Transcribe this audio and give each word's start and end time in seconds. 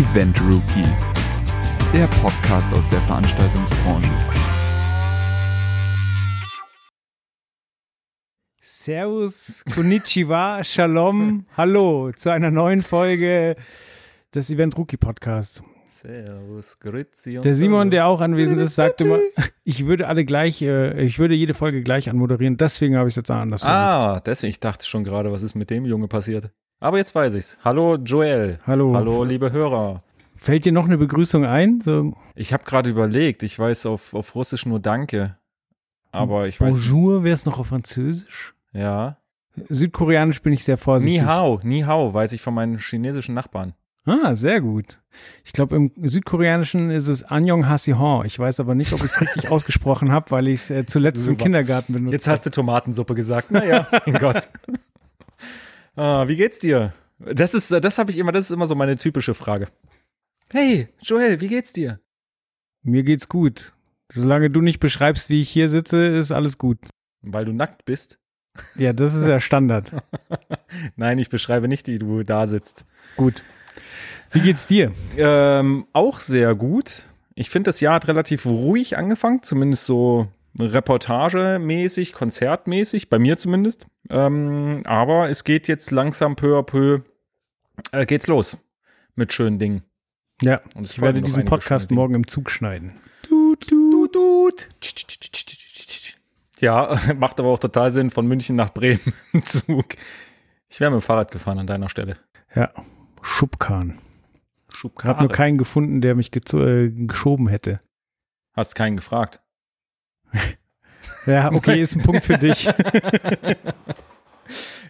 Event 0.00 0.40
Rookie, 0.40 0.88
der 1.92 2.06
Podcast 2.22 2.72
aus 2.72 2.88
der 2.88 3.02
Veranstaltungsbranche. 3.02 4.08
Servus, 8.62 9.62
Konnichiwa, 9.74 10.64
Shalom, 10.64 11.44
Hallo 11.54 12.12
zu 12.12 12.30
einer 12.30 12.50
neuen 12.50 12.80
Folge 12.80 13.56
des 14.34 14.48
Event 14.48 14.78
Rookie 14.78 14.96
Podcasts. 14.96 15.62
Servus, 15.86 16.78
Grüezi 16.78 17.36
und 17.36 17.44
Der 17.44 17.54
Simon, 17.54 17.90
der 17.90 18.06
auch 18.06 18.22
anwesend 18.22 18.58
ist, 18.58 18.76
sagte 18.76 19.04
immer, 19.04 19.18
ich 19.64 19.84
würde 19.84 20.08
alle 20.08 20.24
gleich, 20.24 20.62
äh, 20.62 20.98
ich 21.04 21.18
würde 21.18 21.34
jede 21.34 21.52
Folge 21.52 21.82
gleich 21.82 22.08
anmoderieren, 22.08 22.56
deswegen 22.56 22.96
habe 22.96 23.10
ich 23.10 23.12
es 23.12 23.16
jetzt 23.16 23.30
anders 23.30 23.64
versucht. 23.64 23.78
Ah, 23.78 24.20
deswegen, 24.20 24.48
ich 24.48 24.60
dachte 24.60 24.86
schon 24.86 25.04
gerade, 25.04 25.30
was 25.30 25.42
ist 25.42 25.54
mit 25.54 25.68
dem 25.68 25.84
Junge 25.84 26.08
passiert? 26.08 26.50
Aber 26.82 26.96
jetzt 26.96 27.14
weiß 27.14 27.34
ich's. 27.34 27.58
Hallo 27.62 27.96
Joel. 27.96 28.58
Hallo. 28.66 28.94
Hallo, 28.94 29.22
liebe 29.22 29.52
Hörer. 29.52 30.02
Fällt 30.34 30.64
dir 30.64 30.72
noch 30.72 30.86
eine 30.86 30.96
Begrüßung 30.96 31.44
ein? 31.44 31.82
So, 31.84 32.14
Ich 32.34 32.54
habe 32.54 32.64
gerade 32.64 32.88
überlegt, 32.88 33.42
ich 33.42 33.58
weiß 33.58 33.84
auf, 33.84 34.14
auf 34.14 34.34
Russisch 34.34 34.64
nur 34.64 34.80
Danke. 34.80 35.36
Aber 36.10 36.48
ich 36.48 36.58
weiß. 36.58 36.74
Bonjour 36.74 37.22
wäre 37.22 37.34
es 37.34 37.44
noch 37.44 37.58
auf 37.58 37.66
Französisch? 37.66 38.54
Ja. 38.72 39.18
Südkoreanisch 39.68 40.40
bin 40.40 40.54
ich 40.54 40.64
sehr 40.64 40.78
vorsichtig. 40.78 41.20
Ni 41.20 41.26
hao, 41.26 41.60
ni 41.62 41.80
hao, 41.82 42.14
weiß 42.14 42.32
ich 42.32 42.40
von 42.40 42.54
meinen 42.54 42.78
chinesischen 42.78 43.34
Nachbarn. 43.34 43.74
Ah, 44.06 44.34
sehr 44.34 44.62
gut. 44.62 44.96
Ich 45.44 45.52
glaube, 45.52 45.76
im 45.76 45.92
Südkoreanischen 46.00 46.90
ist 46.90 47.08
es 47.08 47.22
Annyeong 47.22 47.68
Hasiho. 47.68 48.24
Ich 48.24 48.38
weiß 48.38 48.58
aber 48.58 48.74
nicht, 48.74 48.94
ob 48.94 49.00
ich 49.00 49.10
es 49.10 49.20
richtig 49.20 49.50
ausgesprochen 49.50 50.10
habe, 50.10 50.30
weil 50.30 50.48
ich 50.48 50.60
es 50.62 50.70
äh, 50.70 50.86
zuletzt 50.86 51.28
im 51.28 51.34
Super. 51.34 51.42
Kindergarten 51.42 51.92
benutzt 51.92 52.12
Jetzt 52.12 52.26
hast 52.26 52.46
du 52.46 52.50
Tomatensuppe 52.50 53.14
gesagt. 53.14 53.50
Naja, 53.50 53.86
mein 54.06 54.14
Gott. 54.18 54.48
Ah, 56.00 56.28
wie 56.28 56.36
geht's 56.36 56.58
dir? 56.58 56.94
Das 57.18 57.52
ist, 57.52 57.70
das 57.70 57.98
habe 57.98 58.10
ich 58.10 58.16
immer, 58.16 58.32
das 58.32 58.46
ist 58.46 58.52
immer 58.52 58.66
so 58.66 58.74
meine 58.74 58.96
typische 58.96 59.34
Frage. 59.34 59.66
Hey, 60.48 60.88
Joel, 61.02 61.42
wie 61.42 61.48
geht's 61.48 61.74
dir? 61.74 62.00
Mir 62.82 63.02
geht's 63.02 63.28
gut. 63.28 63.74
Solange 64.10 64.48
du 64.48 64.62
nicht 64.62 64.80
beschreibst, 64.80 65.28
wie 65.28 65.42
ich 65.42 65.50
hier 65.50 65.68
sitze, 65.68 66.06
ist 66.06 66.30
alles 66.30 66.56
gut. 66.56 66.78
Weil 67.20 67.44
du 67.44 67.52
nackt 67.52 67.84
bist? 67.84 68.18
Ja, 68.76 68.94
das 68.94 69.12
ist 69.12 69.26
ja 69.26 69.40
Standard. 69.40 69.90
Nein, 70.96 71.18
ich 71.18 71.28
beschreibe 71.28 71.68
nicht, 71.68 71.86
wie 71.86 71.98
du 71.98 72.22
da 72.22 72.46
sitzt. 72.46 72.86
Gut. 73.18 73.42
Wie 74.30 74.40
geht's 74.40 74.66
dir? 74.66 74.92
Ähm, 75.18 75.86
auch 75.92 76.20
sehr 76.20 76.54
gut. 76.54 77.10
Ich 77.34 77.50
finde, 77.50 77.68
das 77.68 77.80
Jahr 77.80 77.96
hat 77.96 78.08
relativ 78.08 78.46
ruhig 78.46 78.96
angefangen, 78.96 79.42
zumindest 79.42 79.84
so 79.84 80.28
reportagemäßig, 80.58 82.12
konzertmäßig, 82.12 83.08
bei 83.08 83.18
mir 83.18 83.38
zumindest. 83.38 83.86
Ähm, 84.08 84.82
aber 84.84 85.28
es 85.30 85.44
geht 85.44 85.68
jetzt 85.68 85.90
langsam 85.90 86.36
peu 86.36 86.58
à 86.58 86.62
peu, 86.62 87.00
äh, 87.92 88.06
geht's 88.06 88.26
los 88.26 88.56
mit 89.14 89.32
schönen 89.32 89.58
Dingen. 89.58 89.82
Ja, 90.42 90.60
Und 90.74 90.86
ich 90.86 91.00
werde 91.00 91.20
diesen 91.20 91.44
Podcast 91.44 91.90
morgen 91.90 92.14
im 92.14 92.26
Zug 92.26 92.50
schneiden. 92.50 92.94
Tut, 93.22 93.68
tut, 93.68 94.12
tut. 94.12 94.68
Ja, 96.60 96.98
macht 97.16 97.38
aber 97.38 97.50
auch 97.50 97.58
total 97.58 97.90
Sinn 97.90 98.10
von 98.10 98.26
München 98.26 98.56
nach 98.56 98.72
Bremen 98.72 99.00
im 99.32 99.44
Zug. 99.44 99.96
Ich 100.68 100.80
wäre 100.80 100.90
mit 100.90 101.00
dem 101.00 101.02
Fahrrad 101.02 101.30
gefahren 101.30 101.58
an 101.58 101.66
deiner 101.66 101.88
Stelle. 101.88 102.16
Ja, 102.54 102.70
Schubkarren. 103.22 103.98
Ich 104.70 104.76
Schubkarre. 104.76 105.14
habe 105.14 105.26
nur 105.26 105.32
keinen 105.32 105.58
gefunden, 105.58 106.00
der 106.00 106.14
mich 106.14 106.30
äh, 106.54 106.90
geschoben 106.90 107.48
hätte. 107.48 107.80
Hast 108.54 108.74
keinen 108.74 108.96
gefragt. 108.96 109.42
Ja, 111.26 111.52
okay, 111.52 111.80
ist 111.80 111.96
ein 111.96 112.02
Punkt 112.02 112.24
für 112.24 112.38
dich. 112.38 112.68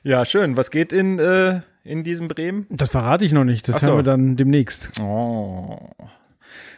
Ja, 0.02 0.24
schön. 0.24 0.56
Was 0.56 0.70
geht 0.70 0.92
in, 0.92 1.18
äh, 1.18 1.60
in 1.84 2.04
diesem 2.04 2.28
Bremen? 2.28 2.66
Das 2.70 2.88
verrate 2.88 3.24
ich 3.24 3.32
noch 3.32 3.44
nicht. 3.44 3.68
Das 3.68 3.80
so. 3.80 3.88
hören 3.88 3.98
wir 3.98 4.02
dann 4.02 4.36
demnächst. 4.36 4.98
Oh. 5.00 5.90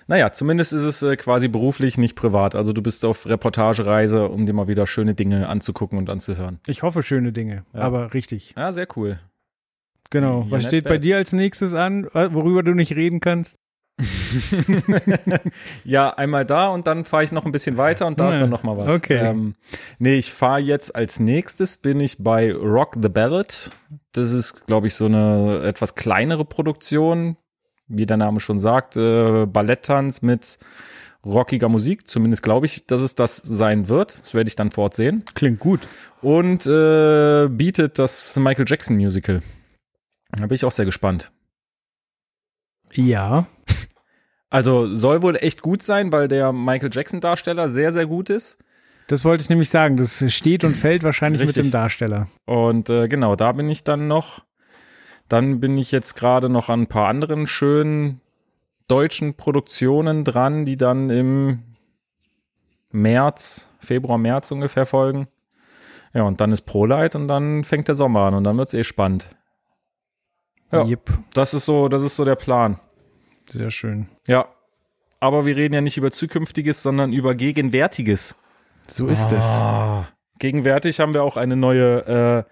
Naja, 0.08 0.32
zumindest 0.32 0.72
ist 0.72 0.82
es 0.82 1.02
äh, 1.02 1.16
quasi 1.16 1.46
beruflich, 1.46 1.96
nicht 1.98 2.16
privat. 2.16 2.56
Also 2.56 2.72
du 2.72 2.82
bist 2.82 3.04
auf 3.04 3.27
Reportagereise, 3.27 4.28
um 4.28 4.47
dir 4.47 4.53
mal 4.53 4.66
wieder 4.66 4.87
schöne 4.88 5.14
Dinge 5.14 5.48
anzugucken 5.48 5.98
und 5.98 6.10
anzuhören. 6.10 6.58
Ich 6.66 6.82
hoffe, 6.82 7.03
schöne 7.04 7.32
Dinge, 7.32 7.64
Ja. 7.72 7.82
aber 7.82 8.12
richtig. 8.12 8.54
Ja, 8.56 8.72
sehr 8.72 8.88
cool. 8.97 9.20
Genau. 10.10 10.42
Ja, 10.42 10.50
Was 10.50 10.64
steht 10.64 10.84
bei 10.84 10.98
dir 10.98 11.16
als 11.16 11.32
nächstes 11.32 11.72
an, 11.75 12.04
äh, 12.14 12.34
worüber 12.34 12.64
du 12.64 12.75
nicht 12.75 12.97
reden 12.97 13.20
kannst? 13.20 13.58
ja, 15.84 16.10
einmal 16.10 16.44
da 16.44 16.69
und 16.69 16.86
dann 16.86 17.04
fahre 17.04 17.25
ich 17.25 17.32
noch 17.32 17.44
ein 17.44 17.53
bisschen 17.53 17.76
weiter 17.76 18.06
und 18.06 18.19
da 18.20 18.28
Ja, 18.28 18.34
ist 18.34 18.41
dann 18.41 18.50
noch 18.50 18.62
mal 18.62 18.76
was. 18.76 18.88
okay. 18.88 19.19
Ähm, 19.19 19.54
nee, 19.98 20.14
ich 20.14 20.32
fahre 20.32 20.60
jetzt 20.60 20.94
als 20.97 21.20
nächstes 21.20 21.76
bin 21.76 22.00
ich 22.00 22.19
bei 22.19 22.52
Rock 22.52 22.97
the 23.00 23.08
Ballad. 23.08 23.70
Das 24.12 24.31
ist, 24.31 24.66
glaube 24.66 24.86
ich, 24.86 24.94
so 24.94 25.06
eine 25.06 25.62
etwas 25.64 25.94
kleinere 25.94 26.44
Produktion, 26.44 27.36
wie 27.86 28.06
der 28.06 28.16
Name 28.16 28.41
schon 28.41 28.58
sagt, 28.58 28.97
äh, 28.97 29.47
Balletttanz 29.47 30.22
mit 30.22 30.58
rockiger 31.25 31.69
Musik. 31.69 32.08
Zumindest 32.08 32.42
glaube 32.42 32.66
ich, 32.66 32.86
dass 32.86 33.00
es 33.00 33.14
das 33.14 33.36
sein 33.36 33.88
wird. 33.88 34.19
Das 34.20 34.34
werde 34.34 34.48
ich 34.48 34.56
dann 34.56 34.70
fortsehen. 34.70 35.25
Klingt 35.34 35.60
gut. 35.60 35.81
Und 36.20 36.66
äh, 36.66 37.48
bietet 37.48 37.98
das 37.98 38.36
Michael 38.36 38.64
Jackson 38.66 38.97
Musical. 38.97 39.42
Da 40.32 40.47
bin 40.47 40.54
ich 40.54 40.64
auch 40.64 40.72
sehr 40.72 40.84
gespannt. 40.86 41.31
Ja. 42.94 43.47
Also 44.52 44.94
soll 44.94 45.22
wohl 45.22 45.36
echt 45.36 45.62
gut 45.62 45.82
sein, 45.82 46.12
weil 46.12 46.28
der 46.28 46.52
Michael 46.52 46.90
Jackson 46.92 47.22
Darsteller 47.22 47.70
sehr, 47.70 47.90
sehr 47.90 48.04
gut 48.04 48.28
ist. 48.28 48.58
Das 49.06 49.24
wollte 49.24 49.42
ich 49.42 49.48
nämlich 49.48 49.70
sagen. 49.70 49.96
Das 49.96 50.30
steht 50.30 50.62
und 50.62 50.76
fällt 50.76 51.04
wahrscheinlich 51.04 51.40
Richtig. 51.40 51.56
mit 51.56 51.66
dem 51.66 51.70
Darsteller. 51.70 52.28
Und 52.44 52.90
äh, 52.90 53.08
genau, 53.08 53.34
da 53.34 53.52
bin 53.52 53.70
ich 53.70 53.82
dann 53.82 54.08
noch. 54.08 54.44
Dann 55.30 55.58
bin 55.58 55.78
ich 55.78 55.90
jetzt 55.90 56.16
gerade 56.16 56.50
noch 56.50 56.68
an 56.68 56.82
ein 56.82 56.86
paar 56.86 57.08
anderen 57.08 57.46
schönen 57.46 58.20
deutschen 58.88 59.38
Produktionen 59.38 60.22
dran, 60.22 60.66
die 60.66 60.76
dann 60.76 61.08
im 61.08 61.62
März, 62.90 63.70
Februar, 63.78 64.19
März 64.19 64.50
ungefähr 64.50 64.84
folgen. 64.84 65.28
Ja, 66.12 66.24
und 66.24 66.42
dann 66.42 66.52
ist 66.52 66.66
ProLight 66.66 67.16
und 67.16 67.26
dann 67.26 67.64
fängt 67.64 67.88
der 67.88 67.94
Sommer 67.94 68.26
an 68.26 68.34
und 68.34 68.44
dann 68.44 68.58
wird's 68.58 68.74
eh 68.74 68.84
spannend. 68.84 69.34
Ja. 70.70 70.84
Jep. 70.84 71.10
Das 71.32 71.54
ist 71.54 71.64
so, 71.64 71.88
das 71.88 72.02
ist 72.02 72.16
so 72.16 72.26
der 72.26 72.36
Plan. 72.36 72.78
Sehr 73.52 73.70
schön. 73.70 74.06
Ja. 74.26 74.46
Aber 75.20 75.46
wir 75.46 75.56
reden 75.56 75.74
ja 75.74 75.80
nicht 75.80 75.96
über 75.96 76.10
Zukünftiges, 76.10 76.82
sondern 76.82 77.12
über 77.12 77.34
Gegenwärtiges. 77.34 78.34
So 78.88 79.06
ist 79.08 79.30
es. 79.30 79.46
Ah. 79.46 80.08
Gegenwärtig 80.38 80.98
haben 80.98 81.14
wir 81.14 81.22
auch 81.22 81.36
eine 81.36 81.54
neue 81.56 82.46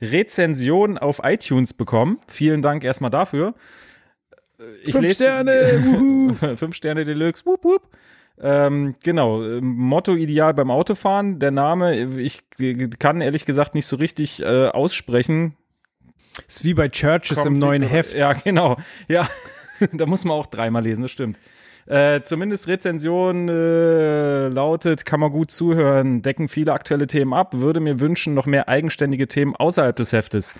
äh, 0.00 0.04
Rezension 0.04 0.96
auf 0.96 1.20
iTunes 1.22 1.74
bekommen. 1.74 2.18
Vielen 2.28 2.62
Dank 2.62 2.84
erstmal 2.84 3.10
dafür. 3.10 3.54
Äh, 4.58 4.62
Ich 4.84 4.92
Fünf 4.92 5.04
lese- 5.04 5.14
Sterne, 5.24 5.82
wuhu. 5.84 6.32
Fünf 6.56 6.74
Sterne 6.74 7.04
Deluxe. 7.04 7.44
Wup, 7.44 7.64
wup. 7.64 7.82
Ähm, 8.40 8.94
genau, 9.02 9.42
äh, 9.42 9.60
Motto 9.60 10.14
ideal 10.14 10.54
beim 10.54 10.70
Autofahren. 10.70 11.38
Der 11.38 11.50
Name, 11.50 11.94
ich 12.18 12.42
kann 12.98 13.20
ehrlich 13.20 13.44
gesagt 13.44 13.74
nicht 13.74 13.86
so 13.86 13.96
richtig 13.96 14.40
äh, 14.42 14.68
aussprechen. 14.68 15.56
Ist 16.48 16.64
wie 16.64 16.74
bei 16.74 16.88
Churches 16.88 17.44
im 17.44 17.58
neuen 17.58 17.82
Heft. 17.82 18.14
Ja, 18.14 18.32
genau. 18.32 18.76
Ja, 19.08 19.28
da 19.92 20.06
muss 20.06 20.24
man 20.24 20.36
auch 20.36 20.46
dreimal 20.46 20.82
lesen, 20.82 21.02
das 21.02 21.10
stimmt. 21.10 21.38
Äh, 21.86 22.22
zumindest 22.22 22.66
Rezension 22.66 23.48
äh, 23.48 24.48
lautet, 24.48 25.04
kann 25.04 25.20
man 25.20 25.30
gut 25.30 25.50
zuhören, 25.50 26.22
decken 26.22 26.48
viele 26.48 26.72
aktuelle 26.72 27.06
Themen 27.06 27.34
ab, 27.34 27.52
würde 27.56 27.80
mir 27.80 28.00
wünschen, 28.00 28.32
noch 28.32 28.46
mehr 28.46 28.68
eigenständige 28.68 29.28
Themen 29.28 29.54
außerhalb 29.54 29.94
des 29.94 30.12
Heftes. 30.12 30.54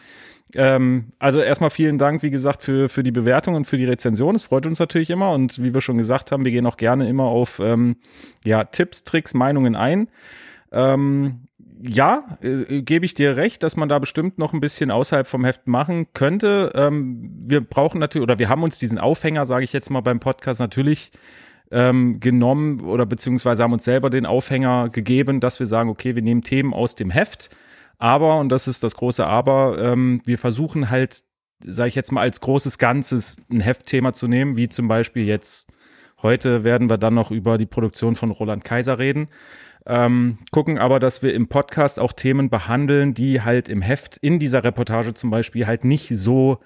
Ähm, 0.54 1.12
also 1.18 1.40
erstmal 1.40 1.70
vielen 1.70 1.96
Dank, 1.96 2.22
wie 2.22 2.30
gesagt, 2.30 2.62
für, 2.62 2.90
für 2.90 3.02
die 3.02 3.10
Bewertung 3.10 3.54
und 3.54 3.66
für 3.66 3.78
die 3.78 3.86
Rezension. 3.86 4.34
Es 4.34 4.42
freut 4.42 4.66
uns 4.66 4.78
natürlich 4.78 5.08
immer 5.08 5.32
und 5.32 5.62
wie 5.62 5.72
wir 5.72 5.80
schon 5.80 5.96
gesagt 5.96 6.30
haben, 6.30 6.44
wir 6.44 6.52
gehen 6.52 6.66
auch 6.66 6.76
gerne 6.76 7.08
immer 7.08 7.24
auf 7.24 7.58
ähm, 7.58 7.96
ja, 8.44 8.64
Tipps, 8.64 9.04
Tricks, 9.04 9.32
Meinungen 9.32 9.76
ein. 9.76 10.08
Ähm, 10.72 11.46
ja, 11.86 12.38
äh, 12.40 12.82
gebe 12.82 13.04
ich 13.04 13.14
dir 13.14 13.36
recht, 13.36 13.62
dass 13.62 13.76
man 13.76 13.88
da 13.88 13.98
bestimmt 13.98 14.38
noch 14.38 14.54
ein 14.54 14.60
bisschen 14.60 14.90
außerhalb 14.90 15.26
vom 15.26 15.44
Heft 15.44 15.68
machen 15.68 16.06
könnte. 16.14 16.72
Ähm, 16.74 17.30
wir 17.46 17.60
brauchen 17.60 17.98
natürlich, 17.98 18.22
oder 18.22 18.38
wir 18.38 18.48
haben 18.48 18.62
uns 18.62 18.78
diesen 18.78 18.98
Aufhänger, 18.98 19.44
sage 19.44 19.64
ich 19.64 19.72
jetzt 19.72 19.90
mal 19.90 20.00
beim 20.00 20.18
Podcast, 20.18 20.60
natürlich 20.60 21.12
ähm, 21.70 22.20
genommen 22.20 22.80
oder 22.80 23.04
beziehungsweise 23.04 23.62
haben 23.62 23.72
uns 23.72 23.84
selber 23.84 24.08
den 24.08 24.24
Aufhänger 24.24 24.88
gegeben, 24.88 25.40
dass 25.40 25.60
wir 25.60 25.66
sagen, 25.66 25.90
okay, 25.90 26.14
wir 26.14 26.22
nehmen 26.22 26.42
Themen 26.42 26.72
aus 26.72 26.94
dem 26.94 27.10
Heft, 27.10 27.54
aber, 27.98 28.38
und 28.38 28.48
das 28.48 28.66
ist 28.66 28.82
das 28.82 28.96
große 28.96 29.26
Aber, 29.26 29.78
ähm, 29.78 30.20
wir 30.24 30.38
versuchen 30.38 30.90
halt, 30.90 31.22
sage 31.60 31.88
ich 31.88 31.94
jetzt 31.94 32.12
mal, 32.12 32.22
als 32.22 32.40
großes 32.40 32.78
Ganzes 32.78 33.38
ein 33.50 33.60
Heftthema 33.60 34.12
zu 34.12 34.26
nehmen, 34.26 34.56
wie 34.56 34.68
zum 34.68 34.88
Beispiel 34.88 35.24
jetzt 35.24 35.68
heute 36.22 36.64
werden 36.64 36.90
wir 36.90 36.98
dann 36.98 37.14
noch 37.14 37.30
über 37.30 37.58
die 37.58 37.66
Produktion 37.66 38.14
von 38.14 38.30
Roland 38.30 38.64
Kaiser 38.64 38.98
reden. 38.98 39.28
Ähm, 39.86 40.38
gucken 40.50 40.78
aber, 40.78 40.98
dass 40.98 41.22
wir 41.22 41.34
im 41.34 41.48
Podcast 41.48 42.00
auch 42.00 42.12
Themen 42.12 42.48
behandeln, 42.48 43.12
die 43.12 43.42
halt 43.42 43.68
im 43.68 43.82
Heft 43.82 44.16
in 44.16 44.38
dieser 44.38 44.64
Reportage 44.64 45.14
zum 45.14 45.30
Beispiel 45.30 45.66
halt 45.66 45.84
nicht 45.84 46.08
so 46.08 46.60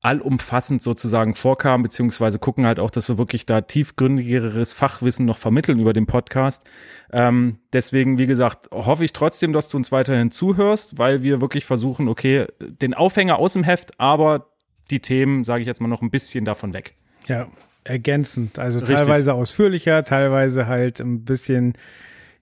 allumfassend 0.00 0.80
sozusagen 0.80 1.34
vorkamen, 1.34 1.82
beziehungsweise 1.82 2.38
gucken 2.38 2.66
halt 2.66 2.78
auch, 2.78 2.90
dass 2.90 3.08
wir 3.08 3.18
wirklich 3.18 3.46
da 3.46 3.60
tiefgründigeres 3.60 4.72
Fachwissen 4.72 5.26
noch 5.26 5.38
vermitteln 5.38 5.80
über 5.80 5.92
den 5.92 6.06
Podcast. 6.06 6.64
Ähm, 7.12 7.58
deswegen, 7.72 8.18
wie 8.18 8.26
gesagt, 8.26 8.68
hoffe 8.70 9.04
ich 9.04 9.12
trotzdem, 9.12 9.52
dass 9.52 9.68
du 9.68 9.76
uns 9.76 9.90
weiterhin 9.90 10.30
zuhörst, 10.30 10.98
weil 10.98 11.22
wir 11.22 11.40
wirklich 11.40 11.64
versuchen, 11.64 12.08
okay, 12.08 12.46
den 12.60 12.94
Aufhänger 12.94 13.38
aus 13.38 13.54
dem 13.54 13.64
Heft, 13.64 13.98
aber 13.98 14.46
die 14.90 15.00
Themen, 15.00 15.42
sage 15.42 15.62
ich 15.62 15.66
jetzt 15.66 15.80
mal, 15.80 15.88
noch 15.88 16.02
ein 16.02 16.10
bisschen 16.10 16.44
davon 16.44 16.74
weg. 16.74 16.94
Ja, 17.26 17.48
ergänzend. 17.82 18.58
Also 18.58 18.78
Richtig. 18.78 18.98
teilweise 18.98 19.34
ausführlicher, 19.34 20.04
teilweise 20.04 20.68
halt 20.68 21.00
ein 21.00 21.24
bisschen 21.24 21.74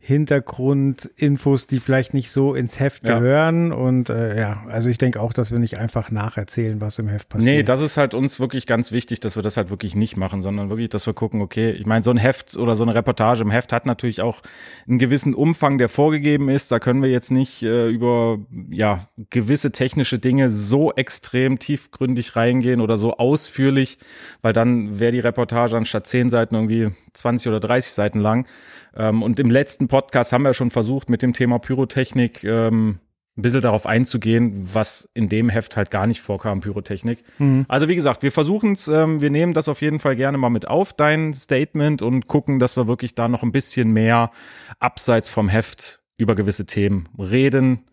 Hintergrundinfos, 0.06 1.66
die 1.66 1.80
vielleicht 1.80 2.14
nicht 2.14 2.30
so 2.30 2.54
ins 2.54 2.78
Heft 2.78 3.04
Ja. 3.04 3.18
gehören. 3.18 3.72
Und 3.72 4.08
äh, 4.08 4.38
ja, 4.38 4.64
also 4.68 4.88
ich 4.88 4.98
denke 4.98 5.20
auch, 5.20 5.32
dass 5.32 5.50
wir 5.52 5.58
nicht 5.58 5.78
einfach 5.78 6.10
nacherzählen, 6.10 6.80
was 6.80 6.98
im 6.98 7.08
Heft 7.08 7.28
passiert. 7.28 7.54
Nee, 7.56 7.62
das 7.62 7.80
ist 7.80 7.96
halt 7.96 8.14
uns 8.14 8.38
wirklich 8.38 8.66
ganz 8.66 8.92
wichtig, 8.92 9.20
dass 9.20 9.36
wir 9.36 9.42
das 9.42 9.56
halt 9.56 9.70
wirklich 9.70 9.94
nicht 9.94 10.16
machen, 10.16 10.42
sondern 10.42 10.70
wirklich, 10.70 10.88
dass 10.90 11.06
wir 11.06 11.14
gucken, 11.14 11.40
okay, 11.40 11.70
ich 11.70 11.86
meine, 11.86 12.04
so 12.04 12.10
ein 12.10 12.16
Heft 12.18 12.56
oder 12.56 12.76
so 12.76 12.84
eine 12.84 12.94
Reportage 12.94 13.42
im 13.42 13.50
Heft 13.50 13.72
hat 13.72 13.86
natürlich 13.86 14.22
auch 14.22 14.42
einen 14.88 14.98
gewissen 14.98 15.34
Umfang, 15.34 15.78
der 15.78 15.88
vorgegeben 15.88 16.48
ist. 16.48 16.70
Da 16.70 16.78
können 16.78 17.02
wir 17.02 17.10
jetzt 17.10 17.30
nicht 17.30 17.62
äh, 17.62 17.88
über 17.88 18.38
ja 18.70 19.08
gewisse 19.30 19.72
technische 19.72 20.18
Dinge 20.18 20.50
so 20.50 20.92
extrem 20.92 21.58
tiefgründig 21.58 22.36
reingehen 22.36 22.80
oder 22.80 22.96
so 22.96 23.16
ausführlich, 23.16 23.98
weil 24.42 24.52
dann 24.52 25.00
wäre 25.00 25.12
die 25.12 25.18
Reportage 25.20 25.76
anstatt 25.76 26.06
zehn 26.06 26.30
Seiten 26.30 26.54
irgendwie 26.54 26.90
20 27.12 27.48
oder 27.48 27.60
30 27.60 27.92
Seiten 27.92 28.20
lang. 28.20 28.46
Ähm, 28.96 29.22
und 29.22 29.38
im 29.38 29.50
letzten 29.50 29.88
Podcast 29.88 30.32
haben 30.32 30.42
wir 30.42 30.54
schon 30.54 30.70
versucht, 30.70 31.10
mit 31.10 31.22
dem 31.22 31.32
Thema 31.32 31.58
Pyrotechnik 31.58 32.44
ähm, 32.44 32.98
ein 33.36 33.42
bisschen 33.42 33.60
darauf 33.60 33.86
einzugehen, 33.86 34.66
was 34.72 35.10
in 35.12 35.28
dem 35.28 35.50
Heft 35.50 35.76
halt 35.76 35.90
gar 35.90 36.06
nicht 36.06 36.22
vorkam, 36.22 36.60
Pyrotechnik. 36.60 37.22
Also 37.68 37.86
wie 37.86 37.94
gesagt, 37.94 38.22
wir 38.22 38.32
versuchen 38.32 38.72
es, 38.72 38.88
ähm, 38.88 39.20
wir 39.20 39.28
nehmen 39.28 39.52
das 39.52 39.68
auf 39.68 39.82
jeden 39.82 40.00
Fall 40.00 40.16
gerne 40.16 40.38
mal 40.38 40.48
mit 40.48 40.66
auf, 40.68 40.94
dein 40.94 41.34
Statement, 41.34 42.00
und 42.00 42.28
gucken, 42.28 42.58
dass 42.58 42.78
wir 42.78 42.88
wirklich 42.88 43.14
da 43.14 43.28
noch 43.28 43.42
ein 43.42 43.52
bisschen 43.52 43.92
mehr 43.92 44.30
abseits 44.78 45.28
vom 45.28 45.50
Heft 45.50 46.02
über 46.16 46.34
gewisse 46.34 46.64
Themen 46.64 47.10
reden. 47.18 47.84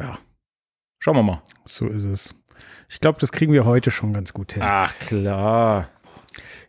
Ja, 0.00 0.12
schauen 0.98 1.16
wir 1.16 1.22
mal. 1.22 1.42
So 1.64 1.86
ist 1.86 2.04
es. 2.04 2.34
Ich 2.88 2.98
glaube, 2.98 3.20
das 3.20 3.30
kriegen 3.30 3.52
wir 3.52 3.64
heute 3.64 3.92
schon 3.92 4.12
ganz 4.12 4.32
gut 4.32 4.54
hin. 4.54 4.62
Ach 4.64 4.92
klar. 4.98 5.88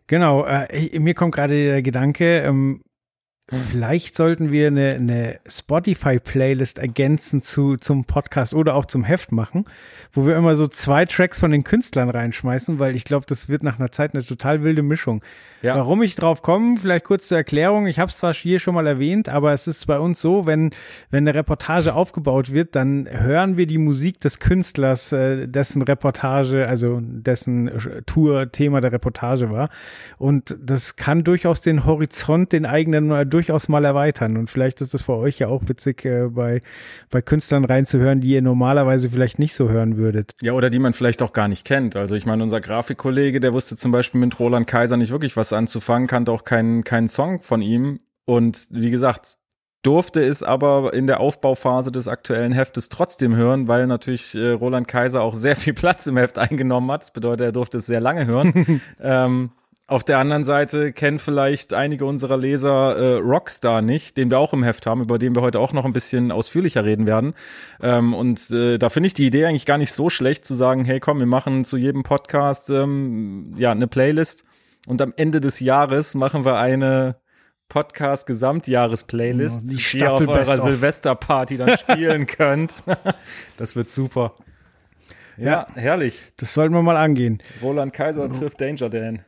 Genau, 0.06 0.46
äh, 0.46 1.00
mir 1.00 1.16
kommt 1.16 1.34
gerade 1.34 1.66
der 1.66 1.82
Gedanke, 1.82 2.42
ähm, 2.42 2.82
vielleicht 3.50 4.14
sollten 4.14 4.52
wir 4.52 4.68
eine, 4.68 4.96
eine 4.96 5.40
Spotify-Playlist 5.48 6.80
ergänzen 6.80 7.42
zu, 7.42 7.78
zum 7.78 8.04
Podcast 8.04 8.54
oder 8.54 8.76
auch 8.76 8.86
zum 8.86 9.06
Heft 9.06 9.32
machen, 9.32 9.66
wo 10.12 10.26
wir 10.26 10.36
immer 10.36 10.58
so 10.58 10.68
zwei 10.68 11.06
Tracks 11.06 11.40
von 11.40 11.52
den 11.52 11.64
Künstlern 11.64 12.10
reinschmeißen, 12.10 12.78
weil 12.80 12.96
ich 12.96 13.06
glaube, 13.06 13.26
das 13.26 13.48
wird 13.48 13.64
nach 13.64 13.80
einer 13.80 13.92
Zeit 13.92 14.14
eine 14.14 14.26
total 14.26 14.64
wilde 14.64 14.84
Mischung. 14.84 15.24
Ja. 15.62 15.76
Warum 15.78 16.02
ich 16.02 16.16
drauf 16.16 16.42
komme, 16.42 16.78
vielleicht 16.78 17.06
kurz 17.06 17.30
zur 17.30 17.38
Erklärung. 17.38 17.88
Ich 17.88 18.00
habe 18.00 18.10
es 18.10 18.18
zwar 18.18 18.34
hier 18.34 18.60
schon 18.60 18.76
mal 18.76 18.86
erwähnt, 18.86 19.30
aber 19.30 19.54
es 19.54 19.66
ist 19.66 19.88
bei 19.88 19.98
uns 19.98 20.20
so, 20.20 20.46
wenn, 20.46 20.72
wenn 21.10 21.28
eine 21.28 21.34
Reportage 21.34 21.94
aufgebaut 21.94 22.52
wird, 22.52 22.76
dann 22.76 23.08
hören 23.10 23.56
wir 23.56 23.66
die 23.66 23.78
Musik 23.78 24.20
des 24.20 24.40
Künstlers, 24.40 25.14
äh, 25.14 25.48
dessen 25.48 25.82
Reportage, 25.82 26.68
also 26.68 27.00
dessen 27.02 27.70
äh, 27.70 28.02
Tour 28.06 28.52
Thema 28.52 28.82
der 28.82 28.92
Reportage 28.92 29.50
war. 29.50 29.70
Und 30.18 30.56
das 30.62 30.98
kann 30.98 31.24
durchaus 31.24 31.62
den 31.62 31.86
Horizont, 31.86 32.52
den 32.52 32.66
eigenen 32.66 33.08
durchaus 33.38 33.70
mal 33.70 33.86
erweitern. 33.86 34.36
Und 34.36 34.50
vielleicht 34.50 34.82
ist 34.82 34.96
es 34.96 35.04
für 35.04 35.14
euch 35.14 35.38
ja 35.38 35.48
auch 35.48 35.62
witzig, 35.68 36.04
äh, 36.06 36.28
bei, 36.30 36.60
bei 37.12 37.22
Künstlern 37.22 37.66
reinzuhören, 37.66 38.20
die 38.20 38.30
ihr 38.30 38.42
normalerweise 38.42 39.12
vielleicht 39.12 39.38
nicht 39.38 39.54
so 39.54 39.70
hören 39.70 39.96
würdet. 39.96 40.34
Ja, 40.42 40.54
oder 40.54 40.72
die 40.72 40.80
man 40.80 40.94
vielleicht 40.94 41.22
auch 41.22 41.34
gar 41.34 41.48
nicht 41.48 41.66
kennt. 41.66 41.96
Also 41.96 42.16
ich 42.16 42.26
meine, 42.26 42.42
unser 42.42 42.62
Grafikkollege, 42.62 43.40
der 43.40 43.54
wusste 43.54 43.78
zum 43.78 43.92
Beispiel 43.92 44.20
mit 44.20 44.40
Roland 44.40 44.66
Kaiser 44.66 44.98
nicht 44.98 45.12
wirklich 45.12 45.38
was 45.38 45.54
anzufangen, 45.54 46.08
kannte 46.08 46.32
auch 46.32 46.46
keinen, 46.46 46.84
keinen 46.84 47.08
Song 47.08 47.42
von 47.42 47.62
ihm. 47.62 48.00
Und 48.26 48.68
wie 48.72 48.90
gesagt, 48.90 49.38
durfte 49.84 50.24
es 50.24 50.42
aber 50.42 50.96
in 50.96 51.06
der 51.06 51.20
Aufbauphase 51.20 51.92
des 51.92 52.08
aktuellen 52.08 52.54
Heftes 52.54 52.90
trotzdem 52.90 53.36
hören, 53.36 53.68
weil 53.68 53.86
natürlich 53.86 54.34
äh, 54.34 54.50
Roland 54.50 54.88
Kaiser 54.88 55.22
auch 55.22 55.36
sehr 55.36 55.56
viel 55.56 55.74
Platz 55.74 56.08
im 56.08 56.18
Heft 56.18 56.40
eingenommen 56.40 56.92
hat. 56.92 57.04
Das 57.04 57.12
bedeutet, 57.12 57.46
er 57.46 57.52
durfte 57.52 57.78
es 57.78 57.86
sehr 57.86 58.02
lange 58.02 58.26
hören. 58.26 58.82
ähm, 59.00 59.52
auf 59.88 60.04
der 60.04 60.18
anderen 60.20 60.44
Seite 60.44 60.92
kennen 60.92 61.18
vielleicht 61.18 61.74
einige 61.74 62.06
unserer 62.06 62.36
Leser 62.38 62.98
äh, 62.98 63.14
Rockstar 63.20 63.82
nicht, 63.82 64.18
den 64.18 64.30
wir 64.30 64.38
auch 64.38 64.52
im 64.52 64.64
Heft 64.64 64.86
haben, 64.86 65.02
über 65.02 65.18
den 65.18 65.34
wir 65.34 65.42
heute 65.42 65.62
auch 65.62 65.72
noch 65.72 65.86
ein 65.86 65.94
bisschen 65.94 66.32
ausführlicher 66.32 66.84
reden 66.84 67.08
werden. 67.08 67.34
Ähm, 67.82 68.14
und 68.14 68.52
äh, 68.52 68.78
da 68.78 68.90
finde 68.90 69.08
ich 69.08 69.14
die 69.14 69.26
Idee 69.28 69.46
eigentlich 69.46 69.66
gar 69.66 69.78
nicht 69.78 69.94
so 69.94 70.10
schlecht 70.10 70.44
zu 70.44 70.56
sagen, 70.56 70.84
hey 70.84 71.00
komm, 71.00 71.20
wir 71.20 71.26
machen 71.26 71.64
zu 71.64 71.78
jedem 71.78 72.04
Podcast 72.04 72.70
ähm, 72.70 73.52
ja 73.58 73.72
eine 73.72 73.88
Playlist 73.88 74.44
und 74.88 75.02
am 75.02 75.14
Ende 75.16 75.40
des 75.40 75.62
Jahres 75.62 76.16
machen 76.16 76.44
wir 76.44 76.60
eine 76.60 77.16
Podcast 77.70 78.28
Gesamtjahres-Playlist, 78.28 79.62
Ja, 79.64 79.70
die 79.72 79.78
die 79.78 79.98
ihr 80.00 80.12
auf 80.12 80.28
eurer. 80.28 80.62
Silvesterparty 80.62 81.58
dann 81.58 81.78
spielen 81.78 82.26
könnt. 82.26 82.74
Das 83.58 83.76
wird 83.76 83.90
super. 83.90 84.36
Ja, 85.38 85.68
herrlich. 85.76 86.22
Das 86.38 86.54
sollten 86.54 86.74
wir 86.74 86.82
mal 86.82 86.98
angehen. 86.98 87.42
Roland 87.62 87.94
Kaiser 87.94 88.30
trifft 88.32 88.60
Danger 88.60 88.90
Dan. 88.90 89.24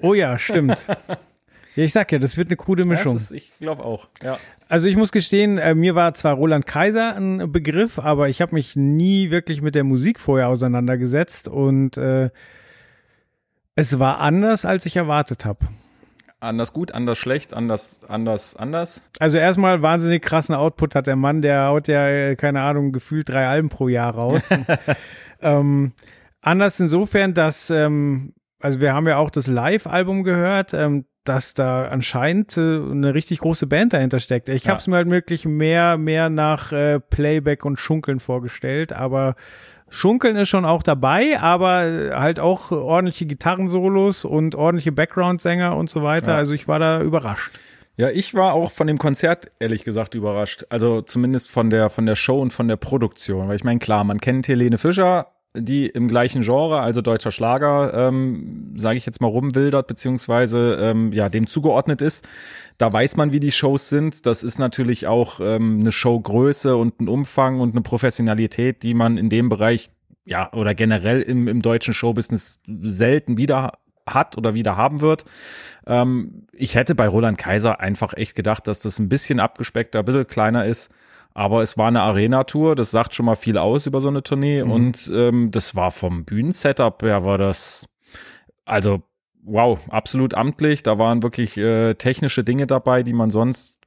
Oh 0.00 0.14
ja, 0.14 0.38
stimmt. 0.38 0.78
ja, 1.76 1.84
ich 1.84 1.92
sag 1.92 2.12
ja, 2.12 2.18
das 2.18 2.36
wird 2.36 2.48
eine 2.48 2.56
krude 2.56 2.84
Mischung. 2.84 3.16
Ist, 3.16 3.30
ich 3.32 3.52
glaube 3.58 3.84
auch. 3.84 4.08
Ja. 4.22 4.38
Also 4.68 4.88
ich 4.88 4.96
muss 4.96 5.12
gestehen, 5.12 5.58
äh, 5.58 5.74
mir 5.74 5.94
war 5.94 6.14
zwar 6.14 6.34
Roland 6.34 6.66
Kaiser 6.66 7.16
ein 7.16 7.52
Begriff, 7.52 7.98
aber 7.98 8.28
ich 8.28 8.40
habe 8.40 8.54
mich 8.54 8.76
nie 8.76 9.30
wirklich 9.30 9.62
mit 9.62 9.74
der 9.74 9.84
Musik 9.84 10.18
vorher 10.20 10.48
auseinandergesetzt 10.48 11.48
und 11.48 11.96
äh, 11.96 12.30
es 13.76 13.98
war 13.98 14.20
anders, 14.20 14.64
als 14.64 14.86
ich 14.86 14.96
erwartet 14.96 15.44
habe. 15.44 15.66
Anders 16.44 16.74
gut, 16.74 16.92
anders 16.92 17.16
schlecht, 17.16 17.54
anders, 17.54 18.00
anders, 18.06 18.54
anders. 18.54 19.08
Also 19.18 19.38
erstmal 19.38 19.80
wahnsinnig 19.80 20.22
krassen 20.22 20.54
Output 20.54 20.94
hat 20.94 21.06
der 21.06 21.16
Mann, 21.16 21.40
der 21.40 21.68
haut 21.68 21.88
ja, 21.88 22.06
äh, 22.06 22.36
keine 22.36 22.60
Ahnung, 22.60 22.92
gefühlt 22.92 23.30
drei 23.30 23.46
Alben 23.48 23.70
pro 23.70 23.88
Jahr 23.88 24.14
raus. 24.14 24.50
ähm, 25.40 25.92
anders 26.42 26.78
insofern, 26.80 27.32
dass, 27.32 27.70
ähm, 27.70 28.33
also 28.64 28.80
wir 28.80 28.94
haben 28.94 29.06
ja 29.06 29.18
auch 29.18 29.30
das 29.30 29.46
Live-Album 29.46 30.24
gehört, 30.24 30.74
ähm, 30.74 31.04
dass 31.24 31.54
da 31.54 31.86
anscheinend 31.88 32.56
äh, 32.56 32.60
eine 32.60 33.14
richtig 33.14 33.38
große 33.40 33.66
Band 33.66 33.92
dahinter 33.92 34.18
steckt. 34.20 34.48
Ich 34.48 34.64
Ja. 34.64 34.70
habe 34.70 34.78
es 34.80 34.86
mir 34.86 34.96
halt 34.96 35.10
wirklich 35.10 35.44
mehr, 35.44 35.96
mehr 35.96 36.28
nach 36.30 36.72
äh, 36.72 36.98
Playback 37.00 37.64
und 37.64 37.78
Schunkeln 37.78 38.20
vorgestellt, 38.20 38.92
aber 38.92 39.34
Schunkeln 39.88 40.36
ist 40.36 40.48
schon 40.48 40.64
auch 40.64 40.82
dabei, 40.82 41.38
aber 41.40 41.84
äh, 41.84 42.10
halt 42.14 42.40
auch 42.40 42.72
ordentliche 42.72 43.26
Gitarrensolos 43.26 44.24
und 44.24 44.54
ordentliche 44.54 44.92
Background-Sänger 44.92 45.76
und 45.76 45.88
so 45.88 46.02
weiter. 46.02 46.32
Ja. 46.32 46.36
Also 46.38 46.52
ich 46.54 46.66
war 46.66 46.78
da 46.78 47.00
überrascht. 47.00 47.52
Ja, 47.96 48.10
ich 48.10 48.34
war 48.34 48.54
auch 48.54 48.72
von 48.72 48.88
dem 48.88 48.98
Konzert 48.98 49.52
ehrlich 49.60 49.84
gesagt 49.84 50.14
überrascht. 50.16 50.64
Also 50.68 51.00
zumindest 51.00 51.48
von 51.48 51.70
der 51.70 51.90
von 51.90 52.06
der 52.06 52.16
Show 52.16 52.40
und 52.40 52.52
von 52.52 52.66
der 52.66 52.76
Produktion, 52.76 53.46
weil 53.48 53.54
ich 53.56 53.62
meine 53.62 53.78
klar, 53.78 54.02
man 54.02 54.20
kennt 54.20 54.48
Helene 54.48 54.78
Fischer, 54.78 55.28
die 55.56 55.86
im 55.86 56.08
gleichen 56.08 56.42
Genre, 56.42 56.80
also 56.80 57.00
deutscher 57.00 57.30
Schlager, 57.30 57.94
ähm, 57.94 58.74
sage 58.76 58.96
ich 58.96 59.06
jetzt 59.06 59.20
mal 59.20 59.28
rumwildert 59.28 59.86
beziehungsweise 59.86 60.78
ähm, 60.80 61.12
ja 61.12 61.28
dem 61.28 61.46
zugeordnet 61.46 62.02
ist. 62.02 62.26
Da 62.76 62.92
weiß 62.92 63.16
man, 63.16 63.32
wie 63.32 63.40
die 63.40 63.52
Shows 63.52 63.88
sind. 63.88 64.26
Das 64.26 64.42
ist 64.42 64.58
natürlich 64.58 65.06
auch 65.06 65.38
ähm, 65.40 65.78
eine 65.80 65.92
Showgröße 65.92 66.76
und 66.76 67.00
ein 67.00 67.08
Umfang 67.08 67.60
und 67.60 67.72
eine 67.72 67.82
Professionalität, 67.82 68.82
die 68.82 68.94
man 68.94 69.16
in 69.16 69.28
dem 69.28 69.48
Bereich 69.48 69.90
ja 70.24 70.52
oder 70.52 70.74
generell 70.74 71.22
im, 71.22 71.46
im 71.46 71.62
deutschen 71.62 71.94
Showbusiness 71.94 72.58
selten 72.66 73.36
wieder 73.36 73.72
hat 74.08 74.36
oder 74.36 74.54
wieder 74.54 74.76
haben 74.76 75.00
wird. 75.00 75.24
Ähm, 75.86 76.46
ich 76.52 76.74
hätte 76.74 76.96
bei 76.96 77.06
Roland 77.06 77.38
Kaiser 77.38 77.80
einfach 77.80 78.14
echt 78.14 78.34
gedacht, 78.34 78.66
dass 78.66 78.80
das 78.80 78.98
ein 78.98 79.08
bisschen 79.08 79.38
abgespeckter, 79.38 80.00
ein 80.00 80.04
bisschen 80.04 80.26
kleiner 80.26 80.66
ist. 80.66 80.90
Aber 81.34 81.62
es 81.62 81.76
war 81.76 81.88
eine 81.88 82.02
Arena-Tour, 82.02 82.76
das 82.76 82.92
sagt 82.92 83.12
schon 83.12 83.26
mal 83.26 83.34
viel 83.34 83.58
aus 83.58 83.86
über 83.86 84.00
so 84.00 84.08
eine 84.08 84.22
Tournee. 84.22 84.62
Und 84.62 85.10
ähm, 85.12 85.50
das 85.50 85.74
war 85.74 85.90
vom 85.90 86.24
Bühnensetup 86.24 87.02
her, 87.02 87.24
war 87.24 87.38
das, 87.38 87.86
also 88.64 89.02
wow, 89.42 89.78
absolut 89.88 90.34
amtlich. 90.34 90.84
Da 90.84 90.96
waren 90.96 91.24
wirklich 91.24 91.56
äh, 91.58 91.94
technische 91.94 92.44
Dinge 92.44 92.68
dabei, 92.68 93.02
die 93.02 93.12
man 93.12 93.30
sonst 93.30 93.80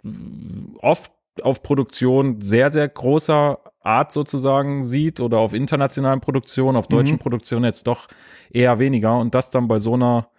oft 0.81 1.11
auf 1.41 1.63
Produktion 1.63 2.41
sehr, 2.41 2.69
sehr 2.69 2.87
großer 2.87 3.59
Art 3.81 4.11
sozusagen 4.11 4.83
sieht 4.83 5.21
oder 5.21 5.37
auf 5.37 5.53
internationalen 5.53 6.19
Produktionen, 6.19 6.75
auf 6.75 6.87
deutschen 6.87 7.19
Produktionen 7.19 7.65
jetzt 7.65 7.87
doch 7.87 8.07
eher 8.51 8.79
weniger. 8.79 9.17
Und 9.17 9.35
das 9.35 9.51
dann 9.51 9.69
bei 9.69 9.79
so 9.79 9.93
einer, 9.93 10.29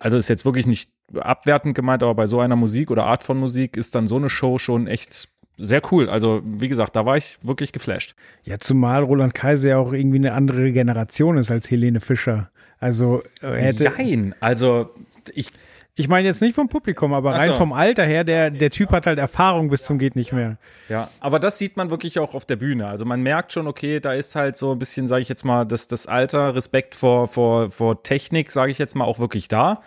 also 0.00 0.16
ist 0.16 0.28
jetzt 0.28 0.44
wirklich 0.46 0.66
nicht 0.66 0.90
abwertend 1.14 1.74
gemeint, 1.74 2.02
aber 2.02 2.14
bei 2.14 2.26
so 2.26 2.40
einer 2.40 2.56
Musik 2.56 2.90
oder 2.90 3.04
Art 3.04 3.22
von 3.22 3.38
Musik 3.38 3.76
ist 3.76 3.94
dann 3.94 4.06
so 4.06 4.16
eine 4.16 4.30
Show 4.30 4.56
schon 4.58 4.86
echt 4.86 5.28
sehr 5.62 5.80
cool. 5.92 6.08
Also 6.10 6.42
wie 6.44 6.68
gesagt, 6.68 6.96
da 6.96 7.06
war 7.06 7.16
ich 7.16 7.38
wirklich 7.42 7.72
geflasht. 7.72 8.14
Ja, 8.44 8.58
zumal 8.58 9.02
Roland 9.04 9.34
Kaiser 9.34 9.68
ja 9.70 9.78
auch 9.78 9.92
irgendwie 9.92 10.18
eine 10.18 10.32
andere 10.32 10.72
Generation 10.72 11.38
ist 11.38 11.50
als 11.50 11.70
Helene 11.70 12.00
Fischer. 12.00 12.50
Also 12.80 13.20
äh, 13.40 13.52
hätte. 13.52 13.84
Nein, 13.96 14.34
also 14.40 14.90
ich 15.32 15.48
Ich 15.94 16.08
meine 16.08 16.26
jetzt 16.26 16.40
nicht 16.40 16.54
vom 16.54 16.70
Publikum, 16.70 17.12
aber 17.12 17.34
rein 17.34 17.50
so. 17.50 17.56
vom 17.56 17.74
Alter 17.74 18.06
her, 18.06 18.24
der, 18.24 18.50
der 18.50 18.70
Typ 18.70 18.92
hat 18.92 19.04
halt 19.04 19.18
Erfahrung 19.18 19.68
bis 19.68 19.82
zum 19.82 19.98
geht 19.98 20.16
nicht 20.16 20.32
mehr. 20.32 20.56
Ja, 20.88 21.10
aber 21.20 21.38
das 21.38 21.58
sieht 21.58 21.76
man 21.76 21.90
wirklich 21.90 22.18
auch 22.18 22.34
auf 22.34 22.46
der 22.46 22.56
Bühne. 22.56 22.86
Also 22.86 23.04
man 23.04 23.22
merkt 23.22 23.52
schon, 23.52 23.66
okay, 23.66 24.00
da 24.00 24.14
ist 24.14 24.34
halt 24.34 24.56
so 24.56 24.72
ein 24.72 24.78
bisschen, 24.78 25.06
sage 25.06 25.20
ich 25.20 25.28
jetzt 25.28 25.44
mal, 25.44 25.66
das, 25.66 25.88
das 25.88 26.06
Alter, 26.06 26.54
Respekt 26.54 26.94
vor, 26.94 27.28
vor, 27.28 27.70
vor 27.70 28.02
Technik, 28.02 28.52
sage 28.52 28.70
ich 28.70 28.78
jetzt 28.78 28.96
mal, 28.96 29.04
auch 29.04 29.18
wirklich 29.18 29.48
da. 29.48 29.82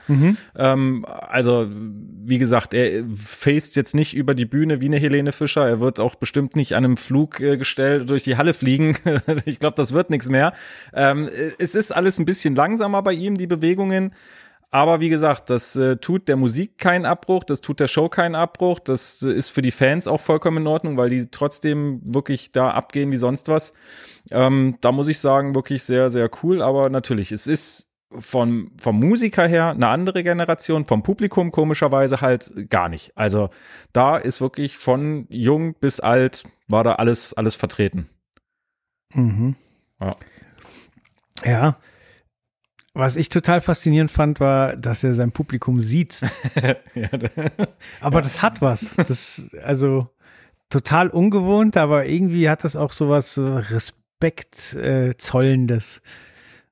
Ähm, 0.56 1.06
also, 1.10 1.68
wie 1.72 2.38
gesagt, 2.38 2.76
er 2.76 3.04
faced 3.16 3.76
jetzt 3.76 3.96
nicht 3.96 4.16
über 4.16 4.36
die 4.36 4.46
Bühne 4.46 4.82
wie 4.82 4.86
eine 4.86 4.98
Helene 4.98 5.32
Fischer. 5.32 5.68
Er 5.68 5.80
wird 5.80 6.00
auch 6.00 6.14
bestimmt 6.14 6.56
nicht 6.56 6.76
an 6.76 6.86
einem 6.86 6.98
Flug 6.98 7.40
äh, 7.40 7.58
gestellt 7.58 8.12
durch 8.12 8.22
die 8.22 8.38
Halle 8.38 8.54
fliegen. 8.54 8.96
ich 9.46 9.60
glaube, 9.60 9.76
das 9.76 9.92
wird 9.92 10.12
nichts 10.12 10.30
mehr. 10.30 10.54
Ähm, 10.94 11.28
es 11.58 11.74
ist 11.74 11.92
alles 11.92 12.20
ein 12.20 12.26
bisschen 12.26 12.56
langsamer 12.56 13.02
bei 13.02 13.14
ihm, 13.14 13.40
die 13.40 13.48
Bewegungen. 13.48 14.12
Aber 14.76 15.00
wie 15.00 15.08
gesagt, 15.08 15.50
das 15.50 15.78
äh, 15.78 15.96
tut 15.96 16.28
der 16.28 16.36
Musik 16.36 16.78
keinen 16.78 17.06
Abbruch, 17.06 17.46
das 17.46 17.62
tut 17.62 17.80
der 17.80 17.88
Show 17.88 18.10
keinen 18.10 18.36
Abbruch, 18.36 18.80
das 18.80 19.22
äh, 19.22 19.32
ist 19.32 19.52
für 19.52 19.62
die 19.62 19.72
Fans 19.72 20.06
auch 20.06 20.20
vollkommen 20.20 20.58
in 20.58 20.68
Ordnung, 20.68 20.98
weil 20.98 21.08
die 21.08 21.32
trotzdem 21.32 22.02
wirklich 22.04 22.52
da 22.52 22.72
abgehen 22.72 23.10
wie 23.10 23.16
sonst 23.16 23.48
was. 23.48 23.72
Ähm, 24.32 24.76
da 24.82 24.92
muss 24.92 25.08
ich 25.08 25.20
sagen, 25.20 25.56
wirklich 25.56 25.84
sehr, 25.84 26.10
sehr 26.10 26.30
cool. 26.44 26.62
Aber 26.62 26.90
natürlich, 26.90 27.32
es 27.32 27.48
ist 27.48 27.88
von, 28.20 28.70
vom 28.78 29.00
Musiker 29.00 29.48
her 29.48 29.70
eine 29.70 29.88
andere 29.88 30.24
Generation, 30.24 30.86
vom 30.86 31.04
Publikum 31.04 31.54
komischerweise 31.54 32.20
halt 32.20 32.70
gar 32.70 32.90
nicht. 32.90 33.14
Also 33.16 33.52
da 33.94 34.18
ist 34.18 34.42
wirklich 34.42 34.78
von 34.78 35.26
jung 35.30 35.76
bis 35.76 36.02
alt 36.02 36.44
war 36.68 36.84
da 36.84 36.96
alles, 36.96 37.34
alles 37.34 37.56
vertreten. 37.56 38.10
Mhm. 39.14 39.56
Ja. 40.02 40.18
Ja. 41.46 41.78
Was 42.98 43.18
ich 43.18 43.28
total 43.28 43.60
faszinierend 43.60 44.10
fand, 44.10 44.40
war, 44.40 44.78
dass 44.78 45.04
er 45.04 45.14
sein 45.14 45.34
Publikum 45.34 45.82
sieht. 45.82 46.22
ja, 46.96 47.10
Aber 48.00 48.22
das 48.22 48.42
hat 48.42 48.62
was. 48.62 48.96
Das, 48.96 49.50
also 49.62 50.08
total 50.70 51.10
ungewohnt, 51.10 51.76
aber 51.76 52.06
irgendwie 52.06 52.50
hat 52.50 52.64
das 52.64 52.78
auch 52.78 52.94
sowas 52.94 53.34
so 53.34 53.58
Respekt 53.58 54.76
äh, 54.76 55.18
zollendes. 55.18 56.02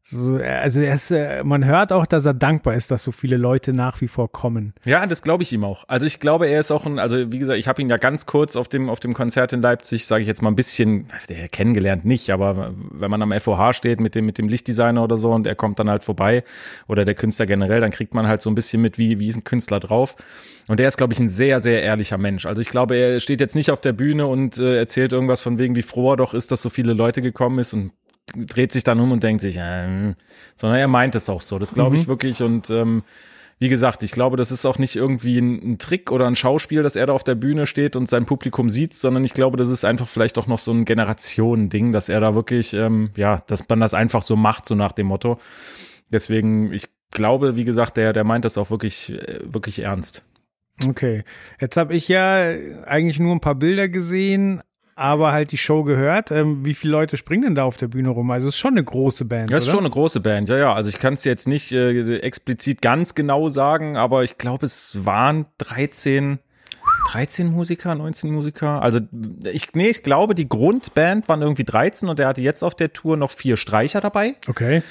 So, 0.05 0.37
äh, 0.37 0.43
also 0.43 0.81
er 0.81 0.95
ist, 0.95 1.11
äh, 1.11 1.43
man 1.43 1.63
hört 1.63 1.93
auch, 1.93 2.05
dass 2.05 2.25
er 2.25 2.33
dankbar 2.33 2.73
ist, 2.73 2.91
dass 2.91 3.03
so 3.03 3.11
viele 3.11 3.37
Leute 3.37 3.73
nach 3.73 4.01
wie 4.01 4.09
vor 4.09 4.29
kommen. 4.31 4.73
Ja, 4.83 5.05
das 5.07 5.21
glaube 5.21 5.43
ich 5.43 5.53
ihm 5.53 5.63
auch. 5.63 5.85
Also 5.87 6.05
ich 6.05 6.19
glaube, 6.19 6.47
er 6.47 6.59
ist 6.59 6.71
auch 6.71 6.85
ein, 6.85 6.99
also 6.99 7.31
wie 7.31 7.39
gesagt, 7.39 7.57
ich 7.57 7.69
habe 7.69 7.81
ihn 7.81 7.89
ja 7.89 7.95
ganz 7.95 8.25
kurz 8.25 8.57
auf 8.57 8.67
dem 8.67 8.89
auf 8.89 8.99
dem 8.99 9.13
Konzert 9.13 9.53
in 9.53 9.61
Leipzig, 9.61 10.05
sage 10.05 10.21
ich 10.21 10.27
jetzt 10.27 10.41
mal 10.41 10.51
ein 10.51 10.57
bisschen, 10.57 11.07
kennengelernt 11.51 12.03
nicht, 12.03 12.31
aber 12.31 12.73
wenn 12.91 13.09
man 13.09 13.21
am 13.21 13.31
FOH 13.31 13.73
steht 13.73 14.01
mit 14.01 14.13
dem 14.15 14.25
mit 14.25 14.37
dem 14.37 14.49
Lichtdesigner 14.49 15.03
oder 15.03 15.15
so 15.15 15.31
und 15.31 15.47
er 15.47 15.55
kommt 15.55 15.79
dann 15.79 15.89
halt 15.89 16.03
vorbei 16.03 16.43
oder 16.87 17.05
der 17.05 17.15
Künstler 17.15 17.45
generell, 17.45 17.79
dann 17.79 17.91
kriegt 17.91 18.13
man 18.13 18.27
halt 18.27 18.41
so 18.41 18.49
ein 18.49 18.55
bisschen 18.55 18.81
mit, 18.81 18.97
wie 18.97 19.19
wie 19.19 19.29
ist 19.29 19.37
ein 19.37 19.45
Künstler 19.45 19.79
drauf. 19.79 20.15
Und 20.67 20.79
der 20.79 20.87
ist, 20.87 20.97
glaube 20.97 21.11
ich, 21.11 21.19
ein 21.19 21.27
sehr, 21.27 21.59
sehr 21.59 21.83
ehrlicher 21.83 22.17
Mensch. 22.17 22.45
Also 22.45 22.61
ich 22.61 22.69
glaube, 22.69 22.95
er 22.95 23.19
steht 23.19 23.41
jetzt 23.41 23.53
nicht 23.53 23.69
auf 23.69 23.81
der 23.81 23.91
Bühne 23.91 24.27
und 24.27 24.57
äh, 24.57 24.77
erzählt 24.77 25.11
irgendwas 25.11 25.41
von 25.41 25.59
wegen, 25.59 25.75
wie 25.75 25.81
froh 25.81 26.13
er 26.13 26.17
doch 26.17 26.33
ist, 26.33 26.53
dass 26.53 26.61
so 26.61 26.69
viele 26.69 26.93
Leute 26.93 27.21
gekommen 27.21 27.59
ist 27.59 27.73
und 27.73 27.91
dreht 28.35 28.71
sich 28.71 28.83
dann 28.83 28.99
um 28.99 29.11
und 29.11 29.23
denkt 29.23 29.41
sich, 29.41 29.57
äh, 29.57 30.13
sondern 30.55 30.79
er 30.79 30.87
meint 30.87 31.15
es 31.15 31.29
auch 31.29 31.41
so. 31.41 31.59
Das 31.59 31.73
glaube 31.73 31.95
ich 31.95 32.03
Mhm. 32.03 32.07
wirklich. 32.07 32.41
Und 32.41 32.69
ähm, 32.69 33.03
wie 33.59 33.69
gesagt, 33.69 34.03
ich 34.03 34.11
glaube, 34.11 34.35
das 34.35 34.51
ist 34.51 34.65
auch 34.65 34.77
nicht 34.77 34.95
irgendwie 34.95 35.37
ein, 35.37 35.73
ein 35.73 35.77
Trick 35.77 36.11
oder 36.11 36.27
ein 36.27 36.35
Schauspiel, 36.35 36.83
dass 36.83 36.95
er 36.95 37.05
da 37.05 37.13
auf 37.13 37.23
der 37.23 37.35
Bühne 37.35 37.65
steht 37.67 37.95
und 37.95 38.09
sein 38.09 38.25
Publikum 38.25 38.69
sieht, 38.69 38.93
sondern 38.93 39.23
ich 39.23 39.33
glaube, 39.33 39.57
das 39.57 39.69
ist 39.69 39.85
einfach 39.85 40.07
vielleicht 40.07 40.37
auch 40.37 40.47
noch 40.47 40.59
so 40.59 40.71
ein 40.71 40.85
Generationending, 40.85 41.91
dass 41.93 42.09
er 42.09 42.19
da 42.19 42.35
wirklich, 42.35 42.73
ähm, 42.73 43.11
ja, 43.15 43.41
dass 43.47 43.67
man 43.69 43.79
das 43.79 43.93
einfach 43.93 44.21
so 44.23 44.35
macht, 44.35 44.65
so 44.65 44.75
nach 44.75 44.91
dem 44.91 45.07
Motto. 45.07 45.37
Deswegen, 46.11 46.73
ich 46.73 46.87
glaube, 47.11 47.55
wie 47.55 47.63
gesagt, 47.63 47.95
der, 47.97 48.11
der 48.11 48.23
meint 48.23 48.43
das 48.43 48.57
auch 48.57 48.69
wirklich, 48.71 49.11
äh, 49.13 49.39
wirklich 49.43 49.79
ernst. 49.79 50.23
Okay. 50.85 51.23
Jetzt 51.61 51.77
habe 51.77 51.93
ich 51.93 52.07
ja 52.07 52.49
eigentlich 52.85 53.19
nur 53.19 53.33
ein 53.33 53.39
paar 53.39 53.55
Bilder 53.55 53.87
gesehen, 53.87 54.61
aber 54.95 55.31
halt 55.31 55.51
die 55.51 55.57
Show 55.57 55.83
gehört. 55.83 56.31
Ähm, 56.31 56.65
wie 56.65 56.73
viele 56.73 56.93
Leute 56.93 57.17
springen 57.17 57.43
denn 57.43 57.55
da 57.55 57.63
auf 57.63 57.77
der 57.77 57.87
Bühne 57.87 58.09
rum? 58.09 58.29
Also 58.31 58.49
es 58.49 58.55
ist 58.55 58.59
schon 58.59 58.73
eine 58.73 58.83
große 58.83 59.25
Band. 59.25 59.49
Ja, 59.49 59.57
ist 59.57 59.65
oder? 59.65 59.71
schon 59.71 59.79
eine 59.81 59.89
große 59.89 60.19
Band, 60.19 60.49
ja, 60.49 60.57
ja. 60.57 60.73
Also 60.73 60.89
ich 60.89 60.99
kann 60.99 61.13
es 61.13 61.23
jetzt 61.23 61.47
nicht 61.47 61.71
äh, 61.71 62.17
explizit 62.19 62.81
ganz 62.81 63.15
genau 63.15 63.49
sagen, 63.49 63.97
aber 63.97 64.23
ich 64.23 64.37
glaube, 64.37 64.65
es 64.65 65.05
waren 65.05 65.45
13, 65.57 66.39
13 67.11 67.47
Musiker, 67.47 67.95
19 67.95 68.31
Musiker. 68.31 68.81
Also 68.81 68.99
ich, 69.51 69.73
nee, 69.73 69.89
ich 69.89 70.03
glaube, 70.03 70.35
die 70.35 70.47
Grundband 70.47 71.27
waren 71.27 71.41
irgendwie 71.41 71.63
13 71.63 72.09
und 72.09 72.19
er 72.19 72.27
hatte 72.27 72.41
jetzt 72.41 72.63
auf 72.63 72.75
der 72.75 72.93
Tour 72.93 73.17
noch 73.17 73.31
vier 73.31 73.57
Streicher 73.57 74.01
dabei. 74.01 74.35
Okay. 74.47 74.81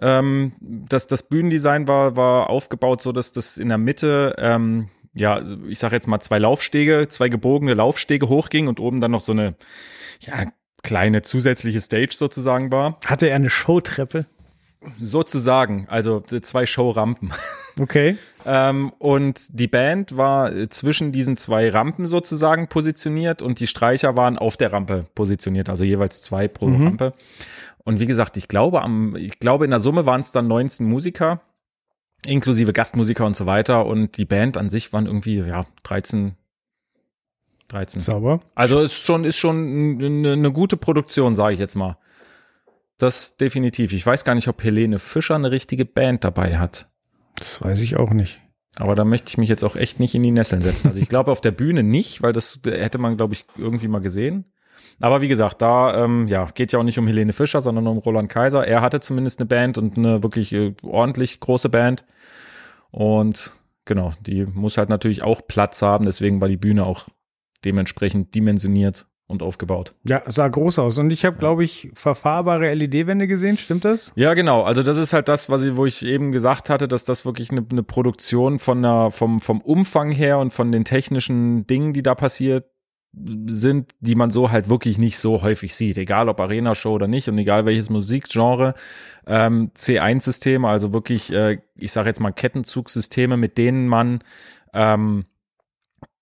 Ähm, 0.00 0.52
das, 0.60 1.06
das 1.06 1.22
Bühnendesign 1.22 1.86
war, 1.86 2.16
war 2.16 2.50
aufgebaut 2.50 3.02
so, 3.02 3.12
dass 3.12 3.32
das 3.32 3.58
in 3.58 3.68
der 3.68 3.78
Mitte, 3.78 4.34
ähm, 4.38 4.88
ja, 5.14 5.42
ich 5.68 5.78
sage 5.78 5.94
jetzt 5.94 6.08
mal 6.08 6.20
zwei 6.20 6.38
Laufstege, 6.38 7.08
zwei 7.08 7.28
gebogene 7.28 7.74
Laufstege 7.74 8.28
hochging 8.28 8.68
und 8.68 8.80
oben 8.80 9.00
dann 9.00 9.10
noch 9.10 9.20
so 9.20 9.32
eine, 9.32 9.54
ja, 10.20 10.44
kleine 10.82 11.22
zusätzliche 11.22 11.80
Stage 11.80 12.14
sozusagen 12.14 12.72
war. 12.72 12.98
Hatte 13.04 13.28
er 13.28 13.36
eine 13.36 13.50
Showtreppe? 13.50 14.26
Sozusagen, 15.00 15.86
also 15.88 16.20
zwei 16.20 16.66
Showrampen. 16.66 17.32
Okay. 17.78 18.16
ähm, 18.46 18.92
und 18.98 19.46
die 19.50 19.68
Band 19.68 20.16
war 20.16 20.52
äh, 20.52 20.68
zwischen 20.68 21.12
diesen 21.12 21.36
zwei 21.36 21.70
Rampen 21.70 22.08
sozusagen 22.08 22.66
positioniert 22.66 23.42
und 23.42 23.60
die 23.60 23.68
Streicher 23.68 24.16
waren 24.16 24.38
auf 24.38 24.56
der 24.56 24.72
Rampe 24.72 25.06
positioniert, 25.14 25.68
also 25.68 25.84
jeweils 25.84 26.22
zwei 26.22 26.48
pro 26.48 26.66
Rampe. 26.66 27.14
Und 27.84 28.00
wie 28.00 28.06
gesagt, 28.06 28.36
ich 28.36 28.48
glaube, 28.48 28.82
am, 28.82 29.14
ich 29.14 29.38
glaube, 29.38 29.64
in 29.64 29.70
der 29.70 29.80
Summe 29.80 30.04
waren 30.04 30.20
es 30.20 30.32
dann 30.32 30.48
19 30.48 30.86
Musiker, 30.86 31.40
inklusive 32.26 32.72
Gastmusiker 32.72 33.26
und 33.26 33.36
so 33.36 33.46
weiter. 33.46 33.86
Und 33.86 34.16
die 34.16 34.24
Band 34.24 34.56
an 34.58 34.68
sich 34.68 34.92
waren 34.92 35.06
irgendwie, 35.06 35.38
ja, 35.38 35.66
13, 35.82 36.36
13. 37.68 38.00
Sauber. 38.00 38.40
Also 38.54 38.80
ist 38.80 39.04
schon, 39.04 39.24
ist 39.24 39.36
schon 39.36 39.98
eine, 40.00 40.32
eine 40.32 40.52
gute 40.52 40.76
Produktion, 40.76 41.34
sage 41.34 41.54
ich 41.54 41.60
jetzt 41.60 41.74
mal. 41.74 41.98
Das 42.98 43.36
definitiv. 43.36 43.92
Ich 43.92 44.06
weiß 44.06 44.24
gar 44.24 44.34
nicht, 44.34 44.48
ob 44.48 44.62
Helene 44.62 44.98
Fischer 44.98 45.34
eine 45.34 45.50
richtige 45.50 45.84
Band 45.84 46.24
dabei 46.24 46.58
hat. 46.58 46.88
Das 47.36 47.60
weiß 47.60 47.80
ich 47.80 47.96
auch 47.96 48.10
nicht. 48.10 48.40
Aber 48.76 48.94
da 48.94 49.04
möchte 49.04 49.28
ich 49.28 49.38
mich 49.38 49.48
jetzt 49.48 49.64
auch 49.64 49.76
echt 49.76 50.00
nicht 50.00 50.14
in 50.14 50.22
die 50.22 50.30
Nesseln 50.30 50.62
setzen. 50.62 50.88
Also 50.88 51.00
ich 51.00 51.08
glaube 51.08 51.30
auf 51.30 51.40
der 51.40 51.50
Bühne 51.50 51.82
nicht, 51.82 52.22
weil 52.22 52.32
das 52.32 52.60
hätte 52.64 52.98
man, 52.98 53.16
glaube 53.16 53.34
ich, 53.34 53.44
irgendwie 53.58 53.88
mal 53.88 54.00
gesehen. 54.00 54.51
Aber 55.02 55.20
wie 55.20 55.26
gesagt, 55.26 55.60
da 55.60 56.04
ähm, 56.04 56.28
ja, 56.28 56.46
geht 56.54 56.70
ja 56.70 56.78
auch 56.78 56.84
nicht 56.84 56.96
um 56.96 57.08
Helene 57.08 57.32
Fischer, 57.32 57.60
sondern 57.60 57.88
um 57.88 57.98
Roland 57.98 58.28
Kaiser. 58.28 58.64
Er 58.64 58.82
hatte 58.82 59.00
zumindest 59.00 59.40
eine 59.40 59.46
Band 59.46 59.76
und 59.76 59.98
eine 59.98 60.22
wirklich 60.22 60.52
äh, 60.52 60.74
ordentlich 60.84 61.40
große 61.40 61.68
Band. 61.68 62.04
Und 62.92 63.56
genau, 63.84 64.12
die 64.20 64.46
muss 64.46 64.78
halt 64.78 64.90
natürlich 64.90 65.22
auch 65.22 65.42
Platz 65.48 65.82
haben. 65.82 66.04
Deswegen 66.04 66.40
war 66.40 66.46
die 66.46 66.56
Bühne 66.56 66.86
auch 66.86 67.08
dementsprechend 67.64 68.36
dimensioniert 68.36 69.06
und 69.26 69.42
aufgebaut. 69.42 69.96
Ja, 70.04 70.22
sah 70.26 70.46
groß 70.46 70.78
aus. 70.78 70.98
Und 70.98 71.12
ich 71.12 71.24
habe, 71.24 71.36
glaube 71.36 71.64
ich, 71.64 71.90
verfahrbare 71.94 72.72
LED-Wände 72.72 73.26
gesehen. 73.26 73.58
Stimmt 73.58 73.84
das? 73.84 74.12
Ja, 74.14 74.34
genau. 74.34 74.62
Also 74.62 74.84
das 74.84 74.98
ist 74.98 75.12
halt 75.12 75.26
das, 75.26 75.50
was 75.50 75.64
ich, 75.64 75.76
wo 75.76 75.84
ich 75.84 76.06
eben 76.06 76.30
gesagt 76.30 76.70
hatte, 76.70 76.86
dass 76.86 77.04
das 77.04 77.24
wirklich 77.24 77.50
eine, 77.50 77.66
eine 77.68 77.82
Produktion 77.82 78.60
von 78.60 78.82
der, 78.82 79.10
vom, 79.10 79.40
vom 79.40 79.60
Umfang 79.62 80.12
her 80.12 80.38
und 80.38 80.52
von 80.52 80.70
den 80.70 80.84
technischen 80.84 81.66
Dingen, 81.66 81.92
die 81.92 82.04
da 82.04 82.14
passiert 82.14 82.66
sind, 83.14 83.92
die 84.00 84.14
man 84.14 84.30
so 84.30 84.50
halt 84.50 84.70
wirklich 84.70 84.98
nicht 84.98 85.18
so 85.18 85.42
häufig 85.42 85.74
sieht, 85.74 85.98
egal 85.98 86.28
ob 86.28 86.40
Arena-Show 86.40 86.92
oder 86.92 87.08
nicht 87.08 87.28
und 87.28 87.36
egal 87.36 87.66
welches 87.66 87.90
Musikgenre, 87.90 88.74
ähm, 89.26 89.70
C1-Systeme, 89.76 90.66
also 90.66 90.92
wirklich, 90.92 91.32
äh, 91.32 91.58
ich 91.76 91.92
sage 91.92 92.08
jetzt 92.08 92.20
mal 92.20 92.32
Kettenzugsysteme, 92.32 93.36
mit 93.36 93.58
denen 93.58 93.86
man 93.86 94.20
ähm, 94.72 95.26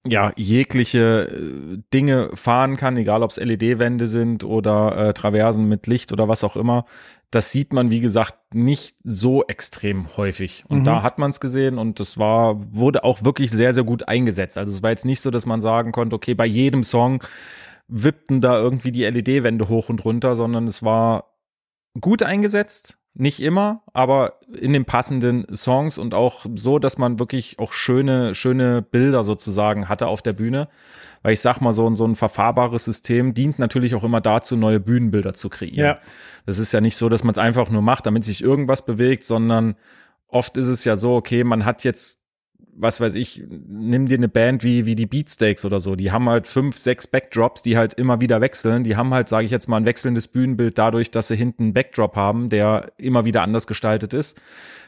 ja 0.04 0.32
jegliche 0.36 1.28
äh, 1.28 1.78
Dinge 1.94 2.30
fahren 2.34 2.76
kann, 2.76 2.96
egal 2.96 3.22
ob 3.22 3.30
es 3.30 3.36
LED-Wände 3.36 4.06
sind 4.06 4.42
oder 4.42 4.96
äh, 4.96 5.12
Traversen 5.12 5.68
mit 5.68 5.86
Licht 5.86 6.12
oder 6.12 6.26
was 6.26 6.42
auch 6.42 6.56
immer. 6.56 6.86
Das 7.30 7.52
sieht 7.52 7.72
man, 7.72 7.90
wie 7.90 8.00
gesagt, 8.00 8.54
nicht 8.54 8.96
so 9.04 9.44
extrem 9.46 10.16
häufig. 10.16 10.64
Und 10.68 10.80
Mhm. 10.80 10.84
da 10.84 11.02
hat 11.02 11.18
man 11.18 11.30
es 11.30 11.38
gesehen 11.38 11.78
und 11.78 12.00
das 12.00 12.18
war, 12.18 12.56
wurde 12.74 13.04
auch 13.04 13.22
wirklich 13.22 13.50
sehr, 13.52 13.72
sehr 13.72 13.84
gut 13.84 14.08
eingesetzt. 14.08 14.58
Also 14.58 14.72
es 14.72 14.82
war 14.82 14.90
jetzt 14.90 15.04
nicht 15.04 15.20
so, 15.20 15.30
dass 15.30 15.46
man 15.46 15.60
sagen 15.60 15.92
konnte, 15.92 16.16
okay, 16.16 16.34
bei 16.34 16.46
jedem 16.46 16.82
Song 16.82 17.22
wippten 17.86 18.40
da 18.40 18.58
irgendwie 18.58 18.92
die 18.92 19.04
LED-Wände 19.04 19.68
hoch 19.68 19.88
und 19.88 20.04
runter, 20.04 20.34
sondern 20.36 20.66
es 20.66 20.82
war 20.82 21.36
gut 22.00 22.22
eingesetzt. 22.22 22.98
Nicht 23.14 23.40
immer, 23.40 23.82
aber 23.92 24.38
in 24.60 24.72
den 24.72 24.84
passenden 24.84 25.44
Songs 25.56 25.98
und 25.98 26.14
auch 26.14 26.46
so, 26.54 26.78
dass 26.78 26.96
man 26.98 27.18
wirklich 27.18 27.58
auch 27.58 27.72
schöne, 27.72 28.36
schöne 28.36 28.82
Bilder 28.82 29.24
sozusagen 29.24 29.88
hatte 29.88 30.06
auf 30.06 30.22
der 30.22 30.32
Bühne. 30.32 30.68
Weil 31.22 31.34
ich 31.34 31.40
sag 31.40 31.60
mal, 31.60 31.72
so, 31.72 31.86
ein- 31.88 31.96
so 31.96 32.06
ein 32.06 32.14
verfahrbares 32.16 32.84
System 32.84 33.34
dient 33.34 33.58
natürlich 33.58 33.94
auch 33.94 34.04
immer 34.04 34.20
dazu, 34.20 34.56
neue 34.56 34.80
Bühnenbilder 34.80 35.34
zu 35.34 35.48
kreieren. 35.50 35.78
Ja. 35.78 35.98
Das 36.46 36.58
ist 36.58 36.72
ja 36.72 36.80
nicht 36.80 36.96
so, 36.96 37.08
dass 37.08 37.24
man 37.24 37.32
es 37.32 37.38
einfach 37.38 37.68
nur 37.68 37.82
macht, 37.82 38.06
damit 38.06 38.24
sich 38.24 38.42
irgendwas 38.42 38.84
bewegt, 38.86 39.24
sondern 39.24 39.74
oft 40.28 40.56
ist 40.56 40.68
es 40.68 40.84
ja 40.84 40.96
so, 40.96 41.14
okay, 41.16 41.44
man 41.44 41.64
hat 41.66 41.84
jetzt, 41.84 42.19
was 42.80 43.00
weiß 43.00 43.14
ich, 43.14 43.42
nimm 43.48 44.06
dir 44.06 44.16
eine 44.16 44.28
Band 44.28 44.64
wie, 44.64 44.86
wie 44.86 44.94
die 44.94 45.06
Beatsteaks 45.06 45.64
oder 45.64 45.80
so, 45.80 45.96
die 45.96 46.10
haben 46.10 46.28
halt 46.28 46.46
fünf, 46.46 46.78
sechs 46.78 47.06
Backdrops, 47.06 47.62
die 47.62 47.76
halt 47.76 47.94
immer 47.94 48.20
wieder 48.20 48.40
wechseln. 48.40 48.84
Die 48.84 48.96
haben 48.96 49.12
halt, 49.12 49.28
sage 49.28 49.44
ich 49.44 49.50
jetzt 49.50 49.68
mal, 49.68 49.76
ein 49.76 49.84
wechselndes 49.84 50.28
Bühnenbild 50.28 50.78
dadurch, 50.78 51.10
dass 51.10 51.28
sie 51.28 51.36
hinten 51.36 51.64
einen 51.64 51.72
Backdrop 51.74 52.16
haben, 52.16 52.48
der 52.48 52.92
immer 52.96 53.24
wieder 53.24 53.42
anders 53.42 53.66
gestaltet 53.66 54.14
ist. 54.14 54.40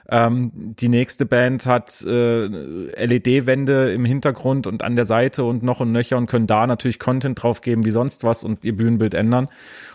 Ähm, 0.09 0.51
die 0.55 0.89
nächste 0.89 1.27
Band 1.27 1.67
hat 1.67 2.03
äh, 2.03 2.47
LED-Wände 2.47 3.93
im 3.93 4.05
Hintergrund 4.05 4.67
und 4.67 4.83
an 4.83 4.97
der 4.97 5.07
Seite 5.07 5.45
und 5.45 5.63
noch 5.63 5.81
und 5.81 5.93
nöcher 5.93 6.17
und 6.17 6.27
können 6.27 6.47
da 6.47 6.67
natürlich 6.67 6.99
Content 6.99 7.41
drauf 7.43 7.61
geben 7.61 7.85
wie 7.85 7.93
sonst 7.93 8.25
was 8.25 8.43
und 8.43 8.65
ihr 8.65 8.77
Bühnenbild 8.77 9.15
ändern. 9.15 9.47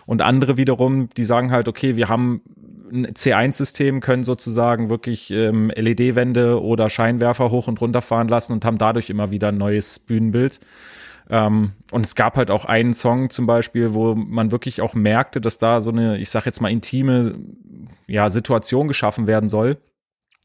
Und 0.06 0.22
andere 0.22 0.56
wiederum, 0.56 1.10
die 1.16 1.24
sagen 1.24 1.50
halt, 1.50 1.68
okay, 1.68 1.96
wir 1.96 2.08
haben 2.08 2.40
C1-System, 2.90 4.00
können 4.00 4.24
sozusagen 4.24 4.90
wirklich 4.90 5.30
ähm, 5.30 5.70
LED-Wände 5.74 6.62
oder 6.62 6.90
Scheinwerfer 6.90 7.50
hoch 7.50 7.68
und 7.68 7.80
runter 7.80 8.02
fahren 8.02 8.28
lassen 8.28 8.52
und 8.52 8.64
haben 8.64 8.78
dadurch 8.78 9.10
immer 9.10 9.30
wieder 9.30 9.48
ein 9.48 9.58
neues 9.58 9.98
Bühnenbild. 9.98 10.60
Ähm, 11.30 11.72
und 11.90 12.06
es 12.06 12.14
gab 12.14 12.36
halt 12.36 12.50
auch 12.50 12.64
einen 12.64 12.94
Song 12.94 13.30
zum 13.30 13.46
Beispiel, 13.46 13.94
wo 13.94 14.14
man 14.14 14.50
wirklich 14.50 14.80
auch 14.80 14.94
merkte, 14.94 15.40
dass 15.40 15.58
da 15.58 15.80
so 15.80 15.90
eine, 15.90 16.18
ich 16.18 16.30
sag 16.30 16.46
jetzt 16.46 16.60
mal, 16.60 16.70
intime 16.70 17.34
ja, 18.06 18.30
Situation 18.30 18.88
geschaffen 18.88 19.26
werden 19.26 19.48
soll. 19.48 19.76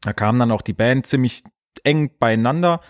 Da 0.02 0.12
kam 0.12 0.38
dann 0.38 0.50
auch 0.50 0.62
die 0.62 0.74
Band 0.74 1.06
ziemlich 1.06 1.42
eng 1.82 2.10
beieinander 2.18 2.80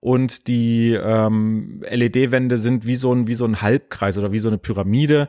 und 0.00 0.48
die 0.48 0.92
ähm, 0.92 1.82
LED-Wände 1.88 2.58
sind 2.58 2.86
wie 2.86 2.94
so 2.94 3.12
ein 3.12 3.26
wie 3.26 3.34
so 3.34 3.44
ein 3.44 3.62
Halbkreis 3.62 4.16
oder 4.18 4.32
wie 4.32 4.38
so 4.38 4.48
eine 4.48 4.58
Pyramide, 4.58 5.28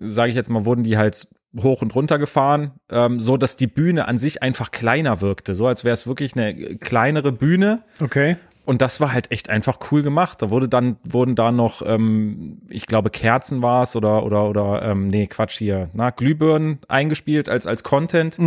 sage 0.00 0.30
ich 0.30 0.36
jetzt 0.36 0.50
mal, 0.50 0.64
wurden 0.64 0.82
die 0.82 0.96
halt 0.96 1.28
hoch 1.62 1.82
und 1.82 1.94
runter 1.94 2.18
gefahren, 2.18 2.72
ähm, 2.90 3.20
so 3.20 3.36
dass 3.36 3.56
die 3.56 3.66
Bühne 3.66 4.08
an 4.08 4.18
sich 4.18 4.42
einfach 4.42 4.70
kleiner 4.70 5.20
wirkte, 5.20 5.54
so 5.54 5.66
als 5.66 5.84
wäre 5.84 5.94
es 5.94 6.06
wirklich 6.06 6.36
eine 6.36 6.76
kleinere 6.76 7.32
Bühne. 7.32 7.82
Okay. 8.00 8.36
Und 8.66 8.80
das 8.80 8.98
war 8.98 9.12
halt 9.12 9.30
echt 9.30 9.50
einfach 9.50 9.78
cool 9.92 10.00
gemacht. 10.00 10.40
Da 10.40 10.48
wurde 10.48 10.68
dann 10.68 10.96
wurden 11.06 11.34
da 11.34 11.52
noch, 11.52 11.82
ähm, 11.86 12.62
ich 12.70 12.86
glaube 12.86 13.10
Kerzen 13.10 13.60
war 13.60 13.82
es 13.82 13.94
oder 13.94 14.24
oder 14.24 14.48
oder 14.48 14.82
ähm, 14.82 15.08
nee 15.08 15.26
Quatsch 15.26 15.58
hier, 15.58 15.90
na 15.92 16.08
Glühbirnen 16.10 16.78
eingespielt 16.88 17.50
als 17.50 17.66
als 17.66 17.82
Content, 17.82 18.38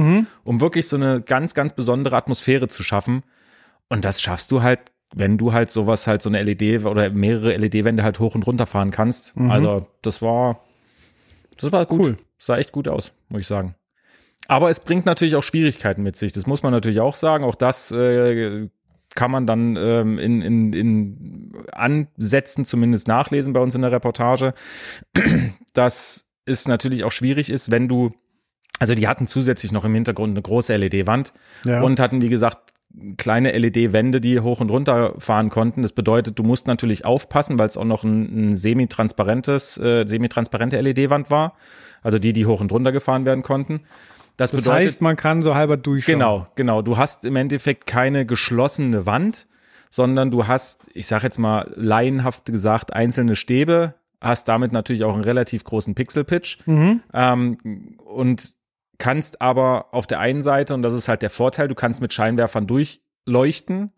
um 0.44 0.60
wirklich 0.60 0.88
so 0.88 0.96
eine 0.96 1.22
ganz 1.22 1.54
ganz 1.54 1.74
besondere 1.74 2.18
Atmosphäre 2.18 2.68
zu 2.68 2.82
schaffen. 2.82 3.22
Und 3.90 4.04
das 4.04 4.20
schaffst 4.20 4.52
du 4.52 4.64
halt, 4.64 4.80
wenn 5.16 5.38
du 5.38 5.54
halt 5.54 5.70
sowas 5.70 6.08
halt 6.08 6.24
so 6.24 6.30
eine 6.30 6.42
LED 6.42 6.84
oder 6.86 7.12
mehrere 7.12 7.56
LED-Wände 7.56 8.04
halt 8.04 8.20
hoch 8.20 8.34
und 8.34 8.46
runter 8.48 8.66
fahren 8.66 8.90
kannst. 8.90 9.36
Also 9.52 9.88
das 10.02 10.24
war 10.24 10.62
das 11.58 11.72
war 11.72 11.86
gut. 11.86 12.00
Cool. 12.00 12.18
Sah 12.38 12.58
echt 12.58 12.72
gut 12.72 12.88
aus, 12.88 13.14
muss 13.30 13.42
ich 13.42 13.48
sagen. 13.48 13.76
Aber 14.48 14.70
es 14.70 14.80
bringt 14.80 15.06
natürlich 15.06 15.36
auch 15.36 15.44
Schwierigkeiten 15.44 16.04
mit 16.04 16.16
sich. 16.16 16.32
Das 16.32 16.48
muss 16.48 16.64
man 16.64 16.72
natürlich 16.72 17.00
auch 17.00 17.16
sagen. 17.16 17.44
Auch 17.44 17.56
das 17.56 17.92
äh, 17.92 18.70
kann 19.16 19.32
man 19.32 19.46
dann 19.48 19.76
ähm, 19.76 20.20
in, 20.20 20.42
in, 20.42 20.74
in 20.74 21.52
Ansätzen 21.72 22.64
zumindest 22.66 23.08
nachlesen 23.08 23.54
bei 23.54 23.60
uns 23.60 23.76
in 23.76 23.82
der 23.82 23.92
Reportage, 23.92 24.54
dass 25.74 26.28
es 26.46 26.68
natürlich 26.68 27.04
auch 27.04 27.12
schwierig 27.12 27.50
ist, 27.50 27.72
wenn 27.72 27.88
du, 27.88 28.14
also 28.80 28.94
die 28.94 29.08
hatten 29.08 29.28
zusätzlich 29.28 29.72
noch 29.72 29.84
im 29.86 29.94
Hintergrund 29.94 30.32
eine 30.32 30.42
große 30.42 30.76
LED-Wand 30.76 31.34
Ja. 31.66 31.82
und 31.82 32.00
hatten, 32.00 32.22
wie 32.22 32.30
gesagt, 32.30 32.74
kleine 33.18 33.52
LED-Wände, 33.58 34.22
die 34.22 34.40
hoch 34.40 34.60
und 34.60 34.72
runter 34.72 35.14
fahren 35.20 35.50
konnten. 35.50 35.82
Das 35.82 35.92
bedeutet, 35.92 36.38
du 36.40 36.44
musst 36.44 36.68
natürlich 36.68 37.06
aufpassen, 37.06 37.60
weil 37.60 37.68
es 37.68 37.78
auch 37.78 37.86
noch 37.86 38.04
ein, 38.04 38.50
ein 38.50 38.56
semi-transparentes, 38.56 39.78
äh, 39.78 40.06
semi-transparente 40.08 40.80
LED-Wand 40.80 41.30
war. 41.30 41.56
Also 42.02 42.20
die, 42.20 42.34
die 42.34 42.46
hoch 42.46 42.62
und 42.62 42.72
runter 42.72 42.92
gefahren 42.92 43.26
werden 43.26 43.44
konnten. 43.44 43.82
Das, 44.38 44.52
Das 44.52 44.62
bedeutet, 44.62 44.88
heißt, 44.88 45.02
man 45.02 45.16
kann 45.16 45.42
so 45.42 45.56
halber 45.56 45.78
durchschauen. 45.78 46.14
Genau, 46.14 46.48
genau. 46.56 46.82
Du 46.82 46.98
hast 46.98 47.26
im 47.26 47.36
Endeffekt 47.36 47.88
keine 47.88 48.26
geschlossene 48.26 49.06
Wand, 49.06 49.48
sondern 49.90 50.32
du 50.32 50.48
hast, 50.48 50.90
ich 50.94 51.08
sage 51.08 51.24
jetzt 51.24 51.40
mal 51.40 51.72
laienhaft 51.76 52.46
gesagt, 52.46 52.94
einzelne 52.94 53.36
Stäbe, 53.36 53.96
hast 54.22 54.48
damit 54.48 54.72
natürlich 54.72 55.04
auch 55.04 55.14
einen 55.14 55.24
relativ 55.24 55.64
großen 55.64 55.96
Pixel-Pitch 55.96 56.60
ähm, 57.14 57.58
und 58.06 58.57
kannst 58.98 59.42
aber 59.42 59.94
auf 59.94 60.08
der 60.08 60.20
einen 60.20 60.44
Seite, 60.44 60.74
und 60.74 60.82
das 60.82 60.94
ist 60.94 61.08
halt 61.08 61.22
der 61.22 61.30
Vorteil, 61.30 61.68
du 61.68 61.76
kannst 61.76 62.02
mit 62.02 62.14
Scheinwerfern 62.14 62.68
durchleuchten. 62.68 63.92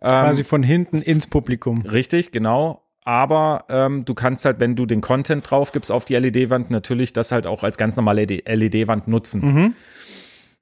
Quasi 0.00 0.42
von 0.42 0.62
hinten 0.64 1.00
ins 1.00 1.28
Publikum. 1.28 1.82
Richtig, 1.82 2.32
genau. 2.32 2.82
Aber 3.04 3.64
ähm, 3.68 4.04
du 4.04 4.14
kannst 4.14 4.44
halt, 4.44 4.60
wenn 4.60 4.76
du 4.76 4.86
den 4.86 5.00
Content 5.00 5.48
drauf 5.48 5.72
gibst 5.72 5.90
auf 5.92 6.04
die 6.04 6.16
LED-Wand, 6.16 6.70
natürlich 6.70 7.12
das 7.12 7.32
halt 7.32 7.46
auch 7.46 7.62
als 7.62 7.76
ganz 7.76 7.96
normale 7.96 8.24
LED-Wand 8.24 9.08
nutzen. 9.08 9.74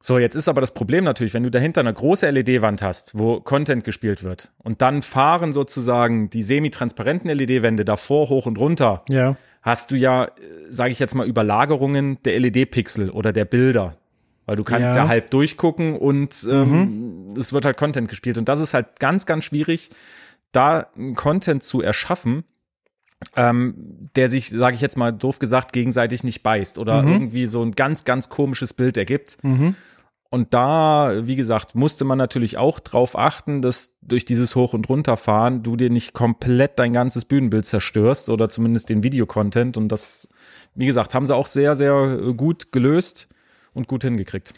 So, 0.03 0.19
jetzt 0.19 0.35
ist 0.35 0.49
aber 0.49 0.63
das 0.63 0.73
Problem 0.73 1.05
natürlich, 1.05 1.35
wenn 1.35 1.43
du 1.43 1.51
dahinter 1.51 1.81
eine 1.81 1.93
große 1.93 2.29
LED-Wand 2.31 2.83
hast, 2.83 3.19
wo 3.19 3.41
Content 3.41 3.85
gespielt 3.85 4.25
wird 4.25 4.51
und 4.57 4.81
dann 4.81 5.03
fahren 5.03 5.53
sozusagen 5.53 6.31
die 6.31 6.43
semi-transparenten 6.43 7.29
LED-Wände 7.31 7.85
davor 7.85 8.31
hoch 8.31 8.47
und 8.47 8.59
runter, 8.59 9.05
Ja. 9.11 9.37
Hast 9.63 9.91
du 9.91 9.97
ja, 9.97 10.29
sage 10.71 10.91
ich 10.93 10.99
jetzt 10.99 11.15
mal, 11.15 11.27
Überlagerungen 11.27 12.23
der 12.25 12.39
LED-Pixel 12.41 13.11
oder 13.11 13.33
der 13.33 13.45
Bilder. 13.45 13.97
Weil 14.47 14.57
du 14.57 14.65
kannst 14.65 14.97
ja, 14.97 15.03
Ja. 15.05 15.09
halb 15.09 15.31
durchgucken 15.31 15.97
und 15.97 16.47
ähm, 16.51 17.35
es 17.39 17.53
wird 17.53 17.65
halt 17.65 17.77
Content 17.77 18.09
gespielt. 18.09 18.39
Und 18.39 18.49
das 18.49 18.59
ist 18.59 18.75
halt 18.75 18.99
ganz, 18.99 19.27
ganz 19.27 19.45
schwierig, 19.45 19.91
da 20.53 20.89
Content 21.15 21.63
zu 21.63 21.83
erschaffen, 21.83 22.45
ähm, 23.37 24.09
der 24.17 24.29
sich, 24.29 24.49
sage 24.51 24.75
ich 24.75 24.81
jetzt 24.81 24.97
mal 24.97 25.13
doof 25.13 25.39
gesagt, 25.39 25.73
gegenseitig 25.73 26.25
nicht 26.25 26.43
beißt 26.43 26.79
oder 26.79 27.05
irgendwie 27.05 27.47
so 27.47 27.63
ein 27.63 27.73
ganz, 27.73 28.05
ganz 28.05 28.29
komisches 28.31 28.73
Bild 28.73 28.97
ergibt. 28.97 29.37
Und 30.33 30.55
da, 30.55 31.27
wie 31.27 31.35
gesagt, 31.35 31.75
musste 31.75 32.05
man 32.05 32.17
natürlich 32.17 32.57
auch 32.57 32.79
drauf 32.79 33.19
achten, 33.19 33.63
dass 33.63 33.95
durch 34.01 34.25
dieses 34.25 34.55
Hoch- 34.55 34.75
und 34.75 34.89
Runterfahren 34.89 35.65
du 35.65 35.75
dir 35.75 35.91
nicht 35.91 36.13
komplett 36.13 36.79
dein 36.79 36.93
ganzes 36.93 37.25
Bühnenbild 37.25 37.67
zerstörst 37.67 38.31
oder 38.31 38.49
zumindest 38.49 38.91
den 38.91 39.03
Videocontent. 39.03 39.77
Und 39.77 39.89
das, 39.89 40.29
wie 40.77 40.87
gesagt, 40.87 41.15
haben 41.15 41.27
sie 41.27 41.35
auch 41.35 41.49
sehr, 41.49 41.75
sehr 41.75 42.33
gut 42.37 42.71
gelöst 42.71 43.29
und 43.75 43.89
gut 43.89 44.05
hingekriegt. 44.05 44.55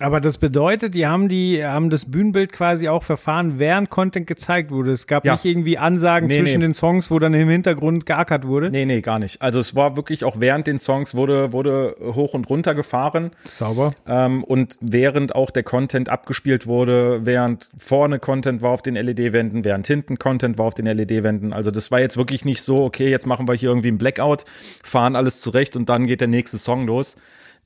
Aber 0.00 0.20
das 0.20 0.38
bedeutet, 0.38 0.94
die 0.94 1.06
haben 1.08 1.28
die 1.28 1.64
haben 1.64 1.90
das 1.90 2.08
Bühnenbild 2.08 2.52
quasi 2.52 2.88
auch 2.88 3.02
verfahren, 3.02 3.58
während 3.58 3.90
Content 3.90 4.26
gezeigt 4.28 4.70
wurde. 4.70 4.92
Es 4.92 5.06
gab 5.08 5.24
Ja. 5.24 5.32
nicht 5.32 5.44
irgendwie 5.44 5.76
Ansagen 5.76 6.28
Nee, 6.28 6.34
zwischen 6.38 6.60
nee. 6.60 6.66
den 6.66 6.74
Songs, 6.74 7.10
wo 7.10 7.18
dann 7.18 7.34
im 7.34 7.48
Hintergrund 7.48 8.06
geackert 8.06 8.46
wurde. 8.46 8.70
Nee, 8.70 8.84
nee, 8.86 9.00
gar 9.00 9.18
nicht. 9.18 9.42
Also 9.42 9.58
es 9.58 9.74
war 9.74 9.96
wirklich 9.96 10.22
auch 10.24 10.36
während 10.38 10.68
den 10.68 10.78
Songs 10.78 11.16
wurde, 11.16 11.52
wurde 11.52 11.96
hoch 12.00 12.34
und 12.34 12.48
runter 12.48 12.74
gefahren. 12.76 13.30
Sauber. 13.44 13.92
Ähm, 14.06 14.44
und 14.44 14.76
während 14.80 15.34
auch 15.34 15.50
der 15.50 15.64
Content 15.64 16.08
abgespielt 16.08 16.66
wurde, 16.68 17.26
während 17.26 17.68
vorne 17.76 18.20
Content 18.20 18.62
war 18.62 18.70
auf 18.70 18.82
den 18.82 18.94
LED-Wänden, 18.94 19.64
während 19.64 19.86
hinten 19.88 20.18
Content 20.18 20.58
war 20.58 20.66
auf 20.66 20.74
den 20.74 20.86
LED-Wänden. 20.86 21.52
Also 21.52 21.72
das 21.72 21.90
war 21.90 21.98
jetzt 21.98 22.16
wirklich 22.16 22.44
nicht 22.44 22.62
so, 22.62 22.84
okay, 22.84 23.08
jetzt 23.10 23.26
machen 23.26 23.48
wir 23.48 23.54
hier 23.54 23.70
irgendwie 23.70 23.88
einen 23.88 23.98
Blackout, 23.98 24.44
fahren 24.84 25.16
alles 25.16 25.40
zurecht 25.40 25.76
und 25.76 25.88
dann 25.88 26.06
geht 26.06 26.20
der 26.20 26.28
nächste 26.28 26.58
Song 26.58 26.86
los. 26.86 27.16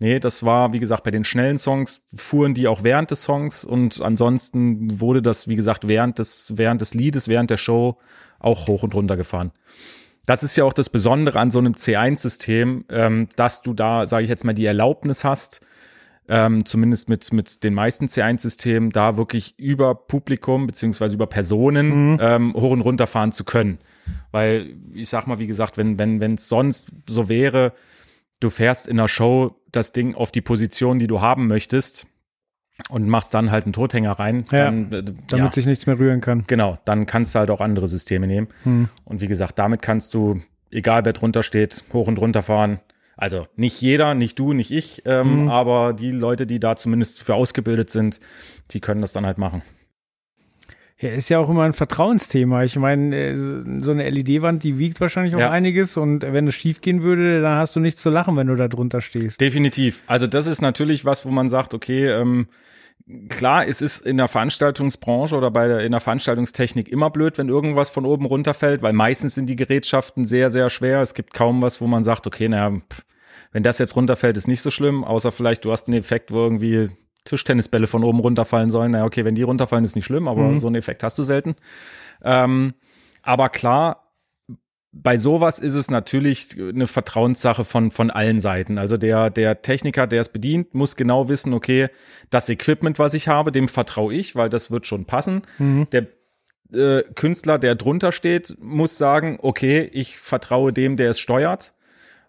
Nee, 0.03 0.19
das 0.19 0.43
war, 0.43 0.73
wie 0.73 0.81
gesagt, 0.81 1.05
bei 1.05 1.12
den 1.12 1.23
schnellen 1.23 1.59
Songs 1.59 2.01
fuhren 2.12 2.55
die 2.55 2.67
auch 2.67 2.83
während 2.83 3.12
des 3.12 3.23
Songs 3.23 3.65
und 3.65 4.03
ansonsten 4.03 4.99
wurde 4.99 5.23
das, 5.23 5.47
wie 5.47 5.55
gesagt, 5.55 5.87
während 5.87 6.19
des, 6.19 6.55
während 6.57 6.81
des 6.81 6.93
Liedes, 6.93 7.29
während 7.29 7.51
der 7.51 7.57
Show 7.57 7.99
auch 8.41 8.67
hoch 8.67 8.83
und 8.83 8.97
runter 8.97 9.17
gefahren. 9.17 9.53
Das 10.27 10.43
ist 10.43 10.57
ja 10.57 10.65
auch 10.65 10.73
das 10.73 10.91
Besondere 10.91 11.38
an 11.38 11.53
so 11.53 11.61
einem 11.61 11.75
C1-System, 11.75 12.85
ähm, 12.88 13.29
dass 13.37 13.62
du 13.62 13.75
da, 13.75 14.09
sage 14.09 14.25
ich 14.25 14.29
jetzt 14.29 14.45
mal, 14.45 14.55
die 14.55 14.67
Erlaubnis 14.67 15.23
hast, 15.23 15.61
ähm, 16.29 16.65
zumindest 16.65 17.09
mit, 17.09 17.33
mit 17.33 17.62
den 17.62 17.73
meisten 17.73 18.07
C1-Systemen, 18.07 18.91
da 18.91 19.17
wirklich 19.17 19.57
über 19.57 19.95
Publikum 19.95 20.67
beziehungsweise 20.67 21.15
über 21.15 21.29
Personen 21.29 22.19
ähm, 22.21 22.55
hoch 22.55 22.73
und 22.73 22.81
runter 22.81 23.07
fahren 23.07 23.31
zu 23.31 23.45
können. 23.45 23.79
Weil, 24.33 24.75
ich 24.95 25.09
sag 25.09 25.29
mal, 25.29 25.38
wie 25.38 25.47
gesagt, 25.47 25.77
wenn 25.77 25.97
wenn 26.01 26.19
wenn 26.19 26.35
es 26.35 26.49
sonst 26.49 26.91
so 27.09 27.29
wäre, 27.29 27.73
du 28.42 28.50
fährst 28.50 28.88
in 28.88 28.96
der 28.96 29.09
Show 29.09 29.57
das 29.70 29.92
Ding 29.92 30.14
auf 30.14 30.31
die 30.33 30.40
Position, 30.40 30.98
die 30.98 31.07
du 31.07 31.20
haben 31.20 31.46
möchtest 31.46 32.07
und 32.88 33.09
machst 33.09 33.33
dann 33.35 33.50
halt 33.50 33.64
einen 33.64 33.72
Tothänger 33.72 34.12
rein, 34.12 34.44
Ja, 34.50 34.64
dann, 34.64 34.92
äh, 34.92 35.02
Damit 35.28 35.31
ja, 35.46 35.52
sich 35.52 35.66
nichts 35.66 35.87
mehr 35.87 35.98
rühren 35.98 36.20
kann. 36.20 36.44
genau, 36.46 36.78
dann 36.85 37.07
kannst 37.07 37.35
du 37.35 37.38
halt 37.38 37.50
auch 37.50 37.61
andere 37.61 37.87
Systeme 37.87 38.26
nehmen. 38.26 38.48
Und 39.05 39.20
wie 39.20 39.28
gesagt, 39.28 39.59
damit 39.59 39.83
kannst 39.83 40.14
du, 40.14 40.40
egal 40.70 41.05
wer 41.05 41.12
drunter 41.12 41.42
steht, 41.42 41.85
hoch 41.92 42.09
und 42.09 42.18
runter 42.20 42.42
fahren. 42.42 42.81
Also 43.16 43.46
nicht 43.57 43.81
jeder, 43.81 44.14
nicht 44.14 44.38
du, 44.38 44.52
nicht 44.52 44.70
ich, 44.72 45.02
ähm, 45.05 45.48
aber 45.48 45.92
die 45.92 46.11
Leute, 46.11 46.46
die 46.46 46.59
da 46.59 46.76
zumindest 46.76 47.22
für 47.22 47.35
ausgebildet 47.35 47.90
sind, 47.90 48.20
die 48.70 48.81
können 48.81 49.00
das 49.02 49.12
dann 49.12 49.26
halt 49.26 49.38
machen. 49.38 49.62
Ja, 51.03 51.09
ist 51.11 51.29
ja 51.29 51.38
auch 51.41 51.51
immer 51.51 51.65
ein 51.65 51.73
Vertrauensthema. 51.73 52.62
Ich 52.62 52.77
meine, 52.77 53.17
äh, 53.17 53.37
so 53.83 53.91
eine 53.91 54.09
LED-Wand, 54.09 54.62
die 54.62 54.79
wiegt 54.79 55.01
wahrscheinlich 55.01 55.35
auch 55.35 55.41
Ja. 55.41 55.51
einiges 55.51 55.97
und 55.97 56.23
wenn 56.23 56.47
es 56.47 56.55
schief 56.55 56.81
gehen 56.81 57.03
würde, 57.03 57.43
dann 57.43 57.59
hast 57.59 57.75
du 57.77 57.81
nichts 57.81 58.01
zu 58.03 58.09
lachen, 58.09 58.37
wenn 58.37 58.47
du 58.47 58.55
da 58.55 58.69
drunter 58.69 59.01
stehst. 59.01 59.41
Definitiv. 59.41 60.03
Also 60.07 60.27
das 60.29 60.47
ist 60.47 60.62
natürlich 60.62 61.05
was, 61.05 61.27
wo 61.27 61.31
man 61.31 61.49
sagt, 61.49 61.75
okay, 61.75 62.07
ähm, 62.09 62.47
klar, 63.29 63.67
es 63.67 63.83
ist 63.83 64.07
in 64.07 64.17
der 64.17 64.29
Veranstaltungsbranche 64.29 65.35
oder 65.37 65.51
bei 65.51 65.67
der, 65.67 65.81
in 65.81 65.91
der 65.91 66.01
Veranstaltungstechnik 66.01 66.88
immer 66.88 67.11
blöd, 67.11 67.37
wenn 67.37 67.49
irgendwas 67.49 67.91
von 67.91 68.07
oben 68.07 68.25
runterfällt, 68.27 68.81
weil 68.83 68.93
meistens 68.93 69.35
sind 69.35 69.49
die 69.51 69.57
Gerätschaften 69.57 70.25
sehr, 70.25 70.51
sehr 70.51 70.71
schwer. 70.71 71.01
Es 71.03 71.15
gibt 71.15 71.35
kaum 71.35 71.62
was, 71.62 71.81
wo 71.81 71.88
man 71.88 72.05
sagt, 72.05 72.29
okay, 72.29 72.49
naja, 72.49 72.71
pff, 72.71 73.03
wenn 73.51 73.65
das 73.65 73.79
jetzt 73.81 73.97
runterfällt, 73.97 74.37
ist 74.37 74.47
nicht 74.47 74.62
so 74.62 74.71
schlimm, 74.71 75.03
außer 75.03 75.33
vielleicht 75.33 75.65
du 75.65 75.73
hast 75.73 75.88
einen 75.88 75.99
Effekt, 75.99 76.31
wo 76.33 76.37
irgendwie 76.38 76.91
Tischtennisbälle 77.25 77.87
von 77.87 78.05
oben 78.05 78.21
runterfallen 78.21 78.71
sollen. 78.71 78.93
Naja, 78.93 79.05
okay, 79.05 79.25
wenn 79.25 79.35
die 79.35 79.43
runterfallen, 79.43 79.85
ist 79.85 79.97
nicht 79.97 80.05
schlimm, 80.05 80.29
aber 80.29 80.59
so 80.59 80.67
einen 80.67 80.77
Effekt 80.77 81.03
hast 81.03 81.19
du 81.19 81.23
selten. 81.23 81.55
Ähm, 82.23 82.75
aber 83.23 83.49
klar, 83.49 84.13
bei 84.93 85.17
sowas 85.17 85.59
ist 85.59 85.75
es 85.75 85.91
natürlich 85.91 86.59
eine 86.59 86.87
Vertrauenssache 86.87 87.65
von, 87.65 87.91
von 87.91 88.11
allen 88.11 88.41
Seiten. 88.41 88.77
Also 88.77 88.99
der, 88.99 89.31
der 89.31 89.63
Techniker, 89.63 90.07
der 90.07 90.21
es 90.21 90.29
bedient, 90.29 90.75
muss 90.75 90.97
genau 90.97 91.29
wissen, 91.29 91.55
okay, 91.55 91.89
das 92.29 92.51
Equipment, 92.51 92.99
was 92.99 93.15
ich 93.15 93.29
habe, 93.29 93.53
dem 93.53 93.69
vertraue 93.69 94.13
ich, 94.13 94.37
weil 94.37 94.51
das 94.51 94.71
wird 94.71 94.87
schon 94.87 95.07
passen. 95.07 95.43
Der 95.93 96.07
äh, 96.75 97.05
Künstler, 97.15 97.59
der 97.59 97.75
drunter 97.75 98.13
steht, 98.13 98.57
muss 98.61 98.99
sagen, 98.99 99.39
okay, 99.41 99.89
ich 99.93 100.19
vertraue 100.19 100.75
dem, 100.75 100.97
der 100.97 101.11
es 101.13 101.21
steuert. 101.21 101.73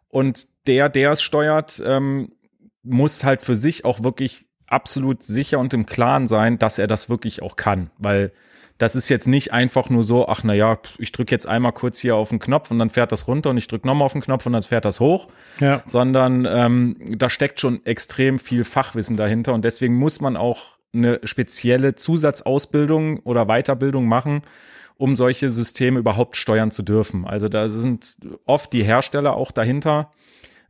Und 0.08 0.48
der, 0.68 0.88
der 0.88 1.12
es 1.12 1.22
steuert, 1.22 1.84
ähm, 1.86 2.32
muss 2.82 3.26
halt 3.26 3.42
für 3.42 3.58
sich 3.58 3.84
auch 3.84 4.04
wirklich 4.04 4.46
absolut 4.74 5.24
sicher 5.24 5.60
und 5.60 5.74
im 5.74 5.86
Klaren 5.86 6.28
sein, 6.28 6.58
dass 6.60 6.80
er 6.80 6.88
das 6.88 7.10
wirklich 7.10 7.42
auch 7.42 7.56
kann. 7.56 7.90
Weil 7.98 8.32
das 8.80 8.96
ist 8.96 9.08
jetzt 9.08 9.28
nicht 9.28 9.54
einfach 9.54 9.90
nur 9.90 10.04
so, 10.04 10.28
ach 10.28 10.42
na 10.44 10.54
ja, 10.54 10.78
ich 10.98 11.12
drücke 11.12 11.32
jetzt 11.34 11.48
einmal 11.48 11.72
kurz 11.74 12.00
hier 12.00 12.16
auf 12.16 12.30
den 12.30 12.40
Knopf 12.40 12.72
und 12.72 12.80
dann 12.80 12.90
fährt 12.90 13.12
das 13.12 13.28
runter 13.28 13.52
und 13.52 13.58
ich 13.58 13.68
drücke 13.68 13.88
nochmal 13.88 14.08
auf 14.08 14.14
den 14.14 14.22
Knopf 14.22 14.46
und 14.48 14.54
dann 14.54 14.64
fährt 14.64 14.84
das 14.84 15.00
hoch, 15.00 15.28
Ja. 15.60 15.84
sondern 15.86 16.46
ähm, 16.50 16.98
da 17.18 17.30
steckt 17.30 17.60
schon 17.60 17.86
extrem 17.86 18.40
viel 18.40 18.64
Fachwissen 18.64 19.16
dahinter 19.16 19.54
und 19.54 19.64
deswegen 19.64 19.96
muss 19.96 20.20
man 20.22 20.36
auch 20.36 20.78
eine 20.94 21.20
spezielle 21.24 21.96
Zusatzausbildung 21.96 23.20
oder 23.20 23.46
Weiterbildung 23.46 24.08
machen, 24.08 24.42
um 24.98 25.16
solche 25.16 25.52
Systeme 25.52 26.00
überhaupt 26.00 26.36
steuern 26.36 26.72
zu 26.72 26.84
dürfen. 26.84 27.26
Also 27.26 27.50
da 27.50 27.70
sind 27.70 28.18
oft 28.46 28.74
die 28.74 28.84
Hersteller 28.84 29.36
auch 29.36 29.52
dahinter. 29.52 30.12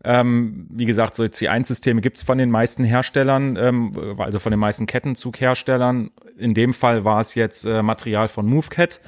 Ähm, 0.04 0.68
wie 0.70 0.86
gesagt, 0.86 1.16
so 1.16 1.24
C1-Systeme 1.24 2.02
gibt 2.02 2.18
es 2.18 2.24
von 2.24 2.38
den 2.38 2.52
meisten 2.52 2.84
Herstellern, 2.84 3.56
ähm, 3.56 3.92
also 4.18 4.40
von 4.40 4.52
den 4.52 4.60
meisten 4.60 4.86
Kettenzugherstellern. 4.86 6.12
In 6.38 6.54
dem 6.54 6.74
Fall 6.74 7.06
war 7.06 7.22
es 7.22 7.36
jetzt 7.36 7.66
äh, 7.66 7.82
Material 7.84 8.28
von 8.28 8.46
MoveCat. 8.46 9.00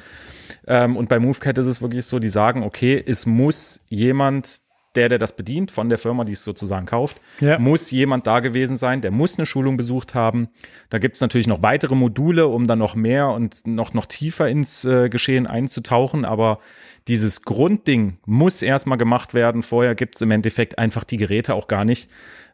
Ähm, 0.68 0.96
und 0.96 1.10
bei 1.10 1.20
MoveCat 1.20 1.58
ist 1.58 1.66
es 1.66 1.82
wirklich 1.82 2.06
so, 2.06 2.20
die 2.20 2.30
sagen, 2.30 2.64
okay, 2.64 3.04
es 3.06 3.26
muss 3.26 3.82
jemand 3.90 4.64
der, 4.96 5.10
der 5.10 5.20
das 5.20 5.36
bedient, 5.36 5.72
von 5.72 5.90
der 5.90 5.98
Firma, 5.98 6.24
die 6.24 6.32
es 6.32 6.44
sozusagen 6.46 6.86
kauft, 6.86 7.20
Ja. 7.42 7.60
muss 7.60 7.92
jemand 7.92 8.28
da 8.28 8.40
gewesen 8.40 8.78
sein, 8.78 9.02
der 9.02 9.12
muss 9.12 9.38
eine 9.38 9.46
Schulung 9.46 9.76
besucht 9.76 10.16
haben. 10.16 10.48
Da 10.90 11.00
gibt 11.00 11.16
es 11.16 11.22
natürlich 11.22 11.48
noch 11.48 11.62
weitere 11.62 11.96
Module, 11.96 12.48
um 12.48 12.66
dann 12.66 12.80
noch 12.80 12.96
mehr 12.96 13.28
und 13.28 13.68
noch, 13.68 13.94
noch 13.94 14.06
tiefer 14.06 14.48
ins 14.48 14.86
äh, 14.86 15.10
Geschehen 15.10 15.48
einzutauchen, 15.48 16.24
aber 16.24 16.60
dieses 17.08 17.44
Grundding 17.44 18.18
muss 18.26 18.62
erstmal 18.62 18.98
gemacht 18.98 19.34
werden. 19.34 19.64
Vorher 19.64 19.96
gibt 19.96 20.16
es 20.16 20.22
im 20.22 20.32
Endeffekt 20.32 20.80
einfach 20.80 21.04
die 21.04 21.18
Geräte 21.18 21.54
auch 21.54 21.68
gar 21.68 21.86
nicht 21.86 22.10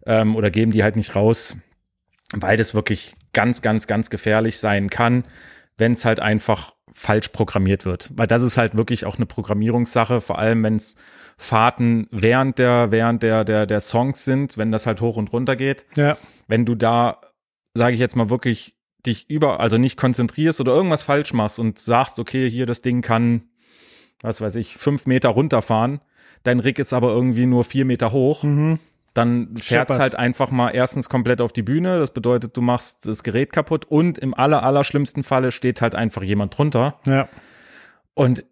ähm, 0.05 0.35
oder 0.35 0.49
geben 0.49 0.71
die 0.71 0.83
halt 0.83 0.95
nicht 0.95 1.15
raus, 1.15 1.57
weil 2.33 2.57
das 2.57 2.73
wirklich 2.73 3.15
ganz, 3.33 3.61
ganz, 3.61 3.87
ganz 3.87 4.09
gefährlich 4.09 4.59
sein 4.59 4.89
kann, 4.89 5.23
wenn 5.77 5.93
es 5.93 6.03
halt 6.03 6.19
einfach 6.19 6.75
falsch 6.93 7.29
programmiert 7.29 7.85
wird. 7.85 8.11
Weil 8.15 8.27
das 8.27 8.41
ist 8.41 8.57
halt 8.57 8.77
wirklich 8.77 9.05
auch 9.05 9.15
eine 9.15 9.25
Programmierungssache, 9.25 10.19
vor 10.19 10.37
allem 10.37 10.63
wenn 10.63 10.75
es 10.75 10.95
Fahrten 11.37 12.07
während 12.11 12.59
der, 12.59 12.91
während 12.91 13.23
der, 13.23 13.45
der, 13.45 13.65
der 13.65 13.79
Songs 13.79 14.25
sind, 14.25 14.57
wenn 14.57 14.71
das 14.71 14.85
halt 14.85 15.01
hoch 15.01 15.15
und 15.15 15.31
runter 15.31 15.55
geht. 15.55 15.85
Ja. 15.95 16.17
Wenn 16.47 16.65
du 16.65 16.75
da, 16.75 17.21
sage 17.73 17.93
ich 17.93 17.99
jetzt 17.99 18.15
mal 18.15 18.29
wirklich, 18.29 18.75
dich 19.05 19.29
über, 19.29 19.59
also 19.59 19.77
nicht 19.77 19.97
konzentrierst 19.97 20.61
oder 20.61 20.73
irgendwas 20.73 21.03
falsch 21.03 21.33
machst 21.33 21.57
und 21.57 21.79
sagst, 21.79 22.19
okay, 22.19 22.49
hier 22.49 22.65
das 22.65 22.81
Ding 22.81 23.01
kann, 23.01 23.43
was 24.21 24.41
weiß 24.41 24.55
ich, 24.55 24.77
fünf 24.77 25.05
Meter 25.05 25.29
runterfahren, 25.29 25.99
dein 26.43 26.60
Rig 26.60 26.79
ist 26.79 26.93
aber 26.93 27.10
irgendwie 27.10 27.45
nur 27.45 27.63
vier 27.63 27.86
Meter 27.86 28.12
hoch, 28.12 28.43
Mhm. 28.43 28.79
dann 29.13 29.47
fährt 29.57 29.89
Scheppert. 29.89 29.99
halt 29.99 30.15
einfach 30.15 30.51
mal 30.51 30.69
erstens 30.71 31.10
komplett 31.10 31.41
auf 31.41 31.51
die 31.53 31.63
Bühne. 31.63 31.99
Das 31.99 32.12
bedeutet, 32.12 32.55
du 32.55 32.62
machst 32.62 33.07
das 33.07 33.23
Gerät 33.23 33.51
kaputt 33.51 33.86
und 33.86 34.17
im 34.17 34.34
aller, 34.34 34.63
aller 34.63 34.84
schlimmsten 34.84 35.23
Falle 35.23 35.51
steht 35.51 35.81
halt 35.81 35.95
einfach 35.95 36.23
jemand 36.23 36.57
drunter. 36.57 36.99
Ja. 37.05 37.27
Und 38.13 38.45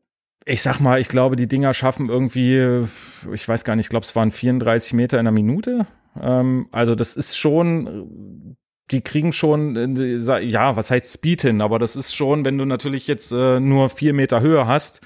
ich 0.45 0.61
sag 0.61 0.79
mal, 0.79 0.99
ich 0.99 1.09
glaube, 1.09 1.35
die 1.35 1.47
Dinger 1.47 1.73
schaffen 1.73 2.09
irgendwie, 2.09 2.85
ich 3.31 3.47
weiß 3.47 3.63
gar 3.63 3.75
nicht, 3.75 3.85
ich 3.85 3.89
glaube, 3.89 4.05
es 4.05 4.15
waren 4.15 4.31
34 4.31 4.93
Meter 4.93 5.17
in 5.19 5.27
einer 5.27 5.31
Minute. 5.31 5.85
Ähm, 6.19 6.67
also 6.71 6.95
das 6.95 7.15
ist 7.15 7.37
schon, 7.37 8.57
die 8.91 9.01
kriegen 9.01 9.31
schon, 9.31 9.75
äh, 9.95 10.39
ja, 10.41 10.75
was 10.75 10.89
heißt 10.91 11.13
Speed 11.13 11.43
hin, 11.43 11.61
aber 11.61 11.77
das 11.77 11.95
ist 11.95 12.15
schon, 12.15 12.45
wenn 12.45 12.57
du 12.57 12.65
natürlich 12.65 13.05
jetzt 13.07 13.31
äh, 13.31 13.59
nur 13.59 13.89
vier 13.89 14.13
Meter 14.13 14.41
Höhe 14.41 14.65
hast, 14.65 15.01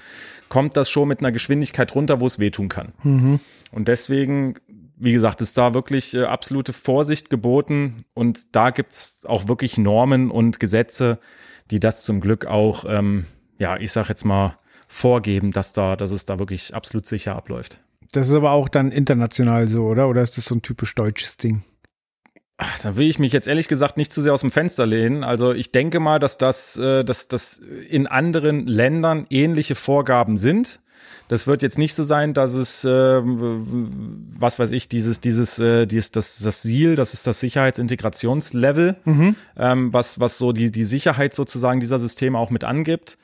kommt 0.48 0.76
das 0.76 0.90
schon 0.90 1.08
mit 1.08 1.20
einer 1.20 1.32
Geschwindigkeit 1.32 1.94
runter, 1.94 2.20
wo 2.20 2.26
es 2.26 2.38
wehtun 2.38 2.68
kann. 2.68 2.92
Mhm. 3.02 3.40
Und 3.72 3.88
deswegen, 3.88 4.54
wie 4.96 5.12
gesagt, 5.12 5.40
ist 5.40 5.58
da 5.58 5.74
wirklich 5.74 6.14
äh, 6.14 6.24
absolute 6.24 6.72
Vorsicht 6.72 7.30
geboten 7.30 8.04
und 8.14 8.54
da 8.54 8.70
gibt's 8.70 9.24
auch 9.26 9.48
wirklich 9.48 9.78
Normen 9.78 10.30
und 10.30 10.60
Gesetze, 10.60 11.18
die 11.70 11.80
das 11.80 12.04
zum 12.04 12.20
Glück 12.20 12.46
auch, 12.46 12.84
ähm, 12.86 13.26
ja, 13.58 13.76
ich 13.76 13.92
sag 13.92 14.08
jetzt 14.08 14.24
mal, 14.24 14.58
vorgeben, 14.86 15.50
dass 15.50 15.72
da, 15.72 15.96
dass 15.96 16.10
es 16.10 16.26
da 16.26 16.38
wirklich 16.38 16.74
absolut 16.74 17.06
sicher 17.06 17.34
abläuft. 17.34 17.80
Das 18.12 18.28
ist 18.28 18.34
aber 18.34 18.52
auch 18.52 18.68
dann 18.68 18.92
international 18.92 19.66
so, 19.66 19.86
oder? 19.86 20.08
Oder 20.08 20.22
ist 20.22 20.36
das 20.36 20.44
so 20.44 20.54
ein 20.54 20.62
typisch 20.62 20.94
deutsches 20.94 21.36
Ding? 21.36 21.62
Ach, 22.56 22.78
da 22.80 22.96
will 22.96 23.08
ich 23.08 23.18
mich 23.18 23.32
jetzt 23.32 23.48
ehrlich 23.48 23.66
gesagt 23.66 23.96
nicht 23.96 24.12
zu 24.12 24.22
sehr 24.22 24.32
aus 24.32 24.42
dem 24.42 24.52
Fenster 24.52 24.86
lehnen. 24.86 25.24
Also 25.24 25.52
ich 25.52 25.72
denke 25.72 25.98
mal, 25.98 26.20
dass 26.20 26.38
das, 26.38 26.76
äh, 26.76 27.04
dass 27.04 27.26
das 27.26 27.60
in 27.88 28.06
anderen 28.06 28.66
Ländern 28.66 29.26
ähnliche 29.28 29.74
Vorgaben 29.74 30.36
sind. 30.36 30.80
Das 31.28 31.46
wird 31.46 31.62
jetzt 31.62 31.78
nicht 31.78 31.94
so 31.94 32.04
sein, 32.04 32.32
dass 32.32 32.52
es, 32.52 32.84
äh, 32.84 33.20
was 33.22 34.58
weiß 34.58 34.70
ich, 34.70 34.88
dieses, 34.88 35.20
dieses, 35.20 35.58
äh, 35.58 35.86
dieses, 35.86 36.12
das, 36.12 36.38
das 36.38 36.62
SIL, 36.62 36.96
das 36.96 37.14
ist 37.14 37.26
das 37.26 37.40
Sicherheitsintegrationslevel, 37.40 38.96
ähm, 39.56 39.92
was, 39.92 40.20
was 40.20 40.38
so 40.38 40.52
die, 40.52 40.70
die 40.70 40.84
Sicherheit 40.84 41.34
sozusagen 41.34 41.80
dieser 41.80 41.98
Systeme 41.98 42.38
auch 42.38 42.50
mit 42.50 42.62
angibt. 42.62 43.18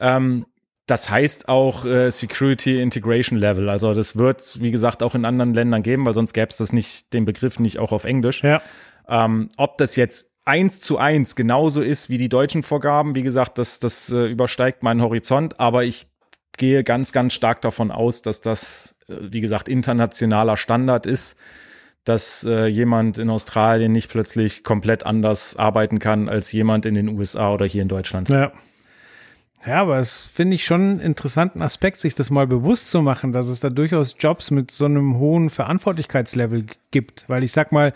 Ähm, 0.00 0.44
das 0.86 1.10
heißt 1.10 1.48
auch 1.48 1.84
äh, 1.84 2.10
Security 2.10 2.80
Integration 2.80 3.38
Level. 3.38 3.68
Also 3.68 3.92
das 3.92 4.16
wird, 4.16 4.60
wie 4.60 4.70
gesagt, 4.70 5.02
auch 5.02 5.14
in 5.14 5.24
anderen 5.24 5.52
Ländern 5.52 5.82
geben, 5.82 6.06
weil 6.06 6.14
sonst 6.14 6.32
gäbe 6.32 6.48
es 6.48 6.56
das 6.56 6.72
nicht, 6.72 7.12
den 7.12 7.24
Begriff 7.24 7.58
nicht 7.58 7.78
auch 7.78 7.92
auf 7.92 8.04
Englisch. 8.04 8.42
Ja. 8.44 8.62
Ähm, 9.08 9.48
ob 9.56 9.78
das 9.78 9.96
jetzt 9.96 10.32
eins 10.44 10.80
zu 10.80 10.98
eins 10.98 11.34
genauso 11.34 11.82
ist 11.82 12.08
wie 12.08 12.18
die 12.18 12.28
deutschen 12.28 12.62
Vorgaben, 12.62 13.16
wie 13.16 13.24
gesagt, 13.24 13.58
das, 13.58 13.80
das 13.80 14.10
äh, 14.10 14.26
übersteigt 14.26 14.84
meinen 14.84 15.02
Horizont, 15.02 15.58
aber 15.58 15.84
ich 15.84 16.06
gehe 16.56 16.84
ganz, 16.84 17.12
ganz 17.12 17.32
stark 17.32 17.62
davon 17.62 17.90
aus, 17.90 18.22
dass 18.22 18.40
das, 18.40 18.94
äh, 19.08 19.14
wie 19.22 19.40
gesagt, 19.40 19.68
internationaler 19.68 20.56
Standard 20.56 21.04
ist, 21.04 21.36
dass 22.04 22.44
äh, 22.44 22.66
jemand 22.66 23.18
in 23.18 23.28
Australien 23.28 23.90
nicht 23.90 24.08
plötzlich 24.08 24.62
komplett 24.62 25.04
anders 25.04 25.56
arbeiten 25.56 25.98
kann 25.98 26.28
als 26.28 26.52
jemand 26.52 26.86
in 26.86 26.94
den 26.94 27.08
USA 27.08 27.52
oder 27.52 27.66
hier 27.66 27.82
in 27.82 27.88
Deutschland. 27.88 28.28
Ja. 28.28 28.52
Ja, 29.66 29.82
aber 29.82 29.98
es 29.98 30.26
finde 30.26 30.54
ich 30.54 30.64
schon 30.64 30.80
einen 30.80 31.00
interessanten 31.00 31.60
Aspekt, 31.60 31.98
sich 31.98 32.14
das 32.14 32.30
mal 32.30 32.46
bewusst 32.46 32.88
zu 32.90 33.02
machen, 33.02 33.32
dass 33.32 33.48
es 33.48 33.60
da 33.60 33.68
durchaus 33.68 34.14
Jobs 34.18 34.50
mit 34.50 34.70
so 34.70 34.84
einem 34.84 35.18
hohen 35.18 35.50
Verantwortlichkeitslevel 35.50 36.66
gibt. 36.92 37.24
Weil 37.28 37.42
ich 37.42 37.52
sag 37.52 37.72
mal, 37.72 37.92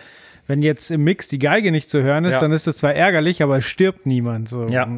wenn 0.48 0.62
jetzt 0.62 0.90
im 0.90 1.04
Mix 1.04 1.28
die 1.28 1.38
Geige 1.38 1.70
nicht 1.70 1.88
zu 1.88 2.02
hören 2.02 2.24
ist, 2.24 2.35
Ja. 2.35 2.40
dann 2.40 2.50
ist 2.52 2.66
das 2.66 2.78
zwar 2.78 2.94
ärgerlich, 2.94 3.40
aber 3.42 3.59
es 3.59 3.64
stirbt 3.66 4.04
niemand. 4.04 4.48
So. 4.48 4.66
Ja. 4.66 4.88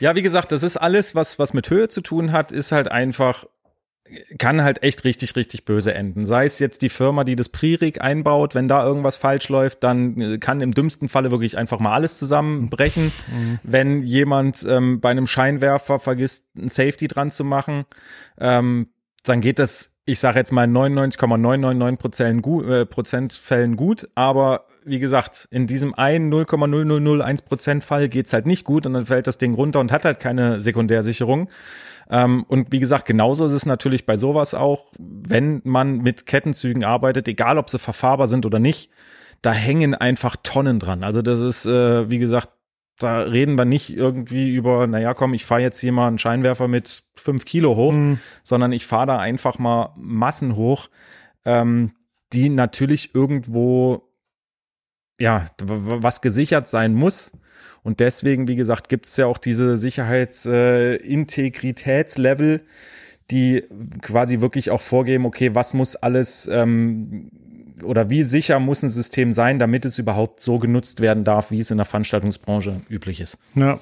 Ja, 0.00 0.14
wie 0.14 0.22
gesagt, 0.22 0.52
das 0.52 0.62
ist 0.62 0.76
alles, 0.76 1.14
was, 1.14 1.38
was 1.38 1.54
mit 1.54 1.70
Höhe 1.70 1.88
zu 1.88 2.02
tun 2.02 2.32
hat, 2.32 2.52
ist 2.52 2.72
halt 2.72 2.88
einfach, 2.90 3.46
kann 4.38 4.62
halt 4.62 4.82
echt 4.82 5.04
richtig, 5.04 5.36
richtig 5.36 5.64
böse 5.64 5.94
enden. 5.94 6.24
Sei 6.26 6.44
es 6.44 6.58
jetzt 6.58 6.82
die 6.82 6.88
Firma, 6.88 7.24
die 7.24 7.36
das 7.36 7.48
Pre-Rig 7.48 8.00
einbaut, 8.02 8.54
wenn 8.54 8.68
da 8.68 8.84
irgendwas 8.84 9.16
falsch 9.16 9.48
läuft, 9.48 9.82
dann 9.84 10.20
äh, 10.20 10.38
kann 10.38 10.60
im 10.60 10.72
dümmsten 10.72 11.08
Falle 11.08 11.30
wirklich 11.30 11.56
einfach 11.56 11.78
mal 11.80 11.92
alles 11.94 12.18
zusammenbrechen. 12.18 13.12
Wenn 13.62 14.02
jemand 14.02 14.66
ähm, 14.68 15.00
bei 15.00 15.10
einem 15.10 15.26
Scheinwerfer 15.26 15.98
vergisst, 15.98 16.44
ein 16.56 16.68
Safety 16.68 17.08
dran 17.08 17.30
zu 17.30 17.44
machen, 17.44 17.84
ähm, 18.38 18.88
dann 19.24 19.40
geht 19.40 19.58
das, 19.58 19.92
ich 20.04 20.18
sage 20.18 20.38
jetzt 20.40 20.50
mal 20.52 20.64
in 20.64 20.72
99,999 20.72 21.98
Prozent 21.98 22.42
gu- 22.42 22.62
äh, 22.64 22.84
Prozent 22.86 23.32
Fällen 23.32 23.76
gut, 23.76 24.08
aber 24.14 24.66
wie 24.84 24.98
gesagt, 24.98 25.46
in 25.52 25.68
diesem 25.68 25.94
einen 25.94 26.28
0,0001 26.32 27.44
Prozent 27.44 27.84
Fall 27.84 28.08
geht's 28.08 28.32
halt 28.32 28.46
nicht 28.46 28.64
gut 28.64 28.84
und 28.84 28.94
dann 28.94 29.06
fällt 29.06 29.28
das 29.28 29.38
Ding 29.38 29.54
runter 29.54 29.78
und 29.78 29.92
hat 29.92 30.04
halt 30.04 30.18
keine 30.18 30.60
Sekundärsicherung. 30.60 31.48
Ähm, 32.10 32.44
und 32.48 32.72
wie 32.72 32.80
gesagt, 32.80 33.06
genauso 33.06 33.46
ist 33.46 33.52
es 33.52 33.66
natürlich 33.66 34.06
bei 34.06 34.16
sowas 34.16 34.54
auch, 34.54 34.86
wenn 34.98 35.60
man 35.64 35.98
mit 35.98 36.26
Kettenzügen 36.26 36.84
arbeitet, 36.84 37.28
egal 37.28 37.58
ob 37.58 37.70
sie 37.70 37.78
verfahrbar 37.78 38.26
sind 38.26 38.46
oder 38.46 38.58
nicht, 38.58 38.90
da 39.40 39.52
hängen 39.52 39.94
einfach 39.94 40.36
Tonnen 40.42 40.78
dran. 40.78 41.02
Also 41.04 41.22
das 41.22 41.40
ist, 41.40 41.66
äh, 41.66 42.10
wie 42.10 42.18
gesagt, 42.18 42.48
da 42.98 43.20
reden 43.20 43.56
wir 43.58 43.64
nicht 43.64 43.96
irgendwie 43.96 44.54
über, 44.54 44.86
naja, 44.86 45.14
komm, 45.14 45.34
ich 45.34 45.44
fahre 45.44 45.62
jetzt 45.62 45.80
hier 45.80 45.92
mal 45.92 46.06
einen 46.08 46.18
Scheinwerfer 46.18 46.68
mit 46.68 47.04
fünf 47.14 47.44
Kilo 47.44 47.74
hoch, 47.74 47.94
Mhm. 47.94 48.18
sondern 48.44 48.70
ich 48.72 48.86
fahre 48.86 49.06
da 49.06 49.18
einfach 49.18 49.58
mal 49.58 49.92
Massen 49.96 50.54
hoch, 50.56 50.88
ähm, 51.44 51.92
die 52.32 52.48
natürlich 52.48 53.14
irgendwo, 53.14 54.08
ja, 55.18 55.46
was 55.58 56.20
gesichert 56.20 56.68
sein 56.68 56.94
muss. 56.94 57.32
Und 57.82 58.00
deswegen, 58.00 58.48
wie 58.48 58.56
gesagt, 58.56 58.88
gibt 58.88 59.06
es 59.06 59.16
ja 59.16 59.26
auch 59.26 59.38
diese 59.38 59.76
Sicherheitsintegritätslevel, 59.76 62.62
die 63.30 63.64
quasi 64.00 64.40
wirklich 64.40 64.70
auch 64.70 64.80
vorgeben, 64.80 65.26
okay, 65.26 65.54
was 65.54 65.74
muss 65.74 65.94
alles 65.96 66.46
ähm, 66.46 67.30
oder 67.82 68.08
wie 68.10 68.22
sicher 68.22 68.60
muss 68.60 68.82
ein 68.82 68.88
System 68.88 69.32
sein, 69.32 69.58
damit 69.58 69.84
es 69.84 69.98
überhaupt 69.98 70.40
so 70.40 70.58
genutzt 70.58 71.00
werden 71.00 71.24
darf, 71.24 71.50
wie 71.50 71.58
es 71.60 71.72
in 71.72 71.78
der 71.78 71.86
Veranstaltungsbranche 71.86 72.82
üblich 72.88 73.20
ist. 73.20 73.38
Ja. 73.54 73.80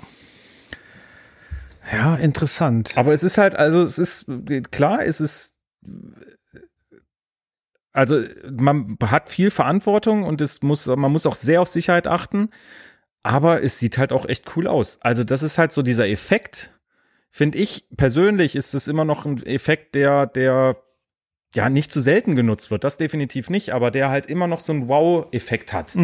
Ja, 1.92 2.14
interessant. 2.16 2.92
Aber 2.96 3.12
es 3.12 3.24
ist 3.24 3.36
halt, 3.36 3.56
also 3.56 3.82
es 3.82 3.98
ist 3.98 4.26
klar, 4.70 5.04
es 5.04 5.20
ist 5.20 5.54
also 7.92 8.22
man 8.48 8.96
hat 9.04 9.28
viel 9.28 9.50
Verantwortung 9.50 10.22
und 10.22 10.40
es 10.40 10.62
muss, 10.62 10.86
man 10.86 11.10
muss 11.10 11.26
auch 11.26 11.34
sehr 11.34 11.60
auf 11.60 11.68
Sicherheit 11.68 12.06
achten, 12.06 12.50
aber 13.22 13.62
es 13.62 13.78
sieht 13.78 13.98
halt 13.98 14.12
auch 14.12 14.26
echt 14.26 14.56
cool 14.56 14.66
aus. 14.66 14.98
Also 15.00 15.24
das 15.24 15.42
ist 15.42 15.58
halt 15.58 15.72
so 15.72 15.82
dieser 15.82 16.08
Effekt, 16.08 16.72
finde 17.30 17.58
ich 17.58 17.84
persönlich, 17.96 18.56
ist 18.56 18.74
es 18.74 18.88
immer 18.88 19.04
noch 19.04 19.26
ein 19.26 19.42
Effekt, 19.44 19.94
der, 19.94 20.26
der 20.26 20.76
ja 21.54 21.68
nicht 21.68 21.90
zu 21.90 22.00
selten 22.00 22.36
genutzt 22.36 22.70
wird. 22.70 22.84
Das 22.84 22.96
definitiv 22.96 23.50
nicht, 23.50 23.72
aber 23.74 23.90
der 23.90 24.08
halt 24.10 24.26
immer 24.26 24.46
noch 24.46 24.60
so 24.60 24.72
einen 24.72 24.88
Wow-Effekt 24.88 25.72
hat. 25.72 25.94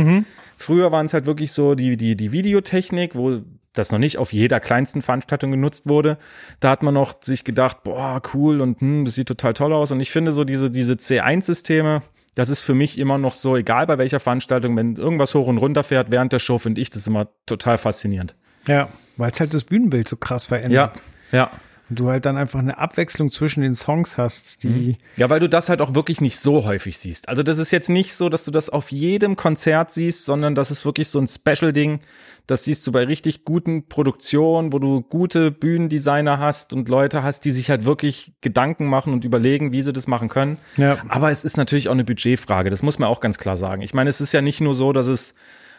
Früher 0.57 0.93
waren 0.93 1.07
es 1.07 1.15
halt 1.15 1.27
wirklich 1.27 1.53
so 1.53 1.75
die, 1.75 1.97
die, 1.97 2.17
die 2.17 2.33
Videotechnik, 2.33 3.15
wo 3.15 3.43
das 3.73 3.93
noch 3.93 3.99
nicht 3.99 4.19
auf 4.19 4.33
jeder 4.33 4.59
kleinsten 4.59 5.03
Veranstaltung 5.03 5.51
genutzt 5.51 5.89
wurde. 5.89 6.19
Da 6.61 6.71
hat 6.71 6.83
man 6.83 6.95
noch 6.95 7.17
sich 7.21 7.45
gedacht, 7.45 7.83
boah, 7.85 8.21
cool 8.35 8.61
und 8.61 8.81
hm, 8.81 9.05
das 9.05 9.15
sieht 9.15 9.29
total 9.29 9.55
toll 9.55 9.73
aus. 9.73 9.93
Und 9.93 10.01
ich 10.01 10.11
finde 10.11 10.33
so 10.33 10.45
diese, 10.45 10.71
diese 10.71 10.95
C1-Systeme, 10.95 12.03
das 12.37 12.51
ist 12.51 12.61
für 12.61 12.75
mich 12.75 12.99
immer 12.99 13.17
noch 13.19 13.35
so, 13.35 13.57
egal 13.57 13.87
bei 13.87 13.99
welcher 13.99 14.21
Veranstaltung, 14.21 14.77
wenn 14.77 14.95
irgendwas 14.95 15.35
hoch 15.35 15.47
und 15.47 15.59
runter 15.59 15.83
fährt 15.83 16.11
während 16.11 16.33
der 16.33 16.39
Show, 16.39 16.59
finde 16.59 16.81
ich 16.83 16.91
das 16.91 17.07
immer 17.07 17.29
total 17.47 17.79
faszinierend. 17.79 18.37
Ja, 18.69 18.91
weil 19.17 19.31
es 19.31 19.41
halt 19.41 19.55
das 19.55 19.65
Bühnenbild 19.65 20.07
so 20.07 20.17
krass 20.17 20.47
verändert. 20.47 21.01
Ja, 21.33 21.39
ja. 21.39 21.51
Und 21.89 22.01
du 22.01 22.11
halt 22.11 22.27
dann 22.27 22.37
einfach 22.37 22.59
eine 22.59 22.79
Abwechslung 22.79 23.31
zwischen 23.31 23.61
den 23.61 23.75
Songs 23.75 24.19
hast, 24.19 24.65
die. 24.65 24.99
Ja, 25.17 25.31
weil 25.31 25.39
du 25.39 25.49
das 25.49 25.69
halt 25.69 25.81
auch 25.81 25.95
wirklich 25.95 26.21
nicht 26.21 26.39
so 26.39 26.65
häufig 26.65 26.99
siehst. 26.99 27.29
Also 27.29 27.43
das 27.45 27.59
ist 27.59 27.71
jetzt 27.71 27.89
nicht 27.89 28.15
so, 28.15 28.29
dass 28.29 28.45
du 28.45 28.51
das 28.51 28.71
auf 28.71 28.91
jedem 28.91 29.37
Konzert 29.37 29.93
siehst, 29.93 30.25
sondern 30.25 30.55
das 30.55 30.71
ist 30.71 30.85
wirklich 30.85 31.09
so 31.09 31.21
ein 31.21 31.29
Special-Ding. 31.29 32.01
Das 32.49 32.65
siehst 32.65 32.87
du 32.87 32.93
bei 32.93 33.05
richtig 33.05 33.45
guten 33.45 33.89
Produktionen, 33.89 34.73
wo 34.73 34.79
du 34.79 35.03
gute 35.03 35.51
Bühnendesigner 35.51 36.39
hast 36.39 36.73
und 36.73 36.89
Leute 36.89 37.23
hast, 37.23 37.45
die 37.45 37.51
sich 37.51 37.71
halt 37.71 37.85
wirklich 37.85 38.33
Gedanken 38.41 38.87
machen 38.87 39.13
und 39.13 39.25
überlegen, 39.25 39.73
wie 39.73 39.83
sie 39.83 39.93
das 39.93 40.07
machen 40.07 40.29
können. 40.29 40.59
Ja. 40.77 40.99
Aber 41.09 41.31
es 41.31 41.45
ist 41.45 41.57
natürlich 41.57 41.89
auch 41.89 41.93
eine 41.93 42.05
Budgetfrage. 42.05 42.71
Das 42.71 42.83
muss 42.83 42.99
man 42.99 43.09
auch 43.09 43.21
ganz 43.21 43.39
klar 43.39 43.57
sagen. 43.57 43.83
Ich 43.83 43.95
meine, 43.95 44.11
es 44.11 44.21
ist 44.21 44.33
ja 44.33 44.43
nicht 44.43 44.61
nur 44.61 44.75
so, 44.75 44.93
dass 44.93 45.07
es 45.07 45.35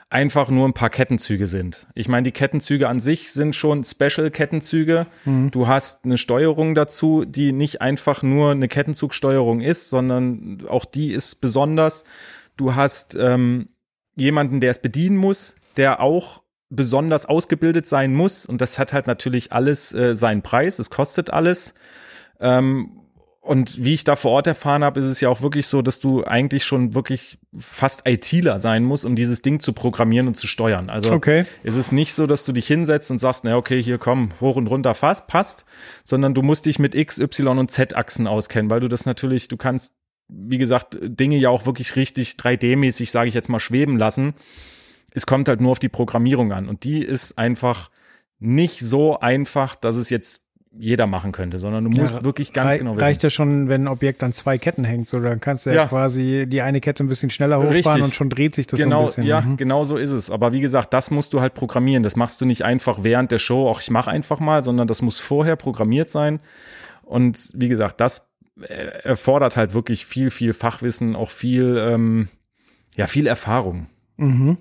einfach 0.09 0.49
nur 0.49 0.67
ein 0.67 0.73
paar 0.73 0.89
Kettenzüge 0.89 1.47
sind. 1.47 1.87
Ich 1.93 2.07
meine, 2.07 2.23
die 2.23 2.31
Kettenzüge 2.31 2.87
an 2.87 2.99
sich 2.99 3.33
sind 3.33 3.55
schon 3.55 3.83
Special-Kettenzüge. 3.83 5.05
Mhm. 5.25 5.51
Du 5.51 5.67
hast 5.67 6.05
eine 6.05 6.17
Steuerung 6.17 6.75
dazu, 6.75 7.25
die 7.25 7.51
nicht 7.51 7.81
einfach 7.81 8.23
nur 8.23 8.51
eine 8.51 8.69
Kettenzugsteuerung 8.69 9.59
ist, 9.59 9.89
sondern 9.89 10.63
auch 10.69 10.85
die 10.85 11.11
ist 11.11 11.41
besonders. 11.41 12.05
Du 12.55 12.75
hast 12.75 13.15
ähm, 13.15 13.67
jemanden, 14.15 14.61
der 14.61 14.71
es 14.71 14.79
bedienen 14.79 15.17
muss, 15.17 15.55
der 15.75 15.99
auch 15.99 16.41
besonders 16.69 17.25
ausgebildet 17.25 17.85
sein 17.85 18.13
muss. 18.13 18.45
Und 18.45 18.61
das 18.61 18.79
hat 18.79 18.93
halt 18.93 19.07
natürlich 19.07 19.51
alles 19.51 19.93
äh, 19.93 20.15
seinen 20.15 20.41
Preis. 20.41 20.79
Es 20.79 20.89
kostet 20.89 21.31
alles. 21.31 21.73
Ähm, 22.39 22.96
und 23.47 23.83
wie 23.83 23.93
ich 23.93 24.03
da 24.03 24.15
vor 24.15 24.31
Ort 24.31 24.47
erfahren 24.47 24.83
habe, 24.83 24.99
ist 24.99 25.05
es 25.05 25.21
ja 25.21 25.29
auch 25.29 25.41
wirklich 25.41 25.67
so, 25.67 25.81
dass 25.81 25.99
du 25.99 26.23
eigentlich 26.23 26.63
schon 26.65 26.93
wirklich 26.93 27.37
fast 27.57 28.07
ITler 28.07 28.59
sein 28.59 28.83
musst, 28.83 29.05
um 29.05 29.15
dieses 29.15 29.41
Ding 29.41 29.59
zu 29.59 29.73
programmieren 29.73 30.27
und 30.27 30.35
zu 30.35 30.47
steuern. 30.47 30.89
Also 30.89 31.11
Okay. 31.11 31.45
es 31.63 31.75
ist 31.75 31.91
nicht 31.91 32.13
so, 32.13 32.27
dass 32.27 32.45
du 32.45 32.51
dich 32.51 32.67
hinsetzt 32.67 33.09
und 33.11 33.17
sagst, 33.17 33.43
na 33.43 33.55
okay, 33.55 33.81
hier 33.81 33.97
komm, 33.97 34.31
hoch 34.41 34.55
und 34.55 34.67
runter 34.67 34.93
fast, 34.93 35.27
passt, 35.27 35.65
sondern 36.03 36.33
du 36.33 36.41
musst 36.41 36.65
dich 36.65 36.79
mit 36.79 36.95
X, 36.95 37.19
Y 37.19 37.57
und 37.57 37.71
Z-Achsen 37.71 38.27
auskennen, 38.27 38.69
weil 38.69 38.79
du 38.79 38.87
das 38.87 39.05
natürlich, 39.05 39.47
du 39.47 39.57
kannst, 39.57 39.93
wie 40.27 40.57
gesagt, 40.57 40.97
Dinge 41.01 41.37
ja 41.37 41.49
auch 41.49 41.65
wirklich 41.65 41.95
richtig 41.95 42.31
3D-mäßig, 42.31 43.11
sage 43.11 43.29
ich 43.29 43.33
jetzt 43.33 43.49
mal, 43.49 43.59
schweben 43.59 43.97
lassen. 43.97 44.33
Es 45.13 45.25
kommt 45.25 45.47
halt 45.47 45.61
nur 45.61 45.71
auf 45.71 45.79
die 45.79 45.89
Programmierung 45.89 46.51
an 46.51 46.67
und 46.67 46.83
die 46.83 47.01
ist 47.01 47.37
einfach 47.37 47.89
nicht 48.39 48.79
so 48.81 49.19
einfach, 49.19 49.75
dass 49.75 49.95
es 49.95 50.09
jetzt 50.09 50.43
jeder 50.79 51.07
machen 51.07 51.31
könnte, 51.31 51.57
sondern 51.57 51.83
du 51.85 51.89
musst 51.89 52.15
Ja, 52.15 52.23
wirklich 52.23 52.53
ganz 52.53 52.73
rei- 52.73 52.77
genau 52.77 52.95
wissen. 52.95 53.03
Reicht 53.03 53.23
ja 53.23 53.29
schon, 53.29 53.67
wenn 53.69 53.83
ein 53.83 53.87
Objekt 53.87 54.21
an 54.23 54.33
zwei 54.33 54.57
Ketten 54.57 54.83
hängt, 54.83 55.07
so 55.09 55.19
dann 55.19 55.39
kannst 55.39 55.65
du 55.65 55.71
ja, 55.71 55.75
Ja. 55.77 55.87
quasi 55.87 56.45
die 56.47 56.61
eine 56.61 56.81
Kette 56.81 57.03
ein 57.03 57.07
bisschen 57.09 57.29
schneller 57.29 57.57
hochfahren 57.57 57.73
Richtig. 57.75 58.03
und 58.03 58.13
schon 58.15 58.29
dreht 58.29 58.55
sich 58.55 58.67
das 58.67 58.79
so 58.79 58.83
genau, 58.83 59.01
ein 59.01 59.05
bisschen. 59.07 59.23
ja, 59.25 59.41
Mhm. 59.41 59.57
genau 59.57 59.83
so 59.85 59.97
ist 59.97 60.11
es. 60.11 60.29
Aber 60.29 60.51
wie 60.53 60.59
gesagt, 60.61 60.93
das 60.93 61.09
musst 61.11 61.33
du 61.33 61.41
halt 61.41 61.53
programmieren. 61.53 62.03
Das 62.03 62.15
machst 62.15 62.39
du 62.41 62.45
nicht 62.45 62.63
einfach 62.63 63.03
während 63.03 63.31
der 63.31 63.39
Show, 63.39 63.67
auch 63.67 63.81
ich 63.81 63.89
mache 63.89 64.11
einfach 64.11 64.39
mal, 64.39 64.63
sondern 64.63 64.87
das 64.87 65.01
muss 65.01 65.19
vorher 65.19 65.55
programmiert 65.55 66.09
sein. 66.09 66.39
Und 67.03 67.51
wie 67.55 67.69
gesagt, 67.69 67.99
das 68.01 68.29
äh, 68.61 68.73
erfordert 69.03 69.55
halt 69.57 69.73
wirklich 69.73 70.05
viel, 70.05 70.29
viel 70.31 70.53
Fachwissen, 70.53 71.15
auch 71.15 71.29
viel, 71.29 71.77
ähm, 71.79 72.27
ja, 72.95 73.07
viel 73.07 73.27
Erfahrung. 73.27 73.87
Mhm. 74.17 74.57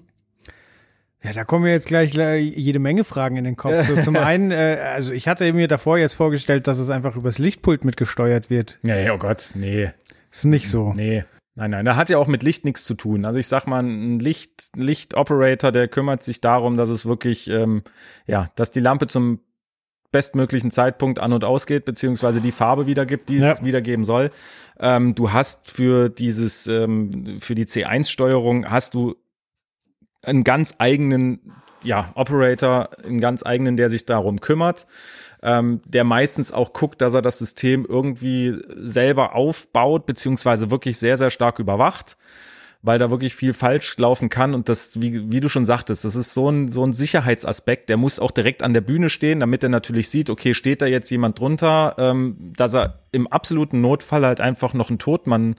Ja, 1.27 1.33
da 1.33 1.45
kommen 1.45 1.65
mir 1.65 1.73
jetzt 1.73 1.89
gleich 1.89 2.15
le- 2.15 2.37
jede 2.37 2.79
Menge 2.79 3.03
Fragen 3.05 3.37
in 3.37 3.43
den 3.45 3.57
Kopf. 3.57 3.83
So, 3.89 4.01
zum 4.01 4.17
einen, 4.17 4.53
äh, 4.53 4.79
also 4.95 5.11
ich 5.13 5.27
hatte 5.29 5.53
mir 5.53 5.67
davor 5.69 5.99
jetzt 5.99 6.15
vorgestellt, 6.15 6.67
dass 6.69 6.79
es 6.79 6.89
einfach 6.89 7.17
übers 7.17 7.39
Lichtpult 7.39 7.85
mitgesteuert 7.85 8.49
wird. 8.49 8.79
Nee, 8.83 9.11
oh 9.11 9.19
Gott, 9.19 9.51
nee, 9.55 9.91
Ist 10.31 10.45
nicht 10.45 10.71
so. 10.71 10.93
nee. 10.95 11.25
Nein, 11.59 11.71
nein, 11.71 11.85
da 11.87 11.97
hat 11.97 12.11
ja 12.11 12.19
auch 12.19 12.27
mit 12.27 12.43
Licht 12.43 12.65
nichts 12.67 12.85
zu 12.85 12.95
tun. 12.95 13.25
Also 13.25 13.39
ich 13.39 13.47
sag 13.49 13.67
mal, 13.67 13.83
ein 13.83 14.19
Licht, 14.21 14.69
Lichtoperator, 14.77 15.73
der 15.73 15.89
kümmert 15.89 16.23
sich 16.23 16.43
darum, 16.43 16.77
dass 16.77 16.91
es 16.91 17.07
wirklich, 17.07 17.49
ähm, 17.51 17.83
ja, 18.27 18.49
dass 18.57 18.71
die 18.71 18.81
Lampe 18.81 19.07
zum 19.07 19.41
bestmöglichen 20.13 20.71
Zeitpunkt 20.71 21.19
an 21.19 21.33
und 21.33 21.45
ausgeht, 21.45 21.85
beziehungsweise 21.87 22.41
die 22.43 22.53
Farbe 22.53 22.87
wiedergibt, 22.87 23.29
die 23.31 23.39
es 23.39 23.45
Ja. 23.59 23.65
wiedergeben 23.65 24.05
soll. 24.05 24.31
Ähm, 24.79 25.15
du 25.15 25.33
hast 25.33 25.71
für 25.71 26.09
dieses, 26.11 26.67
ähm, 26.67 27.39
für 27.41 27.55
die 27.55 27.65
C1-Steuerung 27.67 28.71
hast 28.71 28.95
du 28.95 29.17
einen 30.27 30.45
ganz 30.45 30.75
eigenen, 30.79 31.53
ja, 31.83 32.11
Operator, 32.15 32.91
einen 33.05 33.21
ganz 33.21 33.45
eigenen, 33.45 33.77
der 33.77 33.91
sich 33.91 34.07
darum 34.07 34.41
kümmert, 34.41 34.87
ähm, 35.43 35.81
der 35.87 36.05
meistens 36.05 36.53
auch 36.53 36.73
guckt, 36.73 37.01
dass 37.01 37.15
er 37.15 37.23
das 37.23 37.39
System 37.39 37.87
irgendwie 37.89 38.57
selber 38.77 39.35
aufbaut, 39.35 40.07
beziehungsweise 40.07 40.71
wirklich 40.71 40.99
sehr, 40.99 41.17
sehr 41.17 41.31
stark 41.31 41.59
überwacht 41.59 42.17
weil 42.87 43.01
da 43.01 43.11
wirklich 43.11 43.35
viel 43.35 43.53
falsch 43.53 43.97
laufen 43.99 44.29
kann. 44.29 44.55
Und 44.55 44.69
das, 44.69 45.01
wie, 45.01 45.33
wie 45.33 45.41
du 45.41 45.49
schon 45.49 45.65
sagtest, 45.65 46.05
das 46.05 46.15
ist 46.15 46.35
so 46.35 46.49
ein, 46.49 46.71
so 46.71 46.85
ein 46.85 46.93
Sicherheitsaspekt, 46.93 47.89
der 47.89 47.97
muss 47.97 48.21
auch 48.21 48.31
direkt 48.31 48.63
an 48.63 48.75
der 48.75 48.81
Bühne 48.81 49.11
stehen, 49.11 49.41
damit 49.41 49.65
er 49.65 49.69
natürlich 49.69 50.09
sieht, 50.09 50.31
okay, 50.31 50.55
steht 50.55 50.83
da 50.83 50.87
jetzt 50.87 51.11
jemand 51.11 51.41
drunter, 51.41 51.97
ähm, 51.99 52.53
dass 52.57 52.75
er 52.75 53.01
im 53.11 53.27
absoluten 53.27 53.81
Notfall 53.81 54.25
halt 54.25 54.41
einfach 54.41 54.73
noch 54.73 54.89
einen 54.89 55.01
Todmann 55.01 55.57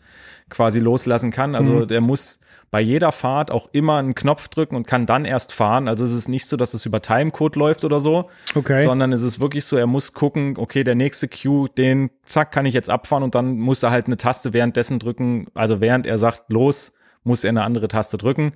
quasi 0.50 0.80
loslassen 0.80 1.32
kann. 1.32 1.56
Also 1.56 1.86
der 1.86 2.02
muss 2.02 2.40
bei 2.70 2.82
jeder 2.82 3.12
Fahrt 3.12 3.50
auch 3.52 3.70
immer 3.72 3.98
einen 3.98 4.16
Knopf 4.16 4.50
drücken 4.50 4.76
und 4.76 4.88
kann 4.88 5.06
dann 5.06 5.24
erst 5.26 5.54
fahren. 5.54 5.88
Also 5.88 6.04
es 6.04 6.12
ist 6.14 6.28
nicht 6.28 6.48
so, 6.48 6.58
dass 6.58 6.74
es 6.74 6.86
über 6.86 7.02
Timecode 7.02 7.56
läuft 7.56 7.86
oder 7.86 8.00
so, 8.00 8.30
Okay. 8.56 8.84
sondern 8.84 9.14
es 9.14 9.22
ist 9.22 9.40
wirklich 9.40 9.66
so, 9.66 9.78
er 9.78 9.88
muss 9.88 10.14
gucken, 10.14 10.56
okay, 10.58 10.84
der 10.84 10.96
nächste 10.96 11.28
Cue, 11.30 11.70
den 11.70 12.10
zack, 12.26 12.52
kann 12.52 12.66
ich 12.66 12.74
jetzt 12.74 12.90
abfahren 12.90 13.24
und 13.24 13.36
dann 13.36 13.58
muss 13.58 13.84
er 13.84 13.92
halt 13.92 14.08
eine 14.08 14.18
Taste 14.18 14.52
währenddessen 14.54 15.00
drücken, 15.00 15.48
also 15.54 15.80
während 15.80 16.06
er 16.08 16.18
sagt, 16.18 16.44
los, 16.52 16.92
muss 17.24 17.44
er 17.44 17.50
eine 17.50 17.64
andere 17.64 17.88
Taste 17.88 18.18
drücken. 18.18 18.52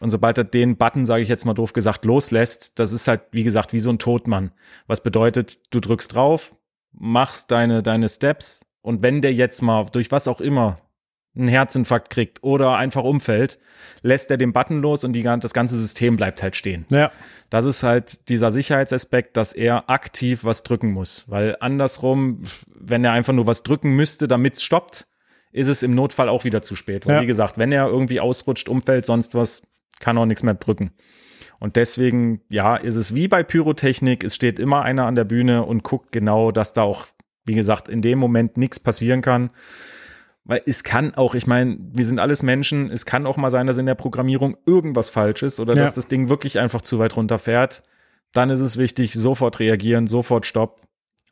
Und 0.00 0.10
sobald 0.10 0.36
er 0.36 0.44
den 0.44 0.76
Button, 0.76 1.06
sage 1.06 1.22
ich 1.22 1.28
jetzt 1.28 1.46
mal 1.46 1.54
doof 1.54 1.72
gesagt, 1.72 2.04
loslässt, 2.04 2.78
das 2.78 2.92
ist 2.92 3.08
halt, 3.08 3.22
wie 3.30 3.44
gesagt, 3.44 3.72
wie 3.72 3.78
so 3.78 3.88
ein 3.88 3.98
Todmann. 3.98 4.52
Was 4.86 5.02
bedeutet, 5.02 5.72
du 5.74 5.80
drückst 5.80 6.14
drauf, 6.14 6.54
machst 6.92 7.50
deine, 7.50 7.82
deine 7.82 8.10
Steps 8.10 8.60
und 8.82 9.02
wenn 9.02 9.22
der 9.22 9.32
jetzt 9.32 9.62
mal 9.62 9.84
durch 9.90 10.10
was 10.10 10.28
auch 10.28 10.42
immer 10.42 10.76
einen 11.36 11.48
Herzinfarkt 11.48 12.10
kriegt 12.10 12.42
oder 12.42 12.76
einfach 12.76 13.04
umfällt, 13.04 13.58
lässt 14.02 14.30
er 14.30 14.36
den 14.36 14.52
Button 14.52 14.80
los 14.80 15.04
und 15.04 15.12
die, 15.12 15.22
das 15.22 15.52
ganze 15.52 15.76
System 15.76 16.16
bleibt 16.16 16.42
halt 16.42 16.56
stehen. 16.56 16.86
Ja. 16.90 17.10
Das 17.50 17.64
ist 17.64 17.82
halt 17.82 18.28
dieser 18.28 18.52
Sicherheitsaspekt, 18.52 19.36
dass 19.36 19.52
er 19.52 19.88
aktiv 19.90 20.44
was 20.44 20.62
drücken 20.62 20.92
muss. 20.92 21.24
Weil 21.28 21.56
andersrum, 21.60 22.42
wenn 22.74 23.04
er 23.04 23.12
einfach 23.12 23.32
nur 23.32 23.46
was 23.46 23.62
drücken 23.62 23.94
müsste, 23.94 24.28
damit 24.28 24.54
es 24.54 24.62
stoppt, 24.62 25.06
ist 25.52 25.68
es 25.68 25.82
im 25.82 25.94
Notfall 25.94 26.28
auch 26.28 26.44
wieder 26.44 26.62
zu 26.62 26.76
spät. 26.76 27.06
Weil 27.06 27.16
Ja. 27.16 27.22
wie 27.22 27.26
gesagt, 27.26 27.58
wenn 27.58 27.72
er 27.72 27.86
irgendwie 27.88 28.20
ausrutscht, 28.20 28.68
umfällt, 28.68 29.06
sonst 29.06 29.34
was, 29.34 29.62
kann 30.00 30.18
auch 30.18 30.26
nichts 30.26 30.42
mehr 30.42 30.54
drücken. 30.54 30.90
Und 31.58 31.76
deswegen, 31.76 32.42
ja, 32.50 32.76
ist 32.76 32.96
es 32.96 33.14
wie 33.14 33.28
bei 33.28 33.42
Pyrotechnik, 33.42 34.24
es 34.24 34.34
steht 34.34 34.58
immer 34.58 34.82
einer 34.82 35.06
an 35.06 35.14
der 35.14 35.24
Bühne 35.24 35.64
und 35.64 35.82
guckt 35.82 36.12
genau, 36.12 36.50
dass 36.50 36.74
da 36.74 36.82
auch, 36.82 37.06
wie 37.46 37.54
gesagt, 37.54 37.88
in 37.88 38.02
dem 38.02 38.18
Moment 38.18 38.58
nichts 38.58 38.78
passieren 38.78 39.22
kann. 39.22 39.50
Weil 40.48 40.62
es 40.64 40.84
kann 40.84 41.14
auch, 41.16 41.34
ich 41.34 41.46
meine, 41.48 41.76
wir 41.92 42.04
sind 42.04 42.20
alles 42.20 42.42
Menschen, 42.44 42.90
es 42.90 43.04
kann 43.04 43.26
auch 43.26 43.36
mal 43.36 43.50
sein, 43.50 43.66
dass 43.66 43.78
in 43.78 43.86
der 43.86 43.96
Programmierung 43.96 44.56
irgendwas 44.64 45.10
falsch 45.10 45.42
ist 45.42 45.58
oder 45.58 45.74
Ja. 45.74 45.82
dass 45.82 45.94
das 45.94 46.06
Ding 46.06 46.28
wirklich 46.28 46.58
einfach 46.60 46.80
zu 46.80 46.98
weit 47.00 47.16
runterfährt. 47.16 47.82
Dann 48.32 48.50
ist 48.50 48.60
es 48.60 48.76
wichtig, 48.76 49.14
sofort 49.14 49.58
reagieren, 49.60 50.06
sofort 50.06 50.46
Stopp 50.46 50.82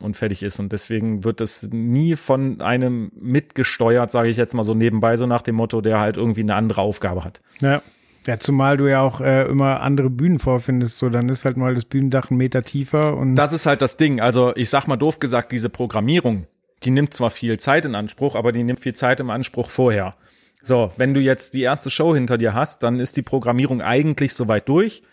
und 0.01 0.17
fertig 0.17 0.43
ist. 0.43 0.59
Und 0.59 0.73
deswegen 0.73 1.23
wird 1.23 1.39
das 1.39 1.69
nie 1.71 2.15
von 2.17 2.59
einem 2.61 3.11
mitgesteuert, 3.15 4.11
sage 4.11 4.27
ich 4.29 4.37
jetzt 4.37 4.53
mal 4.53 4.63
so 4.63 4.73
nebenbei, 4.73 5.15
so 5.15 5.25
nach 5.27 5.41
dem 5.41 5.55
Motto, 5.55 5.79
der 5.81 5.99
halt 5.99 6.17
irgendwie 6.17 6.41
eine 6.41 6.55
andere 6.55 6.81
Aufgabe 6.81 7.23
hat. 7.23 7.41
Ja. 7.61 7.81
Ja, 8.27 8.39
zumal 8.39 8.75
du 8.75 8.87
ja 8.89 9.01
auch 9.01 9.21
äh, 9.21 9.43
immer 9.47 9.81
andere 9.81 10.09
Bühnen 10.09 10.39
vorfindest, 10.39 10.97
so 10.97 11.09
dann 11.09 11.29
ist 11.29 11.45
halt 11.45 11.57
mal 11.57 11.75
das 11.75 11.85
Bühnendach 11.85 12.31
einen 12.31 12.39
Meter 12.39 12.63
tiefer 12.63 13.15
und 13.15 13.35
Das 13.35 13.53
ist 13.53 13.67
halt 13.67 13.83
das 13.83 13.97
Ding. 13.97 14.19
Also 14.19 14.51
ich 14.55 14.71
sag 14.71 14.87
mal 14.87 14.97
doof 14.97 15.19
gesagt, 15.19 15.51
diese 15.51 15.69
Programmierung, 15.69 16.47
die 16.83 16.91
nimmt 16.91 17.13
zwar 17.13 17.29
viel 17.29 17.59
Zeit 17.59 17.85
in 17.85 17.95
Anspruch, 17.95 18.35
aber 18.35 18.51
die 18.51 18.63
nimmt 18.63 18.79
viel 18.79 18.93
Zeit 18.93 19.19
im 19.19 19.29
Anspruch 19.29 19.69
vorher. 19.69 20.15
So, 20.61 20.91
wenn 20.97 21.13
du 21.13 21.21
jetzt 21.21 21.53
die 21.53 21.61
erste 21.61 21.91
Show 21.91 22.15
hinter 22.15 22.37
dir 22.37 22.53
hast, 22.53 22.83
dann 22.83 22.99
ist 22.99 23.17
die 23.17 23.21
Programmierung 23.21 23.81
eigentlich 23.81 24.33
soweit 24.33 24.67
durch. 24.67 25.03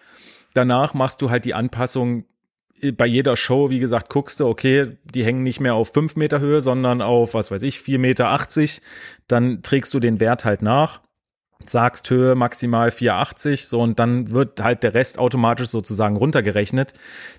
Danach 0.54 0.94
machst 0.94 1.22
du 1.22 1.30
halt 1.30 1.44
die 1.44 1.54
Anpassung 1.54 2.24
bei 2.90 3.06
jeder 3.06 3.36
Show, 3.36 3.70
wie 3.70 3.78
gesagt, 3.78 4.10
guckst 4.10 4.40
du, 4.40 4.48
okay, 4.48 4.96
die 5.04 5.24
hängen 5.24 5.44
nicht 5.44 5.60
mehr 5.60 5.74
auf 5.74 5.92
fünf 5.92 6.16
Meter 6.16 6.40
Höhe, 6.40 6.62
sondern 6.62 7.00
auf, 7.00 7.34
was 7.34 7.50
weiß 7.52 7.62
ich, 7.62 7.80
vier 7.80 8.00
Meter. 8.00 8.28
achtzig. 8.30 8.82
Dann 9.28 9.62
trägst 9.62 9.94
du 9.94 10.00
den 10.00 10.18
Wert 10.18 10.44
halt 10.44 10.62
nach, 10.62 11.00
sagst 11.64 12.10
Höhe 12.10 12.34
maximal 12.34 12.88
4,80, 12.88 13.68
so 13.68 13.80
und 13.80 14.00
dann 14.00 14.30
wird 14.30 14.60
halt 14.60 14.82
der 14.82 14.94
Rest 14.94 15.18
automatisch 15.18 15.68
sozusagen 15.68 16.16
runtergerechnet. 16.16 16.94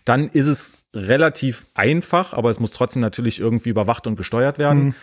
Dann 0.05 0.29
ist 0.29 0.47
es 0.47 0.82
relativ 0.93 1.65
einfach, 1.73 2.33
aber 2.33 2.49
es 2.49 2.59
muss 2.59 2.71
trotzdem 2.71 3.01
natürlich 3.01 3.39
irgendwie 3.39 3.69
überwacht 3.69 4.07
und 4.07 4.15
gesteuert 4.15 4.59
werden. 4.59 4.95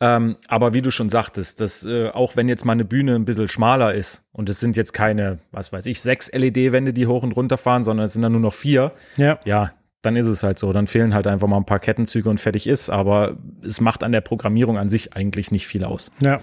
Ähm, 0.00 0.36
aber 0.48 0.74
wie 0.74 0.82
du 0.82 0.90
schon 0.90 1.08
sagtest, 1.08 1.60
dass 1.60 1.86
äh, 1.86 2.08
auch 2.08 2.34
wenn 2.36 2.48
jetzt 2.48 2.64
mal 2.64 2.72
eine 2.72 2.84
Bühne 2.84 3.14
ein 3.14 3.24
bisschen 3.24 3.46
schmaler 3.46 3.94
ist 3.94 4.24
und 4.32 4.48
es 4.48 4.58
sind 4.58 4.76
jetzt 4.76 4.92
keine, 4.92 5.38
was 5.52 5.72
weiß 5.72 5.86
ich, 5.86 6.00
sechs 6.00 6.32
LED-Wände, 6.32 6.92
die 6.92 7.06
hoch 7.06 7.22
und 7.22 7.32
runter 7.32 7.56
fahren, 7.56 7.84
sondern 7.84 8.06
es 8.06 8.12
sind 8.12 8.22
dann 8.22 8.32
nur 8.32 8.40
noch 8.40 8.54
vier, 8.54 8.92
ja. 9.16 9.38
ja, 9.44 9.70
dann 10.04 10.16
ist 10.16 10.26
es 10.26 10.42
halt 10.42 10.58
so. 10.58 10.72
Dann 10.72 10.86
fehlen 10.86 11.14
halt 11.14 11.26
einfach 11.26 11.48
mal 11.48 11.56
ein 11.56 11.64
paar 11.64 11.78
Kettenzüge 11.78 12.28
und 12.28 12.40
fertig 12.40 12.66
ist. 12.66 12.90
Aber 12.90 13.36
es 13.64 13.80
macht 13.80 14.02
an 14.02 14.12
der 14.12 14.20
Programmierung 14.20 14.78
an 14.78 14.88
sich 14.88 15.14
eigentlich 15.14 15.50
nicht 15.50 15.66
viel 15.66 15.84
aus. 15.84 16.10
Ja. 16.20 16.40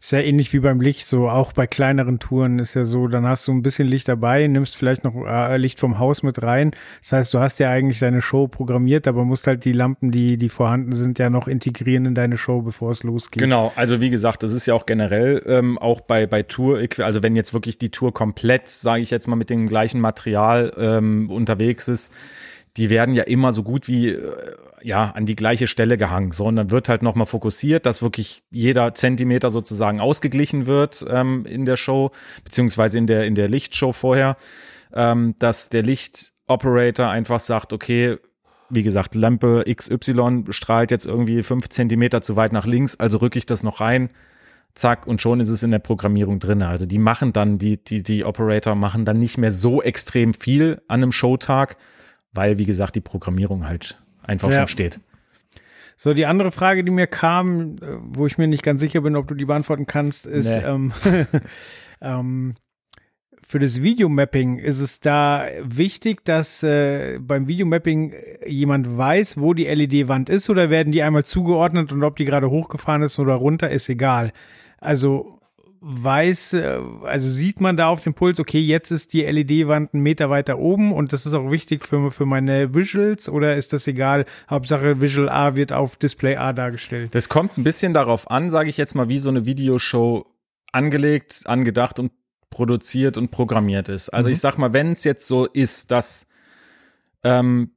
Ist 0.00 0.12
ja 0.12 0.20
ähnlich 0.20 0.50
wie 0.54 0.60
beim 0.60 0.80
Licht, 0.80 1.06
so 1.06 1.28
auch 1.28 1.52
bei 1.52 1.66
kleineren 1.66 2.20
Touren 2.20 2.58
ist 2.58 2.72
ja 2.72 2.86
so, 2.86 3.06
dann 3.06 3.26
hast 3.26 3.46
du 3.46 3.52
ein 3.52 3.60
bisschen 3.60 3.86
Licht 3.86 4.08
dabei, 4.08 4.46
nimmst 4.46 4.76
vielleicht 4.78 5.04
noch 5.04 5.14
äh, 5.26 5.58
Licht 5.58 5.78
vom 5.78 5.98
Haus 5.98 6.22
mit 6.22 6.42
rein. 6.42 6.70
Das 7.02 7.12
heißt, 7.12 7.34
du 7.34 7.38
hast 7.38 7.58
ja 7.58 7.68
eigentlich 7.68 7.98
deine 7.98 8.22
Show 8.22 8.48
programmiert, 8.48 9.06
aber 9.06 9.26
musst 9.26 9.46
halt 9.46 9.66
die 9.66 9.72
Lampen, 9.72 10.10
die, 10.10 10.38
die 10.38 10.48
vorhanden 10.48 10.92
sind, 10.92 11.18
ja 11.18 11.28
noch 11.28 11.48
integrieren 11.48 12.06
in 12.06 12.14
deine 12.14 12.38
Show, 12.38 12.62
bevor 12.62 12.92
es 12.92 13.02
losgeht. 13.02 13.42
Genau, 13.42 13.72
also 13.76 14.00
wie 14.00 14.08
gesagt, 14.08 14.42
das 14.42 14.52
ist 14.52 14.64
ja 14.64 14.72
auch 14.72 14.86
generell 14.86 15.42
ähm, 15.44 15.76
auch 15.76 16.00
bei, 16.00 16.26
bei 16.26 16.44
Tour, 16.44 16.80
also 17.00 17.22
wenn 17.22 17.36
jetzt 17.36 17.52
wirklich 17.52 17.76
die 17.76 17.90
Tour 17.90 18.14
komplett, 18.14 18.68
sage 18.68 19.02
ich 19.02 19.10
jetzt 19.10 19.26
mal, 19.26 19.36
mit 19.36 19.50
dem 19.50 19.68
gleichen 19.68 20.00
Material 20.00 20.72
ähm, 20.78 21.28
unterwegs 21.30 21.88
ist, 21.88 22.10
die 22.78 22.88
werden 22.88 23.14
ja 23.14 23.24
immer 23.24 23.52
so 23.52 23.62
gut 23.62 23.86
wie 23.86 24.08
äh, 24.08 24.32
ja 24.82 25.10
an 25.10 25.26
die 25.26 25.36
gleiche 25.36 25.66
Stelle 25.66 25.96
gehangen, 25.96 26.32
sondern 26.32 26.70
wird 26.70 26.88
halt 26.88 27.02
nochmal 27.02 27.26
fokussiert, 27.26 27.86
dass 27.86 28.02
wirklich 28.02 28.42
jeder 28.50 28.94
Zentimeter 28.94 29.50
sozusagen 29.50 30.00
ausgeglichen 30.00 30.66
wird 30.66 31.04
ähm, 31.08 31.44
in 31.46 31.64
der 31.64 31.76
Show 31.76 32.10
beziehungsweise 32.44 32.98
in 32.98 33.06
der 33.06 33.26
in 33.26 33.34
der 33.34 33.48
Lichtshow 33.48 33.92
vorher, 33.92 34.36
ähm, 34.92 35.34
dass 35.38 35.68
der 35.68 35.82
Lichtoperator 35.82 37.08
einfach 37.08 37.40
sagt, 37.40 37.72
okay, 37.72 38.16
wie 38.70 38.82
gesagt, 38.82 39.14
Lampe 39.14 39.64
XY 39.66 40.44
strahlt 40.50 40.90
jetzt 40.90 41.06
irgendwie 41.06 41.42
fünf 41.42 41.68
Zentimeter 41.68 42.22
zu 42.22 42.36
weit 42.36 42.52
nach 42.52 42.66
links, 42.66 42.96
also 42.96 43.18
rücke 43.18 43.38
ich 43.38 43.46
das 43.46 43.62
noch 43.62 43.80
rein, 43.80 44.10
zack, 44.74 45.06
und 45.06 45.20
schon 45.20 45.40
ist 45.40 45.50
es 45.50 45.62
in 45.62 45.72
der 45.72 45.80
Programmierung 45.80 46.38
drinne. 46.38 46.68
Also 46.68 46.86
die 46.86 46.98
machen 46.98 47.32
dann, 47.32 47.58
die, 47.58 47.82
die, 47.82 48.02
die 48.02 48.24
Operator 48.24 48.74
machen 48.74 49.04
dann 49.04 49.18
nicht 49.18 49.38
mehr 49.38 49.52
so 49.52 49.82
extrem 49.82 50.34
viel 50.34 50.80
an 50.88 51.02
einem 51.02 51.12
Showtag, 51.12 51.76
weil, 52.32 52.58
wie 52.58 52.64
gesagt, 52.64 52.94
die 52.94 53.00
Programmierung 53.00 53.66
halt 53.66 53.98
einfach 54.22 54.50
Ja. 54.50 54.58
schon 54.58 54.68
steht. 54.68 55.00
So, 55.96 56.14
die 56.14 56.24
andere 56.26 56.50
Frage, 56.50 56.82
die 56.82 56.90
mir 56.90 57.06
kam, 57.06 57.76
äh, 57.76 57.96
wo 58.00 58.26
ich 58.26 58.38
mir 58.38 58.46
nicht 58.46 58.62
ganz 58.62 58.80
sicher 58.80 59.02
bin, 59.02 59.16
ob 59.16 59.28
du 59.28 59.34
die 59.34 59.44
beantworten 59.44 59.86
kannst, 59.86 60.26
ist, 60.26 60.48
Nee. 60.56 60.62
ähm, 60.64 60.92
ähm, 62.00 62.54
für 63.46 63.58
das 63.58 63.82
Videomapping 63.82 64.58
ist 64.58 64.80
es 64.80 65.00
da 65.00 65.44
wichtig, 65.62 66.24
dass 66.24 66.62
äh, 66.62 67.18
beim 67.20 67.48
Videomapping 67.48 68.14
jemand 68.46 68.96
weiß, 68.96 69.40
wo 69.40 69.54
die 69.54 69.64
LED-Wand 69.66 70.30
ist 70.30 70.48
oder 70.48 70.70
werden 70.70 70.92
die 70.92 71.02
einmal 71.02 71.24
zugeordnet 71.24 71.92
und 71.92 72.02
ob 72.04 72.16
die 72.16 72.24
gerade 72.24 72.48
hochgefahren 72.48 73.02
ist 73.02 73.18
oder 73.18 73.34
runter, 73.34 73.68
ist 73.68 73.88
egal. 73.88 74.32
Also 74.78 75.39
weiß, 75.82 76.54
also 77.04 77.30
sieht 77.30 77.60
man 77.60 77.76
da 77.76 77.88
auf 77.88 78.00
dem 78.02 78.12
Puls, 78.14 78.38
okay, 78.38 78.60
jetzt 78.60 78.90
ist 78.90 79.12
die 79.14 79.22
LED-Wand 79.22 79.94
einen 79.94 80.02
Meter 80.02 80.28
weiter 80.28 80.58
oben 80.58 80.92
und 80.92 81.12
das 81.12 81.24
ist 81.26 81.32
auch 81.34 81.50
wichtig 81.50 81.86
für, 81.86 82.10
für 82.10 82.26
meine 82.26 82.74
Visuals 82.74 83.28
oder 83.28 83.56
ist 83.56 83.72
das 83.72 83.86
egal? 83.86 84.24
Hauptsache 84.50 85.00
Visual 85.00 85.28
A 85.30 85.56
wird 85.56 85.72
auf 85.72 85.96
Display 85.96 86.36
A 86.36 86.52
dargestellt. 86.52 87.14
Das 87.14 87.28
kommt 87.30 87.56
ein 87.56 87.64
bisschen 87.64 87.94
darauf 87.94 88.30
an, 88.30 88.50
sage 88.50 88.68
ich 88.68 88.76
jetzt 88.76 88.94
mal, 88.94 89.08
wie 89.08 89.18
so 89.18 89.30
eine 89.30 89.46
Videoshow 89.46 90.26
angelegt, 90.72 91.42
angedacht 91.46 91.98
und 91.98 92.12
produziert 92.50 93.16
und 93.16 93.30
programmiert 93.30 93.88
ist. 93.88 94.10
Also 94.10 94.28
Mhm. 94.28 94.34
ich 94.34 94.40
sag 94.40 94.58
mal, 94.58 94.72
wenn 94.72 94.92
es 94.92 95.04
jetzt 95.04 95.26
so 95.26 95.46
ist, 95.46 95.90
dass 95.90 96.26
ähm, 97.24 97.70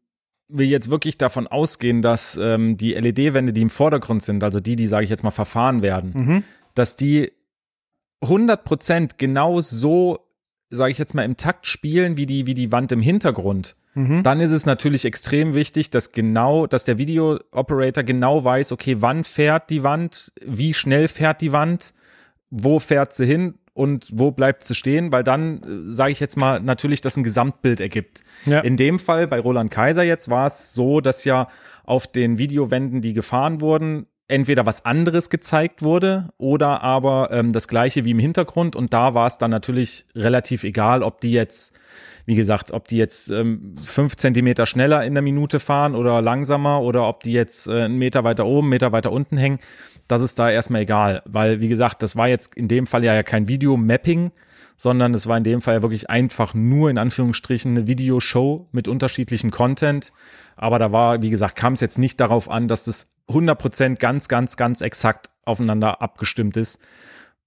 wir 0.49 0.65
jetzt 0.65 0.89
wirklich 0.89 1.17
davon 1.17 1.47
ausgehen, 1.47 2.01
dass 2.01 2.37
ähm, 2.41 2.75
die 2.77 2.93
LED-Wände, 2.93 3.53
die 3.53 3.61
im 3.61 3.69
Vordergrund 3.69 4.23
sind, 4.23 4.43
also 4.43 4.59
die, 4.59 4.75
die, 4.75 4.87
sage 4.87 5.03
ich 5.05 5.09
jetzt 5.09 5.23
mal, 5.23 5.31
verfahren 5.31 5.81
werden, 5.81 6.11
Mhm. 6.13 6.43
dass 6.75 6.95
die 6.95 7.31
100% 8.23 9.11
genau 9.17 9.61
so, 9.61 10.19
sage 10.69 10.91
ich 10.91 10.97
jetzt 10.97 11.13
mal, 11.13 11.23
im 11.23 11.37
Takt 11.37 11.67
spielen, 11.67 12.17
wie 12.17 12.25
die, 12.25 12.47
wie 12.47 12.53
die 12.53 12.71
Wand 12.71 12.91
im 12.91 13.01
Hintergrund, 13.01 13.75
Mhm. 13.95 14.23
dann 14.23 14.41
ist 14.41 14.51
es 14.51 14.65
natürlich 14.65 15.05
extrem 15.05 15.53
wichtig, 15.53 15.91
dass 15.91 16.11
genau, 16.11 16.65
dass 16.65 16.83
der 16.83 16.97
Video-Operator 16.97 18.03
genau 18.03 18.43
weiß, 18.43 18.71
okay, 18.71 18.97
wann 19.01 19.23
fährt 19.23 19.69
die 19.69 19.83
Wand, 19.83 20.33
wie 20.43 20.73
schnell 20.73 21.07
fährt 21.07 21.41
die 21.41 21.51
Wand, 21.51 21.93
wo 22.49 22.79
fährt 22.79 23.13
sie 23.13 23.27
hin 23.27 23.53
und 23.73 24.07
wo 24.11 24.31
bleibt 24.31 24.63
sie 24.63 24.73
stehen, 24.73 25.11
weil 25.11 25.23
dann, 25.23 25.61
sage 25.85 26.11
ich 26.11 26.19
jetzt 26.19 26.37
mal, 26.37 26.59
natürlich 26.59 27.01
das 27.01 27.17
ein 27.17 27.23
Gesamtbild 27.23 27.79
ergibt. 27.79 28.21
Ja. 28.47 28.61
In 28.61 28.77
dem 28.77 28.97
Fall 28.97 29.27
bei 29.27 29.39
Roland 29.39 29.69
Kaiser 29.69 30.03
jetzt 30.03 30.27
war 30.29 30.47
es 30.47 30.73
so, 30.73 30.99
dass 30.99 31.23
ja 31.23 31.47
auf 31.83 32.07
den 32.07 32.39
Videowänden, 32.39 33.01
die 33.01 33.13
gefahren 33.13 33.61
wurden, 33.61 34.07
entweder 34.33 34.65
was 34.65 34.83
anderes 34.83 35.29
gezeigt 35.29 35.83
wurde 35.83 36.29
oder 36.37 36.81
aber 36.81 37.29
ähm, 37.31 37.53
das 37.53 37.67
gleiche 37.67 38.03
wie 38.03 38.11
im 38.11 38.19
Hintergrund 38.19 38.75
und 38.75 38.91
da 38.91 39.13
war 39.13 39.27
es 39.27 39.37
dann 39.37 39.51
natürlich 39.51 40.05
relativ 40.15 40.63
egal, 40.63 41.03
ob 41.03 41.21
die 41.21 41.31
jetzt, 41.31 41.79
wie 42.25 42.35
gesagt, 42.35 42.71
ob 42.71 42.87
die 42.87 42.97
jetzt 42.97 43.29
ähm, 43.29 43.75
fünf 43.83 44.17
Zentimeter 44.17 44.65
schneller 44.65 45.05
in 45.05 45.13
der 45.13 45.21
Minute 45.21 45.59
fahren 45.59 45.93
oder 45.93 46.19
langsamer 46.23 46.81
oder 46.81 47.07
ob 47.07 47.21
die 47.21 47.31
jetzt 47.31 47.67
äh, 47.67 47.83
einen 47.83 47.99
Meter 47.99 48.23
weiter 48.23 48.47
oben, 48.47 48.65
einen 48.65 48.69
Meter 48.69 48.91
weiter 48.91 49.11
unten 49.11 49.37
hängen, 49.37 49.59
das 50.07 50.23
ist 50.23 50.39
da 50.39 50.49
erstmal 50.49 50.81
egal, 50.81 51.21
weil 51.25 51.59
wie 51.61 51.69
gesagt, 51.69 52.01
das 52.01 52.15
war 52.15 52.27
jetzt 52.27 52.55
in 52.55 52.67
dem 52.67 52.87
Fall 52.87 53.03
ja, 53.03 53.13
ja 53.13 53.21
kein 53.21 53.47
Videomapping, 53.47 54.31
sondern 54.77 55.13
es 55.13 55.27
war 55.27 55.37
in 55.37 55.43
dem 55.43 55.61
Fall 55.61 55.75
ja 55.75 55.81
wirklich 55.83 56.09
einfach 56.09 56.55
nur 56.55 56.89
in 56.89 56.97
Anführungsstrichen 56.97 57.77
eine 57.77 57.87
Videoshow 57.87 58.67
mit 58.71 58.87
unterschiedlichem 58.87 59.51
Content. 59.51 60.11
Aber 60.55 60.79
da 60.79 60.91
war, 60.91 61.21
wie 61.21 61.29
gesagt, 61.29 61.55
kam 61.55 61.73
es 61.73 61.81
jetzt 61.81 61.99
nicht 61.99 62.19
darauf 62.19 62.49
an, 62.49 62.67
dass 62.67 62.85
das 62.85 63.12
100% 63.29 63.97
ganz, 63.97 64.27
ganz, 64.27 64.57
ganz 64.57 64.81
exakt 64.81 65.29
aufeinander 65.45 66.01
abgestimmt 66.01 66.57
ist. 66.57 66.79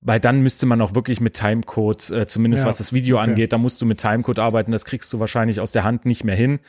Weil 0.01 0.21
dann 0.21 0.41
müsste 0.41 0.67
man 0.67 0.81
auch 0.83 0.95
wirklich 0.95 1.21
mit 1.21 1.35
Timecode, 1.35 2.11
äh, 2.11 2.27
zumindest 2.27 2.65
Ja, 2.65 2.69
was 2.69 2.79
das 2.79 2.93
Video 2.93 3.17
okay. 3.17 3.31
angeht, 3.31 3.53
da 3.53 3.59
musst 3.59 3.81
du 3.83 3.87
mit 3.87 3.99
Timecode 3.99 4.39
arbeiten, 4.39 4.71
das 4.71 4.85
kriegst 4.85 5.13
du 5.13 5.21
wahrscheinlich 5.21 5.59
aus 5.59 5.73
der 5.73 5.85
Hand 5.85 6.05
nicht 6.05 6.23
mehr 6.23 6.37
hin. 6.37 6.61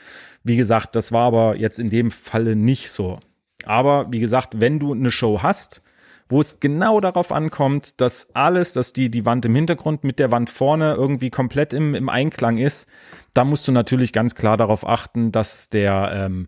Wie 0.44 0.58
gesagt, 0.58 0.96
das 0.96 1.12
war 1.12 1.28
aber 1.28 1.56
jetzt 1.56 1.78
in 1.78 1.90
dem 1.90 2.10
Falle 2.10 2.56
nicht 2.56 2.90
so. 2.90 3.20
Aber 3.66 4.08
wie 4.12 4.20
gesagt, 4.20 4.60
wenn 4.62 4.80
du 4.80 4.94
eine 4.94 5.12
Show 5.12 5.44
hast, 5.44 5.84
wo 6.30 6.42
es 6.42 6.60
genau 6.60 7.00
darauf 7.00 7.32
ankommt, 7.32 8.02
dass 8.02 8.36
alles, 8.36 8.74
dass 8.74 8.94
die, 8.94 9.10
die 9.10 9.26
Wand 9.26 9.46
im 9.46 9.56
Hintergrund 9.56 10.04
mit 10.04 10.20
der 10.20 10.32
Wand 10.32 10.50
vorne 10.50 10.94
irgendwie 10.94 11.30
komplett 11.30 11.74
im, 11.74 11.96
im 11.96 12.10
Einklang 12.10 12.58
ist, 12.58 12.88
da 13.34 13.44
musst 13.44 13.68
du 13.68 13.72
natürlich 13.72 14.14
ganz 14.14 14.36
klar 14.36 14.58
darauf 14.58 14.88
achten, 14.88 15.32
dass 15.32 15.70
der, 15.70 16.12
ähm, 16.14 16.48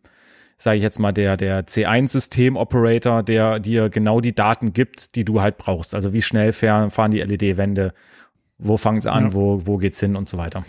sage 0.62 0.78
ich 0.78 0.84
jetzt 0.84 1.00
mal, 1.00 1.14
der, 1.14 1.38
der 1.38 1.66
C1-System-Operator, 1.66 3.24
der 3.24 3.60
dir 3.60 3.90
genau 3.90 4.20
die 4.22 4.36
Daten 4.36 4.74
gibt, 4.74 5.16
die 5.16 5.24
du 5.26 5.42
halt 5.42 5.58
brauchst. 5.58 5.96
Also 5.96 6.12
wie 6.14 6.22
schnell 6.22 6.52
fahren, 6.52 6.90
fahren 6.92 7.12
die 7.12 7.22
LED-Wände, 7.22 7.94
wo 8.58 8.76
fangen 8.78 9.00
sie 9.02 9.12
an, 9.12 9.28
Ja. 9.28 9.34
wo, 9.34 9.62
wo 9.66 9.78
geht's 9.78 10.00
hin 10.02 10.16
und 10.18 10.28
so 10.28 10.38
weiter. 10.38 10.66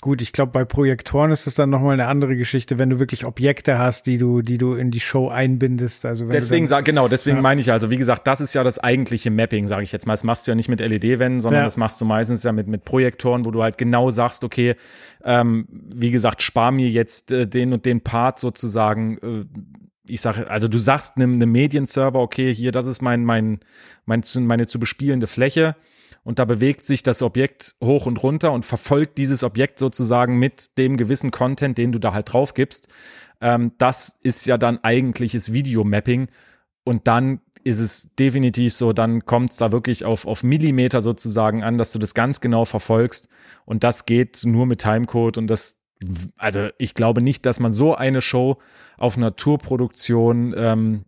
Gut, 0.00 0.22
ich 0.22 0.30
glaube, 0.32 0.52
bei 0.52 0.64
Projektoren 0.64 1.32
ist 1.32 1.48
es 1.48 1.56
dann 1.56 1.70
nochmal 1.70 1.94
eine 1.94 2.06
andere 2.06 2.36
Geschichte, 2.36 2.78
wenn 2.78 2.88
du 2.88 3.00
wirklich 3.00 3.24
Objekte 3.24 3.78
hast, 3.80 4.06
die 4.06 4.16
du, 4.16 4.42
die 4.42 4.56
du 4.56 4.74
in 4.74 4.92
die 4.92 5.00
Show 5.00 5.28
einbindest. 5.28 6.06
Also 6.06 6.28
wenn 6.28 6.34
Deswegen 6.34 6.68
sag, 6.68 6.84
genau, 6.84 7.08
deswegen 7.08 7.38
Ja. 7.38 7.42
meine 7.42 7.60
ich 7.60 7.72
also, 7.72 7.90
wie 7.90 7.96
gesagt, 7.96 8.24
das 8.28 8.40
ist 8.40 8.54
ja 8.54 8.62
das 8.62 8.78
eigentliche 8.78 9.32
Mapping, 9.32 9.66
sage 9.66 9.82
ich 9.82 9.90
jetzt 9.90 10.06
mal. 10.06 10.12
Das 10.12 10.22
machst 10.22 10.46
du 10.46 10.52
ja 10.52 10.54
nicht 10.54 10.68
mit 10.68 10.78
LED-Wänden, 10.78 11.40
sondern 11.40 11.62
Ja. 11.62 11.64
das 11.64 11.76
machst 11.76 12.00
du 12.00 12.04
meistens 12.04 12.44
ja 12.44 12.52
mit, 12.52 12.68
mit 12.68 12.84
Projektoren, 12.84 13.44
wo 13.44 13.50
du 13.50 13.60
halt 13.60 13.76
genau 13.76 14.10
sagst, 14.10 14.44
okay, 14.44 14.76
ähm, 15.24 15.66
wie 15.92 16.12
gesagt, 16.12 16.42
spar 16.42 16.70
mir 16.70 16.88
jetzt 16.88 17.32
äh, 17.32 17.48
den 17.48 17.72
und 17.72 17.84
den 17.84 18.00
Part 18.00 18.38
sozusagen. 18.38 19.18
Äh, 19.18 19.44
ich 20.06 20.20
sage, 20.20 20.48
also 20.48 20.68
du 20.68 20.78
sagst 20.78 21.16
einem, 21.16 21.34
einem 21.34 21.50
Medienserver, 21.50 22.20
okay, 22.20 22.54
hier, 22.54 22.70
das 22.70 22.86
ist 22.86 23.02
mein, 23.02 23.24
mein, 23.24 23.58
mein, 24.06 24.22
meine 24.36 24.66
zu 24.68 24.78
bespielende 24.78 25.26
Fläche. 25.26 25.74
Und 26.28 26.38
da 26.38 26.44
bewegt 26.44 26.84
sich 26.84 27.02
das 27.02 27.22
Objekt 27.22 27.76
hoch 27.82 28.04
und 28.04 28.22
runter 28.22 28.52
und 28.52 28.66
verfolgt 28.66 29.16
dieses 29.16 29.42
Objekt 29.42 29.78
sozusagen 29.78 30.38
mit 30.38 30.76
dem 30.76 30.98
gewissen 30.98 31.30
Content, 31.30 31.78
den 31.78 31.90
du 31.90 31.98
da 31.98 32.12
halt 32.12 32.34
drauf 32.34 32.52
gibst. 32.52 32.88
Ähm, 33.40 33.72
das 33.78 34.18
ist 34.22 34.44
ja 34.44 34.58
dann 34.58 34.78
eigentliches 34.84 35.54
Videomapping. 35.54 36.28
Und 36.84 37.08
dann 37.08 37.40
ist 37.64 37.78
es 37.78 38.14
definitiv 38.18 38.74
so, 38.74 38.92
dann 38.92 39.24
kommt 39.24 39.52
es 39.52 39.56
da 39.56 39.72
wirklich 39.72 40.04
auf, 40.04 40.26
auf 40.26 40.42
Millimeter 40.42 41.00
sozusagen 41.00 41.62
an, 41.62 41.78
dass 41.78 41.92
du 41.92 41.98
das 41.98 42.12
ganz 42.12 42.42
genau 42.42 42.66
verfolgst. 42.66 43.30
Und 43.64 43.82
das 43.82 44.04
geht 44.04 44.42
nur 44.44 44.66
mit 44.66 44.82
Timecode 44.82 45.38
und 45.38 45.46
das, 45.46 45.78
also 46.36 46.68
ich 46.76 46.92
glaube 46.92 47.22
nicht, 47.22 47.46
dass 47.46 47.58
man 47.58 47.72
so 47.72 47.94
eine 47.94 48.20
Show 48.20 48.58
auf 48.98 49.16
einer 49.16 49.34
Tourproduktion 49.34 50.54
ähm, 50.54 51.04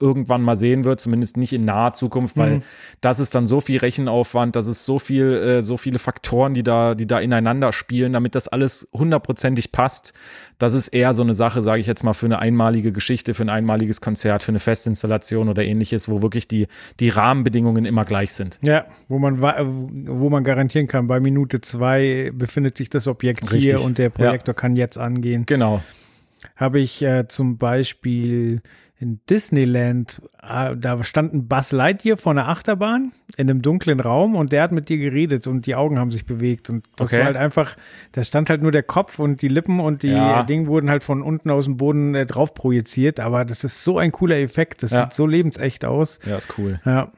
irgendwann 0.00 0.42
mal 0.42 0.56
sehen 0.56 0.84
wird, 0.84 1.00
zumindest 1.00 1.36
nicht 1.36 1.52
in 1.52 1.64
naher 1.64 1.92
Zukunft, 1.92 2.36
weil 2.36 2.56
Mhm. 2.56 2.62
das 3.00 3.20
ist 3.20 3.34
dann 3.34 3.46
so 3.46 3.60
viel 3.60 3.78
Rechenaufwand, 3.78 4.56
das 4.56 4.66
ist 4.66 4.84
so 4.84 4.98
viel, 4.98 5.32
äh, 5.32 5.62
so 5.62 5.76
viele 5.76 5.98
Faktoren, 5.98 6.54
die 6.54 6.62
da, 6.62 6.94
die 6.94 7.06
da 7.06 7.20
ineinander 7.20 7.72
spielen, 7.72 8.12
damit 8.12 8.34
das 8.34 8.48
alles 8.48 8.88
hundertprozentig 8.92 9.72
passt. 9.72 10.14
Das 10.58 10.74
ist 10.74 10.88
eher 10.88 11.14
so 11.14 11.22
eine 11.22 11.34
Sache, 11.34 11.62
sage 11.62 11.80
ich 11.80 11.86
jetzt 11.86 12.02
mal, 12.02 12.12
für 12.14 12.26
eine 12.26 12.38
einmalige 12.38 12.92
Geschichte, 12.92 13.34
für 13.34 13.42
ein 13.44 13.48
einmaliges 13.48 14.00
Konzert, 14.00 14.42
für 14.42 14.52
eine 14.52 14.58
Festinstallation 14.58 15.48
oder 15.48 15.62
ähnliches, 15.64 16.08
wo 16.08 16.22
wirklich 16.22 16.48
die, 16.48 16.66
die 16.98 17.08
Rahmenbedingungen 17.08 17.84
immer 17.84 18.04
gleich 18.04 18.32
sind. 18.32 18.58
ja, 18.62 18.86
wo 19.08 19.18
man, 19.18 19.40
wo 19.42 20.30
man 20.30 20.44
garantieren 20.44 20.86
kann, 20.86 21.06
bei 21.06 21.20
Minute 21.20 21.60
zwei 21.60 22.30
befindet 22.34 22.76
sich 22.76 22.90
das 22.90 23.06
Objekt 23.06 23.42
Richtig. 23.52 23.64
hier 23.64 23.82
und 23.82 23.98
der 23.98 24.10
Projektor 24.10 24.54
kann 24.54 24.76
jetzt 24.76 24.98
angehen. 24.98 25.44
Genau. 25.46 25.82
habe 26.56 26.80
ich 26.80 27.02
äh, 27.02 27.26
zum 27.28 27.58
Beispiel 27.58 28.60
in 29.00 29.18
Disneyland, 29.30 30.20
äh, 30.46 30.76
da 30.76 31.02
stand 31.02 31.32
ein 31.32 31.48
Buzz 31.48 31.72
Lightyear 31.72 32.18
vor 32.18 32.32
einer 32.32 32.48
Achterbahn 32.48 33.12
in 33.38 33.48
einem 33.48 33.62
dunklen 33.62 33.98
Raum 33.98 34.36
und 34.36 34.52
der 34.52 34.62
hat 34.62 34.72
mit 34.72 34.90
dir 34.90 34.98
geredet 34.98 35.46
und 35.46 35.64
die 35.66 35.74
Augen 35.74 35.98
haben 35.98 36.12
sich 36.12 36.26
bewegt 36.26 36.68
und 36.68 36.84
das 36.96 37.08
Okay. 37.10 37.18
war 37.20 37.26
halt 37.26 37.36
einfach, 37.36 37.76
da 38.12 38.22
stand 38.22 38.50
halt 38.50 38.60
nur 38.62 38.72
der 38.72 38.82
Kopf 38.82 39.18
und 39.18 39.40
die 39.40 39.48
Lippen 39.48 39.80
und 39.80 40.02
die 40.02 40.08
Ja. 40.08 40.42
Dinge 40.42 40.66
wurden 40.66 40.90
halt 40.90 41.02
von 41.02 41.22
unten 41.22 41.50
aus 41.50 41.64
dem 41.64 41.78
Boden 41.78 42.14
äh, 42.14 42.26
drauf 42.26 42.52
projiziert, 42.52 43.20
aber 43.20 43.46
das 43.46 43.64
ist 43.64 43.82
so 43.84 43.98
ein 43.98 44.12
cooler 44.12 44.38
Effekt, 44.38 44.82
das 44.82 44.90
Ja. 44.90 45.04
sieht 45.04 45.14
so 45.14 45.26
lebensecht 45.26 45.84
aus. 45.86 46.18
Ja, 46.26 46.36
ist 46.36 46.58
cool. 46.58 46.78
Ja. 46.84 47.10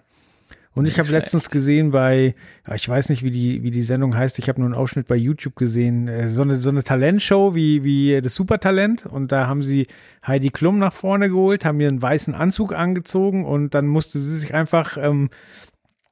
Und 0.74 0.86
ich 0.86 0.98
habe 0.98 1.10
letztens 1.10 1.50
gesehen 1.50 1.90
bei, 1.90 2.32
ich 2.74 2.88
weiß 2.88 3.10
nicht, 3.10 3.22
wie 3.22 3.30
die, 3.30 3.62
wie 3.62 3.70
die 3.70 3.82
Sendung 3.82 4.16
heißt, 4.16 4.38
ich 4.38 4.48
habe 4.48 4.60
nur 4.60 4.68
einen 4.68 4.74
Ausschnitt 4.74 5.06
bei 5.06 5.16
YouTube 5.16 5.54
gesehen, 5.54 6.08
äh, 6.08 6.28
so 6.28 6.42
eine, 6.42 6.56
so 6.56 6.70
eine 6.70 6.82
Talentshow 6.82 7.54
wie, 7.54 7.84
wie 7.84 8.20
das 8.22 8.34
Supertalent. 8.34 9.04
Und 9.04 9.32
da 9.32 9.48
haben 9.48 9.62
sie 9.62 9.86
Heidi 10.26 10.48
Klum 10.48 10.78
nach 10.78 10.92
vorne 10.92 11.28
geholt, 11.28 11.64
haben 11.64 11.80
ihr 11.80 11.88
einen 11.88 12.00
weißen 12.00 12.34
Anzug 12.34 12.72
angezogen 12.72 13.44
und 13.44 13.74
dann 13.74 13.86
musste 13.86 14.18
sie 14.18 14.36
sich 14.38 14.54
einfach 14.54 14.96
ähm, 14.96 15.28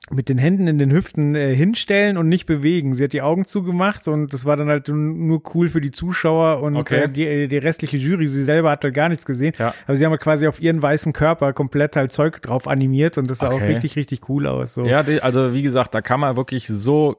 mit 0.08 0.28
den 0.28 0.38
Händen 0.38 0.66
in 0.66 0.78
den 0.78 0.90
Hüften 0.90 1.34
äh, 1.36 1.54
hinstellen 1.54 2.16
und 2.16 2.28
nicht 2.28 2.46
bewegen. 2.46 2.94
Sie 2.94 3.04
hat 3.04 3.12
die 3.12 3.22
Augen 3.22 3.44
zugemacht 3.44 4.08
und 4.08 4.32
das 4.32 4.44
war 4.44 4.56
dann 4.56 4.68
halt 4.68 4.88
nur 4.88 5.42
cool 5.54 5.68
für 5.68 5.80
die 5.80 5.90
Zuschauer 5.90 6.62
und 6.62 6.74
Okay. 6.76 7.02
äh, 7.04 7.08
die, 7.08 7.48
die 7.48 7.58
restliche 7.58 7.96
Jury, 7.96 8.26
sie 8.26 8.42
selber 8.42 8.70
hat 8.70 8.82
halt 8.82 8.94
gar 8.94 9.08
nichts 9.08 9.24
gesehen. 9.26 9.52
Ja. 9.58 9.74
Aber 9.86 9.94
sie 9.96 10.04
haben 10.04 10.10
halt 10.12 10.22
quasi 10.22 10.48
auf 10.48 10.60
ihren 10.60 10.82
weißen 10.82 11.12
Körper 11.12 11.52
komplett 11.52 11.94
halt 11.96 12.12
Zeug 12.12 12.40
drauf 12.42 12.66
animiert 12.66 13.18
und 13.18 13.30
das 13.30 13.38
sah 13.38 13.48
auch 13.48 13.54
Okay. 13.54 13.66
richtig, 13.66 13.94
richtig 13.96 14.28
cool 14.28 14.46
aus. 14.46 14.74
So. 14.74 14.84
Ja, 14.84 15.04
also 15.20 15.52
wie 15.52 15.62
gesagt, 15.62 15.94
da 15.94 16.00
kann 16.00 16.18
man 16.18 16.36
wirklich 16.36 16.66
so 16.66 17.16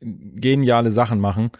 geniale 0.00 0.92
Sachen 0.92 1.20
machen. 1.20 1.50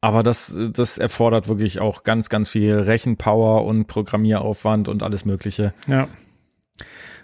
Aber 0.00 0.22
das, 0.24 0.58
das 0.72 0.98
erfordert 0.98 1.48
wirklich 1.48 1.80
auch 1.80 2.02
ganz, 2.02 2.28
ganz 2.28 2.48
viel 2.48 2.74
Rechenpower 2.74 3.64
und 3.64 3.86
Programmieraufwand 3.86 4.88
und 4.88 5.02
alles 5.02 5.24
Mögliche. 5.24 5.72
Ja. 5.86 6.08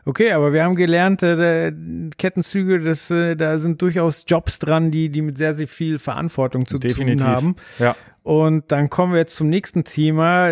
Okay, 0.09 0.33
aber 0.33 0.55
wir 0.55 0.65
haben 0.65 0.75
gelernt, 0.75 1.23
äh, 1.23 1.71
Kettenzüge, 2.17 2.81
das, 2.81 3.11
äh, 3.11 3.37
da 3.37 3.59
sind 3.59 3.83
durchaus 3.83 4.25
Jobs 4.27 4.59
dran, 4.59 4.91
die, 4.91 5.11
die 5.11 5.21
mit 5.21 5.37
sehr, 5.37 5.53
sehr 5.53 5.69
viel 5.69 5.99
Verantwortung 5.99 6.65
zu 6.65 6.79
Definitiv. 6.79 7.27
tun 7.27 7.27
haben. 7.27 7.57
Ja. 7.79 7.95
Und 8.23 8.73
dann 8.73 8.89
kommen 8.89 9.13
wir 9.13 9.19
jetzt 9.21 9.37
zum 9.37 9.51
nächsten 9.51 9.85
Thema. 9.85 10.51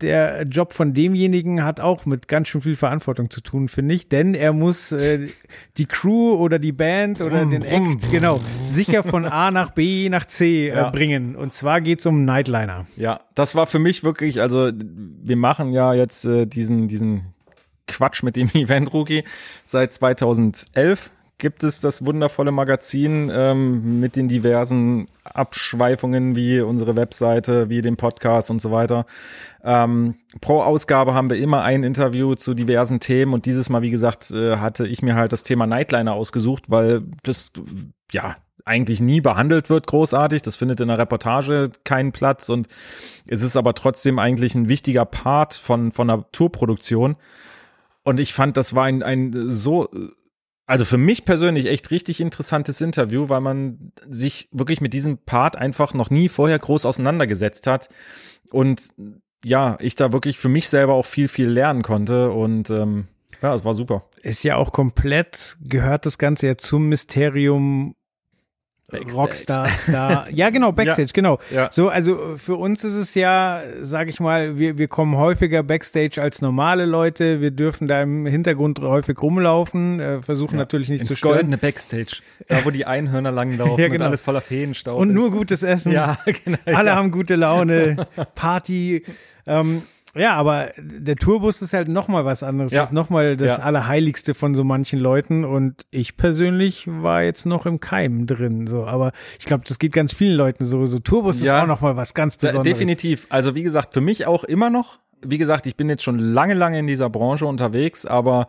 Der 0.00 0.42
Job 0.44 0.72
von 0.72 0.94
demjenigen 0.94 1.64
hat 1.64 1.80
auch 1.80 2.06
mit 2.06 2.28
ganz 2.28 2.46
schön 2.46 2.60
viel 2.60 2.76
Verantwortung 2.76 3.28
zu 3.28 3.40
tun, 3.40 3.66
finde 3.66 3.92
ich, 3.94 4.08
denn 4.08 4.34
er 4.34 4.52
muss 4.52 4.92
äh, 4.92 5.26
die 5.76 5.86
Crew 5.86 6.34
oder 6.34 6.60
die 6.60 6.72
Band 6.72 7.20
oder 7.22 7.40
Brumm, 7.40 7.50
den 7.50 7.62
Act, 7.64 8.08
genau, 8.12 8.40
sicher 8.66 9.02
von 9.02 9.24
A 9.24 9.50
nach 9.50 9.72
B 9.72 10.08
nach 10.10 10.26
C 10.26 10.68
Ja. 10.68 10.88
äh, 10.88 10.90
bringen. 10.92 11.34
Und 11.34 11.52
zwar 11.52 11.80
geht's 11.80 12.06
um 12.06 12.24
Nightliner. 12.24 12.86
Ja, 12.96 13.20
das 13.34 13.56
war 13.56 13.66
für 13.66 13.80
mich 13.80 14.04
wirklich, 14.04 14.40
also 14.40 14.70
wir 14.72 15.36
machen 15.36 15.72
ja 15.72 15.92
jetzt 15.92 16.24
äh, 16.24 16.46
diesen, 16.46 16.86
diesen 16.86 17.34
Quatsch 17.90 18.22
mit 18.22 18.36
dem 18.36 18.48
Event 18.54 18.92
Rookie 18.92 19.24
seit 19.64 19.92
2011 19.92 21.10
gibt 21.40 21.64
es 21.64 21.80
das 21.80 22.04
wundervolle 22.04 22.52
Magazin 22.52 23.32
ähm, 23.34 23.98
mit 23.98 24.14
den 24.14 24.28
diversen 24.28 25.08
Abschweifungen 25.24 26.36
wie 26.36 26.60
unsere 26.60 26.96
Webseite, 26.96 27.68
wie 27.68 27.80
den 27.80 27.96
Podcast 27.96 28.50
und 28.50 28.60
so 28.60 28.70
weiter. 28.70 29.06
Ähm, 29.64 30.14
pro 30.40 30.60
Ausgabe 30.62 31.14
haben 31.14 31.30
wir 31.30 31.38
immer 31.38 31.62
ein 31.62 31.82
Interview 31.82 32.34
zu 32.34 32.54
diversen 32.54 33.00
Themen 33.00 33.32
und 33.32 33.46
dieses 33.46 33.70
Mal, 33.70 33.82
wie 33.82 33.90
gesagt, 33.90 34.30
äh, 34.30 34.58
hatte 34.58 34.86
ich 34.86 35.02
mir 35.02 35.16
halt 35.16 35.32
das 35.32 35.42
Thema 35.42 35.66
Nightliner 35.66 36.12
ausgesucht, 36.12 36.64
weil 36.68 37.02
das 37.22 37.52
ja 38.12 38.36
eigentlich 38.64 39.00
nie 39.00 39.20
behandelt 39.20 39.70
wird 39.70 39.86
großartig. 39.86 40.42
Das 40.42 40.56
findet 40.56 40.80
in 40.80 40.88
der 40.88 40.98
Reportage 40.98 41.70
keinen 41.84 42.12
Platz 42.12 42.48
und 42.48 42.68
es 43.26 43.42
ist 43.42 43.56
aber 43.56 43.74
trotzdem 43.74 44.18
eigentlich 44.18 44.54
ein 44.54 44.68
wichtiger 44.68 45.04
Part 45.04 45.54
von, 45.54 45.90
von 45.90 46.08
der 46.08 46.26
Tourproduktion. 46.32 47.16
Und 48.02 48.20
ich 48.20 48.32
fand, 48.32 48.56
das 48.56 48.74
war 48.74 48.84
ein, 48.84 49.02
ein 49.02 49.32
so, 49.50 49.88
also 50.66 50.84
für 50.84 50.98
mich 50.98 51.24
persönlich 51.24 51.66
echt 51.66 51.90
richtig 51.90 52.20
interessantes 52.20 52.80
Interview, 52.80 53.28
weil 53.28 53.40
man 53.40 53.92
sich 54.08 54.48
wirklich 54.52 54.80
mit 54.80 54.94
diesem 54.94 55.18
Part 55.18 55.56
einfach 55.56 55.94
noch 55.94 56.10
nie 56.10 56.28
vorher 56.28 56.58
groß 56.58 56.86
auseinandergesetzt 56.86 57.66
hat. 57.66 57.88
Und 58.50 58.88
ja, 59.44 59.76
ich 59.80 59.96
da 59.96 60.12
wirklich 60.12 60.38
für 60.38 60.48
mich 60.48 60.68
selber 60.68 60.94
auch 60.94 61.06
viel, 61.06 61.28
viel 61.28 61.48
lernen 61.48 61.82
konnte. 61.82 62.30
Und 62.30 62.70
ähm, 62.70 63.08
ja, 63.42 63.54
es 63.54 63.64
war 63.64 63.74
super. 63.74 64.08
Ist 64.22 64.44
ja 64.44 64.56
auch 64.56 64.72
komplett, 64.72 65.56
gehört 65.62 66.06
das 66.06 66.18
Ganze 66.18 66.46
ja 66.46 66.56
zum 66.56 66.88
Mysterium 66.88 67.94
Backstage. 68.90 69.14
Rockstar, 69.16 69.68
Star. 69.68 70.26
Ja, 70.30 70.50
genau, 70.50 70.72
Backstage, 70.80 71.12
genau. 71.14 71.38
Ja. 71.54 71.68
So, 71.72 71.88
also 71.88 72.36
für 72.36 72.56
uns 72.56 72.84
ist 72.84 72.94
es 72.94 73.14
ja, 73.14 73.62
sag 73.82 74.08
ich 74.08 74.20
mal, 74.20 74.58
wir, 74.58 74.76
wir 74.78 74.88
kommen 74.88 75.16
häufiger 75.16 75.62
Backstage 75.62 76.20
als 76.20 76.42
normale 76.42 76.84
Leute. 76.84 77.40
Wir 77.40 77.50
dürfen 77.50 77.88
da 77.88 78.02
im 78.02 78.26
Hintergrund 78.26 78.80
häufig 78.80 79.20
rumlaufen, 79.22 80.00
äh, 80.00 80.20
versuchen 80.22 80.56
natürlich 80.58 80.88
nicht 80.88 81.04
zu 81.06 81.12
Ins 81.12 81.18
stören. 81.18 81.34
goldene 81.34 81.58
Backstage, 81.58 82.16
da 82.48 82.64
wo 82.64 82.70
die 82.70 82.84
Einhörner 82.86 83.32
langlaufen 83.40 83.78
Ja, 83.78 83.86
und 83.86 83.92
genau. 83.92 84.06
alles 84.06 84.20
voller 84.20 84.40
Feenstaub 84.40 84.98
Und 84.98 85.10
ist. 85.10 85.14
nur 85.14 85.30
gutes 85.30 85.62
Essen. 85.62 85.92
Ja, 85.92 86.18
genau. 86.44 86.58
Alle 86.66 86.88
ja. 86.90 86.96
haben 86.96 87.10
gute 87.10 87.36
Laune, 87.36 88.06
Party. 88.34 89.04
Ähm, 89.46 89.82
ja, 90.14 90.34
aber 90.34 90.70
der 90.78 91.16
Tourbus 91.16 91.62
ist 91.62 91.72
halt 91.72 91.88
nochmal 91.88 92.24
was 92.24 92.42
anderes. 92.42 92.72
Ja. 92.72 92.80
Das 92.80 92.88
ist 92.88 92.92
nochmal 92.92 93.36
das 93.36 93.58
Ja. 93.58 93.62
Allerheiligste 93.64 94.34
von 94.34 94.54
so 94.54 94.64
manchen 94.64 94.98
Leuten. 94.98 95.44
Und 95.44 95.86
ich 95.90 96.16
persönlich 96.16 96.86
war 96.88 97.22
jetzt 97.22 97.46
noch 97.46 97.66
im 97.66 97.80
Keim 97.80 98.26
drin. 98.26 98.66
So, 98.66 98.84
aber 98.86 99.12
ich 99.38 99.44
glaube, 99.46 99.64
das 99.66 99.78
geht 99.78 99.92
ganz 99.92 100.12
vielen 100.12 100.36
Leuten 100.36 100.64
so. 100.64 100.84
So 100.86 100.98
Tourbus 100.98 101.40
Ja. 101.42 101.56
ist 101.58 101.62
auch 101.62 101.66
nochmal 101.68 101.96
was 101.96 102.14
ganz 102.14 102.36
Besonderes. 102.36 102.64
Definitiv. 102.64 103.26
Also 103.30 103.54
wie 103.54 103.62
gesagt, 103.62 103.94
für 103.94 104.00
mich 104.00 104.26
auch 104.26 104.44
immer 104.44 104.70
noch. 104.70 104.98
Wie 105.24 105.38
gesagt, 105.38 105.66
ich 105.66 105.76
bin 105.76 105.88
jetzt 105.88 106.02
schon 106.02 106.18
lange, 106.18 106.54
lange 106.54 106.78
in 106.78 106.86
dieser 106.86 107.10
Branche 107.10 107.44
unterwegs, 107.46 108.06
aber 108.06 108.46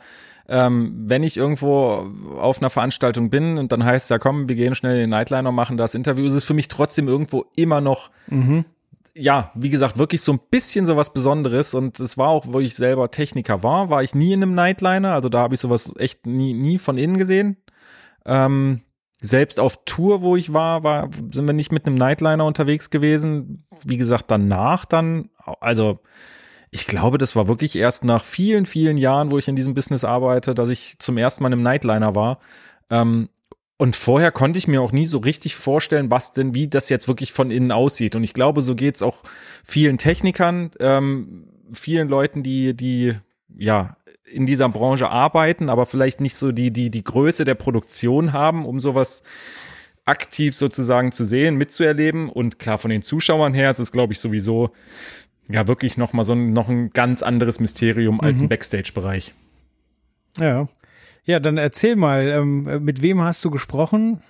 ähm, 0.47 0.93
wenn 1.05 1.21
ich 1.21 1.37
irgendwo 1.37 2.05
auf 2.39 2.59
einer 2.59 2.69
Veranstaltung 2.69 3.29
bin 3.29 3.57
und 3.57 3.71
dann 3.71 3.83
heißt 3.85 4.05
es 4.05 4.09
ja, 4.09 4.19
komm, 4.19 4.49
wir 4.49 4.55
gehen 4.55 4.73
schnell 4.73 4.95
in 4.95 5.01
den 5.01 5.09
Nightliner 5.11 5.49
und 5.49 5.55
machen 5.55 5.77
das 5.77 5.95
Interview, 5.95 6.25
ist 6.25 6.33
es 6.33 6.43
für 6.43 6.53
mich 6.53 6.67
trotzdem 6.69 7.07
irgendwo 7.07 7.45
immer 7.55 7.81
noch, 7.81 8.09
ja, 9.13 9.51
wie 9.55 9.69
gesagt, 9.69 9.97
wirklich 9.97 10.21
so 10.21 10.33
ein 10.33 10.39
bisschen 10.49 10.85
so 10.85 10.95
was 10.95 11.13
Besonderes. 11.13 11.73
Und 11.73 11.99
es 11.99 12.17
war 12.17 12.29
auch, 12.29 12.45
wo 12.47 12.59
ich 12.59 12.75
selber 12.75 13.11
Techniker 13.11 13.63
war, 13.63 13.89
war 13.89 14.03
ich 14.03 14.15
nie 14.15 14.33
in 14.33 14.43
einem 14.43 14.55
Nightliner. 14.55 15.13
Also 15.13 15.29
da 15.29 15.39
habe 15.39 15.55
ich 15.55 15.61
sowas 15.61 15.93
echt 15.97 16.25
nie, 16.25 16.53
nie 16.53 16.77
von 16.77 16.97
innen 16.97 17.17
gesehen. 17.17 17.57
Ähm, 18.25 18.81
selbst 19.21 19.59
auf 19.59 19.79
Tour, 19.85 20.21
wo 20.21 20.35
ich 20.35 20.53
war, 20.53 20.83
war, 20.83 21.09
sind 21.31 21.45
wir 21.45 21.53
nicht 21.53 21.71
mit 21.71 21.85
einem 21.85 21.95
Nightliner 21.95 22.45
unterwegs 22.45 22.89
gewesen. 22.89 23.65
Wie 23.83 23.97
gesagt, 23.97 24.25
danach 24.29 24.85
dann, 24.85 25.29
also 25.59 25.99
ich 26.71 26.87
glaube, 26.87 27.17
das 27.17 27.35
war 27.35 27.47
wirklich 27.47 27.75
erst 27.75 28.03
nach 28.03 28.23
vielen, 28.23 28.65
vielen 28.65 28.97
Jahren, 28.97 29.31
wo 29.31 29.37
ich 29.37 29.47
in 29.47 29.55
diesem 29.55 29.73
Business 29.73 30.03
arbeite, 30.03 30.55
dass 30.55 30.69
ich 30.69 30.97
zum 30.99 31.17
ersten 31.17 31.43
Mal 31.43 31.51
einem 31.51 31.63
Nightliner 31.63 32.15
war. 32.15 32.39
Ähm, 32.89 33.29
und 33.81 33.95
vorher 33.95 34.31
konnte 34.31 34.59
ich 34.59 34.67
mir 34.67 34.79
auch 34.79 34.91
nie 34.91 35.07
so 35.07 35.17
richtig 35.17 35.55
vorstellen, 35.55 36.11
was 36.11 36.33
denn, 36.33 36.53
wie 36.53 36.67
das 36.67 36.89
jetzt 36.89 37.07
wirklich 37.07 37.33
von 37.33 37.49
innen 37.49 37.71
aussieht. 37.71 38.15
Und 38.15 38.23
ich 38.23 38.35
glaube, 38.35 38.61
so 38.61 38.75
geht's 38.75 39.01
auch 39.01 39.23
vielen 39.63 39.97
Technikern, 39.97 40.69
ähm, 40.79 41.47
vielen 41.73 42.07
Leuten, 42.07 42.43
die, 42.43 42.75
die, 42.75 43.15
ja, 43.57 43.97
in 44.23 44.45
dieser 44.45 44.69
Branche 44.69 45.09
arbeiten, 45.09 45.67
aber 45.67 45.87
vielleicht 45.87 46.21
nicht 46.21 46.35
so 46.35 46.51
die, 46.51 46.69
die, 46.69 46.91
die 46.91 47.03
Größe 47.03 47.43
der 47.43 47.55
Produktion 47.55 48.33
haben, 48.33 48.67
um 48.67 48.79
sowas 48.79 49.23
aktiv 50.05 50.55
sozusagen 50.55 51.11
zu 51.11 51.25
sehen, 51.25 51.55
mitzuerleben. 51.55 52.29
Und 52.29 52.59
klar, 52.59 52.77
von 52.77 52.91
den 52.91 53.01
Zuschauern 53.01 53.55
her 53.55 53.71
ist 53.71 53.79
es, 53.79 53.91
glaube 53.91 54.13
ich, 54.13 54.19
sowieso 54.19 54.69
ja 55.49 55.67
wirklich 55.67 55.97
noch 55.97 56.13
mal 56.13 56.23
so 56.23 56.33
ein, 56.33 56.53
noch 56.53 56.69
ein 56.69 56.91
ganz 56.91 57.23
anderes 57.23 57.59
Mysterium 57.59 58.21
als 58.21 58.41
Mhm. 58.41 58.45
ein 58.45 58.49
Backstage-Bereich. 58.49 59.33
Ja. 60.37 60.67
Ja, 61.23 61.39
dann 61.39 61.57
erzähl 61.57 61.95
mal, 61.95 62.27
ähm, 62.27 62.83
mit 62.83 63.01
wem 63.01 63.21
hast 63.21 63.45
du 63.45 63.51
gesprochen? 63.51 64.21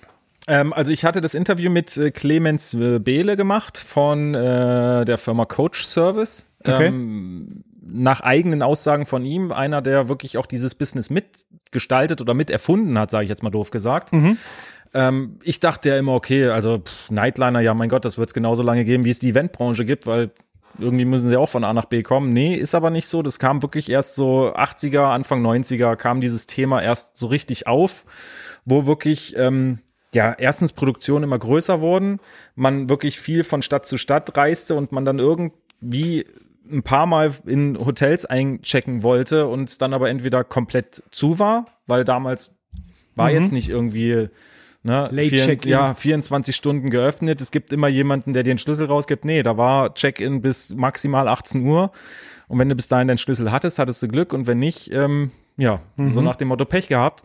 Ähm, 0.46 0.72
also 0.72 0.92
ich 0.92 1.04
hatte 1.04 1.20
das 1.20 1.34
Interview 1.34 1.70
mit 1.70 1.96
äh, 1.96 2.10
Clemens 2.10 2.74
äh, 2.74 2.98
Behle 2.98 3.36
gemacht 3.36 3.78
von 3.78 4.34
äh, 4.34 5.04
der 5.04 5.18
Firma 5.18 5.44
Coach 5.44 5.84
Service. 5.84 6.46
Okay. 6.64 6.86
Ähm, 6.86 7.64
nach 7.84 8.20
eigenen 8.20 8.62
Aussagen 8.62 9.06
von 9.06 9.24
ihm, 9.24 9.52
einer, 9.52 9.82
der 9.82 10.08
wirklich 10.08 10.38
auch 10.38 10.46
dieses 10.46 10.74
Business 10.74 11.10
mitgestaltet 11.10 12.20
oder 12.20 12.34
miterfunden 12.34 12.98
hat, 12.98 13.10
sage 13.10 13.24
ich 13.24 13.30
jetzt 13.30 13.42
mal 13.42 13.50
doof 13.50 13.70
gesagt. 13.70 14.12
Ähm, 14.94 15.38
ich 15.42 15.60
dachte 15.60 15.88
ja 15.88 15.98
immer, 15.98 16.12
okay, 16.12 16.48
also 16.48 16.78
pff, 16.78 17.10
Nightliner, 17.10 17.60
ja 17.60 17.74
mein 17.74 17.88
Gott, 17.88 18.04
das 18.04 18.18
wird 18.18 18.30
es 18.30 18.34
genauso 18.34 18.62
lange 18.62 18.84
geben, 18.84 19.04
wie 19.04 19.10
es 19.10 19.18
die 19.18 19.30
Eventbranche 19.30 19.84
gibt, 19.84 20.06
weil 20.06 20.30
irgendwie 20.78 21.04
müssen 21.04 21.28
sie 21.28 21.36
auch 21.36 21.48
von 21.48 21.64
A 21.64 21.72
nach 21.72 21.84
B 21.84 22.02
kommen. 22.02 22.32
Nee, 22.32 22.54
ist 22.54 22.74
aber 22.74 22.90
nicht 22.90 23.08
so. 23.08 23.22
Das 23.22 23.38
kam 23.38 23.62
wirklich 23.62 23.90
erst 23.90 24.14
so 24.14 24.54
80er, 24.54 25.04
Anfang 25.04 25.44
90er 25.44 25.96
kam 25.96 26.20
dieses 26.20 26.46
Thema 26.46 26.82
erst 26.82 27.16
so 27.16 27.26
richtig 27.26 27.66
auf, 27.66 28.04
wo 28.64 28.86
wirklich 28.86 29.36
ähm, 29.36 29.78
ja, 30.14 30.34
erstens 30.38 30.72
Produktionen 30.72 31.24
immer 31.24 31.38
größer 31.38 31.80
wurden, 31.80 32.20
man 32.54 32.88
wirklich 32.88 33.18
viel 33.18 33.44
von 33.44 33.62
Stadt 33.62 33.86
zu 33.86 33.96
Stadt 33.96 34.36
reiste 34.36 34.74
und 34.74 34.92
man 34.92 35.04
dann 35.04 35.18
irgendwie 35.18 36.26
ein 36.70 36.82
paar 36.82 37.06
Mal 37.06 37.32
in 37.46 37.78
Hotels 37.78 38.24
einchecken 38.26 39.02
wollte 39.02 39.48
und 39.48 39.80
dann 39.82 39.94
aber 39.94 40.10
entweder 40.10 40.44
komplett 40.44 41.02
zu 41.10 41.38
war, 41.38 41.66
weil 41.86 42.04
damals 42.04 42.54
war 43.14 43.30
jetzt 43.30 43.52
nicht 43.52 43.68
irgendwie 43.68 44.28
ne, 44.82 45.08
Late 45.10 45.28
vier, 45.28 45.46
Check-in. 45.46 45.70
ja, 45.70 45.94
24 45.94 46.54
Stunden 46.54 46.90
geöffnet. 46.90 47.40
Es 47.40 47.50
gibt 47.50 47.72
immer 47.72 47.88
jemanden, 47.88 48.32
der 48.32 48.42
dir 48.42 48.52
den 48.52 48.58
Schlüssel 48.58 48.86
rausgibt. 48.86 49.24
Nee, 49.24 49.42
da 49.42 49.56
war 49.56 49.94
Check-in 49.94 50.42
bis 50.42 50.74
maximal 50.74 51.28
18 51.28 51.64
Uhr. 51.64 51.92
Und 52.48 52.58
wenn 52.58 52.68
du 52.68 52.74
bis 52.74 52.88
dahin 52.88 53.08
deinen 53.08 53.18
Schlüssel 53.18 53.50
hattest, 53.50 53.78
hattest 53.78 54.02
du 54.02 54.08
Glück. 54.08 54.32
Und 54.32 54.46
wenn 54.46 54.58
nicht, 54.58 54.92
ähm, 54.92 55.30
ja, 55.56 55.80
so 56.06 56.20
nach 56.20 56.36
dem 56.36 56.48
Motto 56.48 56.64
Pech 56.64 56.88
gehabt. 56.88 57.22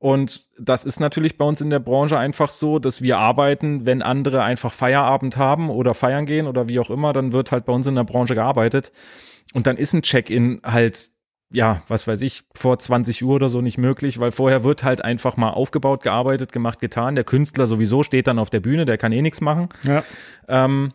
Und 0.00 0.48
das 0.58 0.84
ist 0.84 1.00
natürlich 1.00 1.38
bei 1.38 1.44
uns 1.44 1.60
in 1.60 1.70
der 1.70 1.80
Branche 1.80 2.18
einfach 2.18 2.50
so, 2.50 2.78
dass 2.78 3.02
wir 3.02 3.18
arbeiten, 3.18 3.84
wenn 3.84 4.00
andere 4.00 4.42
einfach 4.44 4.72
Feierabend 4.72 5.36
haben 5.38 5.70
oder 5.70 5.92
feiern 5.92 6.24
gehen 6.24 6.46
oder 6.46 6.68
wie 6.68 6.78
auch 6.78 6.90
immer, 6.90 7.12
dann 7.12 7.32
wird 7.32 7.50
halt 7.50 7.64
bei 7.64 7.72
uns 7.72 7.86
in 7.86 7.96
der 7.96 8.04
Branche 8.04 8.34
gearbeitet. 8.36 8.92
Und 9.54 9.66
dann 9.66 9.76
ist 9.76 9.94
ein 9.94 10.02
Check-in 10.02 10.60
halt 10.64 11.10
ja, 11.50 11.82
was 11.88 12.06
weiß 12.06 12.20
ich, 12.22 12.44
vor 12.54 12.78
20 12.78 13.24
Uhr 13.24 13.36
oder 13.36 13.48
so 13.48 13.60
nicht 13.60 13.78
möglich, 13.78 14.18
weil 14.18 14.32
vorher 14.32 14.64
wird 14.64 14.84
halt 14.84 15.02
einfach 15.02 15.36
mal 15.36 15.50
aufgebaut, 15.50 16.02
gearbeitet, 16.02 16.52
gemacht, 16.52 16.78
getan. 16.78 17.14
Der 17.14 17.24
Künstler 17.24 17.66
sowieso 17.66 18.02
steht 18.02 18.26
dann 18.26 18.38
auf 18.38 18.50
der 18.50 18.60
Bühne, 18.60 18.84
der 18.84 18.98
kann 18.98 19.12
eh 19.12 19.22
nichts 19.22 19.40
machen. 19.40 19.68
Ja. 19.84 20.04
Ähm, 20.46 20.92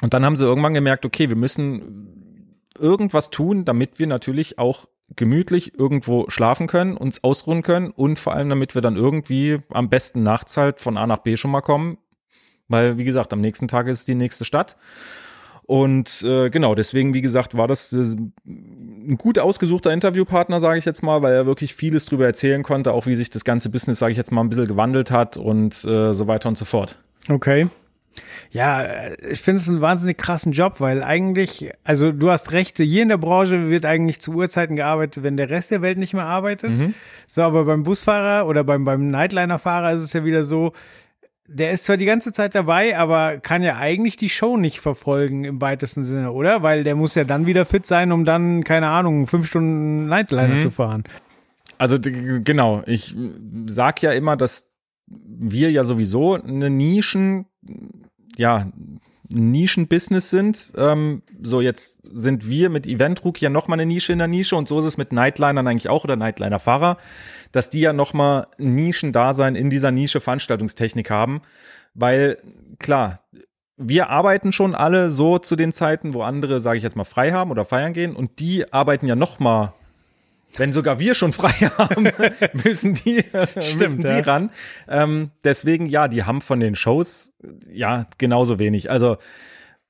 und 0.00 0.14
dann 0.14 0.24
haben 0.24 0.36
sie 0.36 0.44
irgendwann 0.44 0.74
gemerkt, 0.74 1.04
okay, 1.04 1.28
wir 1.28 1.36
müssen 1.36 2.58
irgendwas 2.78 3.30
tun, 3.30 3.64
damit 3.64 3.98
wir 3.98 4.06
natürlich 4.06 4.58
auch 4.58 4.86
gemütlich 5.14 5.78
irgendwo 5.78 6.28
schlafen 6.30 6.66
können, 6.66 6.96
uns 6.96 7.22
ausruhen 7.22 7.62
können 7.62 7.90
und 7.90 8.18
vor 8.18 8.34
allem, 8.34 8.48
damit 8.48 8.74
wir 8.74 8.82
dann 8.82 8.96
irgendwie 8.96 9.58
am 9.70 9.90
besten 9.90 10.22
nachts 10.22 10.56
halt 10.56 10.80
von 10.80 10.96
A 10.96 11.06
nach 11.06 11.18
B 11.18 11.36
schon 11.36 11.50
mal 11.50 11.60
kommen. 11.60 11.98
Weil, 12.68 12.96
wie 12.96 13.04
gesagt, 13.04 13.34
am 13.34 13.40
nächsten 13.40 13.68
Tag 13.68 13.86
ist 13.88 14.00
es 14.00 14.04
die 14.06 14.14
nächste 14.14 14.46
Stadt. 14.46 14.78
Und 15.64 16.22
äh, 16.22 16.50
genau, 16.50 16.74
deswegen, 16.74 17.14
wie 17.14 17.20
gesagt, 17.20 17.56
war 17.56 17.68
das 17.68 17.92
äh, 17.92 18.16
ein 18.46 19.16
gut 19.16 19.38
ausgesuchter 19.38 19.92
Interviewpartner, 19.92 20.60
sage 20.60 20.78
ich 20.78 20.84
jetzt 20.84 21.02
mal, 21.02 21.22
weil 21.22 21.34
er 21.34 21.46
wirklich 21.46 21.74
vieles 21.74 22.04
drüber 22.06 22.26
erzählen 22.26 22.62
konnte, 22.62 22.92
auch 22.92 23.06
wie 23.06 23.14
sich 23.14 23.30
das 23.30 23.44
ganze 23.44 23.70
Business, 23.70 23.98
sage 24.00 24.12
ich 24.12 24.18
jetzt 24.18 24.32
mal, 24.32 24.42
ein 24.42 24.48
bisschen 24.48 24.66
gewandelt 24.66 25.10
hat 25.10 25.36
und 25.36 25.84
äh, 25.84 26.12
so 26.12 26.26
weiter 26.26 26.48
und 26.48 26.58
so 26.58 26.64
fort. 26.64 26.98
Okay. 27.28 27.68
Ja, 28.50 29.10
ich 29.16 29.40
finde 29.40 29.62
es 29.62 29.68
einen 29.68 29.80
wahnsinnig 29.80 30.18
krassen 30.18 30.52
Job, 30.52 30.80
weil 30.80 31.02
eigentlich, 31.02 31.70
also 31.84 32.12
du 32.12 32.30
hast 32.30 32.52
recht, 32.52 32.76
hier 32.76 33.02
in 33.02 33.08
der 33.08 33.16
Branche 33.16 33.70
wird 33.70 33.86
eigentlich 33.86 34.20
zu 34.20 34.32
Uhrzeiten 34.32 34.76
gearbeitet, 34.76 35.22
wenn 35.22 35.38
der 35.38 35.48
Rest 35.48 35.70
der 35.70 35.80
Welt 35.80 35.96
nicht 35.96 36.12
mehr 36.12 36.26
arbeitet. 36.26 36.78
Mhm. 36.78 36.94
So, 37.26 37.42
aber 37.42 37.64
beim 37.64 37.84
Busfahrer 37.84 38.46
oder 38.46 38.64
beim, 38.64 38.84
beim 38.84 39.06
Nightliner-Fahrer 39.06 39.92
ist 39.92 40.02
es 40.02 40.12
ja 40.12 40.24
wieder 40.24 40.44
so, 40.44 40.72
der 41.52 41.72
ist 41.72 41.84
zwar 41.84 41.96
die 41.96 42.04
ganze 42.06 42.32
Zeit 42.32 42.54
dabei, 42.54 42.96
aber 42.98 43.38
kann 43.38 43.62
ja 43.62 43.76
eigentlich 43.76 44.16
die 44.16 44.28
Show 44.28 44.56
nicht 44.56 44.80
verfolgen 44.80 45.44
im 45.44 45.60
weitesten 45.60 46.02
Sinne, 46.02 46.32
oder? 46.32 46.62
Weil 46.62 46.84
der 46.84 46.94
muss 46.94 47.14
ja 47.14 47.24
dann 47.24 47.46
wieder 47.46 47.64
fit 47.66 47.86
sein, 47.86 48.12
um 48.12 48.24
dann, 48.24 48.64
keine 48.64 48.88
Ahnung, 48.88 49.26
fünf 49.26 49.46
Stunden 49.46 50.06
Nightliner 50.06 50.54
Mhm. 50.56 50.60
zu 50.60 50.70
fahren. 50.70 51.04
Also 51.78 51.98
genau, 52.00 52.82
ich 52.86 53.14
sag 53.66 54.02
ja 54.02 54.12
immer, 54.12 54.36
dass 54.36 54.70
wir 55.06 55.70
ja 55.70 55.84
sowieso 55.84 56.34
eine 56.34 56.70
Nischen, 56.70 57.46
ja, 58.36 58.66
Nischen-Business 59.34 60.30
sind. 60.30 60.72
Ähm, 60.76 61.22
so, 61.40 61.60
jetzt 61.60 62.00
sind 62.04 62.48
wir 62.48 62.70
mit 62.70 62.86
Event-Rook 62.86 63.40
ja 63.40 63.50
nochmal 63.50 63.80
eine 63.80 63.86
Nische 63.86 64.12
in 64.12 64.18
der 64.18 64.28
Nische 64.28 64.56
und 64.56 64.68
so 64.68 64.78
ist 64.80 64.84
es 64.84 64.96
mit 64.96 65.12
Nightlinern 65.12 65.66
eigentlich 65.66 65.88
auch 65.88 66.04
oder 66.04 66.16
Nightliner-Fahrer, 66.16 66.98
dass 67.52 67.70
die 67.70 67.80
ja 67.80 67.92
nochmal 67.92 68.46
Nischen-Dasein 68.58 69.54
in 69.54 69.70
dieser 69.70 69.90
Nische 69.90 70.20
Veranstaltungstechnik 70.20 71.10
haben, 71.10 71.42
weil 71.94 72.38
klar, 72.78 73.20
wir 73.76 74.10
arbeiten 74.10 74.52
schon 74.52 74.74
alle 74.74 75.10
so 75.10 75.38
zu 75.38 75.56
den 75.56 75.72
Zeiten, 75.72 76.14
wo 76.14 76.22
andere, 76.22 76.60
sage 76.60 76.76
ich 76.76 76.84
jetzt 76.84 76.96
mal, 76.96 77.04
frei 77.04 77.32
haben 77.32 77.50
oder 77.50 77.64
feiern 77.64 77.92
gehen 77.92 78.14
und 78.14 78.38
die 78.38 78.72
arbeiten 78.72 79.06
ja 79.06 79.16
nochmal 79.16 79.72
wenn 80.56 80.72
sogar 80.72 80.98
wir 80.98 81.14
schon 81.14 81.32
frei 81.32 81.50
haben, 81.78 82.10
müssen 82.64 82.94
die, 82.94 83.24
müssen 83.78 84.02
die 84.02 84.08
ja. 84.08 84.20
ran. 84.20 84.50
Ähm, 84.88 85.30
deswegen, 85.44 85.86
ja, 85.86 86.08
die 86.08 86.24
haben 86.24 86.40
von 86.40 86.60
den 86.60 86.74
Shows 86.74 87.32
ja 87.70 88.06
genauso 88.18 88.58
wenig. 88.58 88.90
Also 88.90 89.16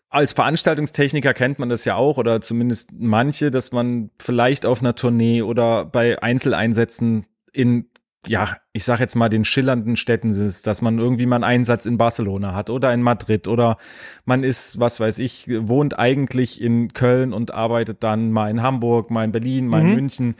als 0.09 0.35
Veranstaltungstechniker 0.35 1.33
kennt 1.33 1.59
man 1.59 1.71
das 1.71 1.85
ja 1.85 1.97
auch 1.97 2.19
oder 2.19 2.41
zumindest 2.41 2.91
manche, 2.93 3.51
dass 3.51 3.73
man 3.73 4.11
vielleicht 4.19 4.67
auf 4.67 4.81
einer 4.81 4.95
Tournee 4.95 5.43
oder 5.43 5.87
bei 5.87 6.23
Einzeleinsätzen 6.23 7.27
in 7.53 7.87
ja, 8.27 8.57
ich 8.73 8.85
sag 8.85 9.01
jetzt 9.01 9.17
mal 9.17 9.29
den 9.29 9.45
schillernden 9.45 9.97
Städten 9.97 10.31
ist, 10.31 10.67
dass 10.67 10.81
man 10.81 10.99
irgendwie 10.99 11.27
mal 11.27 11.37
einen 11.37 11.45
Einsatz 11.45 11.87
in 11.87 11.99
Barcelona 11.99 12.55
hat 12.55 12.71
oder 12.71 12.95
in 12.95 13.03
Madrid 13.03 13.49
oder 13.49 13.79
man 14.25 14.45
ist, 14.45 14.79
was 14.79 15.01
weiß 15.01 15.19
ich, 15.19 15.49
wohnt 15.49 15.99
eigentlich 15.99 16.61
in 16.61 16.93
Köln 16.93 17.33
und 17.33 17.53
arbeitet 17.53 18.05
dann 18.05 18.31
mal 18.31 18.49
in 18.49 18.63
Hamburg, 18.63 19.11
mal 19.11 19.25
in 19.25 19.33
Berlin, 19.33 19.67
mal 19.67 19.81
in 19.81 19.89
Mhm. 19.89 19.95
München. 19.95 20.37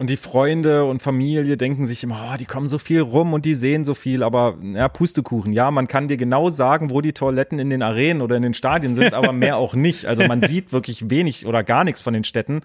Und 0.00 0.10
die 0.10 0.16
Freunde 0.16 0.84
und 0.84 1.02
Familie 1.02 1.56
denken 1.56 1.86
sich 1.86 2.04
immer, 2.04 2.30
oh, 2.32 2.36
die 2.38 2.44
kommen 2.44 2.68
so 2.68 2.78
viel 2.78 3.00
rum 3.00 3.32
und 3.32 3.44
die 3.44 3.56
sehen 3.56 3.84
so 3.84 3.94
viel, 3.94 4.22
aber 4.22 4.56
ja, 4.62 4.88
Pustekuchen. 4.88 5.52
Ja, 5.52 5.72
man 5.72 5.88
kann 5.88 6.06
dir 6.06 6.16
genau 6.16 6.50
sagen, 6.50 6.90
wo 6.90 7.00
die 7.00 7.14
Toiletten 7.14 7.58
in 7.58 7.68
den 7.68 7.82
Arenen 7.82 8.22
oder 8.22 8.36
in 8.36 8.42
den 8.42 8.54
Stadien 8.54 8.94
sind, 8.94 9.12
aber 9.12 9.32
mehr 9.32 9.56
auch 9.56 9.74
nicht. 9.74 10.04
Also 10.06 10.24
man 10.24 10.42
sieht 10.42 10.72
wirklich 10.72 11.10
wenig 11.10 11.46
oder 11.46 11.64
gar 11.64 11.82
nichts 11.82 12.00
von 12.00 12.14
den 12.14 12.22
Städten. 12.22 12.60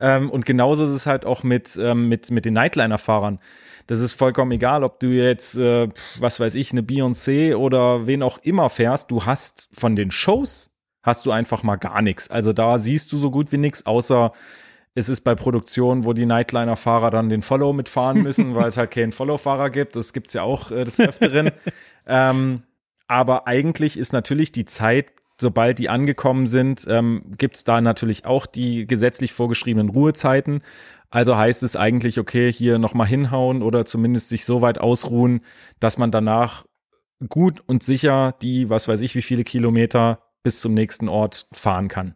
Ähm, 0.00 0.28
und 0.28 0.44
genauso 0.44 0.84
ist 0.84 0.90
es 0.90 1.06
halt 1.06 1.24
auch 1.24 1.42
mit, 1.44 1.78
ähm, 1.80 2.10
mit, 2.10 2.30
mit 2.30 2.44
den 2.44 2.52
Nightliner-Fahrern. 2.52 3.38
Das 3.86 4.00
ist 4.00 4.14
vollkommen 4.14 4.52
egal, 4.52 4.82
ob 4.84 5.00
du 5.00 5.08
jetzt, 5.08 5.56
äh, 5.56 5.88
was 6.18 6.40
weiß 6.40 6.54
ich, 6.56 6.72
eine 6.72 6.82
Beyoncé 6.82 7.54
oder 7.54 8.06
wen 8.06 8.22
auch 8.22 8.38
immer 8.38 8.68
fährst. 8.68 9.10
Du 9.10 9.24
hast 9.24 9.68
von 9.72 9.96
den 9.96 10.10
Shows 10.10 10.70
hast 11.02 11.24
du 11.24 11.30
einfach 11.30 11.62
mal 11.62 11.76
gar 11.76 12.02
nichts. 12.02 12.28
Also 12.28 12.52
da 12.52 12.78
siehst 12.78 13.12
du 13.12 13.18
so 13.18 13.30
gut 13.30 13.52
wie 13.52 13.58
nichts, 13.58 13.86
außer 13.86 14.32
es 14.94 15.08
ist 15.08 15.20
bei 15.20 15.34
Produktionen, 15.34 16.04
wo 16.04 16.14
die 16.14 16.26
Nightliner-Fahrer 16.26 17.10
dann 17.10 17.28
den 17.28 17.42
Follow 17.42 17.72
mitfahren 17.72 18.22
müssen, 18.22 18.54
weil 18.54 18.68
es 18.68 18.76
halt 18.76 18.90
keinen 18.90 19.12
Follow-Fahrer 19.12 19.70
gibt. 19.70 19.94
Das 19.94 20.12
gibt's 20.12 20.32
ja 20.32 20.42
auch 20.42 20.70
äh, 20.70 20.84
des 20.84 20.98
Öfteren. 21.00 21.52
ähm, 22.06 22.62
aber 23.06 23.46
eigentlich 23.46 23.98
ist 23.98 24.12
natürlich 24.12 24.52
die 24.52 24.64
Zeit, 24.64 25.06
sobald 25.40 25.78
die 25.78 25.88
angekommen 25.88 26.46
sind, 26.46 26.86
ähm, 26.88 27.22
gibt's 27.36 27.64
da 27.64 27.80
natürlich 27.80 28.24
auch 28.24 28.46
die 28.46 28.86
gesetzlich 28.86 29.32
vorgeschriebenen 29.32 29.90
Ruhezeiten. 29.90 30.62
Also 31.10 31.36
heißt 31.36 31.62
es 31.62 31.76
eigentlich, 31.76 32.18
okay, 32.18 32.52
hier 32.52 32.78
nochmal 32.78 33.06
hinhauen 33.06 33.62
oder 33.62 33.84
zumindest 33.84 34.28
sich 34.28 34.44
so 34.44 34.62
weit 34.62 34.78
ausruhen, 34.78 35.40
dass 35.78 35.98
man 35.98 36.10
danach 36.10 36.66
gut 37.28 37.62
und 37.66 37.82
sicher 37.82 38.34
die, 38.42 38.68
was 38.68 38.88
weiß 38.88 39.00
ich, 39.00 39.14
wie 39.14 39.22
viele 39.22 39.44
Kilometer 39.44 40.20
bis 40.42 40.60
zum 40.60 40.74
nächsten 40.74 41.08
Ort 41.08 41.48
fahren 41.52 41.88
kann. 41.88 42.14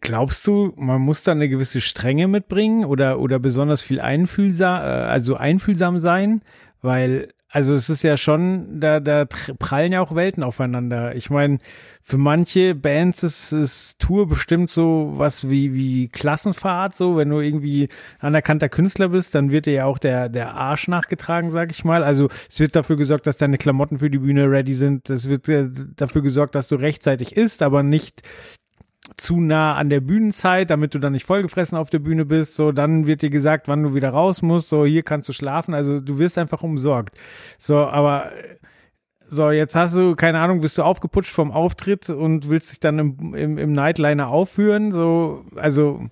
Glaubst 0.00 0.46
du, 0.46 0.72
man 0.76 1.00
muss 1.00 1.24
da 1.24 1.32
eine 1.32 1.48
gewisse 1.48 1.80
Strenge 1.80 2.28
mitbringen 2.28 2.84
oder, 2.84 3.18
oder 3.18 3.38
besonders 3.38 3.82
viel 3.82 4.00
einfühlsam, 4.00 4.80
also 4.80 5.36
einfühlsam 5.36 5.98
sein? 5.98 6.42
Weil, 6.80 7.34
also 7.52 7.74
es 7.74 7.90
ist 7.90 8.02
ja 8.04 8.16
schon, 8.16 8.80
da, 8.80 9.00
da 9.00 9.24
prallen 9.24 9.92
ja 9.92 10.00
auch 10.00 10.14
Welten 10.14 10.44
aufeinander. 10.44 11.16
Ich 11.16 11.30
meine, 11.30 11.58
für 12.00 12.16
manche 12.16 12.76
Bands 12.76 13.24
ist, 13.24 13.50
ist 13.50 13.98
Tour 13.98 14.28
bestimmt 14.28 14.70
so 14.70 15.12
was 15.16 15.50
wie, 15.50 15.74
wie 15.74 16.08
Klassenfahrt, 16.08 16.94
so, 16.94 17.16
wenn 17.16 17.28
du 17.28 17.40
irgendwie 17.40 17.88
anerkannter 18.20 18.68
Künstler 18.68 19.08
bist, 19.08 19.34
dann 19.34 19.50
wird 19.50 19.66
dir 19.66 19.72
ja 19.72 19.84
auch 19.86 19.98
der, 19.98 20.28
der 20.28 20.54
Arsch 20.54 20.86
nachgetragen, 20.86 21.50
sag 21.50 21.72
ich 21.72 21.84
mal. 21.84 22.04
Also 22.04 22.28
es 22.48 22.60
wird 22.60 22.76
dafür 22.76 22.96
gesorgt, 22.96 23.26
dass 23.26 23.36
deine 23.36 23.58
Klamotten 23.58 23.98
für 23.98 24.10
die 24.10 24.18
Bühne 24.18 24.48
ready 24.48 24.74
sind. 24.74 25.10
Es 25.10 25.28
wird 25.28 25.48
äh, 25.48 25.68
dafür 25.96 26.22
gesorgt, 26.22 26.54
dass 26.54 26.68
du 26.68 26.76
rechtzeitig 26.76 27.36
isst, 27.36 27.62
aber 27.62 27.82
nicht 27.82 28.22
zu 29.16 29.40
nah 29.40 29.74
an 29.74 29.90
der 29.90 30.00
Bühnenzeit, 30.00 30.70
damit 30.70 30.94
du 30.94 30.98
dann 30.98 31.12
nicht 31.12 31.26
vollgefressen 31.26 31.76
auf 31.76 31.90
der 31.90 31.98
Bühne 31.98 32.24
bist. 32.24 32.56
So, 32.56 32.72
dann 32.72 33.06
wird 33.06 33.22
dir 33.22 33.30
gesagt, 33.30 33.68
wann 33.68 33.82
du 33.82 33.94
wieder 33.94 34.10
raus 34.10 34.42
musst. 34.42 34.68
So, 34.68 34.84
hier 34.84 35.02
kannst 35.02 35.28
du 35.28 35.32
schlafen. 35.32 35.74
Also 35.74 36.00
du 36.00 36.18
wirst 36.18 36.38
einfach 36.38 36.62
umsorgt. 36.62 37.16
So, 37.58 37.78
aber 37.78 38.30
so, 39.28 39.50
jetzt 39.50 39.76
hast 39.76 39.96
du, 39.96 40.16
keine 40.16 40.40
Ahnung, 40.40 40.60
bist 40.60 40.76
du 40.76 40.82
aufgeputscht 40.82 41.32
vom 41.32 41.52
Auftritt 41.52 42.10
und 42.10 42.48
willst 42.48 42.72
dich 42.72 42.80
dann 42.80 42.98
im, 42.98 43.34
im, 43.34 43.58
im 43.58 43.72
Nightliner 43.72 44.28
aufführen. 44.28 44.90
So, 44.90 45.44
also 45.54 46.04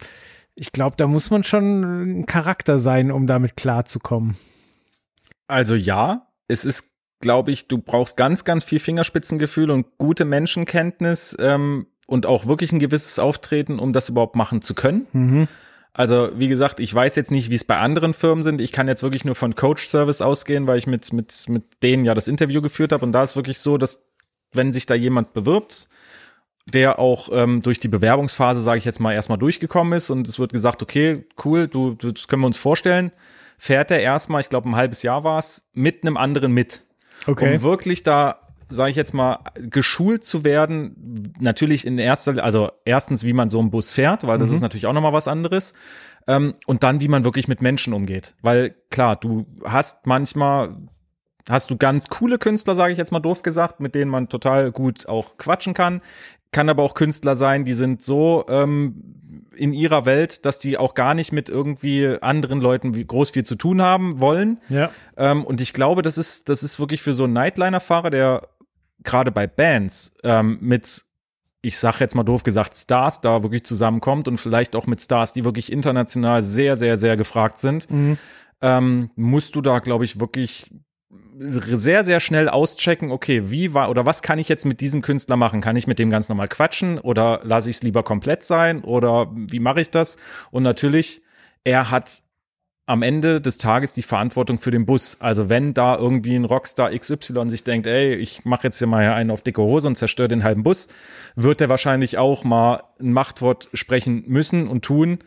ich 0.54 0.72
glaube, 0.72 0.96
da 0.96 1.06
muss 1.06 1.30
man 1.30 1.44
schon 1.44 2.20
ein 2.20 2.26
Charakter 2.26 2.78
sein, 2.78 3.10
um 3.10 3.26
damit 3.26 3.56
klarzukommen. 3.56 4.36
Also 5.48 5.74
ja, 5.74 6.28
es 6.46 6.64
ist, 6.64 6.84
glaube 7.20 7.50
ich, 7.50 7.68
du 7.68 7.78
brauchst 7.78 8.16
ganz, 8.16 8.44
ganz 8.44 8.64
viel 8.64 8.78
Fingerspitzengefühl 8.78 9.70
und 9.70 9.98
gute 9.98 10.24
Menschenkenntnis 10.24 11.36
ähm, 11.40 11.86
und 12.08 12.24
auch 12.24 12.46
wirklich 12.46 12.72
ein 12.72 12.78
gewisses 12.78 13.18
Auftreten, 13.18 13.78
um 13.78 13.92
das 13.92 14.08
überhaupt 14.08 14.34
machen 14.34 14.62
zu 14.62 14.74
können. 14.74 15.06
Mhm. 15.12 15.48
Also 15.92 16.30
wie 16.36 16.48
gesagt, 16.48 16.80
ich 16.80 16.94
weiß 16.94 17.16
jetzt 17.16 17.30
nicht, 17.30 17.50
wie 17.50 17.54
es 17.54 17.64
bei 17.64 17.76
anderen 17.76 18.14
Firmen 18.14 18.42
sind. 18.42 18.60
Ich 18.60 18.72
kann 18.72 18.88
jetzt 18.88 19.02
wirklich 19.02 19.24
nur 19.24 19.34
von 19.34 19.54
Coach 19.54 19.86
Service 19.86 20.22
ausgehen, 20.22 20.66
weil 20.66 20.78
ich 20.78 20.86
mit 20.86 21.12
mit 21.12 21.48
mit 21.48 21.64
denen 21.82 22.04
ja 22.04 22.14
das 22.14 22.26
Interview 22.26 22.62
geführt 22.62 22.92
habe 22.92 23.04
und 23.04 23.12
da 23.12 23.22
ist 23.22 23.36
wirklich 23.36 23.58
so, 23.58 23.76
dass 23.76 24.04
wenn 24.52 24.72
sich 24.72 24.86
da 24.86 24.94
jemand 24.94 25.34
bewirbt, 25.34 25.88
der 26.66 26.98
auch 26.98 27.28
ähm, 27.32 27.60
durch 27.62 27.78
die 27.78 27.88
Bewerbungsphase, 27.88 28.62
sage 28.62 28.78
ich 28.78 28.86
jetzt 28.86 29.00
mal, 29.00 29.12
erstmal 29.12 29.38
durchgekommen 29.38 29.92
ist 29.92 30.08
und 30.08 30.26
es 30.26 30.38
wird 30.38 30.52
gesagt, 30.52 30.82
okay, 30.82 31.26
cool, 31.44 31.68
du, 31.68 31.92
du 31.92 32.12
das 32.12 32.26
können 32.26 32.42
wir 32.42 32.46
uns 32.46 32.58
vorstellen, 32.58 33.12
fährt 33.58 33.90
er 33.90 34.00
erstmal, 34.00 34.40
ich 34.40 34.48
glaube 34.48 34.68
ein 34.70 34.76
halbes 34.76 35.02
Jahr 35.02 35.24
war 35.24 35.38
es, 35.38 35.66
mit 35.74 36.04
einem 36.04 36.16
anderen 36.16 36.52
mit 36.52 36.84
Okay. 37.26 37.56
um 37.56 37.62
wirklich 37.62 38.02
da, 38.02 38.40
sage 38.70 38.90
ich 38.90 38.96
jetzt 38.96 39.14
mal, 39.14 39.38
geschult 39.54 40.24
zu 40.24 40.44
werden. 40.44 41.32
Natürlich 41.40 41.86
in 41.86 41.98
erster, 41.98 42.42
also 42.42 42.70
erstens, 42.84 43.24
wie 43.24 43.32
man 43.32 43.50
so 43.50 43.60
einen 43.60 43.70
Bus 43.70 43.92
fährt, 43.92 44.26
weil 44.26 44.38
das 44.38 44.50
ist 44.50 44.60
natürlich 44.60 44.86
auch 44.86 44.92
nochmal 44.92 45.12
was 45.12 45.28
anderes. 45.28 45.72
Ähm, 46.26 46.54
und 46.66 46.82
dann, 46.82 47.00
wie 47.00 47.08
man 47.08 47.24
wirklich 47.24 47.48
mit 47.48 47.62
Menschen 47.62 47.94
umgeht. 47.94 48.34
Weil 48.42 48.74
klar, 48.90 49.16
du 49.16 49.46
hast 49.64 50.06
manchmal 50.06 50.76
hast 51.48 51.70
du 51.70 51.76
ganz 51.76 52.08
coole 52.08 52.38
Künstler, 52.38 52.74
sage 52.74 52.92
ich 52.92 52.98
jetzt 52.98 53.12
mal 53.12 53.20
doof 53.20 53.42
gesagt, 53.42 53.80
mit 53.80 53.94
denen 53.94 54.10
man 54.10 54.28
total 54.28 54.70
gut 54.70 55.08
auch 55.08 55.38
quatschen 55.38 55.74
kann. 55.74 56.02
Kann 56.52 56.68
aber 56.68 56.82
auch 56.82 56.94
Künstler 56.94 57.36
sein, 57.36 57.64
die 57.64 57.74
sind 57.74 58.02
so 58.02 58.44
ähm, 58.48 59.18
in 59.54 59.72
ihrer 59.72 60.06
Welt, 60.06 60.46
dass 60.46 60.58
die 60.58 60.78
auch 60.78 60.94
gar 60.94 61.14
nicht 61.14 61.32
mit 61.32 61.48
irgendwie 61.48 62.16
anderen 62.20 62.60
Leuten 62.60 62.94
wie 62.94 63.04
groß 63.04 63.30
viel 63.30 63.44
zu 63.44 63.56
tun 63.56 63.82
haben 63.82 64.20
wollen. 64.20 64.60
ja. 64.68 64.90
Ähm, 65.16 65.44
und 65.44 65.60
ich 65.60 65.72
glaube, 65.72 66.02
das 66.02 66.16
ist, 66.16 66.48
das 66.48 66.62
ist 66.62 66.80
wirklich 66.80 67.02
für 67.02 67.12
so 67.12 67.24
einen 67.24 67.32
Nightliner-Fahrer, 67.34 68.10
der 68.10 68.48
gerade 69.02 69.30
bei 69.30 69.46
Bands 69.46 70.12
ähm, 70.24 70.58
mit 70.60 71.04
ich 71.60 71.76
sag 71.76 71.98
jetzt 71.98 72.14
mal 72.14 72.22
doof 72.22 72.44
gesagt, 72.44 72.76
Stars 72.76 73.20
da 73.20 73.42
wirklich 73.42 73.64
zusammenkommt 73.64 74.28
und 74.28 74.38
vielleicht 74.38 74.76
auch 74.76 74.86
mit 74.86 75.02
Stars, 75.02 75.32
die 75.32 75.44
wirklich 75.44 75.72
international 75.72 76.44
sehr, 76.44 76.76
sehr, 76.76 76.96
sehr 76.98 77.16
gefragt 77.16 77.58
sind, 77.58 77.90
Mhm. 77.90 78.16
ähm, 78.60 79.10
musst 79.16 79.56
du 79.56 79.60
da, 79.60 79.80
glaube 79.80 80.04
ich, 80.04 80.20
wirklich 80.20 80.70
sehr, 81.40 82.04
sehr 82.04 82.20
schnell 82.20 82.48
auschecken, 82.48 83.10
okay, 83.10 83.50
wie 83.50 83.74
war 83.74 83.90
oder 83.90 84.06
was 84.06 84.22
kann 84.22 84.38
ich 84.38 84.48
jetzt 84.48 84.66
mit 84.66 84.80
diesem 84.80 85.02
Künstler 85.02 85.36
machen? 85.36 85.60
Kann 85.60 85.76
ich 85.76 85.86
mit 85.86 85.98
dem 85.98 86.10
ganz 86.10 86.28
normal 86.28 86.48
quatschen 86.48 86.98
oder 86.98 87.40
lasse 87.42 87.70
ich 87.70 87.76
es 87.76 87.82
lieber 87.82 88.02
komplett 88.02 88.44
sein 88.44 88.82
oder 88.82 89.28
wie 89.34 89.60
mache 89.60 89.80
ich 89.80 89.90
das? 89.90 90.16
Und 90.50 90.62
natürlich, 90.62 91.22
er 91.64 91.90
hat 91.90 92.22
am 92.88 93.02
Ende 93.02 93.42
des 93.42 93.58
Tages 93.58 93.92
die 93.92 94.02
Verantwortung 94.02 94.58
für 94.58 94.70
den 94.70 94.86
Bus. 94.86 95.18
Also 95.20 95.50
wenn 95.50 95.74
da 95.74 95.96
irgendwie 95.96 96.34
ein 96.34 96.46
Rockstar 96.46 96.90
XY 96.90 97.50
sich 97.50 97.62
denkt, 97.62 97.86
ey, 97.86 98.14
ich 98.14 98.46
mache 98.46 98.68
jetzt 98.68 98.78
hier 98.78 98.86
mal 98.86 99.02
hier 99.02 99.14
einen 99.14 99.30
auf 99.30 99.42
dicke 99.42 99.60
Hose 99.60 99.86
und 99.88 99.96
zerstöre 99.96 100.28
den 100.28 100.42
halben 100.42 100.62
Bus, 100.62 100.88
wird 101.36 101.60
er 101.60 101.68
wahrscheinlich 101.68 102.16
auch 102.16 102.44
mal 102.44 102.82
ein 102.98 103.12
Machtwort 103.12 103.68
sprechen 103.74 104.24
müssen 104.26 104.66
und 104.66 104.86
tun. 104.86 105.18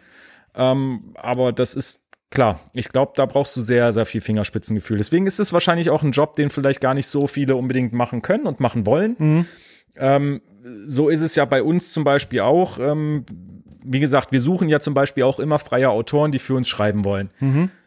Ähm, 0.55 1.13
aber 1.13 1.53
das 1.53 1.75
ist 1.75 2.01
klar. 2.31 2.59
Ich 2.73 2.89
glaube, 2.89 3.11
da 3.15 3.27
brauchst 3.27 3.55
du 3.55 3.61
sehr, 3.61 3.93
sehr 3.93 4.07
viel 4.07 4.21
Fingerspitzengefühl. 4.21 4.97
Deswegen 4.97 5.27
ist 5.27 5.39
es 5.39 5.53
wahrscheinlich 5.53 5.91
auch 5.91 6.01
ein 6.01 6.13
Job, 6.13 6.35
den 6.35 6.49
vielleicht 6.49 6.81
gar 6.81 6.95
nicht 6.95 7.07
so 7.07 7.27
viele 7.27 7.55
unbedingt 7.55 7.93
machen 7.93 8.23
können 8.23 8.47
und 8.47 8.59
machen 8.59 8.87
wollen. 8.87 9.15
Ähm, 9.95 10.41
so 10.87 11.09
ist 11.09 11.21
es 11.21 11.35
ja 11.35 11.45
bei 11.45 11.61
uns 11.61 11.93
zum 11.93 12.03
Beispiel 12.03 12.39
auch. 12.39 12.79
Ähm, 12.79 13.23
wie 13.83 13.99
gesagt, 13.99 14.31
wir 14.31 14.39
suchen 14.39 14.69
ja 14.69 14.79
zum 14.79 14.93
Beispiel 14.93 15.23
auch 15.23 15.39
immer 15.39 15.59
freie 15.59 15.89
Autoren, 15.89 16.31
die 16.31 16.39
für 16.39 16.53
uns 16.55 16.67
schreiben 16.67 17.03
wollen. 17.05 17.29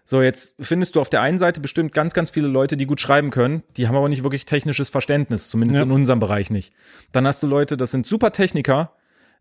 So, 0.04 0.20
jetzt 0.20 0.54
findest 0.60 0.96
du 0.96 1.00
auf 1.00 1.08
der 1.08 1.22
einen 1.22 1.38
Seite 1.38 1.60
bestimmt 1.60 1.92
ganz, 1.92 2.12
ganz 2.12 2.28
viele 2.30 2.46
Leute, 2.46 2.76
die 2.76 2.84
gut 2.86 3.00
schreiben 3.00 3.30
können, 3.30 3.62
die 3.76 3.88
haben 3.88 3.96
aber 3.96 4.08
nicht 4.10 4.22
wirklich 4.22 4.44
technisches 4.44 4.90
Verständnis, 4.90 5.48
zumindest 5.48 5.78
Ja. 5.78 5.84
in 5.86 5.90
unserem 5.92 6.18
Bereich 6.20 6.50
nicht. 6.50 6.74
Dann 7.12 7.26
hast 7.26 7.42
du 7.42 7.46
Leute, 7.46 7.76
das 7.78 7.90
sind 7.90 8.06
super 8.06 8.30
Techniker, 8.30 8.92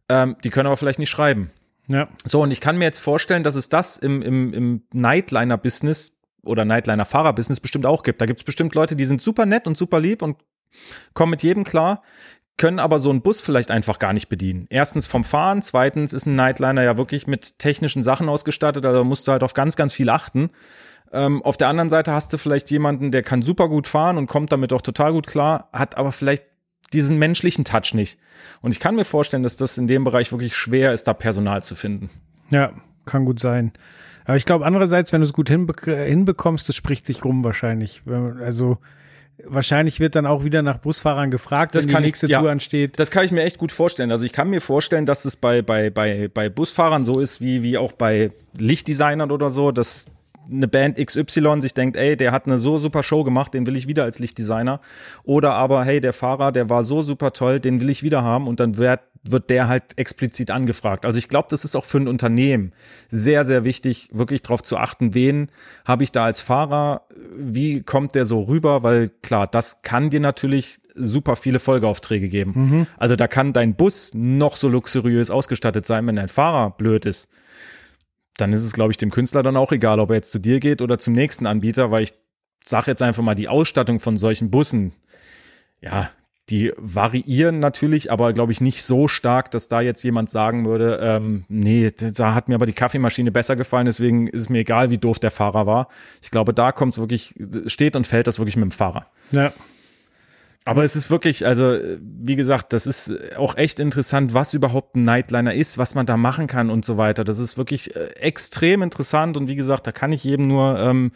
ähm, 0.08 0.38
die 0.44 0.50
können 0.50 0.68
aber 0.68 0.78
vielleicht 0.78 1.00
nicht 1.00 1.10
schreiben. 1.10 1.52
Ja. 1.90 2.08
So, 2.24 2.42
und 2.42 2.52
ich 2.52 2.62
kann 2.62 2.78
mir 2.78 2.86
jetzt 2.86 3.00
vorstellen, 3.00 3.44
dass 3.44 3.56
es 3.56 3.68
das 3.68 3.98
im, 3.98 4.22
im, 4.22 4.54
im 4.54 4.84
Nightliner-Business 4.94 6.20
oder 6.46 6.64
Nightliner-Fahrer-Business 6.66 7.60
bestimmt 7.60 7.86
auch 7.86 8.04
gibt. 8.04 8.22
Da 8.22 8.26
gibt 8.26 8.40
es 8.40 8.44
bestimmt 8.46 8.74
Leute, 8.76 8.96
die 8.96 9.06
sind 9.06 9.22
super 9.22 9.46
nett 9.46 9.68
und 9.68 9.78
super 9.78 10.00
lieb 10.00 10.22
und 10.22 10.38
kommen 11.14 11.32
mit 11.32 11.44
jedem 11.44 11.64
klar, 11.66 12.04
können 12.64 12.80
aber 12.80 13.00
so 13.00 13.10
einen 13.10 13.22
Bus 13.22 13.42
vielleicht 13.42 13.72
einfach 13.72 14.00
gar 14.00 14.14
nicht 14.14 14.30
bedienen. 14.30 14.68
Erstens 14.70 15.06
vom 15.06 15.26
Fahren, 15.26 15.62
zweitens 15.64 16.14
ist 16.14 16.26
ein 16.26 16.38
Nightliner 16.38 16.82
ja 16.82 16.98
wirklich 16.98 17.28
mit 17.28 17.60
technischen 17.60 18.04
Sachen 18.04 18.30
ausgestattet, 18.30 18.86
also 18.86 19.04
musst 19.04 19.28
du 19.28 19.34
halt 19.34 19.44
auf 19.44 19.54
ganz, 19.54 19.76
ganz 19.76 19.92
viel 19.92 20.10
achten. 20.10 20.50
Ähm, 21.12 21.44
auf 21.44 21.58
der 21.58 21.68
anderen 21.68 21.90
Seite 21.90 22.14
hast 22.14 22.32
du 22.32 22.38
vielleicht 22.38 22.72
jemanden, 22.72 23.12
der 23.12 23.22
kann 23.22 23.42
super 23.42 23.68
gut 23.68 23.86
fahren 23.86 24.18
und 24.18 24.28
kommt 24.28 24.54
damit 24.54 24.72
auch 24.72 24.80
total 24.80 25.12
gut 25.12 25.28
klar, 25.28 25.68
hat 25.74 25.98
aber 25.98 26.14
vielleicht 26.14 26.46
diesen 26.94 27.20
menschlichen 27.20 27.66
Touch 27.66 27.94
nicht. 27.94 28.18
Und 28.62 28.72
ich 28.72 28.80
kann 28.80 28.96
mir 28.96 29.04
vorstellen, 29.04 29.44
dass 29.44 29.58
das 29.58 29.78
in 29.78 29.88
dem 29.88 30.06
Bereich 30.06 30.32
wirklich 30.32 30.56
schwer 30.56 30.94
ist, 30.94 31.04
da 31.10 31.14
Personal 31.14 31.62
zu 31.64 31.76
finden. 31.76 32.10
Ja, 32.50 32.72
kann 33.04 33.26
gut 33.26 33.42
sein. 33.42 33.74
Aber 34.24 34.38
ich 34.38 34.46
glaube, 34.46 34.66
andererseits, 34.66 35.12
wenn 35.12 35.20
du 35.20 35.28
es 35.28 35.34
gut 35.34 35.50
hinbe 35.50 35.74
hinbekommst, 35.86 36.70
das 36.70 36.78
spricht 36.78 37.06
sich 37.08 37.26
rum 37.26 37.44
wahrscheinlich. 37.44 38.04
Also 38.08 38.78
wahrscheinlich 39.46 40.00
wird 40.00 40.16
dann 40.16 40.26
auch 40.26 40.44
wieder 40.44 40.62
nach 40.62 40.78
Busfahrern 40.78 41.32
gefragt, 41.32 41.76
Das 41.76 41.84
wenn 41.84 41.88
die 41.90 41.94
kann 41.94 42.04
ich- 42.04 42.08
nächste 42.10 42.28
ja. 42.28 42.40
Tour 42.40 42.52
ansteht. 42.52 43.00
Das 43.00 43.12
kann 43.12 43.26
ich 43.26 43.32
mir 43.32 43.44
echt 43.44 43.58
gut 43.58 43.72
vorstellen. 43.72 44.12
Also 44.12 44.26
ich 44.26 44.32
kann 44.34 44.50
mir 44.50 44.62
vorstellen, 44.62 45.06
dass 45.06 45.26
es 45.26 45.36
bei, 45.36 45.62
bei, 45.62 45.90
bei, 45.90 46.30
bei 46.34 46.50
Busfahrern 46.50 47.04
so 47.04 47.20
ist, 47.20 47.42
wie, 47.42 47.64
wie 47.64 47.78
auch 47.78 47.92
bei 47.92 48.32
Lichtdesignern 48.58 49.32
oder 49.32 49.50
so, 49.50 49.72
dass 49.72 50.06
eine 50.50 50.68
Band 50.68 50.98
XY 50.98 51.62
sich 51.62 51.74
denkt, 51.74 51.98
ey, 51.98 52.18
der 52.18 52.32
hat 52.32 52.46
eine 52.46 52.60
so 52.60 52.78
super 52.78 53.04
Show 53.04 53.24
gemacht, 53.24 53.54
den 53.54 53.66
will 53.66 53.76
ich 53.76 53.88
wieder 53.88 54.04
als 54.04 54.20
Lichtdesigner. 54.20 54.82
Oder 55.24 55.54
aber, 55.54 55.84
hey, 55.84 56.02
der 56.02 56.14
Fahrer, 56.14 56.52
der 56.52 56.70
war 56.70 56.84
so 56.84 57.02
super 57.02 57.34
toll, 57.34 57.60
den 57.60 57.82
will 57.82 57.90
ich 57.90 58.04
wieder 58.04 58.24
haben 58.24 58.48
und 58.48 58.60
dann 58.60 58.78
wird, 58.78 59.02
wird 59.24 59.50
der 59.50 59.68
halt 59.68 59.98
explizit 59.98 60.52
angefragt. 60.52 61.06
Also 61.06 61.18
ich 61.18 61.30
glaube, 61.30 61.48
das 61.50 61.66
ist 61.66 61.76
auch 61.76 61.86
für 61.86 61.98
ein 61.98 62.08
Unternehmen 62.08 62.74
sehr, 63.10 63.46
sehr 63.46 63.64
wichtig, 63.64 64.10
wirklich 64.12 64.42
darauf 64.42 64.62
zu 64.62 64.78
achten, 64.78 65.14
wen 65.14 65.50
habe 65.86 66.04
ich 66.04 66.12
da 66.12 66.26
als 66.26 66.42
Fahrer, 66.42 67.04
wie 67.36 67.82
kommt 67.82 68.16
der 68.16 68.26
so 68.26 68.42
rüber, 68.42 68.84
weil 68.84 69.10
klar, 69.22 69.48
das 69.48 69.82
kann 69.82 70.10
dir 70.10 70.20
natürlich 70.20 70.80
super 70.96 71.36
viele 71.36 71.60
Folgeaufträge 71.60 72.30
geben. 72.30 72.54
Also 72.98 73.16
da 73.16 73.28
kann 73.28 73.54
dein 73.54 73.76
Bus 73.76 74.12
noch 74.14 74.58
so 74.58 74.68
luxuriös 74.68 75.32
ausgestattet 75.32 75.86
sein, 75.86 76.06
wenn 76.06 76.16
dein 76.16 76.28
Fahrer 76.28 76.72
blöd 76.72 77.06
ist 77.06 77.30
dann 78.38 78.54
ist 78.54 78.64
es, 78.64 78.74
glaube 78.74 78.92
ich, 78.92 78.98
dem 78.98 79.12
Künstler 79.12 79.44
dann 79.44 79.58
auch 79.58 79.72
egal, 79.72 80.00
ob 80.00 80.10
er 80.10 80.18
jetzt 80.18 80.32
zu 80.32 80.40
dir 80.40 80.60
geht 80.60 80.82
oder 80.82 81.00
zum 81.00 81.14
nächsten 81.14 81.46
Anbieter, 81.46 81.92
weil 81.92 82.04
ich 82.04 82.14
sage 82.64 82.92
jetzt 82.92 83.02
einfach 83.02 83.24
mal, 83.24 83.36
die 83.36 83.48
Ausstattung 83.48 84.00
von 84.00 84.18
solchen 84.18 84.50
Bussen, 84.50 84.94
ja, 85.82 86.10
die 86.50 86.74
variieren 86.78 87.60
natürlich, 87.60 88.12
aber 88.12 88.34
glaube 88.34 88.52
ich 88.52 88.60
nicht 88.60 88.84
so 88.84 89.08
stark, 89.08 89.52
dass 89.52 89.70
da 89.70 89.80
jetzt 89.80 90.04
jemand 90.04 90.30
sagen 90.30 90.66
würde, 90.66 91.00
ähm, 91.02 91.46
nee, 91.48 91.92
da 91.92 92.34
hat 92.34 92.50
mir 92.50 92.56
aber 92.56 92.66
die 92.66 92.74
Kaffeemaschine 92.74 93.32
besser 93.32 93.56
gefallen, 93.56 93.86
deswegen 93.86 94.28
ist 94.28 94.42
es 94.42 94.50
mir 94.50 94.60
egal, 94.60 94.90
wie 94.90 94.98
doof 94.98 95.20
der 95.20 95.32
Fahrer 95.32 95.66
war. 95.66 95.88
Ich 96.22 96.32
glaube, 96.32 96.54
da 96.54 96.72
kommt 96.74 96.94
es 96.94 97.00
wirklich, 97.00 97.34
steht 97.68 97.96
und 97.96 98.08
fällt 98.08 98.28
das 98.28 98.40
wirklich 98.40 98.58
mit 98.58 98.64
dem 98.64 98.72
Fahrer. 98.72 99.08
Ja. 99.32 99.54
Aber 100.66 100.84
es 100.84 100.96
ist 100.96 101.10
wirklich, 101.10 101.46
also 101.46 101.78
wie 102.00 102.36
gesagt, 102.36 102.72
das 102.72 102.86
ist 102.86 103.14
auch 103.36 103.58
echt 103.58 103.80
interessant, 103.80 104.34
was 104.34 104.54
überhaupt 104.54 104.96
ein 104.96 105.04
Nightliner 105.04 105.54
ist, 105.54 105.78
was 105.78 105.94
man 105.94 106.06
da 106.06 106.16
machen 106.16 106.48
kann 106.48 106.70
und 106.70 106.86
so 106.86 106.98
weiter. 106.98 107.24
Das 107.26 107.40
ist 107.40 107.58
wirklich 107.58 107.96
äh, 107.96 108.06
extrem 108.16 108.82
interessant 108.82 109.36
und 109.36 109.48
wie 109.48 109.56
gesagt, 109.56 109.86
da 109.88 109.92
kann 109.92 110.14
ich 110.14 110.24
jedem 110.24 110.48
nur 110.48 110.80
ähm, 110.80 111.12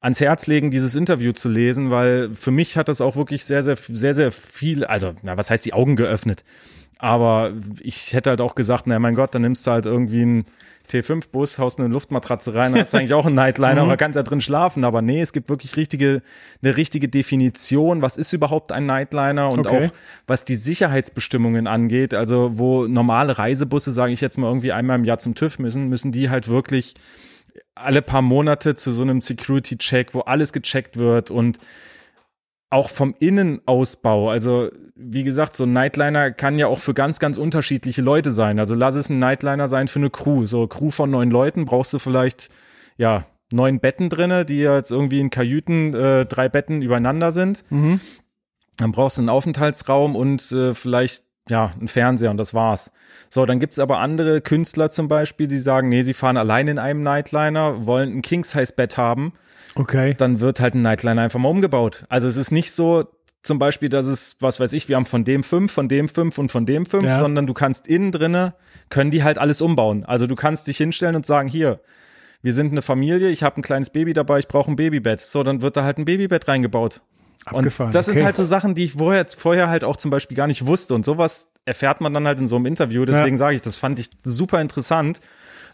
ans 0.00 0.20
Herz 0.20 0.48
legen, 0.48 0.70
dieses 0.70 0.96
Interview 0.96 1.32
zu 1.32 1.48
lesen, 1.48 1.90
weil 1.90 2.34
für 2.34 2.50
mich 2.50 2.76
hat 2.76 2.88
das 2.88 3.00
auch 3.00 3.16
wirklich 3.16 3.44
sehr, 3.44 3.62
sehr, 3.62 3.76
sehr, 3.76 4.12
sehr 4.12 4.32
viel, 4.32 4.84
also 4.84 5.14
na, 5.22 5.38
was 5.38 5.50
heißt 5.50 5.64
die 5.64 5.72
Augen 5.72 5.96
geöffnet? 5.96 6.44
Aber 7.04 7.52
ich 7.82 8.14
hätte 8.14 8.30
halt 8.30 8.40
auch 8.40 8.54
gesagt, 8.54 8.86
na 8.86 8.98
mein 8.98 9.14
Gott, 9.14 9.34
dann 9.34 9.42
nimmst 9.42 9.66
du 9.66 9.72
halt 9.72 9.84
irgendwie 9.84 10.22
einen 10.22 10.46
T5-Bus, 10.90 11.58
haust 11.58 11.78
eine 11.78 11.88
Luftmatratze 11.88 12.54
rein, 12.54 12.72
dann 12.72 12.80
hast 12.80 12.94
eigentlich 12.94 13.12
auch 13.12 13.26
einen 13.26 13.34
Nightliner, 13.34 13.82
aber 13.82 13.98
kannst 13.98 14.16
ja 14.16 14.22
drin 14.22 14.40
schlafen. 14.40 14.84
Aber 14.84 15.02
nee, 15.02 15.20
es 15.20 15.34
gibt 15.34 15.50
wirklich 15.50 15.76
richtige, 15.76 16.22
eine 16.62 16.78
richtige 16.78 17.10
Definition, 17.10 18.00
was 18.00 18.16
ist 18.16 18.32
überhaupt 18.32 18.72
ein 18.72 18.86
Nightliner 18.86 19.50
und 19.50 19.66
Okay. 19.66 19.88
auch 19.88 19.92
was 20.26 20.46
die 20.46 20.56
Sicherheitsbestimmungen 20.56 21.66
angeht. 21.66 22.14
Also 22.14 22.52
wo 22.54 22.86
normale 22.86 23.36
Reisebusse, 23.36 23.92
sage 23.92 24.14
ich 24.14 24.22
jetzt 24.22 24.38
mal, 24.38 24.46
irgendwie 24.46 24.72
einmal 24.72 24.98
im 24.98 25.04
Jahr 25.04 25.18
zum 25.18 25.34
TÜV 25.34 25.58
müssen, 25.58 25.90
müssen 25.90 26.10
die 26.10 26.30
halt 26.30 26.48
wirklich 26.48 26.94
alle 27.74 28.00
paar 28.00 28.22
Monate 28.22 28.76
zu 28.76 28.92
so 28.92 29.02
einem 29.02 29.20
Security-Check, 29.20 30.14
wo 30.14 30.20
alles 30.20 30.54
gecheckt 30.54 30.96
wird 30.96 31.30
und 31.30 31.58
auch 32.74 32.88
vom 32.88 33.14
Innenausbau. 33.20 34.30
Also, 34.30 34.68
wie 34.96 35.22
gesagt, 35.22 35.54
so 35.54 35.64
ein 35.64 35.72
Nightliner 35.72 36.32
kann 36.32 36.58
ja 36.58 36.66
auch 36.66 36.80
für 36.80 36.92
ganz, 36.92 37.20
ganz 37.20 37.38
unterschiedliche 37.38 38.02
Leute 38.02 38.32
sein. 38.32 38.58
Also 38.58 38.74
lass 38.74 38.96
es 38.96 39.08
ein 39.08 39.20
Nightliner 39.20 39.68
sein 39.68 39.86
für 39.86 40.00
eine 40.00 40.10
Crew. 40.10 40.46
So 40.46 40.66
Crew 40.66 40.90
von 40.90 41.10
neun 41.10 41.30
Leuten 41.30 41.66
brauchst 41.66 41.92
du 41.92 41.98
vielleicht, 42.00 42.50
ja, 42.96 43.26
neun 43.52 43.78
Betten 43.78 44.08
drinne, 44.08 44.44
die 44.44 44.58
jetzt 44.58 44.90
irgendwie 44.90 45.20
in 45.20 45.30
Kajüten 45.30 45.94
äh, 45.94 46.26
drei 46.26 46.48
Betten 46.48 46.82
übereinander 46.82 47.30
sind. 47.30 47.64
Dann 48.76 48.92
brauchst 48.92 49.18
du 49.18 49.22
einen 49.22 49.28
Aufenthaltsraum 49.28 50.16
und 50.16 50.50
äh, 50.50 50.74
vielleicht 50.74 51.24
ja, 51.48 51.72
ein 51.80 51.88
Fernseher 51.88 52.30
und 52.30 52.38
das 52.38 52.54
war's. 52.54 52.90
So, 53.30 53.46
dann 53.46 53.60
gibt's 53.60 53.78
aber 53.78 53.98
andere 53.98 54.40
Künstler 54.40 54.90
zum 54.90 55.06
Beispiel, 55.06 55.46
die 55.46 55.58
sagen, 55.58 55.90
nee, 55.90 56.02
sie 56.02 56.14
fahren 56.14 56.36
allein 56.36 56.66
in 56.66 56.78
einem 56.78 57.02
Nightliner, 57.02 57.86
wollen 57.86 58.16
ein 58.16 58.22
King-Size-Bett 58.22 58.96
haben 58.96 59.34
Okay. 59.76 60.14
dann 60.14 60.40
wird 60.40 60.60
halt 60.60 60.74
ein 60.74 60.82
Nightliner 60.82 61.22
einfach 61.22 61.40
mal 61.40 61.48
umgebaut. 61.48 62.04
Also 62.08 62.28
es 62.28 62.36
ist 62.36 62.50
nicht 62.50 62.72
so 62.72 63.08
zum 63.42 63.58
Beispiel, 63.58 63.88
dass 63.90 64.06
es, 64.06 64.36
was 64.40 64.58
weiß 64.60 64.72
ich, 64.72 64.88
wir 64.88 64.96
haben 64.96 65.04
von 65.06 65.24
dem 65.24 65.42
fünf, 65.44 65.72
von 65.72 65.88
dem 65.88 66.08
fünf 66.08 66.38
und 66.38 66.50
von 66.50 66.64
dem 66.64 66.86
fünf, 66.86 67.04
Ja. 67.04 67.18
sondern 67.18 67.46
du 67.46 67.52
kannst 67.54 67.86
innen 67.86 68.10
drinne, 68.10 68.54
können 68.88 69.10
die 69.10 69.22
halt 69.22 69.38
alles 69.38 69.60
umbauen. 69.60 70.04
Also 70.04 70.26
du 70.26 70.34
kannst 70.34 70.66
dich 70.66 70.78
hinstellen 70.78 71.14
und 71.16 71.26
sagen, 71.26 71.48
hier, 71.48 71.80
wir 72.42 72.52
sind 72.54 72.72
eine 72.72 72.82
Familie, 72.82 73.30
ich 73.30 73.42
habe 73.42 73.58
ein 73.60 73.62
kleines 73.62 73.90
Baby 73.90 74.12
dabei, 74.12 74.38
ich 74.38 74.48
brauche 74.48 74.70
ein 74.70 74.76
Babybett. 74.76 75.20
So, 75.20 75.42
dann 75.42 75.60
wird 75.60 75.76
da 75.76 75.84
halt 75.84 75.98
ein 75.98 76.04
Babybett 76.04 76.48
reingebaut. 76.48 77.02
Abgefahren. 77.46 77.88
Und 77.88 77.94
das 77.94 78.08
okay. 78.08 78.18
sind 78.18 78.24
halt 78.26 78.36
so 78.36 78.44
Sachen, 78.44 78.74
die 78.74 78.84
ich 78.84 78.92
vorher, 78.92 79.26
vorher 79.36 79.68
halt 79.68 79.84
auch 79.84 79.96
zum 79.96 80.10
Beispiel 80.10 80.36
gar 80.36 80.46
nicht 80.46 80.64
wusste. 80.66 80.94
Und 80.94 81.04
sowas 81.04 81.48
erfährt 81.66 82.00
man 82.00 82.14
dann 82.14 82.26
halt 82.26 82.38
in 82.38 82.48
so 82.48 82.56
einem 82.56 82.66
Interview. 82.66 83.04
Deswegen 83.04 83.36
Ja. 83.36 83.38
sage 83.38 83.56
ich, 83.56 83.62
das 83.62 83.76
fand 83.76 83.98
ich 83.98 84.08
super 84.22 84.60
interessant, 84.62 85.20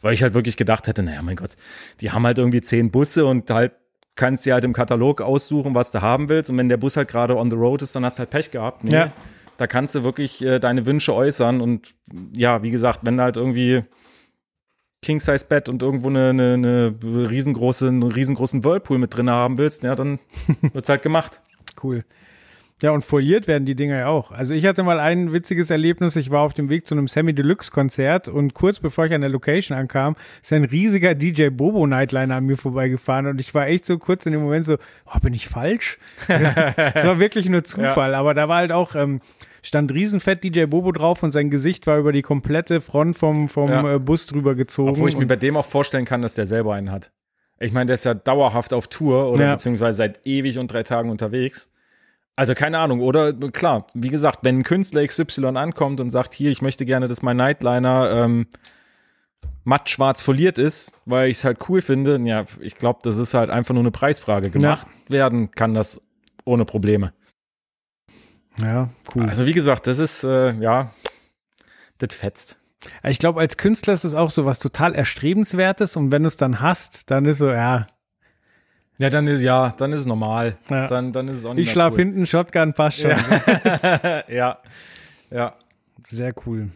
weil 0.01 0.13
ich 0.15 0.23
halt 0.25 0.35
wirklich 0.35 0.57
gedacht 0.57 0.89
hätte, 0.89 1.03
naja, 1.05 1.23
mein 1.23 1.37
Gott, 1.37 1.55
die 2.01 2.11
haben 2.11 2.25
halt 2.27 2.39
irgendwie 2.39 2.61
zehn 2.61 2.91
Busse 2.91 3.27
und 3.27 3.49
halt 3.51 3.73
kannst 4.17 4.45
dir 4.47 4.55
halt 4.55 4.65
im 4.65 4.73
Katalog 4.73 5.21
aussuchen, 5.21 5.75
was 5.75 5.91
du 5.93 6.03
haben 6.03 6.29
willst. 6.29 6.51
Und 6.51 6.59
wenn 6.59 6.69
der 6.69 6.77
Bus 6.77 6.97
halt 6.97 7.09
gerade 7.09 7.37
on 7.37 7.51
the 7.51 7.57
road 7.57 7.83
ist, 7.83 7.95
dann 7.95 8.05
hast 8.05 8.19
du 8.19 8.21
halt 8.21 8.31
Pech 8.31 8.51
gehabt. 8.51 8.85
Nee, 8.85 8.93
Ja. 8.93 9.13
Da 9.57 9.67
kannst 9.67 9.95
du 9.95 10.05
wirklich 10.05 10.43
äh, 10.43 10.59
deine 10.59 10.87
Wünsche 10.87 11.15
äußern. 11.15 11.61
Und 11.61 11.95
ja, 12.35 12.63
wie 12.63 12.71
gesagt, 12.71 13.01
wenn 13.03 13.19
du 13.19 13.23
halt 13.23 13.37
irgendwie 13.37 13.83
King-Size-Bett 15.03 15.69
und 15.69 15.83
irgendwo 15.83 16.09
eine, 16.09 16.31
eine, 16.31 16.55
eine 16.55 16.95
riesengroße, 17.31 17.89
einen 17.89 18.03
riesengroßen 18.03 18.65
Whirlpool 18.65 18.99
mit 18.99 19.17
drin 19.17 19.31
haben 19.31 19.59
willst, 19.59 19.83
ja, 19.85 19.95
dann 19.95 20.19
wird's 20.73 20.89
halt 20.89 21.03
gemacht. 21.03 21.41
Cool. 21.83 22.05
Ja, 22.83 22.93
und 22.93 23.05
foliert 23.05 23.47
werden 23.47 23.67
die 23.67 23.75
Dinger 23.75 23.99
ja 23.99 24.07
auch. 24.07 24.33
Also 24.33 24.55
ich 24.55 24.65
hatte 24.65 24.83
mal 24.83 24.99
ein 25.01 25.33
witziges 25.35 25.69
Erlebnis. 25.71 26.17
Ich 26.17 26.31
war 26.31 26.41
auf 26.41 26.55
dem 26.55 26.71
Weg 26.71 26.87
zu 26.87 26.95
einem 26.95 27.09
Semi-Deluxe-Konzert 27.09 28.29
und 28.29 28.55
kurz 28.55 28.81
bevor 28.81 29.05
ich 29.07 29.13
an 29.13 29.21
der 29.21 29.29
Location 29.31 29.77
ankam, 29.77 30.17
ist 30.43 30.53
ein 30.53 30.65
riesiger 30.65 31.15
DJ 31.15 31.49
Bobo 31.51 31.87
Nightliner 31.87 32.37
an 32.37 32.47
mir 32.47 32.57
vorbeigefahren 32.57 33.27
und 33.27 33.41
ich 33.41 33.55
war 33.55 33.67
echt 33.67 33.85
so 33.85 33.99
kurz 33.99 34.25
in 34.27 34.33
dem 34.33 34.43
Moment 34.43 34.65
so, 34.65 34.77
oh, 35.07 35.19
bin 35.21 35.35
ich 35.35 35.49
falsch? 35.49 35.99
Es 36.29 37.05
war 37.05 37.19
wirklich 37.19 37.49
nur 37.49 37.65
Zufall, 37.65 38.15
aber 38.15 38.35
da 38.35 38.49
war 38.49 38.57
halt 38.59 38.73
auch 38.73 38.95
ähm, 38.95 39.21
stand 39.63 39.93
riesenfett 39.93 40.43
DJ 40.43 40.65
Bobo 40.65 40.93
drauf 40.93 41.23
und 41.23 41.33
sein 41.33 41.51
Gesicht 41.51 41.87
war 41.87 41.99
über 41.99 42.13
die 42.13 42.23
komplette 42.23 42.81
Front 42.81 43.17
vom, 43.19 43.49
vom 43.49 43.71
Ja. 43.71 43.95
äh, 43.95 43.99
Bus 43.99 44.27
drüber 44.27 44.55
gezogen. 44.55 44.91
Obwohl 44.91 45.09
ich 45.11 45.17
mir 45.19 45.27
bei 45.27 45.37
dem 45.37 45.57
auch 45.57 45.67
vorstellen 45.67 46.05
kann, 46.05 46.23
dass 46.23 46.35
der 46.35 46.47
selber 46.47 46.75
einen 46.75 46.91
hat. 46.91 47.13
Ich 47.59 47.73
meine, 47.73 47.87
der 47.87 47.95
ist 47.95 48.05
ja 48.05 48.15
dauerhaft 48.15 48.73
auf 48.73 48.89
Tour 48.89 49.31
oder 49.31 49.45
Ja. 49.45 49.53
beziehungsweise 49.53 49.99
seit 49.99 50.27
ewig 50.27 50.59
und 50.59 50.73
drei 50.73 50.83
Tagen 50.83 51.11
unterwegs. 51.11 51.71
Also 52.41 52.55
keine 52.55 52.79
Ahnung, 52.79 53.03
oder 53.03 53.35
klar, 53.35 53.87
wie 53.93 54.09
gesagt, 54.09 54.39
wenn 54.45 54.61
ein 54.61 54.63
Künstler 54.63 55.07
XY 55.07 55.45
ankommt 55.59 56.01
und 56.01 56.09
sagt, 56.09 56.33
hier, 56.33 56.51
ich 56.51 56.63
möchte 56.63 56.87
gerne, 56.87 57.07
dass 57.07 57.21
mein 57.21 57.37
Nightliner 57.37 58.11
ähm, 58.13 58.47
matt 59.65 59.91
schwarz 59.91 60.23
foliert 60.23 60.57
ist, 60.57 60.95
weil 61.05 61.29
ich 61.29 61.37
es 61.37 61.45
halt 61.45 61.59
cool 61.69 61.83
finde, 61.83 62.19
ja, 62.25 62.47
ich 62.63 62.77
glaube, 62.77 63.01
das 63.03 63.19
ist 63.19 63.35
halt 63.35 63.51
einfach 63.51 63.75
nur 63.75 63.83
eine 63.83 63.91
Preisfrage. 63.91 64.49
Gemacht 64.49 64.87
werden 65.11 65.51
kann 65.51 65.75
das 65.75 66.01
ohne 66.47 66.65
Probleme. 66.65 67.13
ja, 68.57 68.89
cool. 69.15 69.29
Also 69.29 69.45
wie 69.45 69.53
gesagt, 69.53 69.87
das 69.87 69.99
ist, 69.99 70.25
äh, 70.25 70.55
ja, 70.61 70.95
das 71.99 72.15
fetzt. 72.15 72.57
ich 73.03 73.19
glaube, 73.19 73.41
als 73.41 73.59
Künstler 73.59 73.93
ist 73.93 74.05
es 74.05 74.15
auch 74.15 74.31
so 74.31 74.47
was 74.47 74.61
total 74.61 74.95
Erstrebenswertes 74.95 75.95
und 75.95 76.11
wenn 76.11 76.23
du 76.23 76.29
es 76.29 76.39
dann 76.39 76.63
hast, 76.63 77.11
dann 77.11 77.27
ist 77.27 77.37
so, 77.37 77.51
ja, 77.51 77.87
Ja, 79.01 79.09
dann 79.09 79.27
ist, 79.29 79.41
ja, 79.41 79.73
dann 79.79 79.93
ist 79.95 80.01
es 80.01 80.07
normal. 80.07 80.59
Ja. 80.69 80.87
Dann, 80.87 81.11
dann 81.11 81.27
ist 81.29 81.39
es 81.39 81.45
auch 81.47 81.55
nicht 81.55 81.63
ich 81.63 81.69
mehr 81.69 81.73
schlaf 81.73 81.95
cool. 81.95 81.99
hinten, 82.01 82.27
Shotgun 82.27 82.75
passt 82.75 83.01
schon. 83.01 83.13
ja. 84.29 84.59
Ja. 85.31 85.55
Sehr 86.09 86.35
cool. 86.45 86.71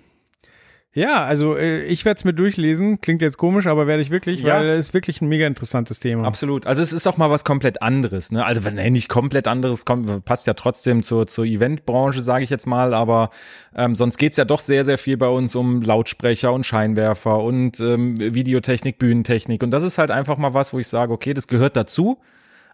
Ja, 0.97 1.25
also 1.25 1.57
äh, 1.57 1.83
ich 1.87 2.05
werde 2.05 2.19
es 2.19 2.25
mir 2.25 2.35
durchlesen. 2.35 3.01
Klingt 3.01 3.21
jetzt 3.21 3.37
komisch, 3.37 3.67
aber 3.67 3.89
werde 3.89 4.01
ich 4.01 4.11
wirklich, 4.11 4.41
Ja. 4.41 4.55
weil 4.55 4.69
es 4.69 4.89
ist 4.89 4.95
wirklich 4.95 5.21
ein 5.21 5.29
mega 5.29 5.45
interessantes 5.45 5.99
Thema. 5.99 6.25
Absolut. 6.25 6.67
Also 6.67 6.83
es 6.83 6.93
ist 6.93 7.09
auch 7.09 7.17
mal 7.17 7.31
was 7.31 7.45
komplett 7.45 7.83
anderes. 7.83 8.31
Ne? 8.31 8.45
Also 8.45 8.63
wenn 8.63 8.75
nee, 8.77 8.91
nicht 8.91 9.09
komplett 9.09 9.49
anderes 9.49 9.85
kommt, 9.85 10.25
passt 10.25 10.47
ja 10.47 10.55
trotzdem 10.55 11.03
zur, 11.03 11.27
zur 11.27 11.47
Eventbranche, 11.47 12.23
sage 12.23 12.45
ich 12.45 12.51
jetzt 12.51 12.67
mal. 12.67 12.95
Aber 12.95 13.31
ähm, 13.75 13.97
sonst 13.97 14.19
geht's 14.19 14.37
ja 14.37 14.45
doch 14.45 14.61
sehr, 14.61 14.85
sehr 14.85 14.97
viel 14.97 15.17
bei 15.17 15.27
uns 15.27 15.57
um 15.57 15.83
Lautsprecher 15.83 16.53
und 16.53 16.65
Scheinwerfer 16.65 17.41
und 17.41 17.81
ähm, 17.81 18.21
Videotechnik, 18.21 18.99
Bühnentechnik. 18.99 19.65
Und 19.65 19.73
das 19.73 19.83
ist 19.83 19.99
halt 19.99 20.13
einfach 20.13 20.39
mal 20.39 20.55
was, 20.55 20.73
wo 20.73 20.79
ich 20.79 20.87
sage, 20.87 21.13
okay, 21.13 21.35
das 21.35 21.49
gehört 21.49 21.77
dazu. 21.77 22.21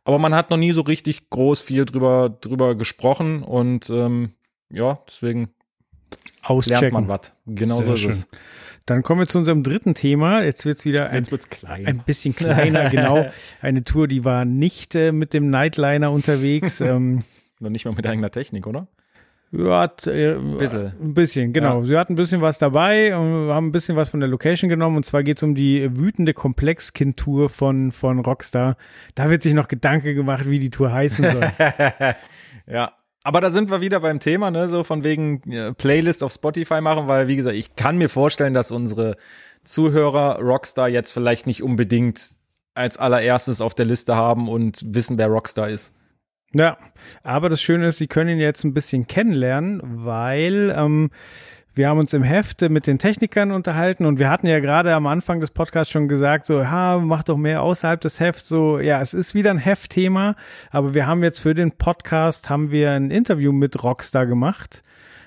Aber 0.04 0.18
man 0.18 0.34
hat 0.34 0.50
noch 0.50 0.58
nie 0.58 0.72
so 0.72 0.82
richtig 0.82 1.30
groß 1.30 1.62
viel 1.62 1.86
drüber, 1.86 2.36
drüber 2.42 2.74
gesprochen. 2.74 3.42
Und 3.42 3.88
ähm, 3.88 4.32
ja, 4.70 4.98
deswegen 5.08 5.48
Auschecken. 6.42 6.80
lernt 6.80 6.94
man 6.94 7.08
was. 7.08 7.32
Genau 7.46 7.76
Sehr 7.78 7.86
so 7.86 7.92
ist 7.94 8.00
schön. 8.00 8.10
es. 8.10 8.28
Dann 8.86 9.02
kommen 9.02 9.20
wir 9.20 9.28
zu 9.28 9.38
unserem 9.38 9.62
dritten 9.62 9.94
Thema. 9.94 10.42
Jetzt 10.42 10.64
wird's 10.66 10.84
wieder 10.84 11.10
ein, 11.10 11.16
Jetzt 11.16 11.30
wird's 11.30 11.48
klein. 11.48 11.86
ein 11.86 11.98
bisschen 12.00 12.34
kleiner, 12.34 12.88
genau. 12.90 13.30
Eine 13.60 13.84
Tour, 13.84 14.08
die 14.08 14.24
war 14.24 14.44
nicht 14.44 14.94
äh, 14.94 15.12
mit 15.12 15.32
dem 15.32 15.50
Nightliner 15.50 16.10
unterwegs. 16.10 16.80
ähm, 16.80 17.22
Noch 17.60 17.70
nicht 17.70 17.84
mal 17.84 17.94
mit 17.94 18.06
eigener 18.06 18.30
Technik, 18.30 18.66
oder? 18.66 18.88
Ja, 19.52 19.80
hat, 19.80 20.06
äh, 20.06 20.36
Bisschen. 20.58 20.92
Ein 21.00 21.14
bisschen, 21.14 21.52
genau. 21.52 21.80
Ja. 21.80 21.86
Sie 21.86 21.96
hatten 21.98 22.12
ein 22.12 22.16
bisschen 22.16 22.40
was 22.40 22.58
dabei 22.58 23.16
und 23.16 23.48
wir 23.48 23.54
haben 23.54 23.66
ein 23.68 23.72
bisschen 23.72 23.96
was 23.96 24.08
von 24.08 24.20
der 24.20 24.28
Location 24.28 24.68
genommen. 24.70 24.96
Und 24.96 25.04
zwar 25.04 25.24
geht 25.24 25.36
es 25.38 25.42
um 25.42 25.54
die 25.54 25.88
wütende 25.96 26.34
Komplex-Kind-Tour 26.34 27.48
von, 27.50 27.90
von 27.92 28.20
Rockstar. 28.20 28.76
Da 29.16 29.28
wird 29.28 29.42
sich 29.42 29.54
noch 29.54 29.66
Gedanke 29.68 30.14
gemacht, 30.14 30.48
wie 30.48 30.58
die 30.60 30.70
Tour 30.70 30.92
heißen 30.92 31.30
soll. 31.30 31.52
Ja. 32.66 32.92
Aber 33.22 33.40
da 33.40 33.50
sind 33.50 33.70
wir 33.70 33.80
wieder 33.80 34.00
beim 34.00 34.18
Thema, 34.18 34.50
ne, 34.50 34.68
so 34.68 34.82
von 34.82 35.04
wegen 35.04 35.42
Playlist 35.76 36.22
auf 36.22 36.32
Spotify 36.32 36.80
machen, 36.80 37.06
weil 37.06 37.28
wie 37.28 37.36
gesagt, 37.36 37.56
ich 37.56 37.76
kann 37.76 37.98
mir 37.98 38.08
vorstellen, 38.08 38.54
dass 38.54 38.72
unsere 38.72 39.16
Zuhörer 39.62 40.38
Rockstar 40.40 40.88
jetzt 40.88 41.12
vielleicht 41.12 41.46
nicht 41.46 41.62
unbedingt 41.62 42.36
als 42.74 42.96
allererstes 42.96 43.60
auf 43.60 43.74
der 43.74 43.84
Liste 43.84 44.16
haben 44.16 44.48
und 44.48 44.82
wissen, 44.86 45.18
wer 45.18 45.26
Rockstar 45.26 45.68
ist. 45.68 45.94
ja, 46.54 46.78
aber 47.22 47.48
das 47.50 47.60
Schöne 47.60 47.88
ist, 47.88 47.98
Sie 47.98 48.06
können 48.06 48.30
ihn 48.30 48.40
jetzt 48.40 48.64
ein 48.64 48.74
bisschen 48.74 49.06
kennenlernen, 49.06 49.80
weil 49.82 50.74
ähm, 50.74 51.10
wir 51.74 51.88
haben 51.88 51.98
uns 51.98 52.12
im 52.12 52.22
Heft 52.22 52.62
mit 52.62 52.86
den 52.86 52.98
Technikern 52.98 53.52
unterhalten 53.52 54.04
und 54.04 54.18
wir 54.18 54.28
hatten 54.28 54.46
ja 54.46 54.60
gerade 54.60 54.94
am 54.94 55.06
Anfang 55.06 55.40
des 55.40 55.50
Podcasts 55.50 55.92
schon 55.92 56.08
gesagt, 56.08 56.46
so, 56.46 56.68
ha, 56.68 56.98
mach 56.98 57.22
doch 57.22 57.36
mehr 57.36 57.62
außerhalb 57.62 58.00
des 58.00 58.20
Hefts. 58.20 58.48
So, 58.48 58.78
ja, 58.78 59.00
es 59.00 59.14
ist 59.14 59.34
wieder 59.34 59.50
ein 59.50 59.58
Heftthema, 59.58 60.34
aber 60.70 60.94
wir 60.94 61.06
haben 61.06 61.22
jetzt 61.22 61.40
für 61.40 61.54
den 61.54 61.72
Podcast 61.72 62.50
haben 62.50 62.70
wir 62.70 62.92
ein 62.92 63.10
Interview 63.10 63.52
mit 63.52 63.82
Rockstar 63.82 64.26
gemacht. 64.26 64.82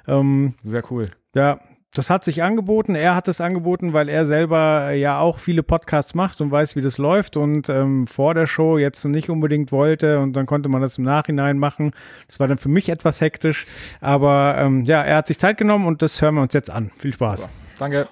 Ähm, 0.07 0.55
Sehr 0.63 0.83
cool. 0.91 1.11
ja, 1.33 1.59
das 1.93 2.09
hat 2.09 2.23
sich 2.23 2.41
angeboten. 2.41 2.95
Er 2.95 3.15
hat 3.15 3.27
es 3.27 3.39
angeboten, 3.39 3.93
weil 3.93 4.09
er 4.09 4.25
selber 4.25 4.87
äh, 4.89 4.99
ja 4.99 5.19
auch 5.19 5.37
viele 5.37 5.61
Podcasts 5.61 6.15
macht 6.15 6.41
und 6.41 6.49
weiß, 6.51 6.75
wie 6.75 6.81
das 6.81 6.97
läuft 6.97 7.37
und 7.37 7.69
ähm, 7.69 8.07
vor 8.07 8.33
der 8.33 8.47
Show 8.47 8.79
jetzt 8.79 9.05
nicht 9.05 9.29
unbedingt 9.29 9.71
wollte 9.71 10.19
und 10.19 10.33
dann 10.33 10.47
konnte 10.47 10.69
man 10.69 10.81
das 10.81 10.97
im 10.97 11.03
Nachhinein 11.03 11.59
machen. 11.59 11.91
Das 12.27 12.39
war 12.39 12.47
dann 12.47 12.57
für 12.57 12.69
mich 12.69 12.89
etwas 12.89 13.21
hektisch, 13.21 13.67
aber 14.01 14.55
ähm, 14.57 14.83
ja, 14.85 15.03
er 15.03 15.17
hat 15.17 15.27
sich 15.27 15.37
Zeit 15.37 15.57
genommen 15.57 15.85
und 15.85 16.01
das 16.01 16.19
hören 16.21 16.35
wir 16.35 16.41
uns 16.41 16.53
jetzt 16.53 16.71
an. 16.71 16.91
Viel 16.97 17.13
Spaß. 17.13 17.47
Danke. 17.77 18.07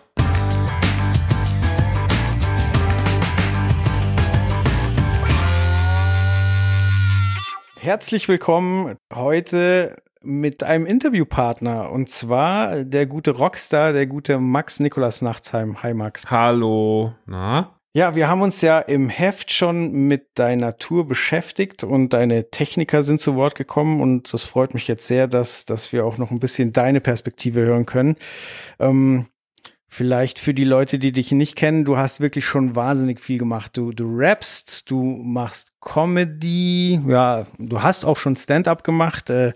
Herzlich 7.79 8.27
willkommen 8.27 8.95
heute 9.11 9.95
mit 10.23 10.63
einem 10.63 10.85
Interviewpartner 10.85 11.91
und 11.91 12.09
zwar 12.09 12.83
der 12.83 13.05
gute 13.05 13.31
Rockstar, 13.31 13.93
der 13.93 14.05
gute 14.05 14.39
Max 14.39 14.79
Nikolas 14.79 15.21
Nachtsheim. 15.21 15.81
Hi 15.81 15.93
Max. 15.93 16.29
Hallo. 16.29 17.13
Na? 17.25 17.75
Ja, 17.93 18.15
wir 18.15 18.29
haben 18.29 18.41
uns 18.41 18.61
ja 18.61 18.79
im 18.79 19.09
Heft 19.09 19.51
schon 19.51 19.91
mit 20.07 20.27
deiner 20.35 20.77
Tour 20.77 21.07
beschäftigt 21.07 21.83
und 21.83 22.13
deine 22.13 22.49
Techniker 22.49 23.03
sind 23.03 23.19
zu 23.19 23.35
Wort 23.35 23.55
gekommen 23.55 23.99
und 23.99 24.33
das 24.33 24.43
freut 24.43 24.73
mich 24.73 24.87
jetzt 24.87 25.07
sehr, 25.07 25.27
dass, 25.27 25.65
dass 25.65 25.91
wir 25.91 26.05
auch 26.05 26.17
noch 26.17 26.31
ein 26.31 26.39
bisschen 26.39 26.71
deine 26.71 27.01
Perspektive 27.01 27.59
hören 27.61 27.85
können. 27.85 28.15
Ähm, 28.79 29.27
vielleicht 29.93 30.39
für 30.39 30.53
die 30.53 30.63
Leute, 30.63 30.99
die 30.99 31.11
dich 31.11 31.33
nicht 31.33 31.57
kennen, 31.57 31.83
du 31.83 31.97
hast 31.97 32.21
wirklich 32.21 32.45
schon 32.45 32.77
wahnsinnig 32.77 33.19
viel 33.19 33.37
gemacht. 33.37 33.75
Du, 33.75 33.91
du 33.91 34.05
rappst, 34.17 34.89
du 34.89 35.03
machst 35.03 35.73
Comedy, 35.81 37.01
ja, 37.05 37.45
du 37.59 37.83
hast 37.83 38.05
auch 38.05 38.15
schon 38.15 38.37
Stand-up 38.37 38.85
gemacht, 38.85 39.29
äh, 39.29 39.53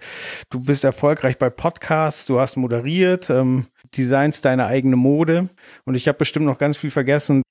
du 0.50 0.60
bist 0.60 0.84
erfolgreich 0.84 1.38
bei 1.38 1.50
Podcasts, 1.50 2.26
du 2.26 2.40
hast 2.40 2.58
moderiert, 2.58 3.30
ähm, 3.30 3.68
designst 3.96 4.44
deine 4.44 4.66
eigene 4.66 4.98
Mode 4.98 5.48
und 5.86 5.96
ich 5.96 6.10
habe 6.10 6.18
bestimmt 6.18 6.46
noch 6.46 6.58
ganz 6.58 6.76
viel 6.76 6.92
vergessen. 6.92 7.42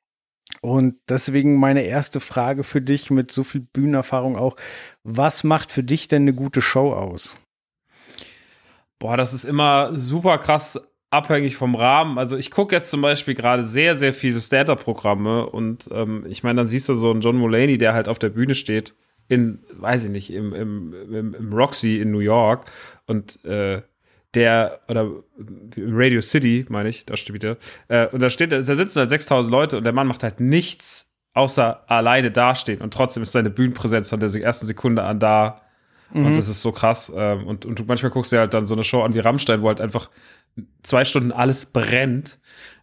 Und 0.60 0.96
deswegen 1.08 1.58
meine 1.58 1.82
erste 1.82 2.20
Frage 2.20 2.64
für 2.64 2.82
dich 2.82 3.10
mit 3.10 3.32
so 3.32 3.44
viel 3.44 3.62
Bühnenerfahrung 3.62 4.36
auch. 4.36 4.56
Was 5.02 5.42
macht 5.42 5.72
für 5.72 5.82
dich 5.82 6.06
denn 6.08 6.22
eine 6.22 6.34
gute 6.34 6.60
Show 6.60 6.92
aus? 6.92 7.38
Boah, 8.98 9.16
das 9.16 9.32
ist 9.32 9.44
immer 9.44 9.96
super 9.96 10.38
krass 10.38 10.78
abhängig 11.14 11.56
vom 11.56 11.74
Rahmen. 11.74 12.18
Also 12.18 12.36
ich 12.36 12.50
gucke 12.50 12.74
jetzt 12.74 12.90
zum 12.90 13.00
Beispiel 13.00 13.34
gerade 13.34 13.64
sehr, 13.64 13.96
sehr 13.96 14.12
viele 14.12 14.40
Stand-Up-Programme 14.40 15.46
und 15.46 15.88
ähm, 15.92 16.24
ich 16.28 16.42
meine, 16.42 16.58
dann 16.58 16.66
siehst 16.66 16.88
du 16.88 16.94
so 16.94 17.10
einen 17.10 17.20
John 17.20 17.36
Mulaney, 17.36 17.78
der 17.78 17.94
halt 17.94 18.08
auf 18.08 18.18
der 18.18 18.30
Bühne 18.30 18.54
steht, 18.54 18.94
in, 19.28 19.60
weiß 19.72 20.04
ich 20.04 20.10
nicht, 20.10 20.32
im, 20.32 20.52
im, 20.52 20.94
im, 21.12 21.34
im 21.34 21.52
Roxy 21.52 21.96
in 22.00 22.10
New 22.10 22.18
York 22.18 22.70
und 23.06 23.42
äh, 23.44 23.82
der, 24.34 24.80
oder 24.88 25.10
im 25.76 25.96
Radio 25.96 26.20
City, 26.20 26.66
meine 26.68 26.88
ich, 26.88 27.06
da 27.06 27.16
steht 27.16 27.34
wieder, 27.34 27.56
äh, 27.88 28.08
und 28.08 28.20
da 28.20 28.28
steht, 28.28 28.50
da 28.52 28.62
sitzen 28.62 28.98
halt 28.98 29.10
6000 29.10 29.50
Leute 29.50 29.78
und 29.78 29.84
der 29.84 29.92
Mann 29.92 30.08
macht 30.08 30.24
halt 30.24 30.40
nichts 30.40 31.12
außer 31.32 31.88
alleine 31.88 32.30
dastehen 32.30 32.80
und 32.80 32.92
trotzdem 32.92 33.22
ist 33.22 33.32
seine 33.32 33.50
Bühnenpräsenz 33.50 34.10
von 34.10 34.20
der 34.20 34.32
ersten 34.34 34.66
Sekunde 34.66 35.04
an 35.04 35.20
da 35.20 35.62
und 36.14 36.36
das 36.36 36.48
ist 36.48 36.62
so 36.62 36.70
krass. 36.70 37.12
Ähm, 37.14 37.46
und, 37.46 37.66
und 37.66 37.86
manchmal 37.88 38.10
guckst 38.12 38.30
du 38.30 38.36
dir 38.36 38.40
halt 38.40 38.54
dann 38.54 38.66
so 38.66 38.74
eine 38.74 38.84
Show 38.84 39.02
an 39.02 39.14
wie 39.14 39.18
Rammstein, 39.18 39.62
wo 39.62 39.68
halt 39.68 39.80
einfach 39.80 40.10
zwei 40.82 41.04
Stunden 41.04 41.32
alles 41.32 41.66
brennt. 41.66 42.38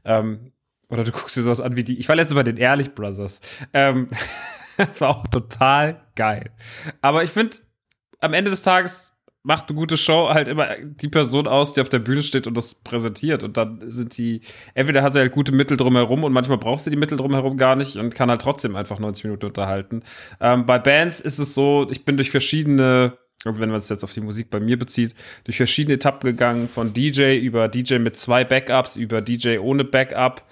Ähm, 0.06 0.52
oder 0.90 1.04
du 1.04 1.12
guckst 1.12 1.38
dir 1.38 1.44
sowas 1.44 1.62
an 1.62 1.76
wie 1.76 1.84
die. 1.84 1.98
Ich 1.98 2.10
war 2.10 2.16
letztes 2.16 2.36
Mal 2.36 2.44
den 2.44 2.58
Ehrlich 2.58 2.94
Brothers. 2.94 3.42
Ähm, 3.74 4.08
das 4.78 5.02
war 5.02 5.10
auch 5.10 5.28
total 5.28 6.02
geil. 6.16 6.52
Aber 7.02 7.24
ich 7.24 7.32
finde, 7.32 7.58
am 8.20 8.34
Ende 8.34 8.52
des 8.52 8.62
Tages 8.62 9.12
macht 9.44 9.70
eine 9.70 9.78
gute 9.78 9.98
Show 9.98 10.30
halt 10.30 10.48
immer 10.48 10.76
die 10.80 11.08
Person 11.08 11.48
aus, 11.48 11.74
die 11.74 11.82
auf 11.82 11.90
der 11.90 12.00
Bühne 12.00 12.22
steht 12.22 12.46
und 12.46 12.56
das 12.56 12.76
präsentiert. 12.76 13.44
Und 13.44 13.58
dann 13.58 13.80
sind 13.90 14.18
die, 14.18 14.42
entweder 14.76 15.02
hat 15.02 15.14
sie 15.14 15.20
halt 15.20 15.32
gute 15.32 15.52
Mittel 15.52 15.78
drumherum 15.78 16.24
und 16.24 16.34
manchmal 16.34 16.60
braucht 16.60 16.82
sie 16.82 16.90
die 16.92 16.96
Mittel 16.96 17.18
drumherum 17.18 17.58
gar 17.58 17.76
nicht 17.76 17.98
und 17.98 18.14
kann 18.14 18.30
halt 18.30 18.42
trotzdem 18.42 18.76
einfach 18.76 19.00
90 19.00 19.24
Minuten 19.26 19.48
unterhalten. 19.48 20.04
Ähm, 20.40 20.66
bei 20.66 20.78
Bands 20.78 21.20
ist 21.20 21.40
es 21.40 21.56
so, 21.56 21.88
ich 21.90 22.06
bin 22.06 22.18
durch 22.18 22.30
verschiedene, 22.30 23.18
also 23.46 23.60
wenn 23.60 23.70
man 23.70 23.80
es 23.80 23.90
jetzt 23.90 24.04
auf 24.04 24.14
die 24.14 24.22
Musik 24.22 24.50
bei 24.50 24.60
mir 24.60 24.78
bezieht, 24.78 25.16
durch 25.46 25.58
verschiedene 25.58 25.96
Etappen 25.96 26.30
gegangen, 26.30 26.68
von 26.68 26.94
DJ 26.94 27.38
über 27.38 27.68
DJ 27.68 27.96
mit 27.96 28.18
zwei 28.18 28.44
Backups, 28.44 28.96
über 28.96 29.22
DJ 29.22 29.58
ohne 29.58 29.84
Backup, 29.84 30.44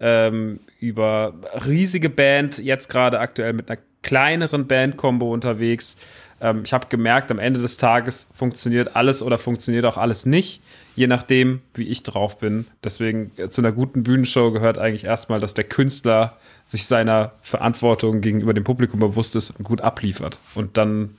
ähm, 0.00 0.60
über 0.80 1.34
riesige 1.66 2.08
Band, 2.08 2.58
jetzt 2.58 2.88
gerade 2.88 3.20
aktuell 3.20 3.52
mit 3.52 3.70
einer 3.70 3.80
kleineren 4.02 4.66
Band-Kombo 4.66 5.32
unterwegs. 5.32 5.96
Ähm, 6.40 6.62
ich 6.64 6.72
habe 6.72 6.86
gemerkt, 6.88 7.30
am 7.30 7.38
Ende 7.38 7.60
des 7.60 7.76
Tages 7.76 8.30
funktioniert 8.34 8.94
alles 8.94 9.22
oder 9.22 9.38
funktioniert 9.38 9.84
auch 9.84 9.96
alles 9.96 10.24
nicht, 10.24 10.62
je 10.94 11.08
nachdem, 11.08 11.60
wie 11.74 11.88
ich 11.88 12.04
drauf 12.04 12.38
bin. 12.38 12.66
Deswegen 12.84 13.32
äh, 13.36 13.48
zu 13.48 13.60
einer 13.60 13.72
guten 13.72 14.04
Bühnenshow 14.04 14.52
gehört 14.52 14.78
eigentlich 14.78 15.04
erstmal, 15.04 15.40
dass 15.40 15.54
der 15.54 15.64
Künstler 15.64 16.36
sich 16.64 16.86
seiner 16.86 17.32
Verantwortung 17.42 18.20
gegenüber 18.20 18.54
dem 18.54 18.64
Publikum 18.64 19.00
bewusst 19.00 19.34
ist 19.36 19.50
und 19.50 19.64
gut 19.64 19.80
abliefert. 19.80 20.38
Und 20.54 20.76
dann 20.76 21.16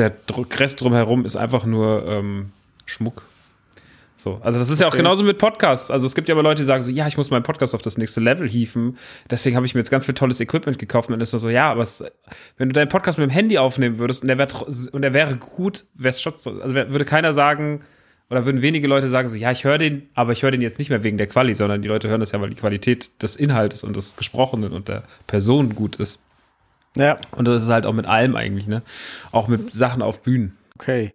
der 0.00 0.12
Rest 0.58 0.80
drumherum 0.80 1.24
ist 1.24 1.36
einfach 1.36 1.64
nur 1.66 2.06
ähm, 2.06 2.52
Schmuck. 2.86 3.22
So, 4.16 4.38
also 4.42 4.58
das 4.58 4.68
ist 4.68 4.80
ja 4.82 4.86
auch 4.86 4.96
genauso 4.96 5.24
mit 5.24 5.38
Podcasts. 5.38 5.90
Also 5.90 6.06
es 6.06 6.14
gibt 6.14 6.28
ja 6.28 6.34
aber 6.34 6.42
Leute, 6.42 6.60
die 6.60 6.66
sagen 6.66 6.82
so, 6.82 6.90
ja, 6.90 7.06
ich 7.06 7.16
muss 7.16 7.30
meinen 7.30 7.42
Podcast 7.42 7.74
auf 7.74 7.80
das 7.80 7.96
nächste 7.96 8.20
Level 8.20 8.46
hieven. 8.46 8.98
Deswegen 9.30 9.56
habe 9.56 9.64
ich 9.64 9.74
mir 9.74 9.80
jetzt 9.80 9.90
ganz 9.90 10.04
viel 10.04 10.14
tolles 10.14 10.40
Equipment 10.40 10.78
gekauft. 10.78 11.08
Und 11.08 11.14
dann 11.14 11.22
ist 11.22 11.32
nur 11.32 11.40
so, 11.40 11.48
ja, 11.48 11.70
aber 11.70 11.82
es, 11.82 12.04
wenn 12.58 12.68
du 12.68 12.74
deinen 12.74 12.90
Podcast 12.90 13.18
mit 13.18 13.30
dem 13.30 13.32
Handy 13.32 13.56
aufnehmen 13.56 13.98
würdest 13.98 14.22
und 14.22 14.28
der 14.28 14.36
wäre 14.36 14.66
und 14.92 15.00
der 15.00 15.14
wäre 15.14 15.36
gut, 15.36 15.86
wäre 15.94 16.10
es 16.10 16.26
also 16.26 16.74
würde 16.74 17.04
keiner 17.06 17.32
sagen 17.32 17.80
oder 18.28 18.44
würden 18.44 18.60
wenige 18.60 18.86
Leute 18.86 19.08
sagen 19.08 19.26
so, 19.28 19.36
ja, 19.36 19.50
ich 19.50 19.64
höre 19.64 19.78
den, 19.78 20.08
aber 20.14 20.32
ich 20.32 20.42
höre 20.42 20.50
den 20.50 20.60
jetzt 20.60 20.78
nicht 20.78 20.90
mehr 20.90 21.02
wegen 21.02 21.16
der 21.16 21.26
Quali, 21.26 21.54
sondern 21.54 21.80
die 21.80 21.88
Leute 21.88 22.08
hören 22.08 22.20
das 22.20 22.32
ja, 22.32 22.40
weil 22.42 22.50
die 22.50 22.56
Qualität 22.56 23.22
des 23.22 23.36
Inhaltes 23.36 23.84
und 23.84 23.96
des 23.96 24.16
Gesprochenen 24.16 24.72
und 24.72 24.88
der 24.88 25.04
Person 25.26 25.74
gut 25.74 25.96
ist. 25.96 26.20
Ja. 26.96 27.16
Und 27.32 27.46
das 27.46 27.62
ist 27.62 27.70
halt 27.70 27.86
auch 27.86 27.92
mit 27.92 28.06
allem 28.06 28.36
eigentlich, 28.36 28.66
ne? 28.66 28.82
Auch 29.32 29.48
mit 29.48 29.72
Sachen 29.72 30.02
auf 30.02 30.22
Bühnen. 30.22 30.56
Okay. 30.74 31.14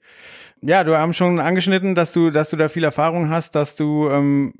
Ja, 0.62 0.84
du 0.84 0.98
hast 0.98 1.16
schon 1.18 1.40
angeschnitten, 1.40 1.96
dass 1.96 2.12
du, 2.12 2.32
dass 2.32 2.50
du 2.50 2.58
da 2.58 2.70
viel 2.70 2.84
Erfahrung 2.84 3.30
hast, 3.30 3.56
dass 3.56 3.76
du 3.76 4.10
ähm, 4.10 4.54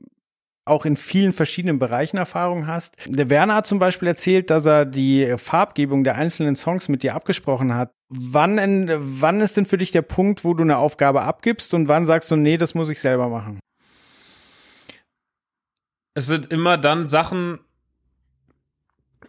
auch 0.66 0.86
in 0.86 0.98
vielen 0.98 1.32
verschiedenen 1.32 1.80
Bereichen 1.80 2.18
Erfahrung 2.18 2.68
hast. 2.68 2.96
Der 3.06 3.30
Werner 3.30 3.56
hat 3.56 3.68
zum 3.68 3.80
Beispiel 3.80 4.08
erzählt, 4.08 4.50
dass 4.50 4.66
er 4.66 4.86
die 4.86 5.36
Farbgebung 5.38 6.04
der 6.04 6.16
einzelnen 6.16 6.56
Songs 6.56 6.90
mit 6.90 7.04
dir 7.04 7.16
abgesprochen 7.16 7.74
hat. 7.76 7.92
Wann, 8.10 8.90
wann 9.22 9.42
ist 9.42 9.58
denn 9.58 9.66
für 9.66 9.78
dich 9.78 9.92
der 9.92 10.02
Punkt, 10.02 10.44
wo 10.44 10.54
du 10.54 10.64
eine 10.64 10.78
Aufgabe 10.78 11.22
abgibst 11.22 11.74
und 11.74 11.88
wann 11.88 12.06
sagst 12.06 12.32
du, 12.32 12.36
nee, 12.36 12.58
das 12.58 12.76
muss 12.76 12.90
ich 12.90 13.00
selber 13.00 13.30
machen? 13.30 13.60
Es 16.16 16.28
sind 16.28 16.52
immer 16.52 16.78
dann 16.78 17.08
Sachen, 17.08 17.60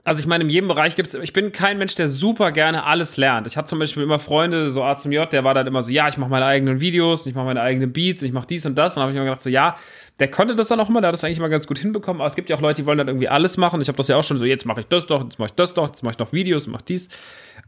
also 0.06 0.20
ich 0.20 0.28
meine, 0.28 0.44
in 0.44 0.50
jedem 0.50 0.68
Bereich 0.68 0.94
gibt 0.94 1.08
es, 1.08 1.14
ich 1.14 1.32
bin 1.32 1.50
kein 1.50 1.78
Mensch, 1.78 1.96
der 1.96 2.06
super 2.06 2.52
gerne 2.52 2.84
alles 2.84 3.16
lernt. 3.16 3.48
Ich 3.48 3.56
hatte 3.56 3.66
zum 3.66 3.80
Beispiel 3.80 4.04
immer 4.04 4.20
Freunde, 4.20 4.70
so 4.70 4.84
A 4.84 4.96
zum 4.96 5.10
J, 5.10 5.30
der 5.32 5.42
war 5.42 5.52
dann 5.52 5.66
immer 5.66 5.82
so, 5.82 5.90
ja, 5.90 6.06
ich 6.06 6.16
mache 6.16 6.30
meine 6.30 6.46
eigenen 6.46 6.78
Videos, 6.78 7.26
ich 7.26 7.34
mache 7.34 7.46
meine 7.46 7.60
eigenen 7.60 7.92
Beats, 7.92 8.22
ich 8.22 8.30
mache 8.30 8.46
dies 8.46 8.64
und 8.66 8.76
das. 8.76 8.92
Und 8.92 9.00
dann 9.00 9.02
habe 9.02 9.10
ich 9.10 9.16
immer 9.16 9.24
gedacht, 9.24 9.42
so, 9.42 9.50
ja, 9.50 9.74
der 10.20 10.30
konnte 10.30 10.54
das 10.54 10.68
dann 10.68 10.78
auch 10.78 10.88
immer, 10.88 11.00
der 11.00 11.08
hat 11.08 11.14
das 11.14 11.24
eigentlich 11.24 11.38
immer 11.38 11.48
ganz 11.48 11.66
gut 11.66 11.80
hinbekommen. 11.80 12.20
Aber 12.20 12.28
es 12.28 12.36
gibt 12.36 12.48
ja 12.48 12.54
auch 12.54 12.60
Leute, 12.60 12.82
die 12.82 12.86
wollen 12.86 12.98
dann 12.98 13.08
irgendwie 13.08 13.28
alles 13.28 13.56
machen. 13.56 13.80
Ich 13.80 13.88
habe 13.88 13.96
das 13.96 14.06
ja 14.06 14.16
auch 14.16 14.22
schon 14.22 14.36
so, 14.36 14.44
jetzt 14.44 14.64
mache 14.64 14.78
ich 14.78 14.86
das 14.86 15.08
doch, 15.08 15.24
jetzt 15.24 15.40
mache 15.40 15.48
ich 15.48 15.54
das 15.56 15.74
doch, 15.74 15.88
jetzt 15.88 16.04
mache 16.04 16.12
ich 16.12 16.18
noch 16.20 16.32
Videos 16.32 16.68
mache 16.68 16.84
dies. 16.86 17.08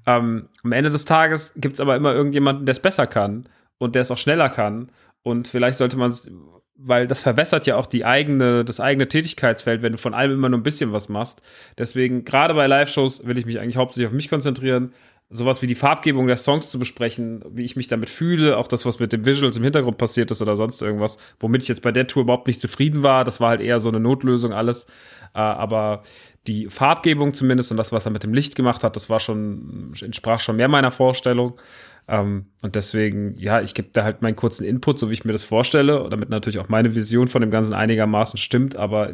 Ähm, 0.06 0.48
am 0.62 0.70
Ende 0.70 0.90
des 0.90 1.06
Tages 1.06 1.54
gibt 1.56 1.74
es 1.74 1.80
aber 1.80 1.96
immer 1.96 2.14
irgendjemanden, 2.14 2.66
der 2.66 2.72
es 2.72 2.80
besser 2.80 3.08
kann 3.08 3.48
und 3.78 3.96
der 3.96 4.02
es 4.02 4.12
auch 4.12 4.18
schneller 4.18 4.48
kann. 4.48 4.92
Und 5.24 5.48
vielleicht 5.48 5.78
sollte 5.78 5.96
man 5.96 6.10
es 6.10 6.30
weil 6.78 7.08
das 7.08 7.22
verwässert 7.22 7.66
ja 7.66 7.76
auch 7.76 7.86
die 7.86 8.04
eigene, 8.04 8.64
das 8.64 8.78
eigene 8.78 9.08
Tätigkeitsfeld, 9.08 9.82
wenn 9.82 9.92
du 9.92 9.98
von 9.98 10.14
allem 10.14 10.32
immer 10.32 10.48
nur 10.48 10.60
ein 10.60 10.62
bisschen 10.62 10.92
was 10.92 11.08
machst. 11.08 11.42
Deswegen, 11.76 12.24
gerade 12.24 12.54
bei 12.54 12.66
Live-Shows 12.68 13.26
will 13.26 13.36
ich 13.36 13.46
mich 13.46 13.58
eigentlich 13.58 13.76
hauptsächlich 13.76 14.06
auf 14.06 14.12
mich 14.12 14.30
konzentrieren, 14.30 14.92
sowas 15.28 15.60
wie 15.60 15.66
die 15.66 15.74
Farbgebung 15.74 16.28
der 16.28 16.36
Songs 16.36 16.70
zu 16.70 16.78
besprechen, 16.78 17.44
wie 17.50 17.64
ich 17.64 17.76
mich 17.76 17.88
damit 17.88 18.08
fühle, 18.08 18.56
auch 18.56 18.68
das, 18.68 18.86
was 18.86 19.00
mit 19.00 19.12
den 19.12 19.24
Visuals 19.24 19.56
im 19.56 19.64
Hintergrund 19.64 19.98
passiert 19.98 20.30
ist 20.30 20.40
oder 20.40 20.56
sonst 20.56 20.80
irgendwas, 20.80 21.18
womit 21.40 21.62
ich 21.62 21.68
jetzt 21.68 21.82
bei 21.82 21.92
der 21.92 22.06
Tour 22.06 22.22
überhaupt 22.22 22.46
nicht 22.46 22.60
zufrieden 22.60 23.02
war. 23.02 23.24
Das 23.24 23.40
war 23.40 23.50
halt 23.50 23.60
eher 23.60 23.80
so 23.80 23.88
eine 23.88 24.00
Notlösung 24.00 24.52
alles. 24.52 24.86
Äh, 25.34 25.40
aber 25.40 26.02
die 26.46 26.68
Farbgebung 26.68 27.34
zumindest 27.34 27.72
und 27.72 27.76
das, 27.76 27.92
was 27.92 28.06
er 28.06 28.12
mit 28.12 28.22
dem 28.22 28.32
Licht 28.32 28.54
gemacht 28.54 28.84
hat, 28.84 28.96
das 28.96 29.10
war 29.10 29.20
schon, 29.20 29.92
entsprach 30.00 30.40
schon 30.40 30.56
mehr 30.56 30.68
meiner 30.68 30.92
Vorstellung. 30.92 31.60
Ähm, 32.08 32.46
und 32.62 32.74
deswegen, 32.74 33.36
ja, 33.38 33.60
ich 33.60 33.74
gebe 33.74 33.90
da 33.92 34.02
halt 34.02 34.22
meinen 34.22 34.36
kurzen 34.36 34.64
Input, 34.64 34.98
so 34.98 35.10
wie 35.10 35.12
ich 35.12 35.26
mir 35.26 35.32
das 35.32 35.44
vorstelle, 35.44 36.08
damit 36.08 36.30
natürlich 36.30 36.58
auch 36.58 36.70
meine 36.70 36.94
Vision 36.94 37.28
von 37.28 37.42
dem 37.42 37.50
Ganzen 37.50 37.74
einigermaßen 37.74 38.38
stimmt, 38.38 38.76
aber 38.76 39.12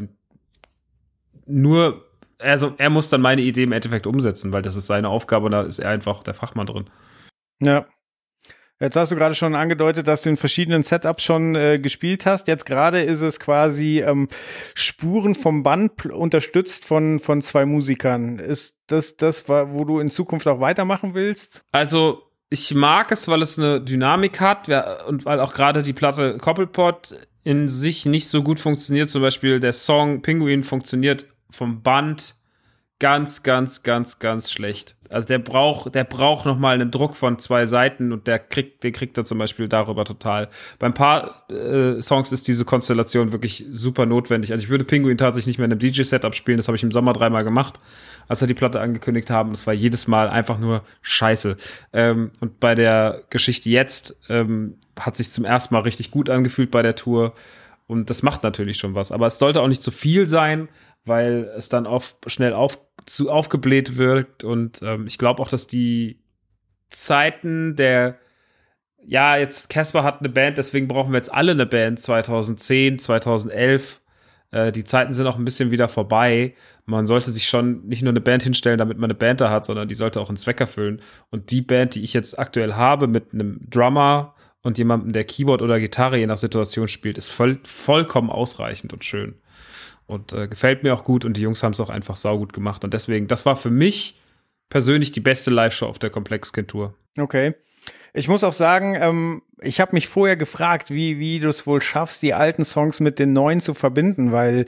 nur, 1.47 2.05
also 2.39 2.75
er 2.79 2.91
muss 2.91 3.11
dann 3.11 3.21
meine 3.21 3.43
Idee 3.43 3.65
im 3.65 3.73
Endeffekt 3.73 4.07
umsetzen, 4.07 4.53
weil 4.53 4.63
das 4.63 4.77
ist 4.77 4.87
seine 4.87 5.09
Aufgabe 5.09 5.47
und 5.47 5.53
da 5.53 5.63
ist 5.63 5.81
er 5.81 5.91
einfach 5.91 6.23
der 6.23 6.35
Fachmann 6.35 6.67
drin. 6.67 6.89
Ja. 7.61 7.87
Jetzt 8.81 8.97
hast 8.97 9.13
du 9.13 9.17
gerade 9.17 9.37
schon 9.37 9.55
angedeutet, 9.55 10.09
dass 10.09 10.23
du 10.23 10.31
in 10.31 10.37
verschiedenen 10.37 10.83
Setups 10.83 11.23
schon 11.23 11.55
äh, 11.55 11.79
gespielt 11.79 12.27
hast. 12.27 12.49
Jetzt 12.49 12.67
gerade 12.67 13.03
ist 13.03 13.23
es 13.23 13.39
quasi 13.39 14.03
ähm, 14.03 14.29
Spuren 14.75 15.37
vom 15.37 15.63
Band 15.63 16.07
unterstützt 16.07 16.85
von, 16.85 17.21
von 17.21 17.41
zwei 17.41 17.67
Musikern. 17.67 18.41
Ist 18.41 18.77
das 18.89 19.17
das, 19.17 19.49
wo 19.49 19.85
du 19.85 20.01
in 20.01 20.11
Zukunft 20.11 20.49
auch 20.49 20.61
weitermachen 20.61 21.15
willst? 21.15 21.65
Also 21.71 22.25
ich 22.55 22.73
mag 22.73 23.11
es, 23.11 23.27
weil 23.27 23.43
es 23.43 23.59
eine 23.59 23.81
Dynamik 23.81 24.41
hat 24.41 24.69
und 25.09 25.25
weil 25.25 25.41
auch 25.41 25.55
gerade 25.55 25.83
die 25.83 25.93
Platte 25.93 26.39
Koppelpot 26.39 27.17
in 27.43 27.69
sich 27.69 28.07
nicht 28.07 28.29
so 28.29 28.45
gut 28.45 28.61
funktioniert. 28.61 29.11
Zum 29.11 29.23
Beispiel 29.23 29.59
der 29.59 29.73
Song 29.73 30.23
Penguin 30.23 30.63
funktioniert 30.63 31.27
vom 31.51 31.83
Band 31.83 32.37
ganz, 33.05 33.43
ganz, 33.43 33.83
ganz, 33.83 34.19
ganz 34.19 34.51
schlecht. 34.51 34.97
Also 35.11 35.29
der 35.29 35.39
braucht, 35.39 35.95
der 35.95 36.05
braucht 36.05 36.47
noch 36.47 36.59
mal 36.59 36.75
einen 36.75 36.91
Druck 36.91 37.17
von 37.17 37.39
zwei 37.39 37.67
Seiten 37.67 38.15
und 38.15 38.27
der 38.27 38.39
kriegt, 38.39 38.83
den 38.83 38.95
kriegt 38.95 39.19
er 39.19 39.27
zum 39.27 39.37
Beispiel 39.37 39.69
darüber 39.69 40.07
total. 40.07 40.49
Beim 40.79 40.95
paar 40.95 41.47
äh, 41.51 42.01
Songs 42.01 42.33
ist 42.33 42.49
diese 42.49 42.65
Konstellation 42.65 43.31
wirklich 43.31 43.67
super 43.71 44.07
notwendig. 44.07 44.53
Also 44.53 44.65
ich 44.65 44.71
würde 44.71 44.87
Penguin 44.87 45.19
tatsächlich 45.19 45.49
nicht 45.49 45.59
mehr 45.59 45.67
in 45.67 45.73
einem 45.73 45.81
DJ-Setup 45.81 46.35
spielen. 46.35 46.57
Das 46.57 46.67
habe 46.67 46.79
ich 46.79 46.83
im 46.83 46.93
Sommer 46.93 47.13
dreimal 47.13 47.45
gemacht, 47.45 47.79
als 48.27 48.41
wir 48.41 48.49
die 48.49 48.55
Platte 48.55 48.81
angekündigt 48.81 49.29
haben. 49.29 49.51
Das 49.51 49.67
war 49.67 49.75
jedes 49.75 50.09
Mal 50.09 50.31
einfach 50.31 50.59
nur 50.59 50.83
Scheiße. 51.03 51.59
Ähm, 51.93 52.31
und 52.41 52.59
bei 52.59 52.75
der 52.75 53.25
Geschichte 53.29 53.69
jetzt 53.69 54.17
ähm, 54.31 54.79
hat 54.99 55.19
sich 55.19 55.31
zum 55.31 55.45
ersten 55.45 55.75
Mal 55.75 55.81
richtig 55.81 56.11
gut 56.11 56.31
angefühlt 56.31 56.71
bei 56.71 56.81
der 56.81 56.97
Tour. 56.97 57.35
Und 57.87 58.09
das 58.09 58.23
macht 58.23 58.43
natürlich 58.45 58.79
schon 58.79 58.95
was. 58.95 59.13
Aber 59.13 59.27
es 59.27 59.39
sollte 59.39 59.61
auch 59.61 59.69
nicht 59.69 59.83
zu 59.83 59.91
viel 59.91 60.27
sein, 60.27 60.69
weil 61.05 61.51
es 61.57 61.69
dann 61.69 61.87
auf, 61.87 62.17
schnell 62.27 62.53
auf, 62.53 62.79
zu 63.07 63.31
aufgebläht 63.31 63.97
wirkt. 63.97 64.45
Und 64.45 64.81
ähm, 64.83 65.07
ich 65.07 65.19
glaube 65.19 65.43
auch, 65.43 65.49
dass 65.49 65.67
die 65.67 66.21
Zeiten 66.91 67.77
der, 67.77 68.19
ja, 69.05 69.37
jetzt 69.37 69.69
Casper 69.69 70.03
hat 70.03 70.21
eine 70.21 70.29
Band, 70.29 70.59
deswegen 70.59 70.89
brauchen 70.89 71.13
wir 71.13 71.19
jetzt 71.19 71.33
alle 71.33 71.53
eine 71.53 71.67
Band 71.67 72.01
2010, 72.01 72.99
2011. 72.99 74.01
Äh, 74.51 74.73
die 74.73 74.85
Zeiten 74.85 75.13
sind 75.13 75.27
auch 75.27 75.37
ein 75.37 75.45
bisschen 75.45 75.71
wieder 75.71 75.89
vorbei. 75.89 76.55
Man 76.87 77.07
sollte 77.07 77.31
sich 77.31 77.47
schon 77.47 77.87
nicht 77.87 78.03
nur 78.03 78.13
eine 78.13 78.21
Band 78.21 78.43
hinstellen, 78.43 78.79
damit 78.79 78.99
man 78.99 79.11
eine 79.11 79.19
Band 79.19 79.41
da 79.41 79.51
hat, 79.51 79.67
sondern 79.67 79.89
die 79.89 79.95
sollte 79.95 80.21
auch 80.21 80.29
einen 80.29 80.37
Zweck 80.37 80.61
erfüllen. 80.61 81.03
Und 81.31 81.51
die 81.51 81.63
Band, 81.63 81.95
die 81.95 82.03
ich 82.03 82.15
jetzt 82.15 82.39
aktuell 82.39 82.75
habe, 82.75 83.07
mit 83.07 83.33
einem 83.33 83.61
Drummer 83.69 84.35
und 84.63 84.79
jemandem, 84.79 85.13
der 85.13 85.25
Keyboard 85.25 85.61
oder 85.61 85.81
Gitarre 85.81 86.19
je 86.19 86.27
nach 86.27 86.39
Situation 86.39 86.89
spielt, 86.89 87.19
ist 87.19 87.31
voll, 87.31 87.59
vollkommen 87.65 88.31
ausreichend 88.31 88.93
und 88.93 89.05
schön. 89.05 89.35
Und 90.07 90.33
äh, 90.33 90.49
gefällt 90.49 90.83
mir 90.83 90.95
auch 90.95 91.05
gut 91.05 91.25
und 91.25 91.37
die 91.37 91.43
Jungs 91.43 91.63
haben 91.63 91.73
es 91.73 91.81
auch 91.81 91.91
einfach 91.91 92.17
saugut 92.17 92.53
gemacht. 92.53 92.85
Und 92.85 92.93
deswegen, 92.93 93.27
das 93.27 93.47
war 93.47 93.57
für 93.57 93.71
mich 93.71 94.21
persönlich 94.69 95.13
die 95.13 95.21
beste 95.21 95.51
Live-Show 95.51 95.87
auf 95.87 95.99
der 95.99 96.11
Komplexkind-Tour. 96.11 96.95
Okay. 97.19 97.55
Ich 98.13 98.29
muss 98.29 98.45
auch 98.45 98.53
sagen, 98.53 98.95
ähm, 98.95 99.43
ich 99.61 99.81
habe 99.81 99.95
mich 99.95 100.09
vorher 100.09 100.37
gefragt, 100.37 100.91
wie, 100.91 101.19
wie 101.19 101.41
du 101.41 101.49
es 101.49 101.67
wohl 101.67 101.81
schaffst, 101.81 102.23
die 102.23 102.35
alten 102.35 102.65
Songs 102.65 103.01
mit 103.01 103.19
den 103.19 103.33
neuen 103.33 103.61
zu 103.61 103.75
verbinden, 103.75 104.31
weil 104.31 104.67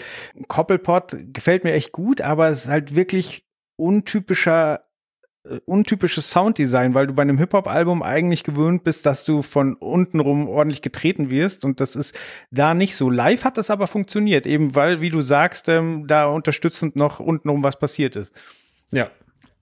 Koppelpot 0.48 1.16
gefällt 1.32 1.64
mir 1.64 1.72
echt 1.72 1.92
gut, 1.92 2.20
aber 2.20 2.48
es 2.48 2.64
ist 2.64 2.68
halt 2.68 2.96
wirklich 2.96 3.46
untypischer 3.76 4.85
untypisches 5.64 6.30
Sounddesign, 6.30 6.94
weil 6.94 7.06
du 7.06 7.14
bei 7.14 7.22
einem 7.22 7.38
Hip-Hop-Album 7.38 8.02
eigentlich 8.02 8.42
gewöhnt 8.42 8.84
bist, 8.84 9.06
dass 9.06 9.24
du 9.24 9.42
von 9.42 9.74
unten 9.74 10.20
rum 10.20 10.48
ordentlich 10.48 10.82
getreten 10.82 11.30
wirst 11.30 11.64
und 11.64 11.80
das 11.80 11.96
ist 11.96 12.18
da 12.50 12.74
nicht 12.74 12.96
so. 12.96 13.10
Live 13.10 13.44
hat 13.44 13.58
das 13.58 13.70
aber 13.70 13.86
funktioniert, 13.86 14.46
eben 14.46 14.74
weil, 14.74 15.00
wie 15.00 15.10
du 15.10 15.20
sagst, 15.20 15.68
ähm, 15.68 16.06
da 16.06 16.26
unterstützend 16.26 16.96
noch 16.96 17.20
untenrum 17.20 17.62
was 17.62 17.78
passiert 17.78 18.16
ist. 18.16 18.34
Ja. 18.90 19.10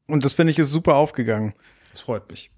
Und 0.07 0.25
das 0.25 0.35
finde 0.35 0.53
ich 0.53 0.59
ist 0.59 0.71
super 0.71 0.97
aufgegangen. 0.97 1.55
Das 1.91 2.01
freut 2.01 2.29
mich. 2.31 2.51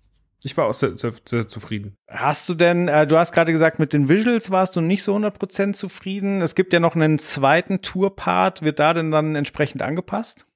Ich 0.42 0.56
war 0.56 0.66
auch 0.66 0.74
sehr, 0.74 0.96
sehr, 0.96 1.12
sehr 1.24 1.48
zufrieden. 1.48 1.96
Hast 2.08 2.48
du 2.48 2.54
denn, 2.54 2.88
äh, 2.88 3.06
du 3.06 3.16
hast 3.18 3.32
gerade 3.32 3.52
gesagt, 3.52 3.78
mit 3.78 3.92
den 3.92 4.08
Visuals 4.08 4.50
warst 4.50 4.76
du 4.76 4.80
nicht 4.80 5.02
so 5.02 5.16
100% 5.16 5.72
zufrieden. 5.72 6.40
Es 6.40 6.54
gibt 6.54 6.72
ja 6.72 6.80
noch 6.80 6.94
einen 6.94 7.18
zweiten 7.18 7.82
Tour-Part. 7.82 8.62
Wird 8.62 8.78
da 8.78 8.94
denn 8.94 9.10
dann 9.10 9.34
entsprechend 9.34 9.82
angepasst? 9.82 10.46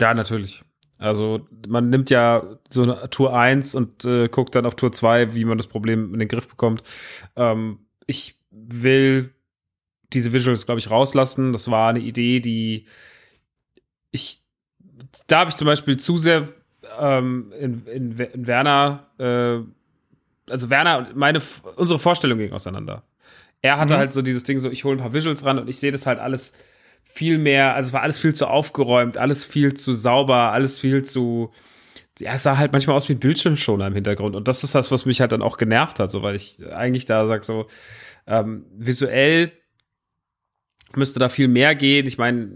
Ja, 0.00 0.14
natürlich. 0.14 0.62
Also 1.02 1.46
man 1.66 1.90
nimmt 1.90 2.10
ja 2.10 2.44
so 2.70 2.82
eine 2.82 3.10
Tour 3.10 3.36
1 3.36 3.74
und 3.74 4.04
äh, 4.04 4.28
guckt 4.28 4.54
dann 4.54 4.66
auf 4.66 4.76
Tour 4.76 4.92
2, 4.92 5.34
wie 5.34 5.44
man 5.44 5.58
das 5.58 5.66
Problem 5.66 6.12
in 6.12 6.20
den 6.20 6.28
Griff 6.28 6.48
bekommt. 6.48 6.82
Ähm, 7.36 7.80
ich 8.06 8.38
will 8.50 9.34
diese 10.12 10.32
Visuals, 10.32 10.66
glaube 10.66 10.78
ich, 10.78 10.90
rauslassen. 10.90 11.52
Das 11.52 11.70
war 11.70 11.90
eine 11.90 12.00
Idee, 12.00 12.40
die 12.40 12.86
ich, 14.10 14.42
da 15.26 15.40
habe 15.40 15.50
ich 15.50 15.56
zum 15.56 15.66
Beispiel 15.66 15.96
zu 15.96 16.18
sehr 16.18 16.48
ähm, 16.98 17.52
in, 17.58 17.86
in, 17.86 18.18
in, 18.18 18.46
Werner, 18.46 19.06
äh, 19.18 19.58
also 20.50 20.70
Werner 20.70 20.98
und 20.98 21.16
meine, 21.16 21.40
unsere 21.76 21.98
Vorstellung 21.98 22.38
ging 22.38 22.52
auseinander. 22.52 23.02
Er 23.60 23.78
hatte 23.78 23.94
mhm. 23.94 23.98
halt 23.98 24.12
so 24.12 24.22
dieses 24.22 24.44
Ding, 24.44 24.58
so 24.58 24.70
ich 24.70 24.84
hole 24.84 24.96
ein 24.96 25.00
paar 25.00 25.12
Visuals 25.12 25.44
ran 25.44 25.58
und 25.58 25.68
ich 25.68 25.78
sehe 25.78 25.92
das 25.92 26.06
halt 26.06 26.18
alles 26.18 26.52
viel 27.04 27.38
mehr, 27.38 27.74
also 27.74 27.88
es 27.88 27.92
war 27.92 28.02
alles 28.02 28.18
viel 28.18 28.34
zu 28.34 28.46
aufgeräumt, 28.46 29.16
alles 29.18 29.44
viel 29.44 29.74
zu 29.74 29.92
sauber, 29.92 30.52
alles 30.52 30.80
viel 30.80 31.02
zu, 31.02 31.50
ja, 32.18 32.34
es 32.34 32.42
sah 32.42 32.56
halt 32.56 32.72
manchmal 32.72 32.96
aus 32.96 33.08
wie 33.08 33.14
ein 33.14 33.20
Bildschirmschoner 33.20 33.86
im 33.86 33.94
Hintergrund. 33.94 34.36
Und 34.36 34.48
das 34.48 34.64
ist 34.64 34.74
das, 34.74 34.90
was 34.90 35.04
mich 35.04 35.20
halt 35.20 35.32
dann 35.32 35.42
auch 35.42 35.58
genervt 35.58 36.00
hat, 36.00 36.10
so 36.10 36.22
weil 36.22 36.34
ich 36.34 36.58
eigentlich 36.72 37.04
da 37.04 37.26
sag 37.26 37.44
so, 37.44 37.66
ähm, 38.26 38.66
visuell 38.76 39.52
müsste 40.94 41.18
da 41.18 41.28
viel 41.28 41.48
mehr 41.48 41.74
gehen. 41.74 42.06
Ich 42.06 42.18
meine, 42.18 42.50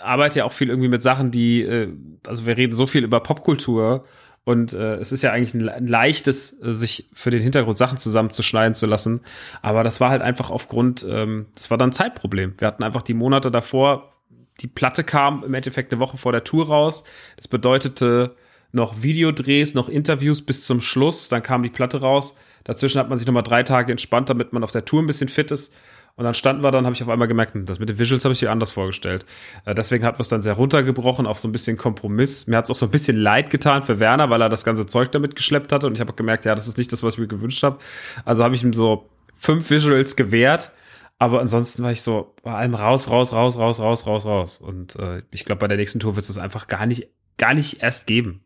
arbeite 0.00 0.40
ja 0.40 0.44
auch 0.44 0.52
viel 0.52 0.68
irgendwie 0.68 0.88
mit 0.88 1.02
Sachen, 1.02 1.30
die, 1.30 1.62
äh, 1.62 1.92
also 2.26 2.46
wir 2.46 2.56
reden 2.56 2.72
so 2.72 2.86
viel 2.86 3.04
über 3.04 3.20
Popkultur 3.20 4.04
Und 4.46 4.74
äh, 4.74 4.94
es 4.98 5.10
ist 5.10 5.22
ja 5.22 5.32
eigentlich 5.32 5.54
ein, 5.54 5.68
ein 5.68 5.88
leichtes, 5.88 6.62
äh, 6.62 6.72
sich 6.72 7.08
für 7.12 7.30
den 7.30 7.42
Hintergrund 7.42 7.78
Sachen 7.78 7.98
zusammenzuschneiden 7.98 8.76
zu 8.76 8.86
lassen. 8.86 9.22
Aber 9.60 9.82
das 9.82 10.00
war 10.00 10.08
halt 10.08 10.22
einfach 10.22 10.50
aufgrund, 10.50 11.04
ähm, 11.06 11.46
das 11.56 11.68
war 11.68 11.78
dann 11.78 11.90
Zeitproblem. 11.90 12.54
Wir 12.58 12.68
hatten 12.68 12.84
einfach 12.84 13.02
die 13.02 13.12
Monate 13.12 13.50
davor, 13.50 14.12
die 14.60 14.68
Platte 14.68 15.02
kam 15.02 15.42
im 15.42 15.52
Endeffekt 15.52 15.92
eine 15.92 16.00
Woche 16.00 16.16
vor 16.16 16.30
der 16.30 16.44
Tour 16.44 16.68
raus. 16.68 17.02
Das 17.36 17.48
bedeutete 17.48 18.36
noch 18.70 19.02
Videodrehs, 19.02 19.74
noch 19.74 19.88
Interviews 19.88 20.42
bis 20.42 20.64
zum 20.64 20.80
Schluss. 20.80 21.28
Dann 21.28 21.42
kam 21.42 21.64
die 21.64 21.68
Platte 21.68 22.00
raus. 22.00 22.36
Dazwischen 22.62 23.00
hat 23.00 23.08
man 23.08 23.18
sich 23.18 23.26
nochmal 23.26 23.42
drei 23.42 23.64
Tage 23.64 23.90
entspannt, 23.90 24.30
damit 24.30 24.52
man 24.52 24.62
auf 24.62 24.70
der 24.70 24.84
Tour 24.84 25.02
ein 25.02 25.06
bisschen 25.06 25.28
fit 25.28 25.50
ist. 25.50 25.74
Und 26.16 26.24
dann 26.24 26.32
standen 26.32 26.64
wir 26.64 26.70
dann, 26.70 26.86
habe 26.86 26.94
ich 26.94 27.02
auf 27.02 27.10
einmal 27.10 27.28
gemerkt, 27.28 27.52
hm, 27.52 27.66
das 27.66 27.78
mit 27.78 27.90
den 27.90 27.98
Visuals 27.98 28.24
habe 28.24 28.32
ich 28.32 28.40
mir 28.40 28.50
anders 28.50 28.70
vorgestellt. 28.70 29.26
Äh, 29.66 29.74
deswegen 29.74 30.04
hat 30.04 30.16
wir 30.16 30.22
es 30.22 30.30
dann 30.30 30.40
sehr 30.40 30.54
runtergebrochen 30.54 31.26
auf 31.26 31.38
so 31.38 31.46
ein 31.46 31.52
bisschen 31.52 31.76
Kompromiss. 31.76 32.46
Mir 32.46 32.56
hat 32.56 32.64
es 32.64 32.70
auch 32.70 32.74
so 32.74 32.86
ein 32.86 32.90
bisschen 32.90 33.18
leid 33.18 33.50
getan 33.50 33.82
für 33.82 34.00
Werner, 34.00 34.30
weil 34.30 34.40
er 34.40 34.48
das 34.48 34.64
ganze 34.64 34.86
Zeug 34.86 35.12
damit 35.12 35.36
geschleppt 35.36 35.72
hatte. 35.72 35.86
Und 35.86 35.92
ich 35.92 36.00
habe 36.00 36.14
gemerkt, 36.14 36.46
ja, 36.46 36.54
das 36.54 36.68
ist 36.68 36.78
nicht 36.78 36.90
das, 36.90 37.02
was 37.02 37.14
ich 37.14 37.20
mir 37.20 37.26
gewünscht 37.26 37.62
habe. 37.62 37.78
Also 38.24 38.44
habe 38.44 38.54
ich 38.54 38.64
ihm 38.64 38.72
so 38.72 39.10
fünf 39.34 39.68
Visuals 39.68 40.16
gewährt. 40.16 40.72
Aber 41.18 41.40
ansonsten 41.40 41.82
war 41.82 41.92
ich 41.92 42.02
so 42.02 42.34
bei 42.42 42.52
allem 42.52 42.74
raus, 42.74 43.10
raus, 43.10 43.32
raus, 43.32 43.58
raus, 43.58 43.78
raus, 43.78 44.06
raus, 44.06 44.24
raus. 44.24 44.58
Und 44.58 44.96
äh, 44.96 45.22
ich 45.30 45.44
glaube, 45.44 45.60
bei 45.60 45.68
der 45.68 45.76
nächsten 45.76 46.00
Tour 46.00 46.16
wird 46.16 46.28
es 46.28 46.38
einfach 46.38 46.66
gar 46.66 46.86
nicht, 46.86 47.08
gar 47.36 47.52
nicht 47.52 47.82
erst 47.82 48.06
geben. 48.06 48.44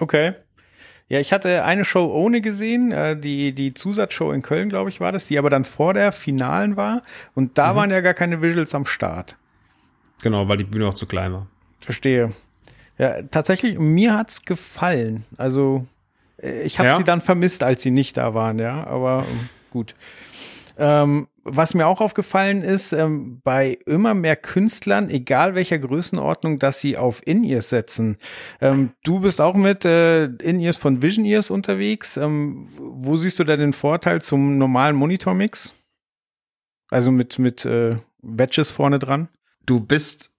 Okay. 0.00 0.34
Ja, 1.08 1.20
ich 1.20 1.32
hatte 1.32 1.64
eine 1.64 1.84
Show 1.84 2.04
ohne 2.12 2.42
gesehen, 2.42 2.92
äh, 2.92 3.18
die, 3.18 3.52
die 3.52 3.72
Zusatzshow 3.72 4.32
in 4.32 4.42
Köln, 4.42 4.68
glaube 4.68 4.90
ich, 4.90 5.00
war 5.00 5.10
das, 5.10 5.26
die 5.26 5.38
aber 5.38 5.48
dann 5.48 5.64
vor 5.64 5.94
der 5.94 6.12
Finalen 6.12 6.76
war. 6.76 7.02
Und 7.34 7.56
da 7.56 7.72
mhm. 7.72 7.76
waren 7.76 7.90
ja 7.90 8.00
gar 8.00 8.14
keine 8.14 8.42
Visuals 8.42 8.74
am 8.74 8.84
Start. 8.84 9.36
Genau, 10.22 10.48
weil 10.48 10.58
die 10.58 10.64
Bühne 10.64 10.86
auch 10.86 10.94
zu 10.94 11.06
klein 11.06 11.32
war. 11.32 11.46
Verstehe. 11.80 12.32
Ja, 12.98 13.22
tatsächlich, 13.22 13.78
mir 13.78 14.14
hat's 14.14 14.44
gefallen. 14.44 15.24
Also, 15.38 15.86
äh, 16.42 16.62
ich 16.62 16.78
habe 16.78 16.90
ja? 16.90 16.96
sie 16.96 17.04
dann 17.04 17.20
vermisst, 17.20 17.62
als 17.62 17.82
sie 17.82 17.90
nicht 17.90 18.16
da 18.16 18.34
waren, 18.34 18.58
ja, 18.58 18.86
aber 18.86 19.24
gut. 19.70 19.94
Ähm, 20.78 21.28
was 21.42 21.74
mir 21.74 21.86
auch 21.86 22.00
aufgefallen 22.00 22.62
ist, 22.62 22.92
ähm, 22.92 23.40
bei 23.42 23.78
immer 23.86 24.14
mehr 24.14 24.36
Künstlern, 24.36 25.10
egal 25.10 25.54
welcher 25.54 25.78
Größenordnung, 25.78 26.58
dass 26.58 26.80
sie 26.80 26.96
auf 26.96 27.26
In-Ears 27.26 27.68
setzen. 27.68 28.16
Ähm, 28.60 28.92
du 29.02 29.20
bist 29.20 29.40
auch 29.40 29.54
mit 29.54 29.84
äh, 29.84 30.26
In-Ears 30.26 30.76
von 30.76 31.02
Vision 31.02 31.24
Ears 31.24 31.50
unterwegs. 31.50 32.16
Ähm, 32.16 32.68
wo 32.78 33.16
siehst 33.16 33.38
du 33.38 33.44
da 33.44 33.56
den 33.56 33.72
Vorteil 33.72 34.22
zum 34.22 34.56
normalen 34.58 34.94
Monitor-Mix? 34.96 35.74
Also 36.90 37.10
mit, 37.10 37.38
mit 37.38 37.64
äh, 37.64 37.96
Wedges 38.22 38.70
vorne 38.70 38.98
dran? 38.98 39.28
Du 39.66 39.80
bist. 39.80 40.30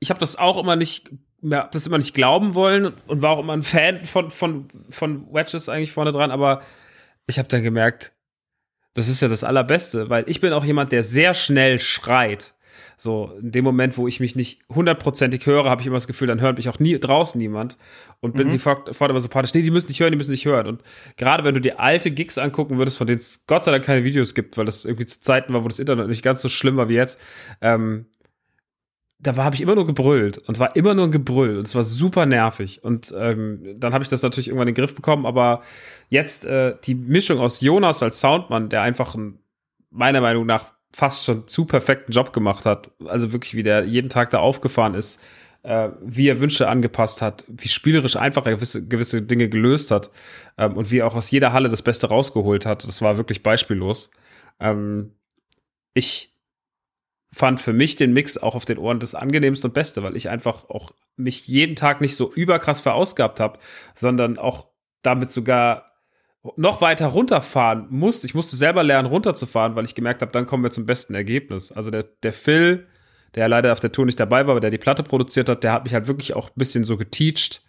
Ich 0.00 0.10
habe 0.10 0.20
das 0.20 0.36
auch 0.36 0.58
immer 0.58 0.76
nicht 0.76 1.10
ja, 1.42 1.68
das 1.72 1.86
immer 1.86 1.98
nicht 1.98 2.14
glauben 2.14 2.54
wollen 2.54 2.94
und 3.08 3.20
war 3.20 3.30
auch 3.30 3.40
immer 3.40 3.52
ein 3.52 3.62
Fan 3.62 4.04
von, 4.04 4.30
von, 4.30 4.68
von 4.90 5.32
Wedges 5.34 5.68
eigentlich 5.68 5.90
vorne 5.92 6.12
dran, 6.12 6.30
aber 6.30 6.62
ich 7.26 7.38
habe 7.38 7.48
dann 7.48 7.62
gemerkt, 7.62 8.12
das 8.94 9.08
ist 9.08 9.22
ja 9.22 9.28
das 9.28 9.44
Allerbeste, 9.44 10.10
weil 10.10 10.24
ich 10.28 10.40
bin 10.40 10.52
auch 10.52 10.64
jemand, 10.64 10.92
der 10.92 11.02
sehr 11.02 11.34
schnell 11.34 11.78
schreit. 11.78 12.54
So, 12.96 13.32
in 13.40 13.50
dem 13.50 13.64
Moment, 13.64 13.98
wo 13.98 14.06
ich 14.06 14.20
mich 14.20 14.36
nicht 14.36 14.60
hundertprozentig 14.68 15.44
höre, 15.46 15.64
habe 15.64 15.80
ich 15.80 15.86
immer 15.86 15.96
das 15.96 16.06
Gefühl, 16.06 16.28
dann 16.28 16.40
hört 16.40 16.56
mich 16.56 16.68
auch 16.68 16.78
nie 16.78 16.98
draußen 16.98 17.36
niemand 17.36 17.76
und 18.20 18.36
bin 18.36 18.46
mhm. 18.46 18.52
sofort 18.52 18.88
immer 18.88 19.18
so 19.18 19.24
sympathisch. 19.24 19.54
Nee, 19.54 19.62
die 19.62 19.72
müssen 19.72 19.88
nicht 19.88 19.98
hören, 19.98 20.12
die 20.12 20.16
müssen 20.16 20.30
nicht 20.30 20.44
hören. 20.44 20.66
Und 20.68 20.82
gerade 21.16 21.42
wenn 21.42 21.54
du 21.54 21.60
dir 21.60 21.80
alte 21.80 22.12
Gigs 22.12 22.38
angucken 22.38 22.78
würdest, 22.78 22.98
von 22.98 23.06
denen 23.06 23.18
es 23.18 23.44
Gott 23.46 23.64
sei 23.64 23.72
Dank 23.72 23.84
keine 23.84 24.04
Videos 24.04 24.34
gibt, 24.34 24.56
weil 24.56 24.66
das 24.66 24.84
irgendwie 24.84 25.06
zu 25.06 25.20
Zeiten 25.20 25.52
war, 25.52 25.64
wo 25.64 25.68
das 25.68 25.80
Internet 25.80 26.08
nicht 26.08 26.22
ganz 26.22 26.42
so 26.42 26.48
schlimm 26.48 26.76
war 26.76 26.88
wie 26.88 26.94
jetzt, 26.94 27.20
ähm, 27.60 28.06
da 29.22 29.36
habe 29.36 29.54
ich 29.54 29.60
immer 29.60 29.74
nur 29.74 29.86
gebrüllt 29.86 30.38
und 30.38 30.58
war 30.58 30.74
immer 30.74 30.94
nur 30.94 31.06
ein 31.06 31.12
Gebrüll 31.12 31.58
und 31.58 31.66
es 31.66 31.74
war 31.74 31.84
super 31.84 32.26
nervig 32.26 32.82
und 32.82 33.14
ähm, 33.16 33.76
dann 33.76 33.94
habe 33.94 34.02
ich 34.02 34.10
das 34.10 34.22
natürlich 34.22 34.48
irgendwann 34.48 34.68
in 34.68 34.74
den 34.74 34.82
Griff 34.82 34.94
bekommen, 34.94 35.26
aber 35.26 35.62
jetzt 36.08 36.44
äh, 36.44 36.74
die 36.84 36.96
Mischung 36.96 37.38
aus 37.38 37.60
Jonas 37.60 38.02
als 38.02 38.20
Soundmann, 38.20 38.68
der 38.68 38.82
einfach 38.82 39.14
ein, 39.14 39.38
meiner 39.90 40.20
Meinung 40.20 40.46
nach 40.46 40.72
fast 40.92 41.24
schon 41.24 41.46
zu 41.46 41.66
perfekten 41.66 42.12
Job 42.12 42.32
gemacht 42.32 42.66
hat, 42.66 42.90
also 43.06 43.32
wirklich 43.32 43.54
wie 43.54 43.62
der 43.62 43.84
jeden 43.84 44.10
Tag 44.10 44.30
da 44.30 44.40
aufgefahren 44.40 44.94
ist, 44.94 45.20
äh, 45.62 45.90
wie 46.02 46.28
er 46.28 46.40
Wünsche 46.40 46.68
angepasst 46.68 47.22
hat, 47.22 47.44
wie 47.46 47.68
spielerisch 47.68 48.16
einfach 48.16 48.44
er 48.46 48.54
gewisse, 48.54 48.86
gewisse 48.86 49.22
Dinge 49.22 49.48
gelöst 49.48 49.92
hat 49.92 50.10
ähm, 50.58 50.76
und 50.76 50.90
wie 50.90 50.98
er 50.98 51.06
auch 51.06 51.14
aus 51.14 51.30
jeder 51.30 51.52
Halle 51.52 51.68
das 51.68 51.82
Beste 51.82 52.08
rausgeholt 52.08 52.66
hat, 52.66 52.84
das 52.84 53.00
war 53.00 53.16
wirklich 53.16 53.44
beispiellos. 53.44 54.10
Ähm, 54.58 55.12
ich 55.94 56.31
fand 57.32 57.60
für 57.60 57.72
mich 57.72 57.96
den 57.96 58.12
Mix 58.12 58.36
auch 58.36 58.54
auf 58.54 58.66
den 58.66 58.78
Ohren 58.78 59.00
das 59.00 59.14
angenehmste 59.14 59.68
und 59.68 59.74
beste, 59.74 60.02
weil 60.02 60.16
ich 60.16 60.28
einfach 60.28 60.68
auch 60.68 60.92
mich 61.16 61.48
jeden 61.48 61.76
Tag 61.76 62.00
nicht 62.00 62.14
so 62.14 62.32
überkrass 62.32 62.80
verausgabt 62.80 63.40
habe, 63.40 63.58
sondern 63.94 64.38
auch 64.38 64.68
damit 65.02 65.30
sogar 65.30 65.92
noch 66.56 66.80
weiter 66.80 67.06
runterfahren 67.06 67.86
musste. 67.88 68.26
Ich 68.26 68.34
musste 68.34 68.56
selber 68.56 68.82
lernen, 68.82 69.08
runterzufahren, 69.08 69.76
weil 69.76 69.84
ich 69.84 69.94
gemerkt 69.94 70.22
habe, 70.22 70.32
dann 70.32 70.46
kommen 70.46 70.62
wir 70.62 70.70
zum 70.70 70.86
besten 70.86 71.14
Ergebnis. 71.14 71.72
Also 71.72 71.90
der, 71.90 72.04
der 72.22 72.32
Phil, 72.32 72.86
der 73.34 73.48
leider 73.48 73.72
auf 73.72 73.80
der 73.80 73.92
Tour 73.92 74.04
nicht 74.04 74.20
dabei 74.20 74.46
war, 74.46 74.52
aber 74.52 74.60
der 74.60 74.70
die 74.70 74.78
Platte 74.78 75.02
produziert 75.02 75.48
hat, 75.48 75.64
der 75.64 75.72
hat 75.72 75.84
mich 75.84 75.94
halt 75.94 76.08
wirklich 76.08 76.34
auch 76.34 76.48
ein 76.48 76.56
bisschen 76.56 76.84
so 76.84 76.96
geteacht, 76.96 77.62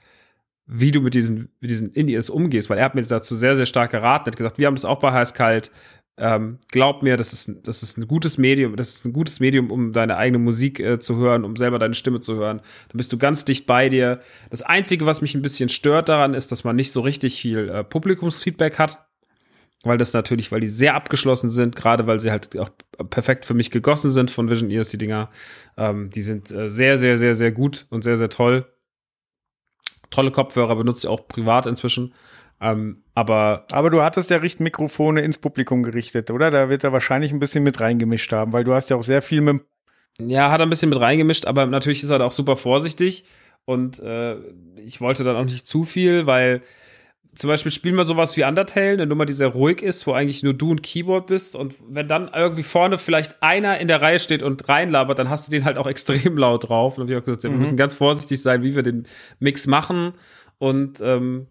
wie 0.66 0.92
du 0.92 1.02
mit 1.02 1.14
diesen, 1.14 1.52
mit 1.60 1.70
diesen 1.70 1.92
Indies 1.92 2.30
umgehst, 2.30 2.70
weil 2.70 2.80
er 2.80 2.86
hat 2.86 2.96
mir 2.96 3.04
dazu 3.04 3.36
sehr, 3.36 3.56
sehr 3.56 3.66
stark 3.66 3.92
geraten. 3.92 4.28
Er 4.28 4.32
hat 4.32 4.38
gesagt, 4.38 4.58
wir 4.58 4.68
haben 4.68 4.76
das 4.76 4.86
auch 4.86 5.00
bei 5.00 5.12
Heiß 5.12 5.34
Kalt. 5.34 5.72
Ähm, 6.16 6.60
glaub 6.72 7.02
mir, 7.02 7.18
das 7.18 7.34
ist, 7.34 7.68
das 7.68 7.82
ist 7.82 7.98
ein 7.98 8.08
gutes 8.08 8.38
Medium, 8.38 8.76
das 8.76 8.90
ist 8.90 9.06
ein 9.06 9.14
gutes 9.14 9.40
Medium, 9.40 9.72
um 9.72 9.94
deine 9.94 10.16
eigene 10.16 10.38
Musik 10.38 10.80
äh, 10.80 11.00
zu 11.00 11.16
hören, 11.16 11.44
um 11.44 11.56
selber 11.56 11.80
deine 11.80 11.96
Stimme 11.96 12.20
zu 12.20 12.36
hören. 12.36 12.60
Da 12.90 12.94
bist 12.98 13.12
du 13.12 13.18
ganz 13.18 13.46
dicht 13.46 13.66
bei 13.66 13.90
dir. 13.90 14.20
Das 14.52 14.62
Einzige, 14.62 15.08
was 15.08 15.22
mich 15.22 15.34
ein 15.34 15.42
bisschen 15.42 15.70
stört 15.70 16.10
daran, 16.10 16.36
ist, 16.36 16.52
dass 16.52 16.64
man 16.64 16.76
nicht 16.76 16.92
so 16.92 17.02
richtig 17.02 17.42
viel 17.42 17.68
äh, 17.70 17.84
Publikumsfeedback 17.84 18.78
hat. 18.78 19.08
Weil 19.86 19.98
das 19.98 20.14
natürlich, 20.14 20.50
weil 20.52 20.62
die 20.62 20.70
sehr 20.70 20.96
abgeschlossen 20.96 21.50
sind, 21.50 21.76
gerade 21.76 22.08
weil 22.08 22.18
sie 22.20 22.32
halt 22.32 22.58
auch 22.58 22.70
perfekt 23.10 23.44
für 23.46 23.54
mich 23.54 23.70
gegossen 23.70 24.12
sind 24.12 24.32
von 24.32 24.50
Vision 24.50 24.70
Ears, 24.70 24.88
die 24.88 24.98
Dinger. 24.98 25.30
Ähm, 25.76 26.10
die 26.10 26.22
sind 26.22 26.52
äh, 26.52 26.70
sehr, 26.70 26.98
sehr, 26.98 27.18
sehr, 27.18 27.36
sehr 27.36 27.52
gut 27.52 27.86
und 27.90 28.02
sehr, 28.02 28.16
sehr 28.16 28.30
toll. 28.30 28.66
Tolle 30.10 30.32
Kopfhörer 30.32 30.76
benutze 30.76 31.08
ich 31.08 31.12
auch 31.12 31.28
privat 31.28 31.66
inzwischen. 31.66 32.14
Ähm, 32.62 33.04
aber, 33.16 33.66
aber 33.72 33.90
du 33.90 34.02
hattest 34.02 34.30
ja 34.30 34.38
Richtmikrofone 34.38 35.22
ins 35.22 35.38
Publikum 35.38 35.84
gerichtet, 35.84 36.32
oder? 36.32 36.50
Da 36.50 36.70
wird 36.70 36.84
er 36.84 36.94
wahrscheinlich 36.94 37.32
ein 37.32 37.40
bisschen 37.40 37.64
mit 37.64 37.80
reingemischt 37.80 38.32
haben, 38.32 38.54
weil 38.54 38.64
du 38.64 38.74
hast 38.74 38.90
ja 38.90 38.96
auch 38.96 39.04
sehr 39.04 39.22
viel 39.22 39.42
mit. 39.42 39.62
Ja, 40.20 40.52
hat 40.52 40.62
er 40.62 40.66
ein 40.66 40.70
bisschen 40.70 40.90
mit 40.90 41.00
reingemischt, 41.00 41.46
aber 41.46 41.66
natürlich 41.66 42.04
ist 42.04 42.10
er 42.10 42.20
da 42.20 42.26
auch 42.26 42.32
super 42.32 42.56
vorsichtig. 42.56 43.26
Und 43.66 44.00
äh, 44.00 44.36
ich 44.78 45.02
wollte 45.02 45.24
dann 45.24 45.36
auch 45.36 45.46
nicht 45.46 45.66
zu 45.66 45.84
viel, 45.84 46.26
weil 46.26 46.62
zum 47.36 47.48
Beispiel 47.48 47.72
spielen 47.72 47.96
wir 47.96 48.04
sowas 48.04 48.38
wie 48.38 48.44
Undertale, 48.44 48.92
eine 48.92 49.08
Nummer, 49.08 49.26
die 49.26 49.34
sehr 49.34 49.48
ruhig 49.48 49.82
ist, 49.82 50.06
wo 50.06 50.14
eigentlich 50.14 50.44
nur 50.44 50.54
du 50.54 50.72
und 50.72 50.84
Keyboard 50.84 51.28
bist. 51.28 51.56
Und 51.56 51.74
wenn 51.90 52.08
dann 52.08 52.30
irgendwie 52.34 52.64
vorne 52.64 52.98
vielleicht 52.98 53.42
einer 53.42 53.80
in 53.80 53.88
der 53.88 54.02
Reihe 54.02 54.20
steht 54.20 54.44
und 54.44 54.68
reinlabert, 54.70 55.18
dann 55.18 55.30
hast 55.30 55.48
du 55.48 55.52
den 55.52 55.66
halt 55.66 55.78
auch 55.78 55.88
extrem 55.94 56.38
laut 56.38 56.70
drauf. 56.70 56.98
Und 56.98 57.04
hab 57.04 57.10
ich 57.10 57.18
auch 57.18 57.26
gesagt, 57.26 57.44
mhm. 57.44 57.52
wir 57.52 57.58
müssen 57.58 57.78
ganz 57.78 57.94
vorsichtig 57.94 58.42
sein, 58.42 58.62
wie 58.62 58.76
wir 58.76 58.84
den 58.84 59.08
Mix 59.40 59.66
machen. 59.66 60.14
Und 60.60 61.02
ähm, 61.02 61.48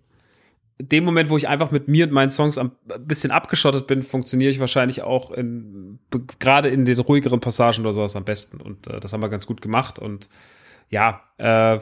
dem 0.81 1.05
Moment, 1.05 1.31
wo 1.31 1.37
ich 1.37 1.49
einfach 1.49 1.71
mit 1.71 1.89
mir 1.89 2.07
und 2.07 2.13
meinen 2.13 2.31
Songs 2.31 2.59
ein 2.59 2.73
bisschen 3.01 3.31
abgeschottet 3.31 3.87
bin, 3.87 4.03
funktioniere 4.03 4.51
ich 4.51 4.61
wahrscheinlich 4.61 5.03
auch 5.03 5.31
in, 5.31 5.99
gerade 6.39 6.69
in 6.69 6.85
den 6.85 6.99
ruhigeren 6.99 7.41
Passagen 7.41 7.83
oder 7.83 7.93
sowas 7.93 8.17
am 8.17 8.25
besten. 8.25 8.61
Und 8.61 8.87
äh, 8.87 9.01
das 9.01 9.13
haben 9.13 9.21
wir 9.21 9.29
ganz 9.29 9.47
gut 9.47 9.63
gemacht. 9.63 9.99
Und 9.99 10.29
ja, 10.89 11.23
äh, 11.39 11.81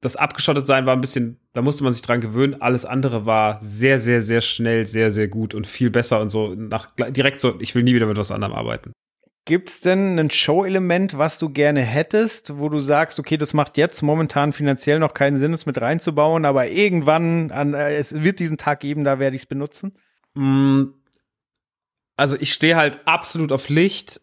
das 0.00 0.16
abgeschottet 0.16 0.66
sein 0.66 0.84
war 0.84 0.94
ein 0.94 1.00
bisschen, 1.00 1.38
da 1.52 1.62
musste 1.62 1.84
man 1.84 1.92
sich 1.92 2.02
dran 2.02 2.20
gewöhnen. 2.20 2.60
Alles 2.60 2.84
andere 2.84 3.24
war 3.24 3.60
sehr, 3.62 3.98
sehr, 3.98 4.20
sehr 4.20 4.40
schnell, 4.40 4.86
sehr, 4.86 5.10
sehr 5.10 5.28
gut 5.28 5.54
und 5.54 5.66
viel 5.66 5.90
besser 5.90 6.20
und 6.20 6.28
so 6.28 6.54
nach 6.54 6.90
direkt 6.96 7.40
so, 7.40 7.54
ich 7.60 7.74
will 7.74 7.84
nie 7.84 7.94
wieder 7.94 8.06
mit 8.06 8.16
was 8.16 8.32
anderem 8.32 8.52
arbeiten. 8.52 8.92
Gibt's 9.44 9.80
denn 9.80 10.18
ein 10.20 10.30
Show-Element, 10.30 11.18
was 11.18 11.38
du 11.38 11.48
gerne 11.48 11.80
hättest, 11.80 12.58
wo 12.58 12.68
du 12.68 12.78
sagst, 12.78 13.18
okay, 13.18 13.36
das 13.36 13.54
macht 13.54 13.76
jetzt 13.76 14.00
momentan 14.02 14.52
finanziell 14.52 15.00
noch 15.00 15.14
keinen 15.14 15.36
Sinn, 15.36 15.52
es 15.52 15.66
mit 15.66 15.80
reinzubauen, 15.80 16.44
aber 16.44 16.68
irgendwann, 16.68 17.50
an, 17.50 17.74
äh, 17.74 17.96
es 17.96 18.22
wird 18.22 18.38
diesen 18.38 18.56
Tag 18.56 18.80
geben, 18.80 19.02
da 19.02 19.18
werde 19.18 19.34
ich 19.34 19.42
es 19.42 19.46
benutzen? 19.46 19.94
Mm, 20.34 20.84
also 22.16 22.36
ich 22.38 22.52
stehe 22.52 22.76
halt 22.76 23.00
absolut 23.04 23.50
auf 23.50 23.68
Licht. 23.68 24.20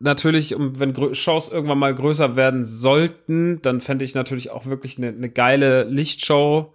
Natürlich, 0.00 0.54
wenn 0.58 1.14
Shows 1.14 1.48
irgendwann 1.48 1.78
mal 1.78 1.94
größer 1.94 2.36
werden 2.36 2.66
sollten, 2.66 3.62
dann 3.62 3.80
fände 3.80 4.04
ich 4.04 4.14
natürlich 4.14 4.50
auch 4.50 4.66
wirklich 4.66 4.98
eine, 4.98 5.08
eine 5.08 5.30
geile 5.30 5.84
Lichtshow 5.84 6.74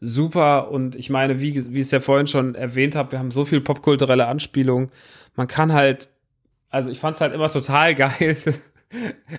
super. 0.00 0.70
Und 0.70 0.96
ich 0.96 1.10
meine, 1.10 1.40
wie, 1.40 1.72
wie 1.72 1.78
ich 1.78 1.86
es 1.86 1.90
ja 1.90 2.00
vorhin 2.00 2.26
schon 2.26 2.54
erwähnt 2.54 2.94
habe, 2.94 3.12
wir 3.12 3.18
haben 3.18 3.30
so 3.30 3.44
viel 3.44 3.60
popkulturelle 3.60 4.26
Anspielungen. 4.26 4.90
Man 5.34 5.48
kann 5.48 5.72
halt 5.72 6.08
also 6.76 6.90
ich 6.90 6.98
fand's 6.98 7.20
halt 7.20 7.32
immer 7.32 7.50
total 7.50 7.94
geil. 7.96 8.36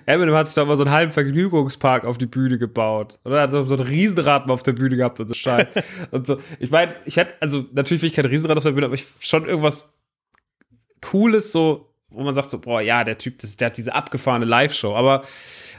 Eminem 0.04 0.34
hat 0.34 0.46
sich 0.46 0.54
da 0.54 0.62
immer 0.62 0.76
so 0.76 0.82
einen 0.84 0.92
halben 0.92 1.12
Vergnügungspark 1.12 2.04
auf 2.04 2.18
die 2.18 2.26
Bühne 2.26 2.58
gebaut. 2.58 3.18
Oder 3.24 3.42
hat 3.42 3.50
so, 3.52 3.64
so 3.64 3.76
ein 3.76 3.80
Riesenrad 3.80 4.46
mal 4.46 4.52
auf 4.52 4.62
der 4.62 4.72
Bühne 4.72 4.96
gehabt 4.96 5.20
und 5.20 5.28
so 5.28 5.34
Scheiß. 5.34 5.68
und 6.10 6.26
so. 6.26 6.38
Ich 6.58 6.70
meine, 6.70 6.94
ich 7.04 7.16
hätte, 7.16 7.34
also 7.40 7.64
natürlich 7.72 8.02
will 8.02 8.08
ich 8.08 8.16
kein 8.16 8.26
Riesenrad 8.26 8.58
auf 8.58 8.64
der 8.64 8.72
Bühne, 8.72 8.86
aber 8.86 8.96
ich 8.96 9.06
schon 9.20 9.46
irgendwas 9.46 9.92
Cooles, 11.00 11.52
so 11.52 11.84
wo 12.10 12.22
man 12.22 12.34
sagt 12.34 12.50
so, 12.50 12.58
boah, 12.58 12.80
ja, 12.80 13.04
der 13.04 13.18
Typ, 13.18 13.38
das, 13.38 13.56
der 13.56 13.66
hat 13.66 13.76
diese 13.76 13.94
abgefahrene 13.94 14.46
Live-Show. 14.46 14.96
Aber 14.96 15.22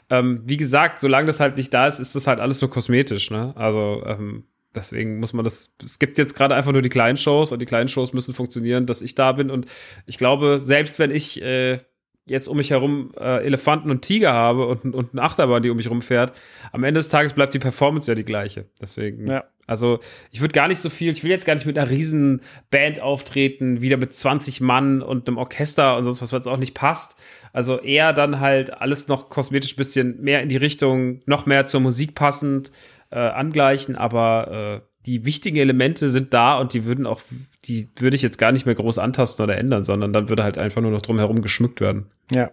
ähm, 0.10 0.42
wie 0.46 0.58
gesagt, 0.58 1.00
solange 1.00 1.28
das 1.28 1.40
halt 1.40 1.58
nicht 1.58 1.74
da 1.74 1.88
ist, 1.88 2.00
ist 2.00 2.16
das 2.16 2.28
halt 2.28 2.40
alles 2.40 2.60
so 2.60 2.68
kosmetisch, 2.68 3.32
ne? 3.32 3.54
Also 3.56 4.04
ähm, 4.06 4.44
deswegen 4.76 5.20
muss 5.20 5.34
man 5.34 5.44
das, 5.44 5.74
es 5.84 6.00
gibt 6.00 6.18
jetzt 6.18 6.36
gerade 6.36 6.56
einfach 6.56 6.72
nur 6.72 6.82
die 6.82 6.90
kleinen 6.90 7.18
Shows 7.18 7.52
und 7.52 7.62
die 7.62 7.66
kleinen 7.66 7.90
Shows 7.90 8.14
müssen 8.14 8.34
funktionieren, 8.34 8.86
dass 8.86 9.02
ich 9.02 9.16
da 9.16 9.32
bin. 9.32 9.50
Und 9.50 9.66
ich 10.06 10.18
glaube, 10.18 10.60
selbst 10.62 11.00
wenn 11.00 11.12
ich 11.12 11.42
äh, 11.42 11.80
jetzt 12.28 12.48
um 12.48 12.58
mich 12.58 12.72
herum 12.72 13.12
äh, 13.20 13.44
Elefanten 13.44 13.90
und 13.90 14.04
Tiger 14.04 14.34
habe 14.34 14.68
und, 14.68 14.94
und 14.94 15.14
eine 15.14 15.24
Achterbahn, 15.24 15.64
die 15.64 15.70
um 15.70 15.78
mich 15.78 15.90
rumfährt, 15.90 16.34
am 16.72 16.84
Ende 16.84 17.00
des 17.00 17.10
Tages 17.10 17.34
bleibt 17.34 17.54
die 17.54 17.60
Performance 17.60 18.10
ja 18.10 18.16
die 18.16 18.24
gleiche. 18.24 18.66
Deswegen, 18.80 19.26
Ja. 19.28 19.46
also 19.66 20.00
ich 20.30 20.40
würde 20.42 20.54
gar 20.54 20.68
nicht 20.68 20.80
so 20.80 20.90
viel, 20.90 21.12
ich 21.12 21.24
will 21.24 21.32
jetzt 21.32 21.46
gar 21.46 21.56
nicht 21.56 21.66
mit 21.66 21.78
einer 21.78 21.90
riesen 21.90 22.42
Band 22.70 23.00
auftreten, 23.00 23.82
wieder 23.82 23.98
mit 23.98 24.14
20 24.14 24.62
Mann 24.62 25.02
und 25.02 25.28
einem 25.28 25.38
Orchester 25.40 25.98
und 25.98 26.04
sonst 26.04 26.22
was, 26.22 26.32
was 26.32 26.46
auch 26.46 26.58
nicht 26.58 26.76
passt. 26.76 27.16
Also 27.52 27.80
eher 27.80 28.14
dann 28.14 28.40
halt 28.40 28.80
alles 28.80 29.08
noch 29.08 29.30
kosmetisch 29.30 29.76
bisschen 29.76 30.22
mehr 30.22 30.44
in 30.44 30.50
die 30.50 30.58
Richtung, 30.58 31.22
noch 31.26 31.48
mehr 31.48 31.66
zur 31.66 31.80
Musik 31.82 32.14
passend 32.14 32.72
äh, 33.12 33.18
angleichen, 33.20 33.96
aber 33.96 34.82
äh, 34.84 34.88
die 35.06 35.26
wichtigen 35.26 35.58
Elemente 35.58 36.10
sind 36.10 36.34
da 36.34 36.60
und 36.60 36.74
die 36.74 36.86
würden 36.86 37.06
auch, 37.08 37.22
die 37.66 37.90
würde 37.98 38.16
ich 38.16 38.22
jetzt 38.22 38.38
gar 38.38 38.52
nicht 38.52 38.66
mehr 38.66 38.76
groß 38.76 38.98
antasten 39.00 39.44
oder 39.44 39.58
ändern, 39.58 39.84
sondern 39.84 40.12
dann 40.14 40.30
würde 40.30 40.44
halt 40.44 40.58
einfach 40.58 40.82
nur 40.82 40.92
noch 40.92 41.02
drumherum 41.02 41.42
geschmückt 41.42 41.82
werden. 41.82 42.12
Ja. 42.32 42.52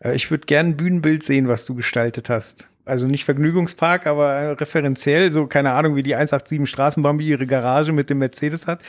Äh, 0.00 0.14
Ich 0.14 0.30
würde 0.30 0.46
gern 0.46 0.66
ein 0.68 0.76
Bühnenbild 0.76 1.22
sehen, 1.22 1.48
was 1.48 1.64
du 1.64 1.74
gestaltet 1.74 2.28
hast. 2.28 2.68
Also 2.84 3.06
nicht 3.06 3.26
Vergnügungspark, 3.26 4.06
aber 4.06 4.32
äh, 4.32 4.50
referenziell, 4.52 5.30
so 5.30 5.46
keine 5.46 5.72
Ahnung, 5.72 5.94
wie 5.96 6.02
die 6.02 6.14
187 6.14 6.66
Straßenbambi 6.70 7.26
ihre 7.26 7.46
Garage 7.46 7.92
mit 7.92 8.08
dem 8.08 8.18
Mercedes 8.18 8.66
hat. 8.66 8.82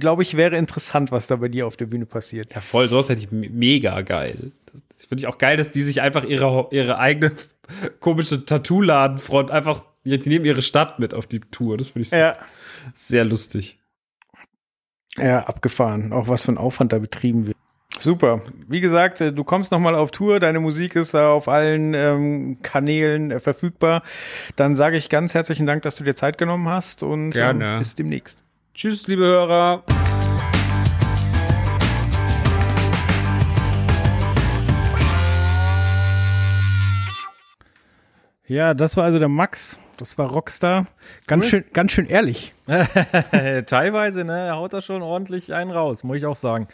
Glaube 0.00 0.22
ich, 0.22 0.36
wäre 0.36 0.56
interessant, 0.56 1.12
was 1.12 1.28
da 1.28 1.36
bei 1.36 1.46
dir 1.48 1.68
auf 1.68 1.76
der 1.76 1.86
Bühne 1.86 2.06
passiert. 2.06 2.52
Ja, 2.52 2.60
voll, 2.60 2.88
sowas 2.88 3.08
hätte 3.08 3.20
ich 3.20 3.30
me- 3.30 3.48
mega 3.50 4.00
geil. 4.00 4.50
Das 4.90 5.04
finde 5.04 5.20
ich 5.20 5.26
auch 5.28 5.38
geil, 5.38 5.56
dass 5.58 5.70
die 5.70 5.82
sich 5.84 6.00
einfach 6.00 6.24
ihre, 6.24 6.66
ihre 6.72 6.98
eigene 6.98 7.30
komische 8.00 8.44
Tattoo-Ladenfront 8.44 9.52
einfach, 9.52 9.84
die 10.06 10.28
nehmen 10.28 10.44
ihre 10.44 10.62
Stadt 10.62 10.98
mit 10.98 11.12
auf 11.14 11.26
die 11.26 11.40
Tour. 11.40 11.76
Das 11.76 11.88
finde 11.88 12.06
ich 12.06 12.12
Ja. 12.12 12.36
sehr 12.94 13.24
lustig. 13.24 13.78
Ja, 15.18 15.40
abgefahren. 15.40 16.12
Auch 16.12 16.28
was 16.28 16.42
für 16.42 16.52
ein 16.52 16.58
Aufwand 16.58 16.92
da 16.92 16.98
betrieben 16.98 17.46
wird. 17.46 17.56
Super. 17.98 18.42
Wie 18.68 18.80
gesagt, 18.82 19.20
äh, 19.22 19.32
du 19.32 19.42
kommst 19.42 19.72
nochmal 19.72 19.94
auf 19.94 20.10
Tour, 20.10 20.38
deine 20.38 20.60
Musik 20.60 20.96
ist 20.96 21.14
auf 21.14 21.48
allen 21.48 21.94
ähm, 21.94 22.58
Kanälen 22.62 23.30
äh, 23.30 23.40
verfügbar. 23.40 24.02
Dann 24.56 24.76
sage 24.76 24.98
ich 24.98 25.08
ganz 25.08 25.32
herzlichen 25.32 25.64
Dank, 25.64 25.82
dass 25.82 25.96
du 25.96 26.04
dir 26.04 26.14
Zeit 26.14 26.36
genommen 26.36 26.68
hast 26.68 27.02
und 27.02 27.30
Gerne. 27.30 27.64
Ähm, 27.74 27.78
bis 27.78 27.94
demnächst. 27.94 28.38
Tschüss, 28.74 29.06
liebe 29.06 29.24
Hörer. 29.24 29.82
Ja, 38.46 38.74
das 38.74 38.96
war 38.96 39.04
also 39.04 39.18
der 39.18 39.28
Max. 39.28 39.78
Das 39.96 40.18
war 40.18 40.28
Rockstar. 40.28 40.86
Ganz 41.26 41.44
Cool. 41.44 41.50
schön, 41.50 41.64
ganz 41.72 41.92
schön 41.92 42.06
ehrlich. 42.06 42.52
Teilweise, 43.66 44.24
ne, 44.24 44.52
haut 44.52 44.72
er 44.72 44.82
schon 44.82 45.02
ordentlich 45.02 45.54
einen 45.54 45.70
raus, 45.70 46.04
muss 46.04 46.16
ich 46.18 46.26
auch 46.26 46.36
sagen. 46.36 46.68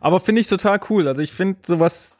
Aber 0.00 0.20
finde 0.20 0.40
ich 0.40 0.46
total 0.48 0.78
cool. 0.90 1.08
Also 1.08 1.22
ich 1.22 1.32
finde 1.32 1.58
sowas 1.64 2.16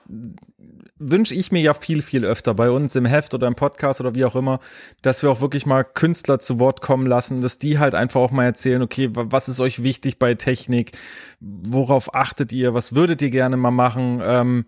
wünsche 1.01 1.35
ich 1.37 1.53
mir 1.53 1.61
ja 1.61 1.75
viel, 1.75 2.03
viel 2.03 2.25
öfter 2.25 2.55
bei 2.55 2.71
uns 2.73 2.97
im 2.97 3.05
Heft 3.07 3.33
oder 3.33 3.47
im 3.47 3.55
Podcast 3.55 4.01
oder 4.01 4.17
wie 4.17 4.25
auch 4.25 4.35
immer, 4.35 4.59
dass 5.01 5.23
wir 5.23 5.31
auch 5.31 5.41
wirklich 5.41 5.65
mal 5.65 5.85
Künstler 5.85 6.41
zu 6.41 6.59
Wort 6.59 6.81
kommen 6.81 7.07
lassen, 7.07 7.41
dass 7.41 7.59
die 7.59 7.79
halt 7.79 7.95
einfach 7.95 8.21
auch 8.21 8.33
mal 8.33 8.45
erzählen, 8.47 8.83
okay, 8.83 9.15
wa- 9.15 9.27
was 9.29 9.49
ist 9.49 9.61
euch 9.61 9.85
wichtig 9.85 10.19
bei 10.19 10.35
Technik? 10.35 10.91
Worauf 11.39 12.17
achtet 12.17 12.53
ihr? 12.53 12.75
Was 12.75 12.97
würdet 12.97 13.23
ihr 13.23 13.31
gerne 13.31 13.57
mal 13.57 13.71
machen? 13.71 14.21
Ähm, 14.25 14.65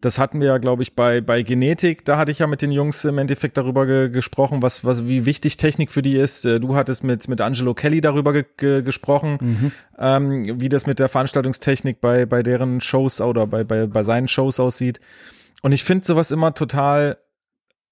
das 0.00 0.18
hatten 0.18 0.40
wir 0.40 0.48
ja, 0.48 0.58
glaube 0.58 0.82
ich, 0.82 0.94
bei, 0.94 1.20
bei 1.20 1.42
Genetik. 1.42 2.04
Da 2.04 2.16
hatte 2.16 2.30
ich 2.30 2.38
ja 2.38 2.46
mit 2.46 2.62
den 2.62 2.70
Jungs 2.70 3.04
im 3.04 3.18
Endeffekt 3.18 3.56
darüber 3.56 3.84
ge 3.84 4.10
gesprochen, 4.10 4.62
was, 4.62 4.84
was, 4.84 5.06
wie 5.06 5.26
wichtig 5.26 5.56
Technik 5.56 5.90
für 5.90 6.02
die 6.02 6.16
ist. 6.16 6.44
Äh, 6.44 6.60
Du 6.60 6.76
hattest 6.76 7.02
mit, 7.02 7.28
mit 7.28 7.40
Angelo 7.40 7.74
Kelly 7.74 8.00
darüber 8.00 8.32
ge 8.32 8.44
ge 8.56 8.82
gesprochen, 8.82 9.72
ähm, 9.98 10.60
wie 10.60 10.68
das 10.68 10.86
mit 10.86 10.98
der 10.98 11.08
Veranstaltungstechnik 11.08 12.00
bei, 12.00 12.26
bei 12.26 12.42
deren 12.42 12.80
Shows 12.80 13.20
oder 13.20 13.46
bei, 13.46 13.64
bei, 13.64 13.86
bei 13.86 14.02
seinen 14.02 14.28
Shows 14.28 14.60
aussieht. 14.60 15.00
Und 15.62 15.72
ich 15.72 15.82
finde 15.82 16.06
sowas 16.06 16.30
immer 16.30 16.54
total, 16.54 17.18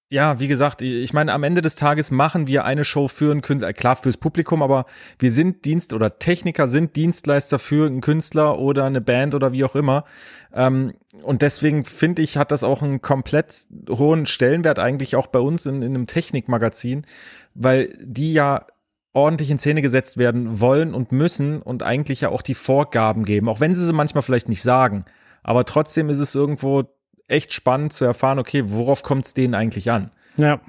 ja, 0.09 0.39
wie 0.39 0.47
gesagt, 0.47 0.81
ich 0.81 1.11
meine, 1.11 1.33
am 1.33 1.43
Ende 1.43 1.61
des 1.61 1.75
Tages 1.75 2.11
machen 2.11 2.47
wir 2.47 2.63
eine 2.63 2.85
Show 2.85 3.09
für 3.09 3.31
einen 3.31 3.41
Künstler, 3.41 3.73
klar 3.73 3.97
fürs 3.97 4.15
Publikum, 4.15 4.63
aber 4.63 4.85
wir 5.19 5.33
sind 5.33 5.65
Dienst 5.65 5.91
oder 5.91 6.17
Techniker 6.17 6.69
sind 6.69 6.95
Dienstleister 6.95 7.59
für 7.59 7.87
einen 7.87 7.99
Künstler 7.99 8.57
oder 8.57 8.85
eine 8.85 9.01
Band 9.01 9.35
oder 9.35 9.51
wie 9.51 9.65
auch 9.65 9.75
immer. 9.75 10.05
Ähm, 10.53 10.93
und 11.23 11.41
deswegen 11.41 11.83
finde 11.83 12.21
ich, 12.21 12.37
hat 12.37 12.51
das 12.51 12.63
auch 12.63 12.81
einen 12.81 13.01
komplett 13.01 13.67
hohen 13.89 14.25
Stellenwert 14.25 14.79
eigentlich 14.79 15.17
auch 15.17 15.27
bei 15.27 15.39
uns 15.39 15.65
in, 15.65 15.81
in 15.81 15.93
einem 15.93 16.07
Technikmagazin, 16.07 17.05
weil 17.53 17.93
die 18.01 18.31
ja 18.31 18.65
ordentlich 19.11 19.51
in 19.51 19.59
Szene 19.59 19.81
gesetzt 19.81 20.15
werden 20.15 20.61
wollen 20.61 20.93
und 20.93 21.11
müssen 21.11 21.61
und 21.61 21.83
eigentlich 21.83 22.21
ja 22.21 22.29
auch 22.29 22.43
die 22.43 22.53
Vorgaben 22.53 23.25
geben, 23.25 23.49
auch 23.49 23.59
wenn 23.59 23.75
sie 23.75 23.85
sie 23.85 23.93
manchmal 23.93 24.21
vielleicht 24.21 24.47
nicht 24.47 24.61
sagen. 24.61 25.03
Aber 25.43 25.65
trotzdem 25.65 26.09
ist 26.09 26.19
es 26.19 26.33
irgendwo 26.33 26.83
echt 27.27 27.53
spannend 27.53 27.93
zu 27.93 28.05
erfahren, 28.05 28.39
okay, 28.39 28.63
worauf 28.67 29.03
kommt 29.03 29.25
es 29.25 29.33
denen 29.33 29.53
eigentlich 29.53 29.91
an? 29.91 30.11
Ja. 30.37 30.59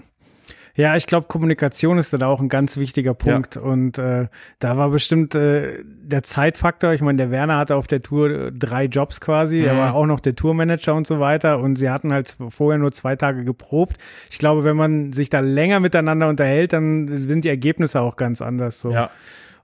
Ja, 0.74 0.94
ich 0.94 1.06
glaube, 1.08 1.26
Kommunikation 1.26 1.98
ist 1.98 2.12
da 2.12 2.24
auch 2.28 2.38
ein 2.40 2.48
ganz 2.48 2.76
wichtiger 2.76 3.12
Punkt. 3.12 3.56
Und 3.56 3.98
äh, 3.98 4.28
da 4.60 4.76
war 4.76 4.90
bestimmt 4.90 5.34
äh, 5.34 5.82
der 5.84 6.22
Zeitfaktor. 6.22 6.92
Ich 6.92 7.00
meine, 7.00 7.18
der 7.18 7.32
Werner 7.32 7.56
hatte 7.58 7.74
auf 7.74 7.88
der 7.88 8.00
Tour 8.00 8.52
drei 8.52 8.84
Jobs 8.84 9.20
quasi. 9.20 9.58
Er 9.58 9.74
Mhm. 9.74 9.78
war 9.78 9.94
auch 9.96 10.06
noch 10.06 10.20
der 10.20 10.36
Tourmanager 10.36 10.94
und 10.94 11.04
so 11.04 11.18
weiter. 11.18 11.58
Und 11.58 11.74
sie 11.74 11.90
hatten 11.90 12.12
halt 12.12 12.36
vorher 12.50 12.78
nur 12.78 12.92
zwei 12.92 13.16
Tage 13.16 13.42
geprobt. 13.42 13.96
Ich 14.30 14.38
glaube, 14.38 14.62
wenn 14.62 14.76
man 14.76 15.12
sich 15.12 15.30
da 15.30 15.40
länger 15.40 15.80
miteinander 15.80 16.28
unterhält, 16.28 16.72
dann 16.72 17.08
sind 17.08 17.44
die 17.44 17.48
Ergebnisse 17.48 18.00
auch 18.00 18.14
ganz 18.14 18.40
anders. 18.40 18.78
So. 18.80 18.90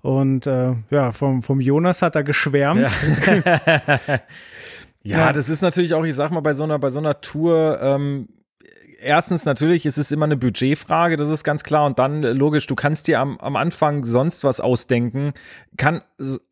Und 0.02 0.48
äh, 0.48 0.72
ja, 0.90 1.12
vom, 1.12 1.44
vom 1.44 1.60
Jonas 1.60 2.02
hat 2.02 2.16
er 2.16 2.24
geschwärmt. 2.24 2.80
Ja. 2.80 2.88
ja, 5.04 5.32
das 5.32 5.48
ist 5.48 5.62
natürlich 5.62 5.94
auch, 5.94 6.04
ich 6.04 6.14
sag 6.14 6.30
mal, 6.30 6.40
bei 6.40 6.54
so 6.54 6.64
einer, 6.64 6.78
bei 6.78 6.88
so 6.88 6.98
einer 6.98 7.20
Tour, 7.20 7.78
ähm, 7.80 8.28
erstens 9.04 9.44
natürlich 9.44 9.84
ist 9.84 9.98
es 9.98 10.10
immer 10.10 10.24
eine 10.24 10.36
Budgetfrage, 10.36 11.16
das 11.16 11.28
ist 11.28 11.44
ganz 11.44 11.62
klar. 11.62 11.84
Und 11.84 11.98
dann 11.98 12.24
äh, 12.24 12.32
logisch, 12.32 12.66
du 12.66 12.74
kannst 12.74 13.06
dir 13.06 13.20
am, 13.20 13.38
am 13.38 13.54
Anfang 13.56 14.04
sonst 14.04 14.44
was 14.44 14.60
ausdenken. 14.60 15.32
Kann 15.76 16.00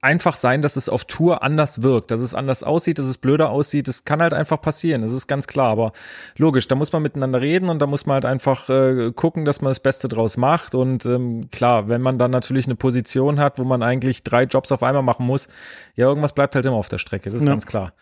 einfach 0.00 0.36
sein, 0.36 0.60
dass 0.60 0.76
es 0.76 0.88
auf 0.88 1.04
Tour 1.06 1.42
anders 1.42 1.82
wirkt, 1.82 2.10
dass 2.10 2.20
es 2.20 2.34
anders 2.34 2.62
aussieht, 2.62 2.98
dass 2.98 3.06
es 3.06 3.18
blöder 3.18 3.50
aussieht. 3.50 3.88
Das 3.88 4.04
kann 4.04 4.20
halt 4.20 4.34
einfach 4.34 4.60
passieren, 4.60 5.02
das 5.02 5.12
ist 5.12 5.26
ganz 5.26 5.46
klar. 5.46 5.70
Aber 5.70 5.92
logisch, 6.36 6.68
da 6.68 6.74
muss 6.74 6.92
man 6.92 7.02
miteinander 7.02 7.40
reden 7.40 7.68
und 7.70 7.78
da 7.80 7.86
muss 7.86 8.04
man 8.06 8.14
halt 8.14 8.26
einfach 8.26 8.68
äh, 8.68 9.12
gucken, 9.12 9.44
dass 9.44 9.62
man 9.62 9.70
das 9.70 9.80
Beste 9.80 10.08
draus 10.08 10.36
macht. 10.36 10.74
Und 10.74 11.06
ähm, 11.06 11.48
klar, 11.50 11.88
wenn 11.88 12.02
man 12.02 12.18
dann 12.18 12.30
natürlich 12.30 12.66
eine 12.66 12.76
Position 12.76 13.40
hat, 13.40 13.58
wo 13.58 13.64
man 13.64 13.82
eigentlich 13.82 14.22
drei 14.24 14.44
Jobs 14.44 14.70
auf 14.72 14.82
einmal 14.82 15.02
machen 15.02 15.26
muss, 15.26 15.48
ja, 15.94 16.06
irgendwas 16.06 16.34
bleibt 16.34 16.54
halt 16.54 16.66
immer 16.66 16.76
auf 16.76 16.88
der 16.90 16.98
Strecke, 16.98 17.30
das 17.30 17.40
ist 17.40 17.46
Ja. 17.46 17.52
ganz 17.52 17.66
klar. 17.66 17.92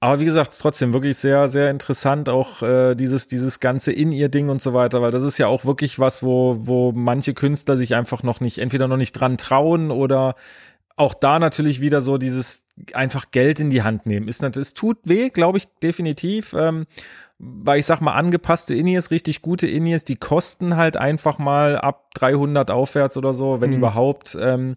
Aber 0.00 0.20
wie 0.20 0.26
gesagt, 0.26 0.56
trotzdem 0.60 0.92
wirklich 0.92 1.16
sehr, 1.16 1.48
sehr 1.48 1.70
interessant 1.70 2.28
auch 2.28 2.62
äh, 2.62 2.94
dieses, 2.94 3.26
dieses 3.26 3.60
ganze 3.60 3.92
In-Ear-Ding 3.92 4.50
und 4.50 4.60
so 4.60 4.74
weiter, 4.74 5.00
weil 5.00 5.10
das 5.10 5.22
ist 5.22 5.38
ja 5.38 5.46
auch 5.46 5.64
wirklich 5.64 5.98
was, 5.98 6.22
wo, 6.22 6.58
wo 6.60 6.92
manche 6.92 7.32
Künstler 7.32 7.76
sich 7.78 7.94
einfach 7.94 8.22
noch 8.22 8.40
nicht, 8.40 8.58
entweder 8.58 8.88
noch 8.88 8.98
nicht 8.98 9.12
dran 9.12 9.38
trauen 9.38 9.90
oder 9.90 10.34
auch 10.96 11.14
da 11.14 11.38
natürlich 11.38 11.80
wieder 11.80 12.00
so 12.00 12.18
dieses 12.18 12.64
einfach 12.94 13.30
Geld 13.30 13.58
in 13.60 13.70
die 13.70 13.82
Hand 13.82 14.06
nehmen. 14.06 14.28
Ist 14.28 14.42
natürlich, 14.42 14.68
es 14.68 14.74
tut 14.74 14.98
weh, 15.04 15.30
glaube 15.30 15.58
ich, 15.58 15.68
definitiv. 15.82 16.54
Ähm, 16.54 16.86
weil 17.38 17.78
ich 17.78 17.84
sag 17.86 18.00
mal, 18.00 18.14
angepasste 18.14 18.74
In-Ears, 18.74 19.10
richtig 19.10 19.42
gute 19.42 19.66
In-Ears, 19.66 20.04
die 20.04 20.16
kosten 20.16 20.76
halt 20.76 20.96
einfach 20.96 21.38
mal 21.38 21.76
ab 21.76 22.14
300 22.14 22.70
aufwärts 22.70 23.18
oder 23.18 23.34
so, 23.34 23.60
wenn 23.60 23.70
Mhm. 23.70 23.76
überhaupt. 23.76 24.36
Ähm, 24.40 24.76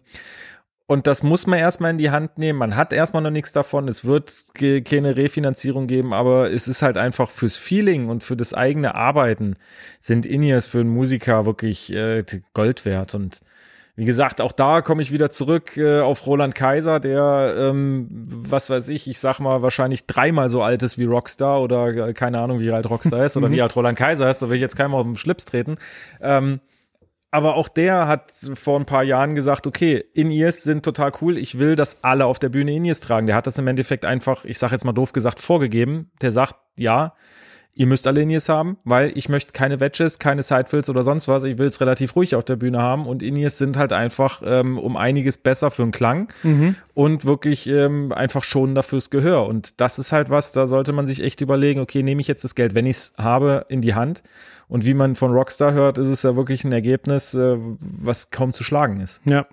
und 0.90 1.06
das 1.06 1.22
muss 1.22 1.46
man 1.46 1.60
erstmal 1.60 1.92
in 1.92 1.98
die 1.98 2.10
Hand 2.10 2.36
nehmen. 2.36 2.58
Man 2.58 2.74
hat 2.74 2.92
erstmal 2.92 3.22
noch 3.22 3.30
nichts 3.30 3.52
davon. 3.52 3.86
Es 3.86 4.04
wird 4.04 4.32
keine 4.84 5.16
Refinanzierung 5.16 5.86
geben, 5.86 6.12
aber 6.12 6.50
es 6.50 6.66
ist 6.66 6.82
halt 6.82 6.98
einfach 6.98 7.30
fürs 7.30 7.56
Feeling 7.56 8.08
und 8.08 8.24
für 8.24 8.36
das 8.36 8.54
eigene 8.54 8.96
Arbeiten 8.96 9.54
sind 10.00 10.26
In-Ears 10.26 10.66
für 10.66 10.80
einen 10.80 10.88
Musiker 10.90 11.46
wirklich 11.46 11.92
äh, 11.92 12.24
Gold 12.54 12.86
wert. 12.86 13.14
Und 13.14 13.38
wie 13.94 14.04
gesagt, 14.04 14.40
auch 14.40 14.50
da 14.50 14.82
komme 14.82 15.02
ich 15.02 15.12
wieder 15.12 15.30
zurück 15.30 15.76
äh, 15.76 16.00
auf 16.00 16.26
Roland 16.26 16.56
Kaiser, 16.56 16.98
der, 16.98 17.54
ähm, 17.56 18.08
was 18.10 18.68
weiß 18.68 18.88
ich, 18.88 19.06
ich 19.06 19.20
sag 19.20 19.38
mal, 19.38 19.62
wahrscheinlich 19.62 20.06
dreimal 20.06 20.50
so 20.50 20.60
alt 20.60 20.82
ist 20.82 20.98
wie 20.98 21.04
Rockstar 21.04 21.62
oder 21.62 22.08
äh, 22.08 22.14
keine 22.14 22.40
Ahnung, 22.40 22.58
wie 22.58 22.72
alt 22.72 22.90
Rockstar 22.90 23.24
ist 23.24 23.36
oder 23.36 23.48
wie 23.52 23.62
alt 23.62 23.76
Roland 23.76 23.96
Kaiser 23.96 24.28
ist, 24.28 24.42
da 24.42 24.48
will 24.48 24.56
ich 24.56 24.60
jetzt 24.60 24.74
keinem 24.74 24.94
auf 24.94 25.04
den 25.04 25.14
Schlips 25.14 25.44
treten. 25.44 25.76
Ähm, 26.20 26.58
aber 27.30 27.54
auch 27.54 27.68
der 27.68 28.08
hat 28.08 28.32
vor 28.54 28.78
ein 28.78 28.86
paar 28.86 29.04
Jahren 29.04 29.34
gesagt, 29.34 29.66
okay, 29.66 30.04
In-Ears 30.14 30.62
sind 30.62 30.84
total 30.84 31.12
cool. 31.20 31.38
Ich 31.38 31.58
will, 31.58 31.76
dass 31.76 32.02
alle 32.02 32.26
auf 32.26 32.38
der 32.38 32.48
Bühne 32.48 32.72
In-Ears 32.72 33.00
tragen. 33.00 33.26
Der 33.26 33.36
hat 33.36 33.46
das 33.46 33.58
im 33.58 33.68
Endeffekt 33.68 34.04
einfach, 34.04 34.44
ich 34.44 34.58
sage 34.58 34.72
jetzt 34.72 34.84
mal 34.84 34.92
doof 34.92 35.12
gesagt, 35.12 35.40
vorgegeben. 35.40 36.10
Der 36.22 36.32
sagt, 36.32 36.56
ja, 36.76 37.14
ihr 37.74 37.86
müsst 37.86 38.06
alle 38.06 38.22
In-Ears 38.22 38.48
haben, 38.48 38.78
weil 38.84 39.12
ich 39.16 39.28
möchte 39.28 39.52
keine 39.52 39.80
Wedges, 39.80 40.18
keine 40.18 40.42
Sidefills 40.42 40.90
oder 40.90 41.02
sonst 41.02 41.28
was. 41.28 41.44
Ich 41.44 41.58
will 41.58 41.66
es 41.66 41.80
relativ 41.80 42.16
ruhig 42.16 42.34
auf 42.34 42.44
der 42.44 42.56
Bühne 42.56 42.78
haben 42.78 43.06
und 43.06 43.22
In-Ears 43.22 43.58
sind 43.58 43.76
halt 43.76 43.92
einfach 43.92 44.42
ähm, 44.44 44.78
um 44.78 44.96
einiges 44.96 45.38
besser 45.38 45.70
für 45.70 45.82
den 45.82 45.92
Klang 45.92 46.28
und 46.94 47.24
wirklich 47.24 47.66
ähm, 47.68 48.12
einfach 48.12 48.44
schonender 48.44 48.82
fürs 48.82 49.10
Gehör. 49.10 49.46
Und 49.46 49.80
das 49.80 49.98
ist 49.98 50.12
halt 50.12 50.30
was, 50.30 50.52
da 50.52 50.66
sollte 50.66 50.92
man 50.92 51.06
sich 51.06 51.22
echt 51.22 51.40
überlegen, 51.40 51.80
okay, 51.80 52.02
nehme 52.02 52.20
ich 52.20 52.28
jetzt 52.28 52.44
das 52.44 52.54
Geld, 52.54 52.74
wenn 52.74 52.86
ich 52.86 52.96
es 52.96 53.12
habe, 53.16 53.66
in 53.68 53.80
die 53.80 53.94
Hand. 53.94 54.22
Und 54.68 54.86
wie 54.86 54.94
man 54.94 55.16
von 55.16 55.32
Rockstar 55.32 55.72
hört, 55.72 55.98
ist 55.98 56.06
es 56.06 56.22
ja 56.22 56.36
wirklich 56.36 56.64
ein 56.64 56.72
Ergebnis, 56.72 57.34
äh, 57.34 57.56
was 57.80 58.30
kaum 58.30 58.52
zu 58.52 58.62
schlagen 58.62 59.00
ist. 59.00 59.20
Ja. 59.24 59.46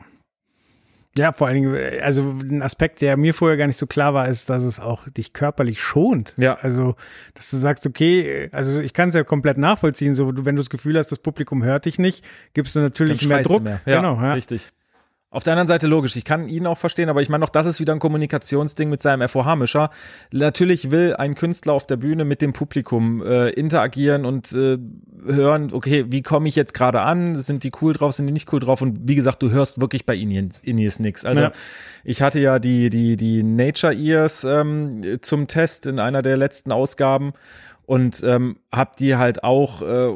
Ja, 1.18 1.31
vor 1.31 1.48
allen 1.48 1.56
Dingen, 1.56 2.02
also 2.02 2.22
ein 2.44 2.61
Aspekt, 2.61 3.02
der 3.02 3.18
mir 3.18 3.34
vorher 3.34 3.57
gar 3.57 3.68
nicht 3.68 3.77
so 3.77 3.88
klar 3.88 4.14
war, 4.14 4.27
ist, 4.27 4.49
dass 4.49 4.64
es 4.64 4.80
auch 4.80 5.07
dich 5.10 5.34
körperlich 5.34 5.81
schont. 5.81 6.34
Ja. 6.38 6.57
Also, 6.61 6.95
dass 7.34 7.49
du 7.49 7.57
sagst, 7.57 7.85
okay, 7.88 8.49
also 8.52 8.80
ich 8.80 8.94
kann 8.94 9.10
es 9.10 9.15
ja 9.15 9.23
komplett 9.23 9.57
nachvollziehen, 9.57 10.14
so 10.14 10.27
wenn 10.45 10.56
du 10.56 10.61
das 10.61 10.69
Gefühl 10.69 10.98
hast, 10.98 11.11
das 11.11 11.19
Publikum 11.19 11.64
hört 11.64 11.85
dich 11.85 11.99
nicht, 11.99 12.23
gibst 12.53 12.76
du 12.76 12.80
natürlich 12.80 13.27
mehr 13.27 13.41
Druck. 13.44 13.64
Mehr. 13.64 13.81
Ja, 13.85 13.98
Genau, 13.98 14.22
ja. 14.22 14.34
richtig. 14.34 14.69
Auf 15.30 15.44
der 15.44 15.54
anderen 15.54 15.68
Seite 15.68 15.88
logisch, 15.88 16.16
ich 16.16 16.24
kann 16.24 16.48
ihn 16.48 16.66
auch 16.66 16.78
verstehen, 16.78 17.10
aber 17.10 17.22
ich 17.22 17.28
meine 17.28 17.44
auch, 17.44 17.49
das 17.49 17.66
ist 17.66 17.82
wieder 17.82 17.91
ein 17.91 17.99
Kommunikationsding 17.99 18.90
mit 18.90 19.02
seinem 19.02 19.28
FOH-Mischer. 19.28 19.90
Natürlich 20.32 20.90
will 20.90 21.16
ein 21.18 21.36
Künstler 21.36 21.74
auf 21.74 21.86
der 21.86 21.98
Bühne 21.98 22.24
mit 22.24 22.41
dem 22.41 22.54
Publikum 22.54 23.22
äh, 23.22 23.49
interagieren 23.49 24.24
und 24.24 24.54
äh, 24.54 24.78
hören, 25.26 25.74
okay, 25.74 26.06
wie 26.08 26.22
komme 26.22 26.48
ich 26.48 26.56
jetzt 26.56 26.74
gerade 26.74 27.02
an? 27.02 27.36
Sind 27.36 27.66
die 27.66 27.74
cool 27.82 27.91
drauf, 27.91 28.14
sind 28.16 28.28
die 28.28 28.32
nicht 28.32 28.54
cool 28.54 28.62
drauf? 28.62 28.82
Und 28.82 28.99
wie 29.04 29.16
gesagt, 29.16 29.44
du 29.44 29.52
hörst 29.52 29.82
wirklich 29.82 30.06
bei 30.06 30.16
Inies, 30.16 30.62
Inies 30.62 30.99
nix. 30.99 31.26
Also 31.26 31.41
Ja. 31.41 31.52
ich 32.06 32.22
hatte 32.22 32.40
ja 32.40 32.58
die, 32.58 32.90
die, 32.90 33.18
die 33.18 33.44
Nature 33.44 33.94
Ears 33.94 34.45
ähm, 34.45 35.20
zum 35.22 35.48
Test 35.48 35.88
in 35.88 35.99
einer 35.99 36.22
der 36.22 36.38
letzten 36.38 36.72
Ausgaben 36.72 37.34
und 37.88 38.22
ähm, 38.23 38.57
hab 38.69 38.97
die 38.97 39.15
halt 39.15 39.45
auch 39.45 39.81
äh, 39.81 40.09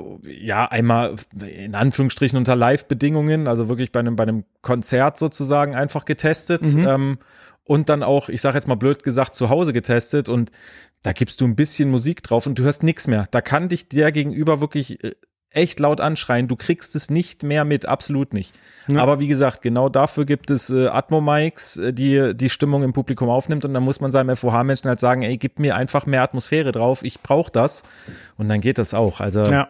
ja 0.43 0.65
einmal 0.65 1.15
in 1.39 1.73
Anführungsstrichen 1.73 2.38
unter 2.38 2.53
Live-Bedingungen, 2.53 3.48
also 3.48 3.69
wirklich 3.69 3.93
bei 3.93 4.02
einem 4.02 4.18
bei 4.18 4.23
einem 4.23 4.43
Konzert 4.61 5.18
sozusagen 5.18 5.73
einfach 5.73 6.03
getestet 6.03 6.64
ähm, 6.65 7.18
und 7.64 7.88
dann 7.88 8.03
auch, 8.03 8.27
ich 8.27 8.41
sage 8.41 8.56
jetzt 8.57 8.68
mal 8.68 8.76
blöd 8.76 9.03
gesagt, 9.03 9.35
zu 9.35 9.49
Hause 9.49 9.72
getestet 9.72 10.27
und 10.27 10.52
da 11.02 11.14
gibst 11.14 11.39
du 11.39 11.45
ein 11.45 11.56
bisschen 11.56 11.89
Musik 11.89 12.22
drauf 12.23 12.45
und 12.45 12.60
du 12.60 12.64
hörst 12.64 12.84
nichts 12.84 13.07
mehr. 13.07 13.26
Da 13.31 13.39
kann 13.39 13.69
dich 13.69 13.88
der 13.88 14.11
gegenüber 14.11 14.60
wirklich 14.60 15.02
äh, 15.02 15.14
echt 15.53 15.80
laut 15.80 15.99
anschreien. 16.02 16.48
Du 16.48 16.56
kriegst 16.56 16.95
es 16.95 17.10
nicht 17.10 17.44
mehr 17.44 17.65
mit, 17.65 17.86
absolut 17.86 18.34
nicht. 18.34 18.53
Aber 18.95 19.19
wie 19.19 19.28
gesagt, 19.28 19.61
genau 19.61 19.90
dafür 19.90 20.26
gibt 20.26 20.49
es 20.49 20.69
äh, 20.69 20.88
Atmo-Mics, 20.88 21.78
äh, 21.78 21.94
die 21.94 22.34
die 22.36 22.49
Stimmung 22.49 22.84
im 22.84 22.94
Publikum 22.94 23.30
aufnimmt 23.30 23.65
und 23.65 23.73
dann 23.73 23.84
muss 23.84 23.99
man 23.99 24.11
seinem 24.11 24.36
FOH-Menschen 24.36 24.88
halt 24.90 24.99
sagen, 24.99 25.22
ey, 25.23 25.38
gib 25.38 25.60
mir 25.60 25.76
einfach 25.76 26.06
mehr 26.06 26.23
Atmosphäre 26.23 26.72
drauf, 26.72 27.03
ich 27.03 27.22
brauche 27.22 27.52
das 27.52 27.84
und 28.38 28.49
dann 28.49 28.61
geht 28.61 28.78
das 28.78 28.94
auch. 28.94 29.19
Also 29.19 29.44
Ja. 29.44 29.69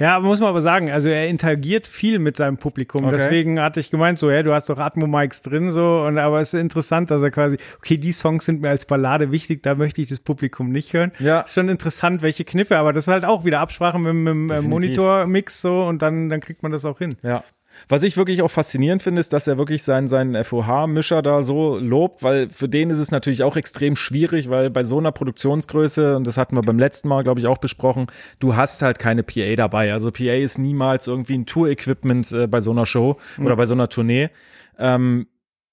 Ja, 0.00 0.18
muss 0.18 0.40
man 0.40 0.48
aber 0.48 0.62
sagen, 0.62 0.90
also 0.90 1.10
er 1.10 1.28
interagiert 1.28 1.86
viel 1.86 2.18
mit 2.18 2.36
seinem 2.36 2.56
Publikum. 2.56 3.04
Okay. 3.04 3.16
Deswegen 3.18 3.60
hatte 3.60 3.80
ich 3.80 3.90
gemeint, 3.90 4.18
so, 4.18 4.30
ja, 4.30 4.42
du 4.42 4.54
hast 4.54 4.70
doch 4.70 4.78
Atmo-Mics 4.78 5.42
drin, 5.42 5.70
so, 5.70 6.04
und 6.06 6.16
aber 6.16 6.40
es 6.40 6.54
ist 6.54 6.60
interessant, 6.60 7.10
dass 7.10 7.20
er 7.20 7.30
quasi, 7.30 7.58
okay, 7.78 7.98
die 7.98 8.12
Songs 8.12 8.46
sind 8.46 8.62
mir 8.62 8.70
als 8.70 8.86
Ballade 8.86 9.30
wichtig, 9.30 9.62
da 9.62 9.74
möchte 9.74 10.00
ich 10.00 10.08
das 10.08 10.18
Publikum 10.18 10.70
nicht 10.70 10.94
hören. 10.94 11.12
Ja. 11.18 11.40
Ist 11.40 11.52
schon 11.52 11.68
interessant, 11.68 12.22
welche 12.22 12.44
Kniffe, 12.44 12.78
aber 12.78 12.94
das 12.94 13.04
ist 13.04 13.12
halt 13.12 13.26
auch 13.26 13.44
wieder 13.44 13.60
Absprache 13.60 13.98
mit, 13.98 14.14
mit 14.14 14.28
dem 14.28 14.50
äh. 14.50 14.62
Monitor-Mix, 14.62 15.60
so, 15.60 15.82
und 15.84 16.00
dann, 16.00 16.30
dann 16.30 16.40
kriegt 16.40 16.62
man 16.62 16.72
das 16.72 16.86
auch 16.86 16.98
hin. 16.98 17.16
Ja. 17.22 17.44
Was 17.88 18.02
ich 18.02 18.16
wirklich 18.16 18.42
auch 18.42 18.50
faszinierend 18.50 19.02
finde, 19.02 19.20
ist, 19.20 19.32
dass 19.32 19.46
er 19.46 19.58
wirklich 19.58 19.82
seinen, 19.82 20.08
seinen 20.08 20.42
FOH-Mischer 20.42 21.22
da 21.22 21.42
so 21.42 21.78
lobt, 21.78 22.22
weil 22.22 22.48
für 22.50 22.68
den 22.68 22.90
ist 22.90 22.98
es 22.98 23.10
natürlich 23.10 23.42
auch 23.42 23.56
extrem 23.56 23.96
schwierig, 23.96 24.50
weil 24.50 24.70
bei 24.70 24.84
so 24.84 24.98
einer 24.98 25.12
Produktionsgröße, 25.12 26.16
und 26.16 26.26
das 26.26 26.36
hatten 26.36 26.56
wir 26.56 26.62
beim 26.62 26.78
letzten 26.78 27.08
Mal, 27.08 27.22
glaube 27.22 27.40
ich, 27.40 27.46
auch 27.46 27.58
besprochen, 27.58 28.06
du 28.38 28.56
hast 28.56 28.82
halt 28.82 28.98
keine 28.98 29.22
PA 29.22 29.56
dabei. 29.56 29.92
Also 29.92 30.10
PA 30.10 30.34
ist 30.34 30.58
niemals 30.58 31.06
irgendwie 31.06 31.38
ein 31.38 31.46
Tour-Equipment 31.46 32.32
äh, 32.32 32.46
bei 32.46 32.60
so 32.60 32.70
einer 32.70 32.86
Show 32.86 33.16
oder 33.42 33.56
bei 33.56 33.66
so 33.66 33.74
einer 33.74 33.88
Tournee. 33.88 34.30
Ähm, 34.78 35.26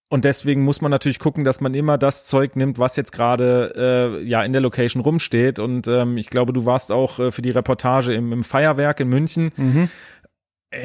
und 0.09 0.23
deswegen 0.23 0.63
muss 0.63 0.79
man 0.79 0.89
natürlich 0.89 1.19
gucken, 1.19 1.43
dass 1.43 1.59
man 1.59 1.73
immer 1.73 1.97
das 1.97 2.25
Zeug 2.25 2.55
nimmt, 2.55 2.79
was 2.79 2.95
jetzt 2.95 3.11
gerade 3.11 4.19
äh, 4.21 4.23
ja 4.23 4.41
in 4.43 4.53
der 4.53 4.61
Location 4.61 5.01
rumsteht. 5.01 5.59
Und 5.59 5.87
ähm, 5.87 6.17
ich 6.17 6.29
glaube, 6.29 6.53
du 6.53 6.65
warst 6.65 6.93
auch 6.93 7.19
äh, 7.19 7.31
für 7.31 7.41
die 7.41 7.49
Reportage 7.49 8.13
im, 8.13 8.31
im 8.31 8.45
Feuerwerk 8.45 9.01
in 9.01 9.09
München. 9.09 9.51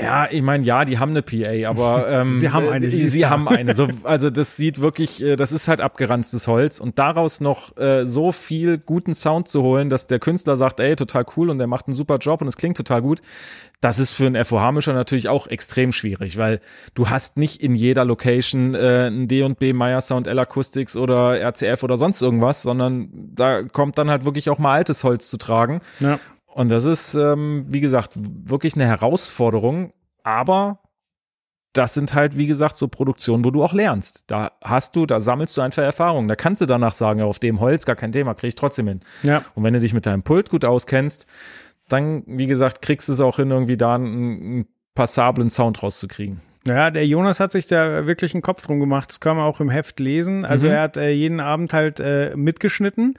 Ja, 0.00 0.28
ich 0.30 0.42
meine, 0.42 0.64
ja, 0.64 0.84
die 0.84 0.98
haben 0.98 1.10
eine 1.10 1.22
PA, 1.22 1.68
aber 1.68 2.08
ähm, 2.10 2.40
Sie 2.40 2.50
haben 2.50 2.68
eine, 2.68 2.90
sie 2.90 3.08
Sie, 3.08 3.26
haben 3.26 3.48
eine. 3.48 3.74
So, 3.74 3.88
also 4.04 4.30
das 4.30 4.56
sieht 4.56 4.80
wirklich, 4.80 5.22
äh, 5.22 5.36
das 5.36 5.52
ist 5.52 5.68
halt 5.68 5.80
abgeranztes 5.80 6.46
Holz 6.48 6.80
und 6.80 6.98
daraus 6.98 7.40
noch 7.40 7.76
äh, 7.76 8.06
so 8.06 8.32
viel 8.32 8.78
guten 8.78 9.14
Sound 9.14 9.48
zu 9.48 9.62
holen, 9.62 9.90
dass 9.90 10.06
der 10.06 10.18
Künstler 10.18 10.56
sagt, 10.56 10.80
ey, 10.80 10.96
total 10.96 11.24
cool 11.36 11.50
und 11.50 11.58
der 11.58 11.66
macht 11.66 11.88
einen 11.88 11.96
super 11.96 12.18
Job 12.18 12.40
und 12.42 12.48
es 12.48 12.56
klingt 12.56 12.76
total 12.76 13.02
gut. 13.02 13.20
Das 13.80 13.98
ist 13.98 14.12
für 14.12 14.26
einen 14.26 14.42
FOH-Mischer 14.44 14.92
natürlich 14.92 15.28
auch 15.28 15.48
extrem 15.48 15.90
schwierig, 15.90 16.38
weil 16.38 16.60
du 16.94 17.10
hast 17.10 17.36
nicht 17.36 17.62
in 17.62 17.74
jeder 17.74 18.04
Location 18.04 18.76
äh, 18.76 19.08
ein 19.08 19.26
D&B 19.26 19.72
Meyer 19.72 20.00
Sound 20.00 20.28
L 20.28 20.38
Acoustics 20.38 20.96
oder 20.96 21.40
RCF 21.40 21.82
oder 21.82 21.96
sonst 21.96 22.22
irgendwas, 22.22 22.62
sondern 22.62 23.08
da 23.34 23.64
kommt 23.64 23.98
dann 23.98 24.08
halt 24.08 24.24
wirklich 24.24 24.50
auch 24.50 24.60
mal 24.60 24.74
altes 24.74 25.02
Holz 25.02 25.28
zu 25.28 25.36
tragen. 25.36 25.80
Ja. 25.98 26.20
Und 26.54 26.68
das 26.68 26.84
ist, 26.84 27.14
ähm, 27.14 27.64
wie 27.68 27.80
gesagt, 27.80 28.10
wirklich 28.14 28.74
eine 28.74 28.86
Herausforderung, 28.86 29.92
aber 30.22 30.78
das 31.72 31.94
sind 31.94 32.14
halt, 32.14 32.36
wie 32.36 32.46
gesagt, 32.46 32.76
so 32.76 32.88
Produktionen, 32.88 33.44
wo 33.46 33.50
du 33.50 33.64
auch 33.64 33.72
lernst. 33.72 34.24
Da 34.26 34.52
hast 34.62 34.94
du, 34.94 35.06
da 35.06 35.20
sammelst 35.20 35.56
du 35.56 35.62
einfach 35.62 35.82
Erfahrungen. 35.82 36.28
Da 36.28 36.36
kannst 36.36 36.60
du 36.60 36.66
danach 36.66 36.92
sagen, 36.92 37.20
ja, 37.20 37.24
auf 37.24 37.38
dem 37.38 37.60
Holz 37.60 37.86
gar 37.86 37.96
kein 37.96 38.12
Thema, 38.12 38.34
krieg 38.34 38.48
ich 38.48 38.54
trotzdem 38.54 38.88
hin. 38.88 39.00
Ja. 39.22 39.42
Und 39.54 39.64
wenn 39.64 39.72
du 39.72 39.80
dich 39.80 39.94
mit 39.94 40.04
deinem 40.04 40.22
Pult 40.22 40.50
gut 40.50 40.66
auskennst, 40.66 41.26
dann, 41.88 42.24
wie 42.26 42.46
gesagt, 42.46 42.82
kriegst 42.82 43.08
du 43.08 43.14
es 43.14 43.20
auch 43.20 43.36
hin, 43.36 43.50
irgendwie 43.50 43.78
da 43.78 43.94
einen, 43.94 44.06
einen 44.42 44.66
passablen 44.94 45.48
Sound 45.48 45.82
rauszukriegen. 45.82 46.42
Ja, 46.66 46.90
der 46.90 47.06
Jonas 47.06 47.40
hat 47.40 47.52
sich 47.52 47.66
da 47.66 48.06
wirklich 48.06 48.34
einen 48.34 48.42
Kopf 48.42 48.62
drum 48.62 48.78
gemacht. 48.78 49.08
Das 49.10 49.20
kann 49.20 49.36
man 49.38 49.46
auch 49.46 49.58
im 49.60 49.70
Heft 49.70 49.98
lesen. 49.98 50.44
Also 50.44 50.66
Mhm. 50.66 50.72
er 50.74 50.80
hat 50.82 50.96
äh, 50.98 51.10
jeden 51.10 51.40
Abend 51.40 51.72
halt 51.72 51.98
äh, 52.00 52.36
mitgeschnitten 52.36 53.18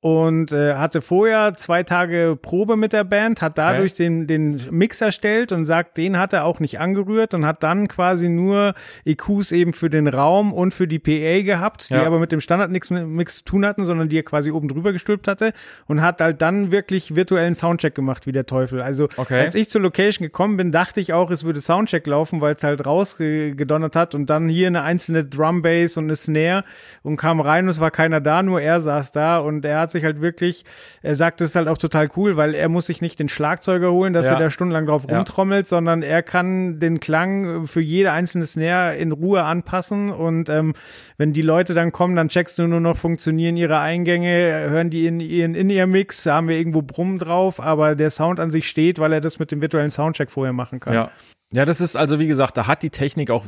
und 0.00 0.52
äh, 0.52 0.74
hatte 0.74 1.02
vorher 1.02 1.54
zwei 1.54 1.82
Tage 1.82 2.38
Probe 2.40 2.76
mit 2.76 2.92
der 2.92 3.02
Band, 3.02 3.42
hat 3.42 3.58
dadurch 3.58 3.94
den, 3.94 4.28
den 4.28 4.60
Mix 4.70 5.00
erstellt 5.00 5.50
und 5.50 5.64
sagt, 5.64 5.96
den 5.98 6.16
hat 6.18 6.32
er 6.32 6.44
auch 6.44 6.60
nicht 6.60 6.78
angerührt 6.78 7.34
und 7.34 7.44
hat 7.44 7.64
dann 7.64 7.88
quasi 7.88 8.28
nur 8.28 8.74
EQs 9.04 9.50
eben 9.50 9.72
für 9.72 9.90
den 9.90 10.06
Raum 10.06 10.52
und 10.52 10.72
für 10.72 10.86
die 10.86 11.00
PA 11.00 11.42
gehabt, 11.42 11.90
die 11.90 11.94
Ja. 11.94 12.06
aber 12.06 12.20
mit 12.20 12.30
dem 12.30 12.38
Standard 12.40 12.70
nichts 12.70 12.90
mit 12.90 13.08
Mix 13.08 13.38
zu 13.38 13.44
tun 13.44 13.66
hatten, 13.66 13.86
sondern 13.86 14.08
die 14.08 14.18
er 14.18 14.22
quasi 14.22 14.52
oben 14.52 14.68
drüber 14.68 14.92
gestülpt 14.92 15.26
hatte 15.26 15.52
und 15.86 16.00
hat 16.00 16.20
halt 16.20 16.42
dann 16.42 16.70
wirklich 16.70 17.16
virtuellen 17.16 17.56
Soundcheck 17.56 17.96
gemacht 17.96 18.26
wie 18.28 18.32
der 18.32 18.46
Teufel. 18.46 18.80
Also 18.80 19.08
Okay. 19.16 19.40
als 19.40 19.56
ich 19.56 19.68
zur 19.68 19.80
Location 19.80 20.24
gekommen 20.24 20.56
bin, 20.56 20.70
dachte 20.70 21.00
ich 21.00 21.12
auch, 21.12 21.32
es 21.32 21.42
würde 21.42 21.60
Soundcheck 21.60 22.06
laufen, 22.06 22.40
weil 22.40 22.54
es 22.54 22.62
halt 22.62 22.86
rausgedonnert 22.86 23.96
hat 23.96 24.14
und 24.14 24.30
dann 24.30 24.48
hier 24.48 24.68
eine 24.68 24.82
einzelne 24.82 25.24
Drumbase 25.24 25.98
und 25.98 26.06
eine 26.06 26.14
Snare 26.16 26.62
und 27.02 27.16
kam 27.16 27.40
rein 27.40 27.64
und 27.64 27.70
es 27.70 27.80
war 27.80 27.90
keiner 27.90 28.20
da, 28.20 28.44
nur 28.44 28.60
er 28.60 28.80
saß 28.80 29.10
da 29.10 29.38
und 29.38 29.64
er 29.64 29.80
hat 29.80 29.87
sich 29.90 30.04
halt 30.04 30.20
wirklich, 30.20 30.64
er 31.02 31.14
sagt, 31.14 31.40
es 31.40 31.50
ist 31.50 31.56
halt 31.56 31.68
auch 31.68 31.78
total 31.78 32.08
cool, 32.16 32.36
weil 32.36 32.54
er 32.54 32.68
muss 32.68 32.86
sich 32.86 33.00
nicht 33.00 33.18
den 33.18 33.28
Schlagzeuger 33.28 33.90
holen, 33.92 34.12
dass 34.12 34.26
Ja. 34.26 34.32
er 34.32 34.38
da 34.38 34.50
stundenlang 34.50 34.86
drauf 34.86 35.06
Ja. 35.08 35.16
rumtrommelt, 35.16 35.68
sondern 35.68 36.02
er 36.02 36.22
kann 36.22 36.78
den 36.80 37.00
Klang 37.00 37.66
für 37.66 37.80
jede 37.80 38.12
einzelne 38.12 38.46
Snare 38.46 38.96
in 38.96 39.12
Ruhe 39.12 39.44
anpassen 39.44 40.10
und 40.10 40.48
ähm, 40.48 40.74
wenn 41.16 41.32
die 41.32 41.42
Leute 41.42 41.74
dann 41.74 41.92
kommen, 41.92 42.16
dann 42.16 42.28
checkst 42.28 42.58
du 42.58 42.66
nur 42.66 42.80
noch, 42.80 42.96
funktionieren 42.96 43.56
ihre 43.56 43.78
Eingänge, 43.78 44.68
hören 44.70 44.90
die 44.90 45.06
in 45.06 45.20
ihren 45.20 45.54
in 45.54 45.70
ihr 45.70 45.86
Mix, 45.86 46.26
haben 46.26 46.48
wir 46.48 46.56
irgendwo 46.56 46.82
Brummen 46.82 47.18
drauf, 47.18 47.60
aber 47.60 47.94
der 47.94 48.10
Sound 48.10 48.40
an 48.40 48.50
sich 48.50 48.68
steht, 48.68 48.98
weil 48.98 49.12
er 49.12 49.20
das 49.20 49.38
mit 49.38 49.50
dem 49.52 49.60
virtuellen 49.60 49.90
Soundcheck 49.90 50.30
vorher 50.30 50.52
machen 50.52 50.80
kann. 50.80 50.94
Ja. 50.94 51.10
Ja, 51.52 51.64
das 51.64 51.80
ist 51.80 51.96
also, 51.96 52.18
wie 52.18 52.26
gesagt, 52.28 52.56
da 52.58 52.66
hat 52.66 52.82
die 52.82 52.90
Technik 52.90 53.30
auch 53.30 53.44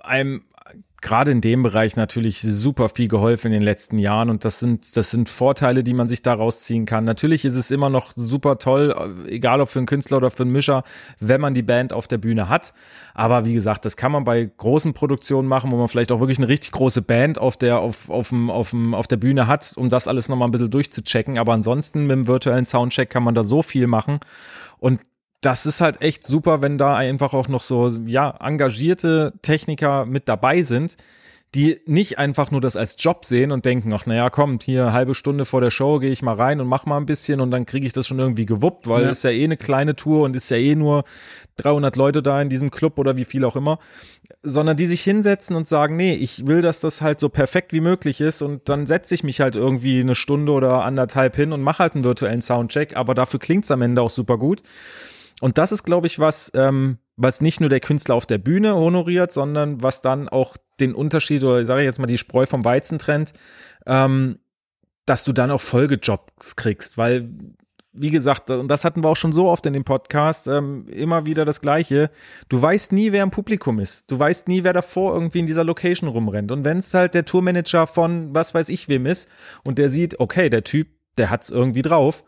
einem 0.00 0.42
gerade 1.00 1.30
in 1.30 1.40
dem 1.40 1.62
Bereich 1.62 1.96
natürlich 1.96 2.40
super 2.40 2.88
viel 2.88 3.08
geholfen 3.08 3.48
in 3.48 3.52
den 3.52 3.62
letzten 3.62 3.98
Jahren 3.98 4.30
und 4.30 4.44
das 4.44 4.60
sind 4.60 4.96
das 4.96 5.10
sind 5.10 5.28
Vorteile, 5.28 5.82
die 5.82 5.94
man 5.94 6.08
sich 6.08 6.22
daraus 6.22 6.62
ziehen 6.62 6.86
kann. 6.86 7.04
Natürlich 7.04 7.44
ist 7.44 7.54
es 7.54 7.70
immer 7.70 7.88
noch 7.88 8.12
super 8.16 8.58
toll, 8.58 8.94
äh, 9.26 9.34
egal 9.34 9.60
ob 9.60 9.70
für 9.70 9.78
einen 9.78 9.86
Künstler 9.86 10.18
oder 10.18 10.30
für 10.30 10.42
einen 10.42 10.52
Mischer, 10.52 10.84
wenn 11.18 11.40
man 11.40 11.54
die 11.54 11.62
Band 11.62 11.92
auf 11.92 12.08
der 12.08 12.18
Bühne 12.18 12.48
hat. 12.48 12.74
Aber 13.14 13.44
wie 13.44 13.54
gesagt, 13.54 13.84
das 13.84 13.96
kann 13.96 14.12
man 14.12 14.24
bei 14.24 14.50
großen 14.56 14.92
Produktionen 14.92 15.48
machen, 15.48 15.70
wo 15.70 15.76
man 15.76 15.88
vielleicht 15.88 16.12
auch 16.12 16.20
wirklich 16.20 16.38
eine 16.38 16.48
richtig 16.48 16.72
große 16.72 17.02
Band 17.02 17.38
auf 17.38 17.56
der 17.56 17.78
auf 17.78 18.10
auf 18.10 18.28
dem, 18.28 18.50
auf 18.50 18.70
dem, 18.70 18.94
auf 18.94 19.06
der 19.06 19.16
Bühne 19.16 19.46
hat, 19.46 19.72
um 19.76 19.88
das 19.88 20.08
alles 20.08 20.28
noch 20.28 20.36
mal 20.36 20.46
ein 20.46 20.50
bisschen 20.50 20.70
durchzuchecken. 20.70 21.38
Aber 21.38 21.52
ansonsten 21.52 22.06
mit 22.06 22.16
dem 22.16 22.26
virtuellen 22.26 22.66
Soundcheck 22.66 23.10
kann 23.10 23.22
man 23.22 23.34
da 23.34 23.42
so 23.42 23.62
viel 23.62 23.86
machen 23.86 24.20
und 24.78 25.00
das 25.40 25.64
ist 25.66 25.80
halt 25.80 26.02
echt 26.02 26.24
super, 26.26 26.60
wenn 26.62 26.76
da 26.78 26.96
einfach 26.96 27.32
auch 27.32 27.48
noch 27.48 27.62
so, 27.62 27.88
ja, 28.06 28.34
engagierte 28.40 29.32
Techniker 29.42 30.04
mit 30.04 30.28
dabei 30.28 30.62
sind, 30.62 30.96
die 31.54 31.80
nicht 31.84 32.16
einfach 32.18 32.52
nur 32.52 32.60
das 32.60 32.76
als 32.76 32.94
Job 32.96 33.24
sehen 33.24 33.50
und 33.50 33.64
denken, 33.64 33.92
ach 33.92 34.06
naja, 34.06 34.30
kommt, 34.30 34.62
hier 34.62 34.92
halbe 34.92 35.14
Stunde 35.16 35.44
vor 35.44 35.60
der 35.60 35.72
Show 35.72 35.98
gehe 35.98 36.12
ich 36.12 36.22
mal 36.22 36.34
rein 36.34 36.60
und 36.60 36.68
mach 36.68 36.86
mal 36.86 36.96
ein 36.96 37.06
bisschen 37.06 37.40
und 37.40 37.50
dann 37.50 37.66
kriege 37.66 37.84
ich 37.86 37.92
das 37.92 38.06
schon 38.06 38.20
irgendwie 38.20 38.46
gewuppt, 38.46 38.86
weil 38.86 39.02
Ja. 39.04 39.10
ist 39.10 39.24
ja 39.24 39.30
eh 39.30 39.42
eine 39.42 39.56
kleine 39.56 39.96
Tour 39.96 40.22
und 40.24 40.36
ist 40.36 40.48
ja 40.50 40.58
eh 40.58 40.76
nur 40.76 41.02
300 41.56 41.96
Leute 41.96 42.22
da 42.22 42.40
in 42.40 42.50
diesem 42.50 42.70
Club 42.70 42.98
oder 42.98 43.16
wie 43.16 43.24
viel 43.24 43.44
auch 43.44 43.56
immer, 43.56 43.80
sondern 44.44 44.76
die 44.76 44.86
sich 44.86 45.02
hinsetzen 45.02 45.56
und 45.56 45.66
sagen, 45.66 45.96
nee, 45.96 46.14
ich 46.14 46.46
will, 46.46 46.62
dass 46.62 46.78
das 46.78 47.02
halt 47.02 47.18
so 47.18 47.28
perfekt 47.28 47.72
wie 47.72 47.80
möglich 47.80 48.20
ist 48.20 48.42
und 48.42 48.68
dann 48.68 48.86
setze 48.86 49.16
ich 49.16 49.24
mich 49.24 49.40
halt 49.40 49.56
irgendwie 49.56 49.98
eine 50.00 50.14
Stunde 50.14 50.52
oder 50.52 50.84
anderthalb 50.84 51.34
hin 51.34 51.52
und 51.52 51.62
mache 51.62 51.80
halt 51.80 51.94
einen 51.96 52.04
virtuellen 52.04 52.42
Soundcheck, 52.42 52.94
aber 52.96 53.14
dafür 53.14 53.40
klingt's 53.40 53.72
am 53.72 53.82
Ende 53.82 54.02
auch 54.02 54.10
super 54.10 54.38
gut. 54.38 54.62
Und 55.40 55.58
das 55.58 55.72
ist, 55.72 55.84
glaube 55.84 56.06
ich, 56.06 56.18
was, 56.18 56.52
ähm, 56.54 56.98
was 57.16 57.40
nicht 57.40 57.60
nur 57.60 57.70
der 57.70 57.80
Künstler 57.80 58.14
auf 58.14 58.26
der 58.26 58.38
Bühne 58.38 58.74
honoriert, 58.74 59.32
sondern 59.32 59.82
was 59.82 60.00
dann 60.00 60.28
auch 60.28 60.56
den 60.78 60.94
Unterschied 60.94 61.42
oder 61.44 61.64
sage 61.64 61.82
ich 61.82 61.86
jetzt 61.86 61.98
mal 61.98 62.06
die 62.06 62.18
Spreu 62.18 62.46
vom 62.46 62.64
Weizen 62.64 62.98
trennt, 62.98 63.32
ähm, 63.86 64.38
dass 65.06 65.24
du 65.24 65.32
dann 65.32 65.50
auch 65.50 65.60
Folgejobs 65.60 66.56
kriegst, 66.56 66.96
weil 66.96 67.28
wie 67.92 68.10
gesagt, 68.10 68.50
und 68.50 68.68
das 68.68 68.84
hatten 68.84 69.02
wir 69.02 69.08
auch 69.08 69.16
schon 69.16 69.32
so 69.32 69.48
oft 69.48 69.66
in 69.66 69.72
dem 69.72 69.84
Podcast, 69.84 70.46
ähm, 70.46 70.86
immer 70.88 71.26
wieder 71.26 71.44
das 71.44 71.60
Gleiche. 71.60 72.10
Du 72.48 72.62
weißt 72.62 72.92
nie, 72.92 73.10
wer 73.10 73.22
im 73.22 73.30
Publikum 73.30 73.80
ist. 73.80 74.10
Du 74.10 74.18
weißt 74.18 74.46
nie, 74.46 74.62
wer 74.62 74.72
davor 74.72 75.14
irgendwie 75.14 75.40
in 75.40 75.46
dieser 75.46 75.64
Location 75.64 76.08
rumrennt. 76.08 76.52
Und 76.52 76.64
wenn 76.64 76.78
es 76.78 76.94
halt 76.94 77.14
der 77.14 77.24
Tourmanager 77.24 77.86
von 77.86 78.32
was 78.32 78.54
weiß 78.54 78.68
ich 78.68 78.88
wem 78.88 79.06
ist 79.06 79.28
und 79.64 79.78
der 79.78 79.88
sieht, 79.88 80.20
okay, 80.20 80.48
der 80.48 80.62
Typ, 80.62 80.88
der 81.18 81.30
hat's 81.30 81.50
irgendwie 81.50 81.82
drauf, 81.82 82.24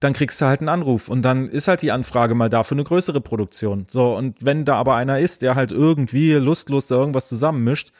dann 0.00 0.14
kriegst 0.14 0.40
du 0.40 0.46
halt 0.46 0.60
einen 0.60 0.70
Anruf 0.70 1.08
und 1.08 1.22
dann 1.22 1.48
ist 1.48 1.68
halt 1.68 1.82
die 1.82 1.92
Anfrage 1.92 2.34
mal 2.34 2.48
da 2.48 2.62
für 2.62 2.74
eine 2.74 2.84
größere 2.84 3.20
Produktion. 3.20 3.86
So, 3.88 4.16
und 4.16 4.36
wenn 4.40 4.64
da 4.64 4.76
aber 4.76 4.96
einer 4.96 5.20
ist, 5.20 5.42
der 5.42 5.54
halt 5.54 5.72
irgendwie 5.72 6.32
lustlos 6.32 6.86
da 6.86 6.96
irgendwas 6.96 7.28
zusammenmischt, 7.28 7.92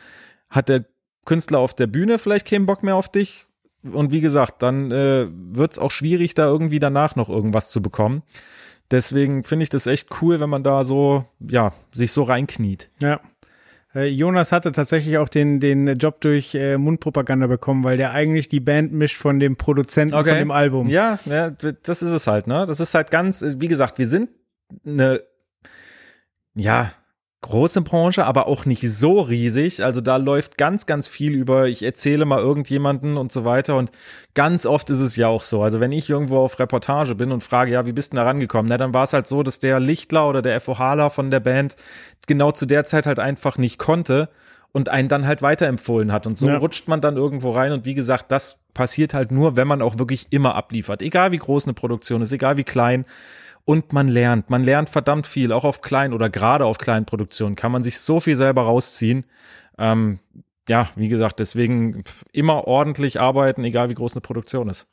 hat 0.49 0.71
der 0.71 0.87
Künstler 1.27 1.59
auf 1.59 1.75
der 1.75 1.87
Bühne 1.87 2.19
vielleicht 2.19 2.47
keinen 2.47 2.67
Bock 2.67 2.83
mehr 2.83 2.97
auf 2.97 3.11
dich. 3.11 3.47
Und 3.83 4.11
wie 4.11 4.21
gesagt, 4.21 4.63
dann 4.63 4.91
äh, 4.91 5.27
wird 5.31 5.73
es 5.73 5.79
auch 5.79 5.91
schwierig, 5.91 6.35
da 6.35 6.47
irgendwie 6.47 6.81
danach 6.81 7.17
noch 7.17 7.29
irgendwas 7.29 7.71
zu 7.71 7.81
bekommen. 7.83 8.23
Deswegen 8.91 9.45
finde 9.45 9.63
ich 9.63 9.69
das 9.69 9.87
echt 9.87 10.09
cool, 10.21 10.41
wenn 10.41 10.51
man 10.51 10.65
da 10.65 10.85
so, 10.85 11.25
ja, 11.39 11.73
sich 11.93 12.13
so 12.13 12.23
reinkniet. 12.23 12.91
Ja. 13.01 13.21
Äh, 13.95 14.07
Jonas 14.07 14.53
hatte 14.53 14.73
tatsächlich 14.73 15.19
auch 15.19 15.29
den, 15.29 15.59
den 15.59 15.87
Job 15.97 16.21
durch 16.21 16.55
äh, 16.55 16.79
Mundpropaganda 16.79 17.47
bekommen, 17.47 17.83
weil 17.83 17.97
der 17.97 18.13
eigentlich 18.13 18.49
die 18.49 18.61
Band 18.61 18.93
mischt 18.93 19.17
von 19.17 19.41
dem 19.41 19.57
Produzenten 19.57 20.15
von 20.15 20.25
dem 20.25 20.51
Album. 20.51 20.89
Ja, 20.89 21.19
ja, 21.25 21.51
das 21.51 22.03
ist 22.03 22.13
es 22.13 22.27
halt, 22.27 22.47
ne? 22.47 22.67
Das 22.67 22.79
ist 22.81 22.95
halt 22.95 23.11
ganz, 23.11 23.45
wie 23.59 23.69
gesagt, 23.69 23.99
wir 23.99 24.07
sind 24.09 24.31
eine, 24.87 25.21
ja, 26.55 26.93
große 27.43 27.81
Branche, 27.81 28.27
aber 28.27 28.47
auch 28.47 28.67
nicht 28.67 28.83
so 28.91 29.21
riesig. 29.21 29.83
Also 29.83 30.01
da 30.01 30.17
läuft 30.19 30.59
ganz, 30.59 30.85
ganz 30.87 31.09
viel 31.09 31.33
über, 31.33 31.69
ich 31.69 31.83
erzähle 31.83 32.27
mal 32.27 32.39
irgendjemanden 32.39 33.17
und 33.17 33.33
so 33.33 33.45
weiter. 33.45 33.77
Und 33.77 33.91
ganz 34.35 34.67
oft 34.67 34.91
ist 34.91 35.01
es 35.01 35.17
ja 35.17 35.29
auch 35.29 35.43
so. 35.43 35.63
Also 35.63 35.81
wenn 35.81 35.93
ich 35.93 36.11
irgendwo 36.11 36.39
auf 36.39 36.59
Reportage 36.59 37.15
bin 37.15 37.33
und 37.33 37.43
frage, 37.43 37.73
ja, 37.73 37.87
wie 37.87 37.93
bist 37.93 38.13
du 38.13 38.17
da 38.17 38.25
rangekommen? 38.25 38.69
Na, 38.69 38.77
dann 38.77 38.93
war 38.93 39.05
es 39.05 39.15
halt 39.15 39.27
so, 39.27 39.43
dass 39.43 39.59
der 39.59 39.81
Lichtler 39.81 40.29
oder 40.29 40.43
der 40.43 40.61
FOHler 40.61 41.09
von 41.09 41.31
der 41.31 41.41
Band 41.41 41.77
genau 42.27 42.53
zu 42.53 42.67
der 42.67 42.85
Zeit 42.85 43.07
halt 43.07 43.19
einfach 43.19 43.57
nicht 43.57 43.79
konnte 43.79 44.29
und 44.73 44.89
einen 44.91 45.09
dann 45.09 45.27
halt 45.27 45.41
weiterempfohlen 45.41 46.13
hat. 46.13 46.27
Und 46.27 46.37
so 46.37 46.47
Ja. 46.47 46.59
rutscht 46.59 46.89
man 46.89 47.01
dann 47.01 47.17
irgendwo 47.17 47.53
rein. 47.53 47.73
Und 47.73 47.87
wie 47.87 47.95
gesagt, 47.95 48.31
das 48.31 48.59
passiert 48.75 49.15
halt 49.15 49.33
nur, 49.33 49.57
wenn 49.57 49.67
man 49.67 49.81
auch 49.83 49.99
wirklich 49.99 50.27
immer 50.31 50.55
abliefert. 50.57 51.01
Egal 51.03 51.33
wie 51.33 51.39
groß 51.39 51.65
eine 51.65 51.75
Produktion 51.75 52.21
ist, 52.23 52.33
egal 52.33 52.57
wie 52.59 52.65
klein. 52.65 53.05
Und 53.65 53.93
man 53.93 54.09
lernt, 54.09 54.51
man 54.51 54.65
lernt 54.65 54.91
verdammt 54.91 55.27
viel, 55.27 55.53
auch 55.53 55.65
auf 55.65 55.81
kleinen 55.81 56.15
oder 56.15 56.29
gerade 56.31 56.65
auf 56.65 56.79
kleinen 56.79 57.07
Produktionen 57.07 57.57
kann 57.57 57.73
man 57.73 57.83
sich 57.83 58.01
so 58.01 58.21
viel 58.21 58.37
selber 58.37 58.63
rausziehen. 58.63 59.25
Ähm, 59.79 60.19
ja, 60.69 60.89
wie 60.97 61.09
gesagt, 61.09 61.41
deswegen 61.41 62.05
immer 62.33 62.67
ordentlich 62.67 63.21
arbeiten, 63.21 63.65
egal 63.65 63.91
wie 63.91 63.95
groß 63.95 64.13
eine 64.13 64.21
Produktion 64.21 64.69
ist. 64.69 64.87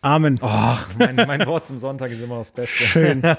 Amen. 0.00 0.38
Oh, 0.42 0.76
mein, 0.98 1.16
mein 1.16 1.46
Wort 1.46 1.66
zum 1.66 1.78
Sonntag 1.78 2.10
ist 2.10 2.20
immer 2.20 2.38
das 2.38 2.52
Beste. 2.52 2.84
Schön. 2.84 3.22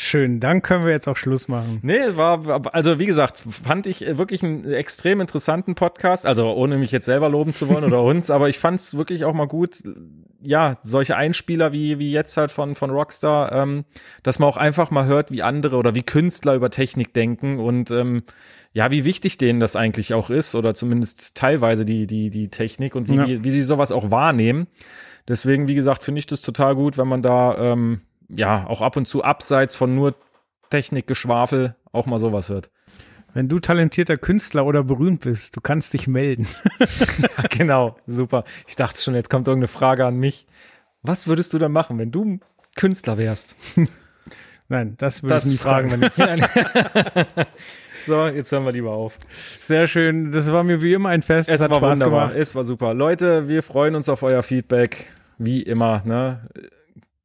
Schön. 0.00 0.38
Dann 0.38 0.62
können 0.62 0.84
wir 0.84 0.92
jetzt 0.92 1.08
auch 1.08 1.16
Schluss 1.16 1.48
machen. 1.48 1.80
Nee, 1.82 1.98
war, 2.14 2.64
also 2.72 3.00
wie 3.00 3.06
gesagt, 3.06 3.42
fand 3.50 3.84
ich 3.88 4.02
wirklich 4.16 4.44
einen 4.44 4.64
extrem 4.72 5.20
interessanten 5.20 5.74
Podcast. 5.74 6.24
Also 6.24 6.52
ohne 6.52 6.78
mich 6.78 6.92
jetzt 6.92 7.06
selber 7.06 7.28
loben 7.28 7.52
zu 7.52 7.68
wollen 7.68 7.82
oder 7.82 8.04
uns, 8.04 8.30
aber 8.30 8.48
ich 8.48 8.60
fand 8.60 8.78
es 8.78 8.96
wirklich 8.96 9.24
auch 9.24 9.34
mal 9.34 9.48
gut, 9.48 9.82
ja, 10.40 10.76
solche 10.82 11.16
Einspieler 11.16 11.72
wie, 11.72 11.98
wie 11.98 12.12
jetzt 12.12 12.36
halt 12.36 12.52
von, 12.52 12.76
von 12.76 12.90
Rockstar, 12.90 13.50
ähm, 13.50 13.84
dass 14.22 14.38
man 14.38 14.48
auch 14.48 14.56
einfach 14.56 14.92
mal 14.92 15.06
hört, 15.06 15.32
wie 15.32 15.42
andere 15.42 15.74
oder 15.74 15.96
wie 15.96 16.04
Künstler 16.04 16.54
über 16.54 16.70
Technik 16.70 17.12
denken 17.12 17.58
und 17.58 17.90
ähm, 17.90 18.22
ja, 18.72 18.92
wie 18.92 19.04
wichtig 19.04 19.36
denen 19.36 19.58
das 19.58 19.74
eigentlich 19.74 20.14
auch 20.14 20.30
ist 20.30 20.54
oder 20.54 20.74
zumindest 20.76 21.34
teilweise 21.34 21.84
die, 21.84 22.06
die, 22.06 22.30
die 22.30 22.50
Technik 22.50 22.94
und 22.94 23.08
wie, 23.08 23.16
Ja. 23.16 23.24
die, 23.24 23.42
wie 23.42 23.50
die 23.50 23.62
sowas 23.62 23.90
auch 23.90 24.12
wahrnehmen. 24.12 24.68
Deswegen, 25.26 25.66
wie 25.66 25.74
gesagt, 25.74 26.04
finde 26.04 26.20
ich 26.20 26.26
das 26.26 26.40
total 26.40 26.76
gut, 26.76 26.96
wenn 26.98 27.08
man 27.08 27.20
da 27.22 27.58
ähm, 27.72 28.00
ja 28.28 28.66
auch 28.66 28.82
ab 28.82 28.96
und 28.96 29.06
zu 29.06 29.22
abseits 29.24 29.74
von 29.74 29.94
nur 29.94 30.14
Technikgeschwafel 30.70 31.76
auch 31.92 32.06
mal 32.06 32.18
sowas 32.18 32.48
hört. 32.50 32.70
Wenn 33.34 33.48
du 33.48 33.58
talentierter 33.60 34.16
Künstler 34.16 34.64
oder 34.64 34.82
berühmt 34.82 35.20
bist, 35.20 35.56
du 35.56 35.60
kannst 35.60 35.92
dich 35.92 36.08
melden. 36.08 36.46
genau, 37.50 37.96
super. 38.06 38.44
Ich 38.66 38.76
dachte 38.76 39.00
schon, 39.00 39.14
jetzt 39.14 39.30
kommt 39.30 39.46
irgendeine 39.48 39.68
Frage 39.68 40.06
an 40.06 40.16
mich. 40.16 40.46
Was 41.02 41.26
würdest 41.26 41.52
du 41.52 41.58
dann 41.58 41.72
machen, 41.72 41.98
wenn 41.98 42.10
du 42.10 42.40
Künstler 42.76 43.18
wärst? 43.18 43.54
Nein, 44.68 44.94
das 44.98 45.22
würde 45.22 45.36
ich 45.36 45.42
Das 45.42 45.50
nie 45.50 45.56
fragen 45.56 45.90
fragen. 45.90 46.10
wir 46.16 46.36
nicht. 46.36 47.48
so, 48.06 48.26
jetzt 48.26 48.50
hören 48.52 48.64
wir 48.64 48.72
lieber 48.72 48.92
auf. 48.92 49.18
Sehr 49.60 49.86
schön. 49.86 50.32
Das 50.32 50.50
war 50.52 50.62
mir 50.64 50.82
wie 50.82 50.92
immer 50.92 51.10
ein 51.10 51.22
Fest. 51.22 51.48
Es 51.48 51.62
hat 51.62 51.70
war 51.70 51.78
Spaß 51.78 51.92
wunderbar. 51.92 52.28
gemacht. 52.28 52.36
Es 52.40 52.54
war 52.54 52.64
super. 52.64 52.92
Leute, 52.92 53.48
wir 53.48 53.62
freuen 53.62 53.94
uns 53.94 54.08
auf 54.08 54.22
euer 54.22 54.42
Feedback. 54.42 55.10
Wie 55.38 55.62
immer, 55.62 56.02
ne? 56.04 56.48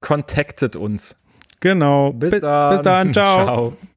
Contactet 0.04 0.76
uns. 0.76 1.16
Genau. 1.62 2.12
Bis 2.12 2.32
Bi- 2.32 2.40
dann. 2.42 2.74
Bis 2.76 2.82
dann. 2.84 3.14
Ciao. 3.14 3.46
Ciao. 3.46 3.74